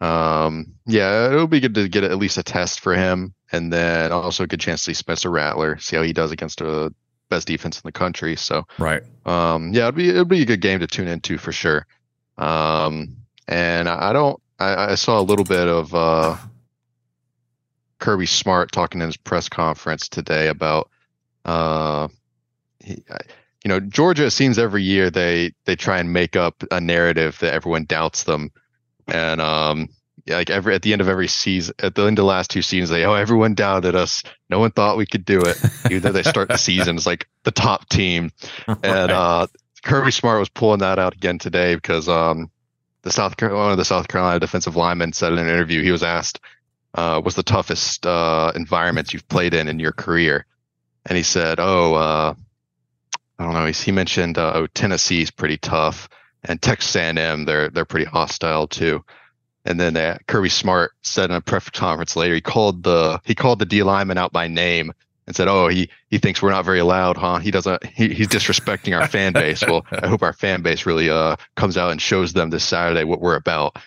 um, 0.00 0.72
yeah, 0.86 1.26
it'll 1.26 1.46
be 1.46 1.60
good 1.60 1.74
to 1.74 1.88
get 1.88 2.04
at 2.04 2.16
least 2.18 2.38
a 2.38 2.42
test 2.42 2.80
for 2.80 2.94
him, 2.94 3.34
and 3.52 3.72
then 3.72 4.12
also 4.12 4.44
a 4.44 4.46
good 4.46 4.60
chance 4.60 4.82
to 4.84 4.90
see 4.90 4.94
Spencer 4.94 5.30
Rattler, 5.30 5.78
see 5.78 5.96
how 5.96 6.02
he 6.02 6.12
does 6.14 6.32
against 6.32 6.62
a 6.62 6.92
best 7.28 7.46
defense 7.46 7.76
in 7.76 7.82
the 7.84 7.92
country. 7.92 8.36
So 8.36 8.64
Right. 8.78 9.02
um, 9.26 9.72
yeah, 9.74 9.84
it'd 9.84 9.94
be 9.96 10.08
it'd 10.08 10.28
be 10.28 10.42
a 10.42 10.46
good 10.46 10.60
game 10.62 10.80
to 10.80 10.86
tune 10.86 11.08
into 11.08 11.36
for 11.36 11.52
sure. 11.52 11.86
Um, 12.38 13.16
and 13.46 13.88
I 13.88 14.12
don't. 14.12 14.40
I, 14.58 14.92
I 14.92 14.94
saw 14.94 15.20
a 15.20 15.22
little 15.22 15.44
bit 15.44 15.68
of 15.68 15.94
uh, 15.94 16.36
Kirby 17.98 18.26
Smart 18.26 18.72
talking 18.72 19.00
in 19.00 19.06
his 19.06 19.16
press 19.16 19.48
conference 19.48 20.08
today 20.08 20.48
about, 20.48 20.90
uh, 21.44 22.08
he, 22.80 23.02
you 23.64 23.68
know, 23.68 23.80
Georgia. 23.80 24.26
It 24.26 24.30
seems 24.30 24.58
every 24.58 24.82
year 24.82 25.10
they 25.10 25.52
they 25.64 25.74
try 25.74 25.98
and 25.98 26.12
make 26.12 26.36
up 26.36 26.62
a 26.70 26.80
narrative 26.80 27.38
that 27.40 27.54
everyone 27.54 27.84
doubts 27.84 28.24
them, 28.24 28.50
and 29.08 29.40
um, 29.40 29.88
like 30.26 30.50
every 30.50 30.74
at 30.74 30.82
the 30.82 30.92
end 30.92 31.00
of 31.00 31.08
every 31.08 31.28
season, 31.28 31.74
at 31.78 31.94
the 31.94 32.02
end 32.02 32.18
of 32.18 32.22
the 32.22 32.28
last 32.28 32.50
two 32.50 32.62
seasons, 32.62 32.90
they 32.90 33.04
oh 33.04 33.14
everyone 33.14 33.54
doubted 33.54 33.94
us, 33.94 34.22
no 34.50 34.58
one 34.58 34.70
thought 34.70 34.98
we 34.98 35.06
could 35.06 35.24
do 35.24 35.40
it. 35.40 35.58
Even 35.86 36.02
though 36.02 36.12
they 36.12 36.22
start 36.22 36.48
the 36.48 36.58
season 36.58 36.96
as 36.96 37.06
like 37.06 37.26
the 37.44 37.50
top 37.50 37.88
team, 37.88 38.32
and 38.68 39.10
uh, 39.10 39.46
Kirby 39.82 40.10
Smart 40.10 40.40
was 40.40 40.48
pulling 40.48 40.80
that 40.80 40.98
out 40.98 41.14
again 41.14 41.38
today 41.38 41.74
because 41.74 42.08
um, 42.08 42.50
the 43.02 43.10
South 43.10 43.36
Car- 43.36 43.54
one 43.54 43.70
of 43.70 43.76
the 43.76 43.84
South 43.84 44.08
Carolina 44.08 44.40
defensive 44.40 44.76
linemen 44.76 45.12
said 45.12 45.32
in 45.32 45.38
an 45.38 45.48
interview 45.48 45.82
he 45.82 45.90
was 45.90 46.02
asked, 46.02 46.40
uh, 46.94 47.20
"What's 47.20 47.36
the 47.36 47.42
toughest 47.42 48.06
uh, 48.06 48.52
environments 48.54 49.12
you've 49.12 49.28
played 49.28 49.54
in 49.54 49.68
in 49.68 49.78
your 49.78 49.92
career?" 49.92 50.46
And 51.06 51.16
he 51.16 51.22
said, 51.22 51.58
"Oh, 51.60 51.94
uh, 51.94 52.34
I 53.38 53.44
don't 53.44 53.54
know." 53.54 53.66
He, 53.66 53.72
he 53.72 53.92
mentioned, 53.92 54.38
uh, 54.38 54.52
"Oh, 54.54 54.66
Tennessee's 54.68 55.30
pretty 55.30 55.58
tough, 55.58 56.08
and 56.44 56.60
Texas 56.60 56.96
A&M 56.96 57.44
they're 57.44 57.68
they're 57.68 57.84
pretty 57.84 58.06
hostile 58.06 58.66
too." 58.68 59.04
And 59.66 59.80
then 59.80 59.96
uh, 59.96 60.18
Kirby 60.26 60.50
Smart 60.50 60.92
said 61.02 61.30
in 61.30 61.36
a 61.36 61.40
press 61.40 61.70
conference 61.70 62.16
later, 62.16 62.34
he 62.34 62.40
called 62.40 62.82
the 62.82 63.20
he 63.24 63.34
called 63.34 63.58
the 63.58 63.66
D 63.66 63.82
lineman 63.82 64.18
out 64.18 64.32
by 64.32 64.46
name 64.46 64.92
and 65.26 65.34
said, 65.34 65.48
"Oh, 65.48 65.68
he 65.68 65.90
he 66.08 66.18
thinks 66.18 66.42
we're 66.42 66.50
not 66.50 66.64
very 66.64 66.82
loud, 66.82 67.16
huh? 67.16 67.38
He 67.38 67.50
doesn't. 67.50 67.84
He, 67.86 68.12
he's 68.12 68.28
disrespecting 68.28 68.98
our 68.98 69.08
fan 69.08 69.32
base. 69.32 69.62
Well, 69.66 69.86
I 69.90 70.06
hope 70.06 70.22
our 70.22 70.32
fan 70.32 70.62
base 70.62 70.86
really 70.86 71.08
uh 71.08 71.36
comes 71.56 71.76
out 71.76 71.92
and 71.92 72.00
shows 72.00 72.32
them 72.32 72.50
this 72.50 72.64
Saturday 72.64 73.04
what 73.04 73.20
we're 73.20 73.36
about, 73.36 73.78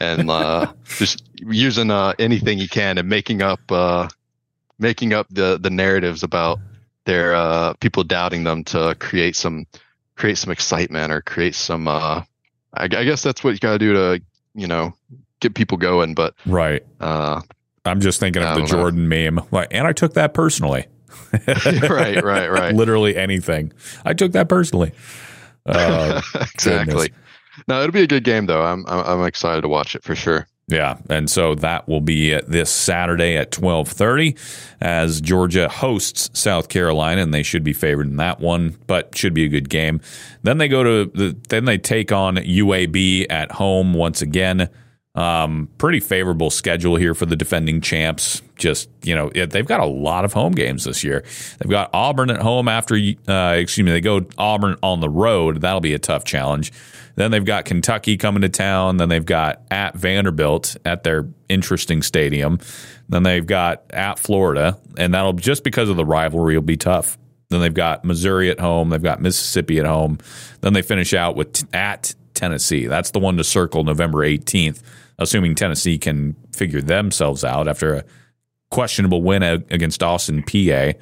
and 0.00 0.30
uh, 0.30 0.72
just 0.98 1.22
using 1.36 1.90
uh 1.90 2.14
anything 2.18 2.58
he 2.58 2.68
can 2.68 2.98
and 2.98 3.08
making 3.08 3.42
up 3.42 3.60
uh 3.70 4.08
making 4.78 5.12
up 5.12 5.26
the 5.30 5.58
the 5.58 5.70
narratives 5.70 6.22
about 6.22 6.58
their 7.04 7.34
uh 7.34 7.74
people 7.74 8.02
doubting 8.04 8.44
them 8.44 8.64
to 8.64 8.94
create 8.98 9.36
some 9.36 9.66
create 10.16 10.38
some 10.38 10.50
excitement 10.52 11.12
or 11.12 11.20
create 11.22 11.54
some 11.54 11.86
uh 11.88 12.22
I, 12.72 12.84
I 12.84 12.88
guess 13.04 13.22
that's 13.22 13.44
what 13.44 13.50
you 13.52 13.58
got 13.60 13.72
to 13.74 13.78
do 13.78 13.92
to 13.92 14.22
you 14.54 14.66
know 14.66 14.94
get 15.40 15.54
people 15.54 15.76
going, 15.78 16.14
but 16.14 16.34
Right. 16.46 16.82
uh 17.00 17.40
I'm 17.84 18.00
just 18.00 18.18
thinking 18.18 18.42
of 18.42 18.54
the 18.54 18.60
know. 18.62 18.66
Jordan 18.66 19.08
meme. 19.08 19.40
Like, 19.50 19.68
and 19.70 19.86
I 19.86 19.92
took 19.92 20.14
that 20.14 20.32
personally. 20.32 20.86
right, 21.46 22.22
right, 22.24 22.50
right. 22.50 22.74
Literally 22.74 23.14
anything. 23.14 23.72
I 24.06 24.14
took 24.14 24.32
that 24.32 24.48
personally. 24.48 24.92
Uh, 25.66 26.22
exactly. 26.54 27.08
goodness. 27.08 27.08
No, 27.68 27.80
it'll 27.80 27.92
be 27.92 28.02
a 28.02 28.06
good 28.06 28.24
game 28.24 28.46
though. 28.46 28.62
I'm 28.62 28.84
I'm, 28.86 29.24
excited 29.24 29.62
to 29.62 29.68
watch 29.68 29.94
it 29.94 30.02
for 30.02 30.14
sure. 30.14 30.46
Yeah, 30.66 30.96
and 31.10 31.28
so 31.28 31.54
that 31.56 31.86
will 31.88 32.00
be 32.00 32.38
this 32.40 32.70
Saturday 32.70 33.36
at 33.36 33.50
twelve 33.52 33.88
thirty, 33.88 34.36
as 34.80 35.20
Georgia 35.20 35.68
hosts 35.68 36.30
South 36.38 36.68
Carolina, 36.68 37.22
and 37.22 37.34
they 37.34 37.42
should 37.42 37.64
be 37.64 37.72
favored 37.72 38.06
in 38.06 38.16
that 38.16 38.40
one, 38.40 38.76
but 38.86 39.16
should 39.16 39.34
be 39.34 39.44
a 39.44 39.48
good 39.48 39.68
game. 39.68 40.00
Then 40.42 40.58
they 40.58 40.68
go 40.68 40.82
to 40.82 41.10
the 41.14 41.36
then 41.48 41.66
they 41.66 41.78
take 41.78 42.12
on 42.12 42.36
UAB 42.36 43.26
at 43.30 43.52
home 43.52 43.94
once 43.94 44.22
again. 44.22 44.68
Um, 45.14 45.68
pretty 45.78 46.00
favorable 46.00 46.50
schedule 46.50 46.96
here 46.96 47.14
for 47.14 47.24
the 47.24 47.36
defending 47.36 47.80
champs. 47.80 48.42
Just 48.56 48.88
you 49.04 49.14
know, 49.14 49.30
they've 49.30 49.66
got 49.66 49.80
a 49.80 49.86
lot 49.86 50.24
of 50.24 50.32
home 50.32 50.52
games 50.52 50.84
this 50.84 51.04
year. 51.04 51.22
They've 51.58 51.70
got 51.70 51.90
Auburn 51.92 52.30
at 52.30 52.40
home 52.40 52.66
after, 52.66 52.96
uh, 53.28 53.54
excuse 53.56 53.84
me, 53.84 53.92
they 53.92 54.00
go 54.00 54.26
Auburn 54.38 54.76
on 54.82 55.00
the 55.00 55.08
road. 55.08 55.60
That'll 55.60 55.80
be 55.80 55.94
a 55.94 55.98
tough 56.00 56.24
challenge. 56.24 56.72
Then 57.16 57.30
they've 57.30 57.44
got 57.44 57.64
Kentucky 57.64 58.16
coming 58.16 58.42
to 58.42 58.48
town. 58.48 58.96
Then 58.96 59.08
they've 59.08 59.24
got 59.24 59.62
at 59.70 59.94
Vanderbilt 59.94 60.76
at 60.84 61.04
their 61.04 61.28
interesting 61.48 62.02
stadium. 62.02 62.58
Then 63.08 63.22
they've 63.22 63.46
got 63.46 63.84
at 63.90 64.18
Florida, 64.18 64.78
and 64.96 65.14
that'll 65.14 65.34
just 65.34 65.62
because 65.62 65.88
of 65.88 65.96
the 65.96 66.04
rivalry 66.04 66.56
will 66.56 66.62
be 66.62 66.76
tough. 66.76 67.18
Then 67.50 67.60
they've 67.60 67.72
got 67.72 68.04
Missouri 68.04 68.50
at 68.50 68.58
home. 68.58 68.88
They've 68.88 69.02
got 69.02 69.20
Mississippi 69.20 69.78
at 69.78 69.86
home. 69.86 70.18
Then 70.60 70.72
they 70.72 70.82
finish 70.82 71.14
out 71.14 71.36
with 71.36 71.52
t- 71.52 71.66
at 71.72 72.14
Tennessee. 72.32 72.86
That's 72.86 73.10
the 73.12 73.20
one 73.20 73.36
to 73.36 73.44
circle 73.44 73.84
November 73.84 74.26
18th, 74.26 74.82
assuming 75.18 75.54
Tennessee 75.54 75.98
can 75.98 76.36
figure 76.54 76.80
themselves 76.80 77.44
out 77.44 77.68
after 77.68 77.94
a 77.94 78.04
questionable 78.70 79.22
win 79.22 79.42
against 79.42 80.02
Austin 80.02 80.42
Peay. 80.42 80.94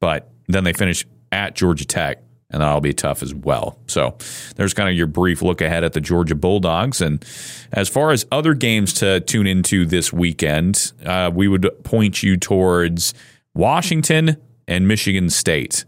But 0.00 0.30
then 0.48 0.64
they 0.64 0.72
finish 0.72 1.06
at 1.32 1.54
Georgia 1.54 1.86
Tech, 1.86 2.22
and 2.50 2.60
that'll 2.60 2.80
be 2.80 2.92
tough 2.92 3.22
as 3.22 3.34
well. 3.34 3.78
So 3.86 4.16
there's 4.56 4.74
kind 4.74 4.88
of 4.88 4.94
your 4.94 5.06
brief 5.06 5.42
look 5.42 5.60
ahead 5.60 5.84
at 5.84 5.94
the 5.94 6.00
Georgia 6.00 6.34
Bulldogs. 6.34 7.00
And 7.00 7.24
as 7.72 7.88
far 7.88 8.10
as 8.10 8.26
other 8.30 8.54
games 8.54 8.92
to 8.94 9.20
tune 9.20 9.46
into 9.46 9.86
this 9.86 10.12
weekend, 10.12 10.92
uh, 11.04 11.30
we 11.34 11.48
would 11.48 11.68
point 11.84 12.22
you 12.22 12.36
towards 12.36 13.14
Washington 13.54 14.36
and 14.68 14.86
Michigan 14.86 15.30
State. 15.30 15.84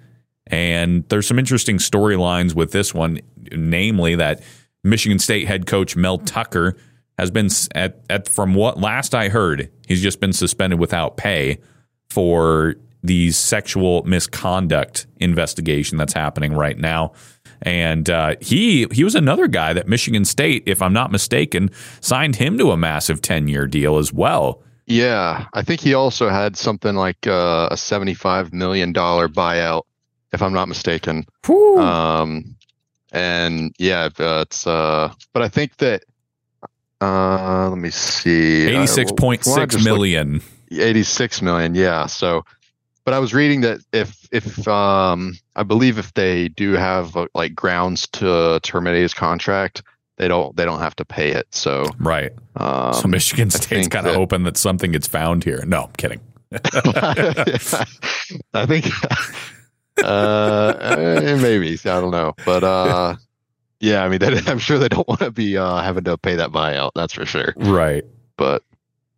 And 0.46 1.06
there's 1.08 1.26
some 1.26 1.38
interesting 1.38 1.78
storylines 1.78 2.54
with 2.54 2.72
this 2.72 2.94
one, 2.94 3.20
namely 3.52 4.14
that 4.14 4.42
Michigan 4.84 5.18
State 5.18 5.46
head 5.46 5.66
coach 5.66 5.96
Mel 5.96 6.18
Tucker 6.18 6.76
has 7.18 7.30
been 7.30 7.48
at, 7.74 8.00
at 8.10 8.28
from 8.28 8.54
what 8.54 8.78
last 8.78 9.14
I 9.14 9.28
heard, 9.28 9.70
he's 9.86 10.02
just 10.02 10.20
been 10.20 10.32
suspended 10.32 10.78
without 10.78 11.16
pay 11.16 11.58
for 12.10 12.76
the 13.02 13.30
sexual 13.30 14.02
misconduct 14.04 15.06
investigation 15.18 15.96
that's 15.96 16.12
happening 16.12 16.52
right 16.52 16.78
now. 16.78 17.12
And 17.62 18.10
uh, 18.10 18.34
he 18.40 18.86
he 18.92 19.02
was 19.02 19.14
another 19.14 19.48
guy 19.48 19.72
that 19.72 19.88
Michigan 19.88 20.24
State, 20.24 20.64
if 20.66 20.82
I'm 20.82 20.92
not 20.92 21.10
mistaken, 21.10 21.70
signed 22.00 22.36
him 22.36 22.58
to 22.58 22.70
a 22.70 22.76
massive 22.76 23.22
10 23.22 23.48
year 23.48 23.66
deal 23.66 23.96
as 23.96 24.12
well. 24.12 24.62
Yeah, 24.86 25.46
I 25.52 25.62
think 25.62 25.80
he 25.80 25.94
also 25.94 26.28
had 26.28 26.56
something 26.56 26.94
like 26.94 27.26
uh, 27.26 27.68
a 27.70 27.76
75 27.76 28.52
million 28.52 28.92
dollar 28.92 29.28
buyout, 29.28 29.82
if 30.32 30.42
I'm 30.42 30.52
not 30.52 30.68
mistaken. 30.68 31.24
Um, 31.80 32.56
and 33.10 33.74
yeah, 33.78 34.10
it's 34.18 34.66
uh, 34.66 35.12
but 35.32 35.42
I 35.42 35.48
think 35.48 35.78
that 35.78 36.04
uh, 37.00 37.68
let 37.68 37.78
me 37.78 37.90
see, 37.90 38.66
eighty 38.66 38.86
six 38.86 39.12
point 39.12 39.44
six 39.44 39.84
million. 39.84 40.42
Eighty 40.70 41.02
six 41.02 41.42
million, 41.42 41.74
yeah. 41.74 42.06
So, 42.06 42.44
but 43.04 43.14
I 43.14 43.18
was 43.18 43.34
reading 43.34 43.60
that 43.62 43.80
if 43.92 44.26
if 44.32 44.66
um, 44.66 45.34
I 45.54 45.62
believe 45.62 45.98
if 45.98 46.14
they 46.14 46.48
do 46.48 46.72
have 46.72 47.16
uh, 47.16 47.26
like 47.34 47.54
grounds 47.54 48.06
to 48.08 48.60
terminate 48.62 49.02
his 49.02 49.14
contract, 49.14 49.82
they 50.16 50.28
don't 50.28 50.56
they 50.56 50.64
don't 50.64 50.80
have 50.80 50.96
to 50.96 51.04
pay 51.04 51.30
it. 51.30 51.46
So 51.50 51.84
right. 51.98 52.32
Um, 52.56 52.94
so 52.94 53.08
Michigan 53.08 53.50
State's 53.50 53.88
kind 53.88 54.06
of 54.06 54.14
hoping 54.14 54.44
that 54.44 54.56
something 54.56 54.92
gets 54.92 55.06
found 55.06 55.44
here. 55.44 55.64
No, 55.66 55.84
I'm 55.84 55.92
kidding. 55.92 56.20
I 58.54 58.66
think 58.66 58.86
uh, 60.02 60.74
eh, 60.80 61.36
maybe 61.36 61.78
I 61.84 62.00
don't 62.00 62.10
know, 62.10 62.34
but 62.44 62.64
uh, 62.64 63.16
yeah, 63.80 64.04
I 64.04 64.08
mean, 64.08 64.18
they, 64.20 64.38
I'm 64.46 64.58
sure 64.58 64.78
they 64.78 64.88
don't 64.88 65.08
want 65.08 65.20
to 65.20 65.30
be 65.30 65.56
uh, 65.56 65.82
having 65.82 66.04
to 66.04 66.16
pay 66.16 66.36
that 66.36 66.50
buyout. 66.50 66.92
That's 66.94 67.12
for 67.12 67.26
sure. 67.26 67.54
Right. 67.56 68.04
But 68.36 68.62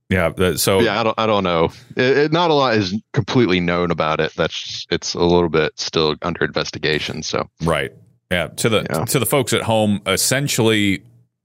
yeah, 0.08 0.32
so 0.56 0.80
yeah, 0.80 1.00
I 1.00 1.02
don't, 1.02 1.18
I 1.18 1.26
don't 1.26 1.44
know. 1.44 1.70
It, 1.96 2.18
it, 2.18 2.32
not 2.32 2.50
a 2.50 2.54
lot 2.54 2.74
is 2.74 2.94
completely 3.12 3.60
known 3.60 3.90
about 3.90 4.20
it. 4.20 4.32
That's 4.34 4.86
it's 4.90 5.14
a 5.14 5.20
little 5.20 5.50
bit 5.50 5.78
still 5.78 6.16
under 6.22 6.44
investigation. 6.44 7.22
So 7.22 7.48
right. 7.62 7.92
Yeah, 8.30 8.48
to 8.48 8.68
the 8.68 8.86
yeah. 8.90 9.04
to 9.04 9.18
the 9.18 9.26
folks 9.26 9.52
at 9.52 9.62
home, 9.62 10.00
essentially, 10.06 11.02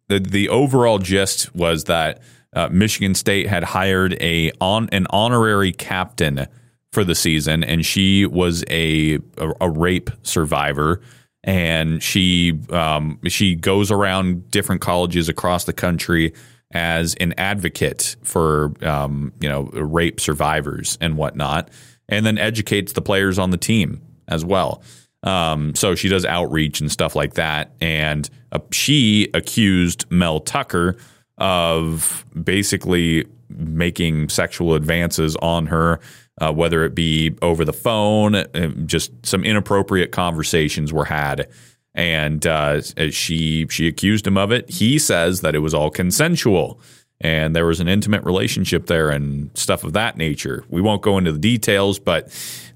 the 0.07 0.19
the 0.19 0.49
overall 0.49 0.99
gist 0.99 1.53
was 1.55 1.85
that 1.85 2.21
uh, 2.53 2.69
Michigan 2.71 3.15
State 3.15 3.47
had 3.47 3.63
hired 3.63 4.13
a 4.21 4.51
on 4.61 4.89
an 4.91 5.07
honorary 5.09 5.71
captain 5.71 6.47
for 6.91 7.03
the 7.03 7.15
season, 7.15 7.63
and 7.63 7.85
she 7.85 8.25
was 8.25 8.63
a 8.69 9.15
a, 9.37 9.51
a 9.61 9.69
rape 9.69 10.09
survivor, 10.23 11.01
and 11.43 12.01
she 12.01 12.59
um, 12.69 13.19
she 13.27 13.55
goes 13.55 13.91
around 13.91 14.49
different 14.49 14.81
colleges 14.81 15.29
across 15.29 15.65
the 15.65 15.73
country 15.73 16.33
as 16.71 17.13
an 17.15 17.33
advocate 17.37 18.15
for 18.23 18.73
um, 18.81 19.33
you 19.39 19.49
know 19.49 19.63
rape 19.73 20.19
survivors 20.19 20.97
and 21.01 21.17
whatnot, 21.17 21.69
and 22.09 22.25
then 22.25 22.37
educates 22.37 22.93
the 22.93 23.01
players 23.01 23.37
on 23.37 23.49
the 23.51 23.57
team 23.57 24.01
as 24.27 24.45
well. 24.45 24.81
Um, 25.23 25.73
so 25.73 25.95
she 25.95 26.09
does 26.09 26.25
outreach 26.25 26.81
and 26.81 26.91
stuff 26.91 27.15
like 27.15 27.35
that. 27.35 27.71
And 27.79 28.29
uh, 28.51 28.59
she 28.71 29.29
accused 29.33 30.05
Mel 30.11 30.41
Tucker 30.41 30.97
of 31.37 32.25
basically 32.43 33.25
making 33.49 34.29
sexual 34.29 34.75
advances 34.75 35.35
on 35.37 35.67
her, 35.67 35.99
uh, 36.41 36.51
whether 36.51 36.83
it 36.83 36.95
be 36.95 37.35
over 37.41 37.63
the 37.65 37.73
phone, 37.73 38.35
uh, 38.35 38.67
just 38.85 39.11
some 39.25 39.43
inappropriate 39.43 40.11
conversations 40.11 40.91
were 40.91 41.05
had. 41.05 41.47
And 41.95 42.45
uh, 42.47 42.81
she 43.11 43.67
she 43.69 43.87
accused 43.87 44.25
him 44.25 44.37
of 44.37 44.51
it. 44.51 44.69
He 44.69 44.97
says 44.97 45.41
that 45.41 45.53
it 45.53 45.59
was 45.59 45.75
all 45.75 45.91
consensual 45.91 46.79
and 47.23 47.55
there 47.55 47.65
was 47.65 47.79
an 47.79 47.87
intimate 47.87 48.23
relationship 48.25 48.87
there 48.87 49.09
and 49.09 49.49
stuff 49.57 49.85
of 49.85 49.93
that 49.93 50.17
nature. 50.17 50.65
We 50.67 50.81
won't 50.81 51.01
go 51.01 51.17
into 51.17 51.31
the 51.31 51.39
details, 51.39 51.97
but 51.97 52.27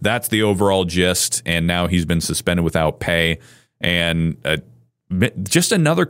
that's 0.02 0.30
the 0.30 0.44
overall 0.44 0.86
gist. 0.86 1.44
And 1.46 1.68
now 1.68 1.88
he's 1.88 2.06
been 2.06 2.22
suspended 2.22 2.64
without 2.64 3.02
pay. 3.02 3.40
And 3.82 4.38
uh, 4.46 4.58
just 5.44 5.74
another, 5.74 6.08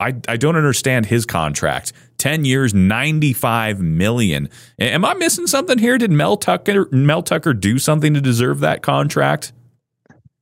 I, 0.00 0.14
I 0.28 0.36
don't 0.36 0.56
understand 0.56 1.06
his 1.06 1.26
contract. 1.26 1.92
10 2.18 2.44
years, 2.44 2.74
95 2.74 3.80
million. 3.80 4.48
Am 4.78 5.04
I 5.04 5.14
missing 5.14 5.46
something 5.46 5.78
here? 5.78 5.98
Did 5.98 6.10
Mel 6.10 6.36
Tucker, 6.36 6.88
Mel 6.90 7.22
Tucker 7.22 7.54
do 7.54 7.78
something 7.78 8.14
to 8.14 8.20
deserve 8.20 8.60
that 8.60 8.82
contract? 8.82 9.52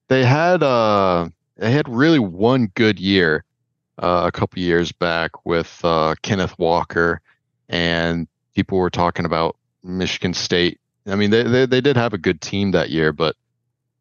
They 0.08 0.24
had, 0.24 0.62
uh, 0.62 1.28
they 1.56 1.70
had 1.70 1.88
really 1.88 2.18
one 2.18 2.70
good 2.74 2.98
year. 2.98 3.44
Uh, 3.98 4.24
a 4.26 4.32
couple 4.32 4.60
years 4.60 4.92
back 4.92 5.46
with 5.46 5.80
uh, 5.82 6.14
Kenneth 6.20 6.58
Walker 6.58 7.22
and 7.68 8.28
people 8.54 8.78
were 8.78 8.90
talking 8.90 9.24
about 9.24 9.56
Michigan 9.82 10.34
State. 10.34 10.80
I 11.06 11.14
mean, 11.14 11.30
they 11.30 11.44
they, 11.44 11.66
they 11.66 11.80
did 11.80 11.96
have 11.96 12.12
a 12.12 12.18
good 12.18 12.40
team 12.40 12.72
that 12.72 12.90
year, 12.90 13.12
but 13.12 13.36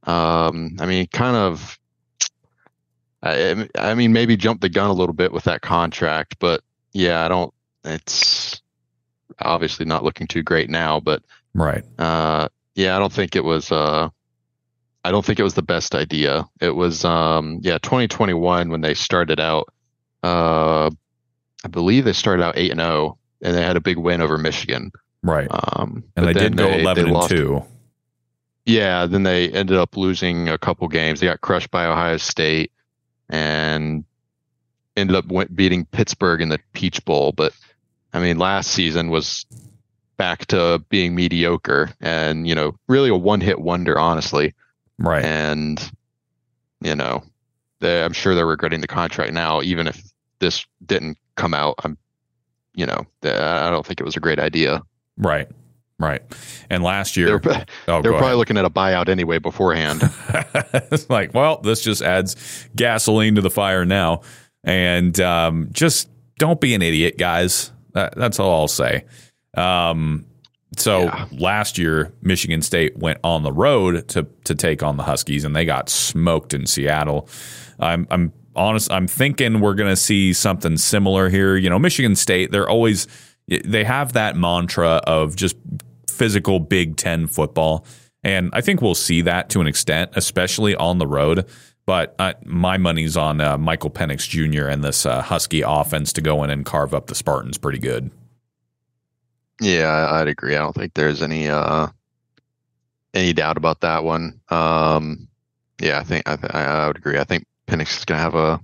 um, 0.03 0.75
I 0.79 0.85
mean, 0.85 1.07
kind 1.07 1.35
of. 1.35 1.77
I, 3.25 3.67
I 3.75 3.95
mean, 3.95 4.13
maybe 4.13 4.37
jump 4.37 4.61
the 4.61 4.69
gun 4.69 4.89
a 4.89 4.93
little 4.93 5.13
bit 5.13 5.33
with 5.33 5.45
that 5.45 5.61
contract, 5.61 6.37
but 6.39 6.61
yeah, 6.93 7.25
I 7.25 7.27
don't. 7.27 7.53
It's 7.83 8.61
obviously 9.39 9.85
not 9.85 10.03
looking 10.03 10.27
too 10.27 10.43
great 10.43 10.69
now, 10.69 10.99
but 10.99 11.23
right. 11.53 11.83
Uh, 11.97 12.47
yeah, 12.75 12.95
I 12.95 12.99
don't 12.99 13.11
think 13.11 13.35
it 13.35 13.43
was. 13.43 13.71
Uh, 13.71 14.09
I 15.03 15.11
don't 15.11 15.25
think 15.25 15.39
it 15.39 15.43
was 15.43 15.53
the 15.53 15.61
best 15.61 15.93
idea. 15.93 16.45
It 16.59 16.71
was, 16.71 17.05
um, 17.05 17.59
yeah, 17.61 17.77
2021 17.77 18.69
when 18.69 18.81
they 18.81 18.95
started 18.95 19.39
out. 19.39 19.71
Uh, 20.23 20.89
I 21.63 21.67
believe 21.69 22.05
they 22.05 22.13
started 22.13 22.43
out 22.43 22.57
eight 22.57 22.71
and 22.71 22.79
zero, 22.79 22.91
oh, 22.91 23.17
and 23.41 23.55
they 23.55 23.61
had 23.61 23.77
a 23.77 23.81
big 23.81 23.97
win 23.97 24.21
over 24.21 24.39
Michigan. 24.39 24.91
Right. 25.21 25.47
Um, 25.49 26.03
and 26.15 26.27
they 26.27 26.33
did 26.33 26.57
go 26.57 26.69
they, 26.69 26.81
11 26.81 27.05
they 27.05 27.13
and 27.13 27.29
2. 27.29 27.63
Yeah, 28.65 29.05
then 29.05 29.21
they 29.21 29.49
ended 29.49 29.77
up 29.77 29.95
losing 29.95 30.49
a 30.49 30.57
couple 30.57 30.87
games. 30.87 31.19
They 31.19 31.27
got 31.27 31.41
crushed 31.41 31.69
by 31.69 31.85
Ohio 31.85 32.17
State 32.17 32.71
and 33.29 34.03
ended 34.95 35.15
up 35.15 35.25
beating 35.53 35.85
Pittsburgh 35.85 36.41
in 36.41 36.49
the 36.49 36.59
Peach 36.73 37.03
Bowl. 37.05 37.31
But 37.31 37.53
I 38.13 38.19
mean, 38.19 38.37
last 38.37 38.71
season 38.71 39.09
was 39.09 39.45
back 40.17 40.45
to 40.47 40.83
being 40.89 41.15
mediocre 41.15 41.91
and, 41.99 42.47
you 42.47 42.55
know, 42.55 42.75
really 42.87 43.09
a 43.09 43.15
one 43.15 43.41
hit 43.41 43.59
wonder, 43.59 43.99
honestly. 43.99 44.53
Right. 44.97 45.25
And, 45.25 45.91
you 46.81 46.95
know, 46.95 47.23
they, 47.81 48.03
I'm 48.03 48.13
sure 48.13 48.35
they're 48.35 48.45
regretting 48.45 48.81
the 48.81 48.87
contract 48.87 49.33
now, 49.33 49.61
even 49.61 49.87
if 49.87 50.01
this 50.39 50.65
didn't 50.85 51.17
come 51.35 51.53
out. 51.53 51.75
I'm 51.83 51.97
you 52.75 52.85
know, 52.85 53.05
I 53.23 53.69
don't 53.69 53.85
think 53.85 53.99
it 53.99 54.03
was 54.03 54.17
a 54.17 54.19
great 54.19 54.39
idea. 54.39 54.83
Right. 55.17 55.47
Right. 55.97 56.21
And 56.69 56.83
last 56.83 57.15
year, 57.15 57.39
they're, 57.39 57.65
oh, 57.87 58.01
they 58.01 58.09
were 58.09 58.17
probably 58.17 58.27
ahead. 58.27 58.37
looking 58.37 58.57
at 58.57 58.65
a 58.65 58.69
buyout 58.69 59.07
anyway 59.07 59.39
beforehand. 59.39 60.01
it's 60.91 61.09
like, 61.09 61.33
well, 61.33 61.61
this 61.61 61.81
just 61.81 62.01
adds 62.01 62.67
gasoline 62.75 63.35
to 63.35 63.41
the 63.41 63.49
fire 63.49 63.85
now. 63.85 64.21
And 64.63 65.17
um, 65.19 65.69
just 65.71 66.09
don't 66.37 66.59
be 66.59 66.73
an 66.73 66.81
idiot, 66.81 67.17
guys. 67.17 67.71
That, 67.93 68.15
that's 68.17 68.39
all 68.39 68.61
I'll 68.61 68.67
say. 68.67 69.05
Um, 69.55 70.25
so 70.77 71.03
yeah. 71.03 71.27
last 71.31 71.77
year, 71.77 72.13
Michigan 72.21 72.61
State 72.61 72.97
went 72.97 73.19
on 73.23 73.43
the 73.43 73.53
road 73.53 74.07
to 74.09 74.27
to 74.43 74.55
take 74.55 74.83
on 74.83 74.97
the 74.97 75.03
Huskies, 75.03 75.45
and 75.45 75.55
they 75.55 75.63
got 75.63 75.87
smoked 75.87 76.53
in 76.53 76.65
Seattle. 76.65 77.29
I'm 77.79 78.07
I'm 78.11 78.33
honest, 78.55 78.91
I'm 78.91 79.07
thinking 79.07 79.61
we're 79.61 79.75
going 79.75 79.91
to 79.91 79.95
see 79.95 80.33
something 80.33 80.77
similar 80.77 81.29
here. 81.29 81.55
You 81.55 81.69
know, 81.69 81.79
Michigan 81.79 82.15
State, 82.15 82.51
they're 82.51 82.67
always 82.67 83.07
they 83.47 83.83
have 83.83 84.13
that 84.13 84.35
mantra 84.35 85.01
of 85.05 85.35
just 85.35 85.55
physical 86.09 86.59
Big 86.59 86.97
Ten 86.97 87.27
football, 87.27 87.85
and 88.23 88.49
I 88.53 88.61
think 88.61 88.81
we'll 88.81 88.95
see 88.95 89.21
that 89.21 89.49
to 89.51 89.61
an 89.61 89.67
extent, 89.67 90.11
especially 90.15 90.75
on 90.75 90.97
the 90.97 91.07
road. 91.07 91.47
But 91.85 92.15
uh, 92.17 92.33
my 92.43 92.77
money's 92.77 93.15
on 93.15 93.39
uh, 93.39 93.57
Michael 93.57 93.91
Penix 93.91 94.27
Jr. 94.27 94.67
and 94.67 94.83
this 94.83 95.05
uh, 95.05 95.21
Husky 95.21 95.61
offense 95.61 96.11
to 96.13 96.21
go 96.21 96.43
in 96.43 96.49
and 96.49 96.65
carve 96.65 96.95
up 96.95 97.07
the 97.07 97.15
Spartans 97.15 97.59
pretty 97.59 97.77
good. 97.77 98.09
Yeah, 99.61 100.09
I'd 100.11 100.27
agree. 100.27 100.55
I 100.55 100.59
don't 100.59 100.73
think 100.73 100.93
there's 100.95 101.21
any 101.21 101.47
uh, 101.47 101.87
any 103.13 103.33
doubt 103.33 103.57
about 103.57 103.81
that 103.81 104.03
one. 104.03 104.41
Um, 104.49 105.27
yeah, 105.79 105.99
I 105.99 106.03
think 106.03 106.27
I, 106.27 106.35
th- 106.35 106.51
I 106.51 106.87
would 106.87 106.97
agree. 106.97 107.19
I 107.19 107.23
think 107.23 107.45
Penix 107.67 107.97
is 107.97 108.05
going 108.05 108.17
to 108.17 108.23
have 108.23 108.35
a 108.35 108.59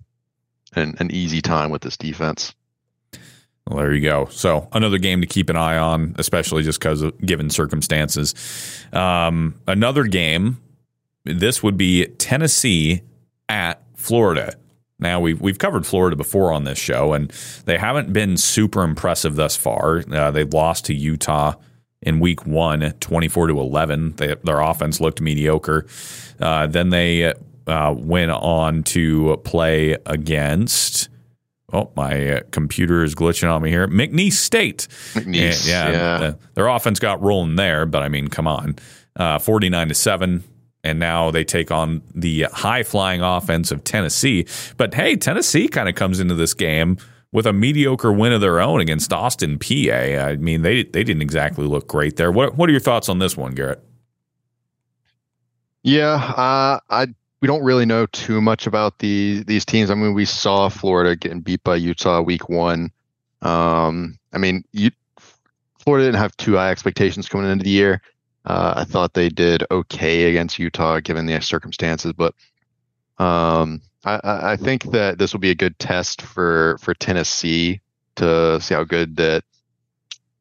an, 0.75 0.95
an 0.99 1.11
easy 1.11 1.41
time 1.41 1.69
with 1.69 1.81
this 1.81 1.97
defense. 1.97 2.53
Well, 3.71 3.79
there 3.79 3.93
you 3.93 4.01
go. 4.01 4.27
So 4.31 4.67
another 4.73 4.97
game 4.97 5.21
to 5.21 5.27
keep 5.27 5.49
an 5.49 5.55
eye 5.55 5.77
on, 5.77 6.13
especially 6.17 6.61
just 6.61 6.77
because 6.77 7.01
of 7.01 7.17
given 7.21 7.49
circumstances. 7.49 8.35
Um, 8.91 9.61
another 9.65 10.03
game. 10.03 10.61
This 11.23 11.63
would 11.63 11.77
be 11.77 12.07
Tennessee 12.17 13.01
at 13.47 13.81
Florida. 13.95 14.55
Now 14.99 15.21
we've 15.21 15.39
we've 15.39 15.57
covered 15.57 15.85
Florida 15.85 16.17
before 16.17 16.51
on 16.51 16.65
this 16.65 16.77
show, 16.77 17.13
and 17.13 17.29
they 17.65 17.77
haven't 17.77 18.11
been 18.11 18.35
super 18.35 18.83
impressive 18.83 19.35
thus 19.35 19.55
far. 19.55 20.03
Uh, 20.11 20.31
they 20.31 20.43
lost 20.43 20.85
to 20.87 20.93
Utah 20.93 21.53
in 22.01 22.19
Week 22.19 22.45
One, 22.45 22.91
twenty 22.99 23.29
four 23.29 23.47
to 23.47 23.57
eleven. 23.57 24.15
They, 24.17 24.35
their 24.43 24.59
offense 24.59 24.99
looked 24.99 25.21
mediocre. 25.21 25.85
Uh, 26.41 26.67
then 26.67 26.89
they 26.89 27.33
uh, 27.67 27.95
went 27.97 28.31
on 28.31 28.83
to 28.83 29.39
play 29.45 29.95
against. 30.05 31.07
Oh, 31.73 31.91
my 31.95 32.29
uh, 32.33 32.39
computer 32.51 33.03
is 33.03 33.15
glitching 33.15 33.49
on 33.53 33.61
me 33.61 33.69
here. 33.69 33.87
McNeese 33.87 34.33
State. 34.33 34.87
McNeese, 35.13 35.67
yeah, 35.67 35.89
yeah. 35.89 36.17
the- 36.17 36.39
their 36.55 36.67
offense 36.67 36.99
got 36.99 37.21
rolling 37.21 37.55
there, 37.55 37.85
but 37.85 38.03
I 38.03 38.09
mean, 38.09 38.27
come 38.27 38.47
on, 38.47 38.75
uh, 39.15 39.39
forty 39.39 39.69
nine 39.69 39.87
to 39.87 39.93
seven, 39.93 40.43
and 40.83 40.99
now 40.99 41.31
they 41.31 41.43
take 41.43 41.71
on 41.71 42.01
the 42.13 42.43
high 42.51 42.83
flying 42.83 43.21
offense 43.21 43.71
of 43.71 43.83
Tennessee. 43.83 44.45
But 44.77 44.93
hey, 44.93 45.15
Tennessee 45.15 45.67
kind 45.67 45.87
of 45.87 45.95
comes 45.95 46.19
into 46.19 46.35
this 46.35 46.53
game 46.53 46.97
with 47.31 47.45
a 47.45 47.53
mediocre 47.53 48.11
win 48.11 48.33
of 48.33 48.41
their 48.41 48.59
own 48.59 48.81
against 48.81 49.13
Austin, 49.13 49.57
Peay. 49.57 50.21
I 50.21 50.35
mean, 50.35 50.63
they 50.63 50.83
they 50.83 51.03
didn't 51.03 51.21
exactly 51.21 51.65
look 51.65 51.87
great 51.87 52.17
there. 52.17 52.31
What 52.31 52.55
what 52.57 52.67
are 52.67 52.73
your 52.73 52.81
thoughts 52.81 53.07
on 53.07 53.19
this 53.19 53.37
one, 53.37 53.53
Garrett? 53.55 53.81
Yeah, 55.83 56.13
uh, 56.13 56.79
I 56.89 57.07
we 57.41 57.47
don't 57.47 57.63
really 57.63 57.85
know 57.85 58.05
too 58.05 58.39
much 58.39 58.67
about 58.67 58.99
the 58.99 59.43
these 59.45 59.65
teams. 59.65 59.89
I 59.89 59.95
mean, 59.95 60.13
we 60.13 60.25
saw 60.25 60.69
Florida 60.69 61.15
getting 61.15 61.41
beat 61.41 61.63
by 61.63 61.75
Utah 61.75 62.21
week 62.21 62.49
one. 62.49 62.91
Um, 63.41 64.19
I 64.31 64.37
mean, 64.37 64.63
you, 64.71 64.91
Florida 65.79 66.05
didn't 66.05 66.19
have 66.19 66.37
too 66.37 66.55
high 66.55 66.69
expectations 66.69 67.27
coming 67.27 67.51
into 67.51 67.63
the 67.63 67.71
year. 67.71 68.01
Uh, 68.45 68.73
I 68.77 68.83
thought 68.83 69.13
they 69.13 69.29
did 69.29 69.63
okay 69.71 70.29
against 70.29 70.59
Utah 70.59 70.99
given 70.99 71.25
the 71.25 71.39
circumstances, 71.41 72.13
but 72.13 72.35
um, 73.17 73.81
I, 74.05 74.19
I 74.23 74.55
think 74.55 74.91
that 74.91 75.17
this 75.17 75.33
will 75.33 75.39
be 75.39 75.51
a 75.51 75.55
good 75.55 75.77
test 75.79 76.21
for 76.21 76.77
for 76.79 76.93
Tennessee 76.93 77.81
to 78.17 78.61
see 78.61 78.75
how 78.75 78.83
good 78.83 79.15
that 79.17 79.43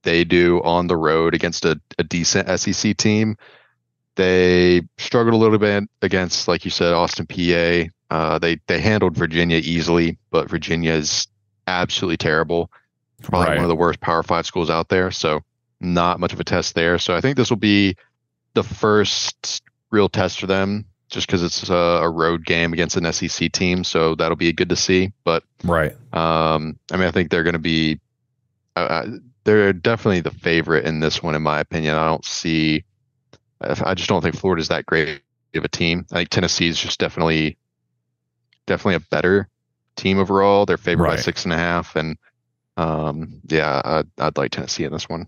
they 0.02 0.24
do 0.24 0.62
on 0.62 0.86
the 0.86 0.96
road 0.96 1.34
against 1.34 1.64
a, 1.64 1.80
a 1.98 2.04
decent 2.04 2.60
SEC 2.60 2.96
team 2.96 3.36
they 4.16 4.82
struggled 4.98 5.34
a 5.34 5.38
little 5.38 5.58
bit 5.58 5.84
against, 6.02 6.48
like 6.48 6.64
you 6.64 6.70
said, 6.70 6.92
Austin, 6.92 7.26
Peay. 7.26 7.90
Uh, 8.10 8.38
they 8.38 8.58
they 8.66 8.80
handled 8.80 9.16
Virginia 9.16 9.58
easily, 9.62 10.18
but 10.30 10.50
Virginia 10.50 10.92
is 10.92 11.26
absolutely 11.66 12.16
terrible. 12.16 12.70
Probably 13.22 13.46
Right. 13.48 13.56
one 13.56 13.64
of 13.64 13.68
the 13.68 13.76
worst 13.76 14.00
Power 14.00 14.22
Five 14.22 14.46
schools 14.46 14.70
out 14.70 14.88
there. 14.88 15.10
So 15.10 15.40
not 15.80 16.20
much 16.20 16.32
of 16.32 16.40
a 16.40 16.44
test 16.44 16.74
there. 16.74 16.98
So 16.98 17.14
I 17.14 17.20
think 17.20 17.36
this 17.36 17.50
will 17.50 17.56
be 17.56 17.94
the 18.54 18.62
first 18.64 19.62
real 19.90 20.08
test 20.08 20.40
for 20.40 20.46
them, 20.46 20.84
just 21.08 21.26
because 21.26 21.42
it's 21.42 21.68
a, 21.70 21.74
a 21.74 22.10
road 22.10 22.44
game 22.44 22.72
against 22.72 22.96
an 22.96 23.10
SEC 23.12 23.52
team. 23.52 23.84
So 23.84 24.14
that'll 24.16 24.36
be 24.36 24.52
good 24.52 24.68
to 24.70 24.76
see. 24.76 25.12
But 25.24 25.44
Right. 25.64 25.92
um, 26.12 26.78
I 26.90 26.96
mean, 26.96 27.06
I 27.06 27.10
think 27.12 27.30
they're 27.30 27.44
going 27.44 27.52
to 27.54 27.58
be. 27.60 28.00
Uh, 28.76 28.80
uh, 28.80 29.06
they're 29.44 29.72
definitely 29.72 30.20
the 30.20 30.30
favorite 30.30 30.84
in 30.84 31.00
this 31.00 31.22
one, 31.22 31.34
in 31.34 31.42
my 31.42 31.60
opinion. 31.60 31.94
I 31.96 32.06
don't 32.06 32.24
see. 32.24 32.84
I 33.60 33.94
just 33.94 34.08
don't 34.08 34.22
think 34.22 34.36
Florida's 34.36 34.68
that 34.68 34.86
great 34.86 35.20
of 35.54 35.64
a 35.64 35.68
team. 35.68 36.06
I 36.12 36.16
think 36.16 36.30
Tennessee 36.30 36.68
is 36.68 36.80
just 36.80 36.98
definitely, 36.98 37.56
definitely 38.66 38.94
a 38.94 39.00
better 39.10 39.48
team 39.96 40.18
overall. 40.18 40.66
They're 40.66 40.76
favored 40.76 41.06
by 41.06 41.16
six 41.16 41.44
and 41.44 41.52
a 41.52 41.58
half, 41.58 41.96
and 41.96 42.16
um, 42.76 43.40
yeah, 43.46 43.82
I'd, 43.84 44.06
I'd 44.18 44.36
like 44.36 44.52
Tennessee 44.52 44.84
in 44.84 44.92
this 44.92 45.08
one. 45.08 45.26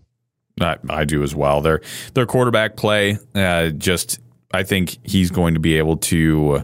I, 0.59 0.77
I 0.89 1.05
do 1.05 1.23
as 1.23 1.35
well. 1.35 1.61
Their 1.61 1.81
their 2.13 2.25
quarterback 2.25 2.75
play, 2.75 3.17
uh, 3.35 3.69
just 3.69 4.19
I 4.51 4.63
think 4.63 4.97
he's 5.03 5.31
going 5.31 5.55
to 5.55 5.59
be 5.59 5.77
able 5.77 5.97
to 5.97 6.63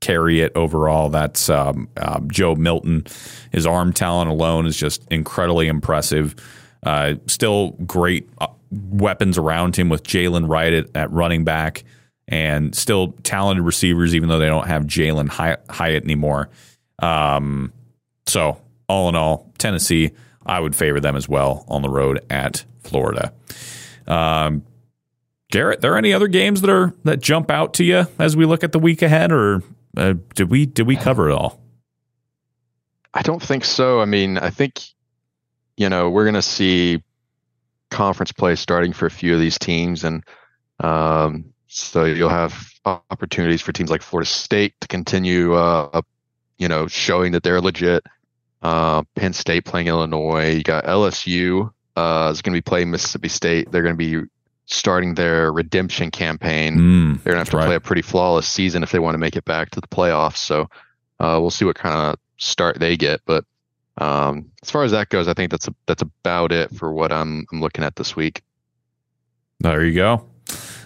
carry 0.00 0.40
it 0.40 0.52
overall. 0.54 1.08
That's 1.08 1.48
um, 1.48 1.88
um, 1.96 2.28
Joe 2.30 2.54
Milton. 2.54 3.06
His 3.52 3.66
arm 3.66 3.92
talent 3.92 4.30
alone 4.30 4.66
is 4.66 4.76
just 4.76 5.06
incredibly 5.10 5.68
impressive. 5.68 6.34
Uh, 6.82 7.14
still 7.26 7.70
great 7.70 8.28
uh, 8.40 8.48
weapons 8.70 9.38
around 9.38 9.76
him 9.76 9.88
with 9.88 10.02
Jaylen 10.02 10.48
Wright 10.48 10.72
at, 10.72 10.86
at 10.94 11.10
running 11.10 11.44
back, 11.44 11.84
and 12.26 12.74
still 12.74 13.12
talented 13.22 13.64
receivers, 13.64 14.14
even 14.14 14.28
though 14.28 14.38
they 14.38 14.46
don't 14.46 14.66
have 14.66 14.84
Jalin 14.84 15.28
Hyatt 15.28 16.04
anymore. 16.04 16.50
Um, 16.98 17.72
so 18.26 18.60
all 18.88 19.08
in 19.08 19.14
all, 19.14 19.52
Tennessee, 19.58 20.12
I 20.44 20.60
would 20.60 20.76
favor 20.76 21.00
them 21.00 21.16
as 21.16 21.28
well 21.28 21.64
on 21.68 21.82
the 21.82 21.88
road 21.88 22.24
at 22.30 22.64
Florida. 22.82 23.32
Um, 24.06 24.64
Garrett, 25.50 25.80
there 25.80 25.96
any 25.96 26.12
other 26.12 26.28
games 26.28 26.60
that 26.60 26.70
are 26.70 26.94
that 27.04 27.20
jump 27.20 27.50
out 27.50 27.74
to 27.74 27.84
you 27.84 28.06
as 28.18 28.36
we 28.36 28.44
look 28.44 28.62
at 28.62 28.72
the 28.72 28.78
week 28.78 29.00
ahead, 29.00 29.32
or 29.32 29.62
uh, 29.96 30.14
did 30.34 30.50
we 30.50 30.66
did 30.66 30.86
we 30.86 30.96
cover 30.96 31.30
it 31.30 31.32
all? 31.32 31.60
I 33.14 33.22
don't 33.22 33.42
think 33.42 33.64
so. 33.64 34.00
I 34.00 34.04
mean, 34.04 34.36
I 34.36 34.50
think, 34.50 34.80
you 35.76 35.88
know, 35.88 36.10
we're 36.10 36.24
going 36.24 36.34
to 36.34 36.42
see 36.42 37.02
conference 37.90 38.32
play 38.32 38.54
starting 38.54 38.92
for 38.92 39.06
a 39.06 39.10
few 39.10 39.34
of 39.34 39.40
these 39.40 39.58
teams. 39.58 40.04
And 40.04 40.24
um, 40.80 41.52
so 41.66 42.04
you'll 42.04 42.28
have 42.28 42.70
opportunities 42.84 43.62
for 43.62 43.72
teams 43.72 43.90
like 43.90 44.02
Florida 44.02 44.28
State 44.28 44.74
to 44.80 44.88
continue, 44.88 45.54
uh, 45.54 46.02
you 46.58 46.68
know, 46.68 46.86
showing 46.86 47.32
that 47.32 47.42
they're 47.42 47.60
legit. 47.60 48.04
Uh, 48.62 49.02
Penn 49.14 49.32
State 49.32 49.64
playing 49.64 49.86
Illinois. 49.86 50.50
You 50.50 50.62
got 50.62 50.84
LSU 50.84 51.70
uh, 51.96 52.28
is 52.32 52.42
going 52.42 52.52
to 52.52 52.56
be 52.56 52.62
playing 52.62 52.90
Mississippi 52.90 53.28
State. 53.28 53.70
They're 53.70 53.82
going 53.82 53.96
to 53.96 54.22
be 54.22 54.28
starting 54.66 55.14
their 55.14 55.52
redemption 55.52 56.10
campaign. 56.10 56.76
Mm, 56.76 57.22
They're 57.22 57.34
going 57.34 57.44
to 57.44 57.50
have 57.50 57.50
to 57.50 57.56
right. 57.56 57.66
play 57.66 57.74
a 57.76 57.80
pretty 57.80 58.02
flawless 58.02 58.46
season 58.46 58.82
if 58.82 58.92
they 58.92 58.98
want 58.98 59.14
to 59.14 59.18
make 59.18 59.36
it 59.36 59.44
back 59.44 59.70
to 59.70 59.80
the 59.80 59.88
playoffs. 59.88 60.36
So 60.36 60.62
uh, 61.20 61.38
we'll 61.40 61.50
see 61.50 61.64
what 61.64 61.76
kind 61.76 61.94
of 61.94 62.18
start 62.36 62.78
they 62.78 62.96
get. 62.96 63.20
But 63.24 63.44
um, 63.98 64.50
as 64.62 64.70
far 64.70 64.84
as 64.84 64.92
that 64.92 65.08
goes, 65.08 65.28
I 65.28 65.34
think 65.34 65.50
that's 65.50 65.68
a, 65.68 65.74
that's 65.86 66.02
about 66.02 66.52
it 66.52 66.74
for 66.74 66.92
what 66.92 67.12
I'm 67.12 67.46
I'm 67.52 67.60
looking 67.60 67.84
at 67.84 67.96
this 67.96 68.16
week. 68.16 68.42
There 69.60 69.84
you 69.84 69.94
go. 69.94 70.28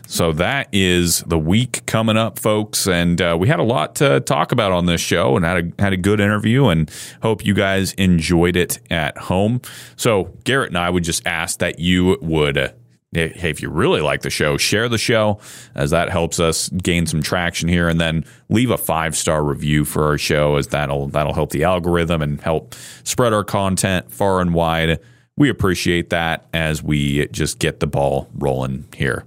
So 0.06 0.32
that 0.32 0.68
is 0.72 1.20
the 1.22 1.38
week 1.38 1.86
coming 1.86 2.16
up, 2.18 2.38
folks, 2.38 2.86
and 2.86 3.20
uh, 3.20 3.36
we 3.38 3.48
had 3.48 3.60
a 3.60 3.62
lot 3.64 3.94
to 3.96 4.20
talk 4.20 4.52
about 4.52 4.72
on 4.72 4.86
this 4.86 5.00
show, 5.00 5.36
and 5.36 5.44
had 5.44 5.72
a 5.78 5.82
had 5.82 5.92
a 5.92 5.96
good 5.96 6.20
interview, 6.20 6.66
and 6.66 6.90
hope 7.22 7.46
you 7.46 7.54
guys 7.54 7.92
enjoyed 7.94 8.56
it 8.56 8.78
at 8.90 9.16
home. 9.16 9.62
So 9.96 10.34
Garrett 10.44 10.68
and 10.68 10.78
I 10.78 10.90
would 10.90 11.04
just 11.04 11.26
ask 11.26 11.60
that 11.60 11.78
you 11.78 12.18
would. 12.20 12.74
Hey, 13.12 13.32
if 13.50 13.60
you 13.60 13.68
really 13.68 14.00
like 14.00 14.22
the 14.22 14.30
show, 14.30 14.56
share 14.56 14.88
the 14.88 14.98
show 14.98 15.38
as 15.74 15.90
that 15.90 16.08
helps 16.08 16.40
us 16.40 16.70
gain 16.70 17.06
some 17.06 17.22
traction 17.22 17.68
here, 17.68 17.88
and 17.88 18.00
then 18.00 18.24
leave 18.48 18.70
a 18.70 18.78
five 18.78 19.16
star 19.16 19.44
review 19.44 19.84
for 19.84 20.04
our 20.04 20.18
show 20.18 20.56
as 20.56 20.68
that'll 20.68 21.08
that'll 21.08 21.34
help 21.34 21.50
the 21.50 21.64
algorithm 21.64 22.22
and 22.22 22.40
help 22.40 22.74
spread 23.04 23.32
our 23.32 23.44
content 23.44 24.10
far 24.10 24.40
and 24.40 24.54
wide. 24.54 24.98
We 25.36 25.48
appreciate 25.48 26.10
that 26.10 26.46
as 26.52 26.82
we 26.82 27.26
just 27.28 27.58
get 27.58 27.80
the 27.80 27.86
ball 27.86 28.28
rolling 28.34 28.86
here. 28.94 29.24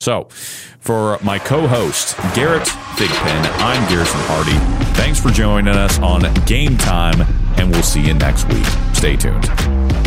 So, 0.00 0.28
for 0.78 1.18
my 1.22 1.38
co 1.38 1.66
host, 1.66 2.16
Garrett 2.34 2.68
Bigpen, 2.96 3.44
I'm 3.58 3.88
Garrison 3.88 4.20
Hardy. 4.24 4.58
Thanks 4.94 5.20
for 5.20 5.30
joining 5.30 5.74
us 5.74 5.98
on 5.98 6.22
Game 6.44 6.76
Time, 6.76 7.20
and 7.58 7.70
we'll 7.70 7.82
see 7.82 8.00
you 8.00 8.14
next 8.14 8.46
week. 8.48 8.66
Stay 8.92 9.16
tuned. 9.16 10.05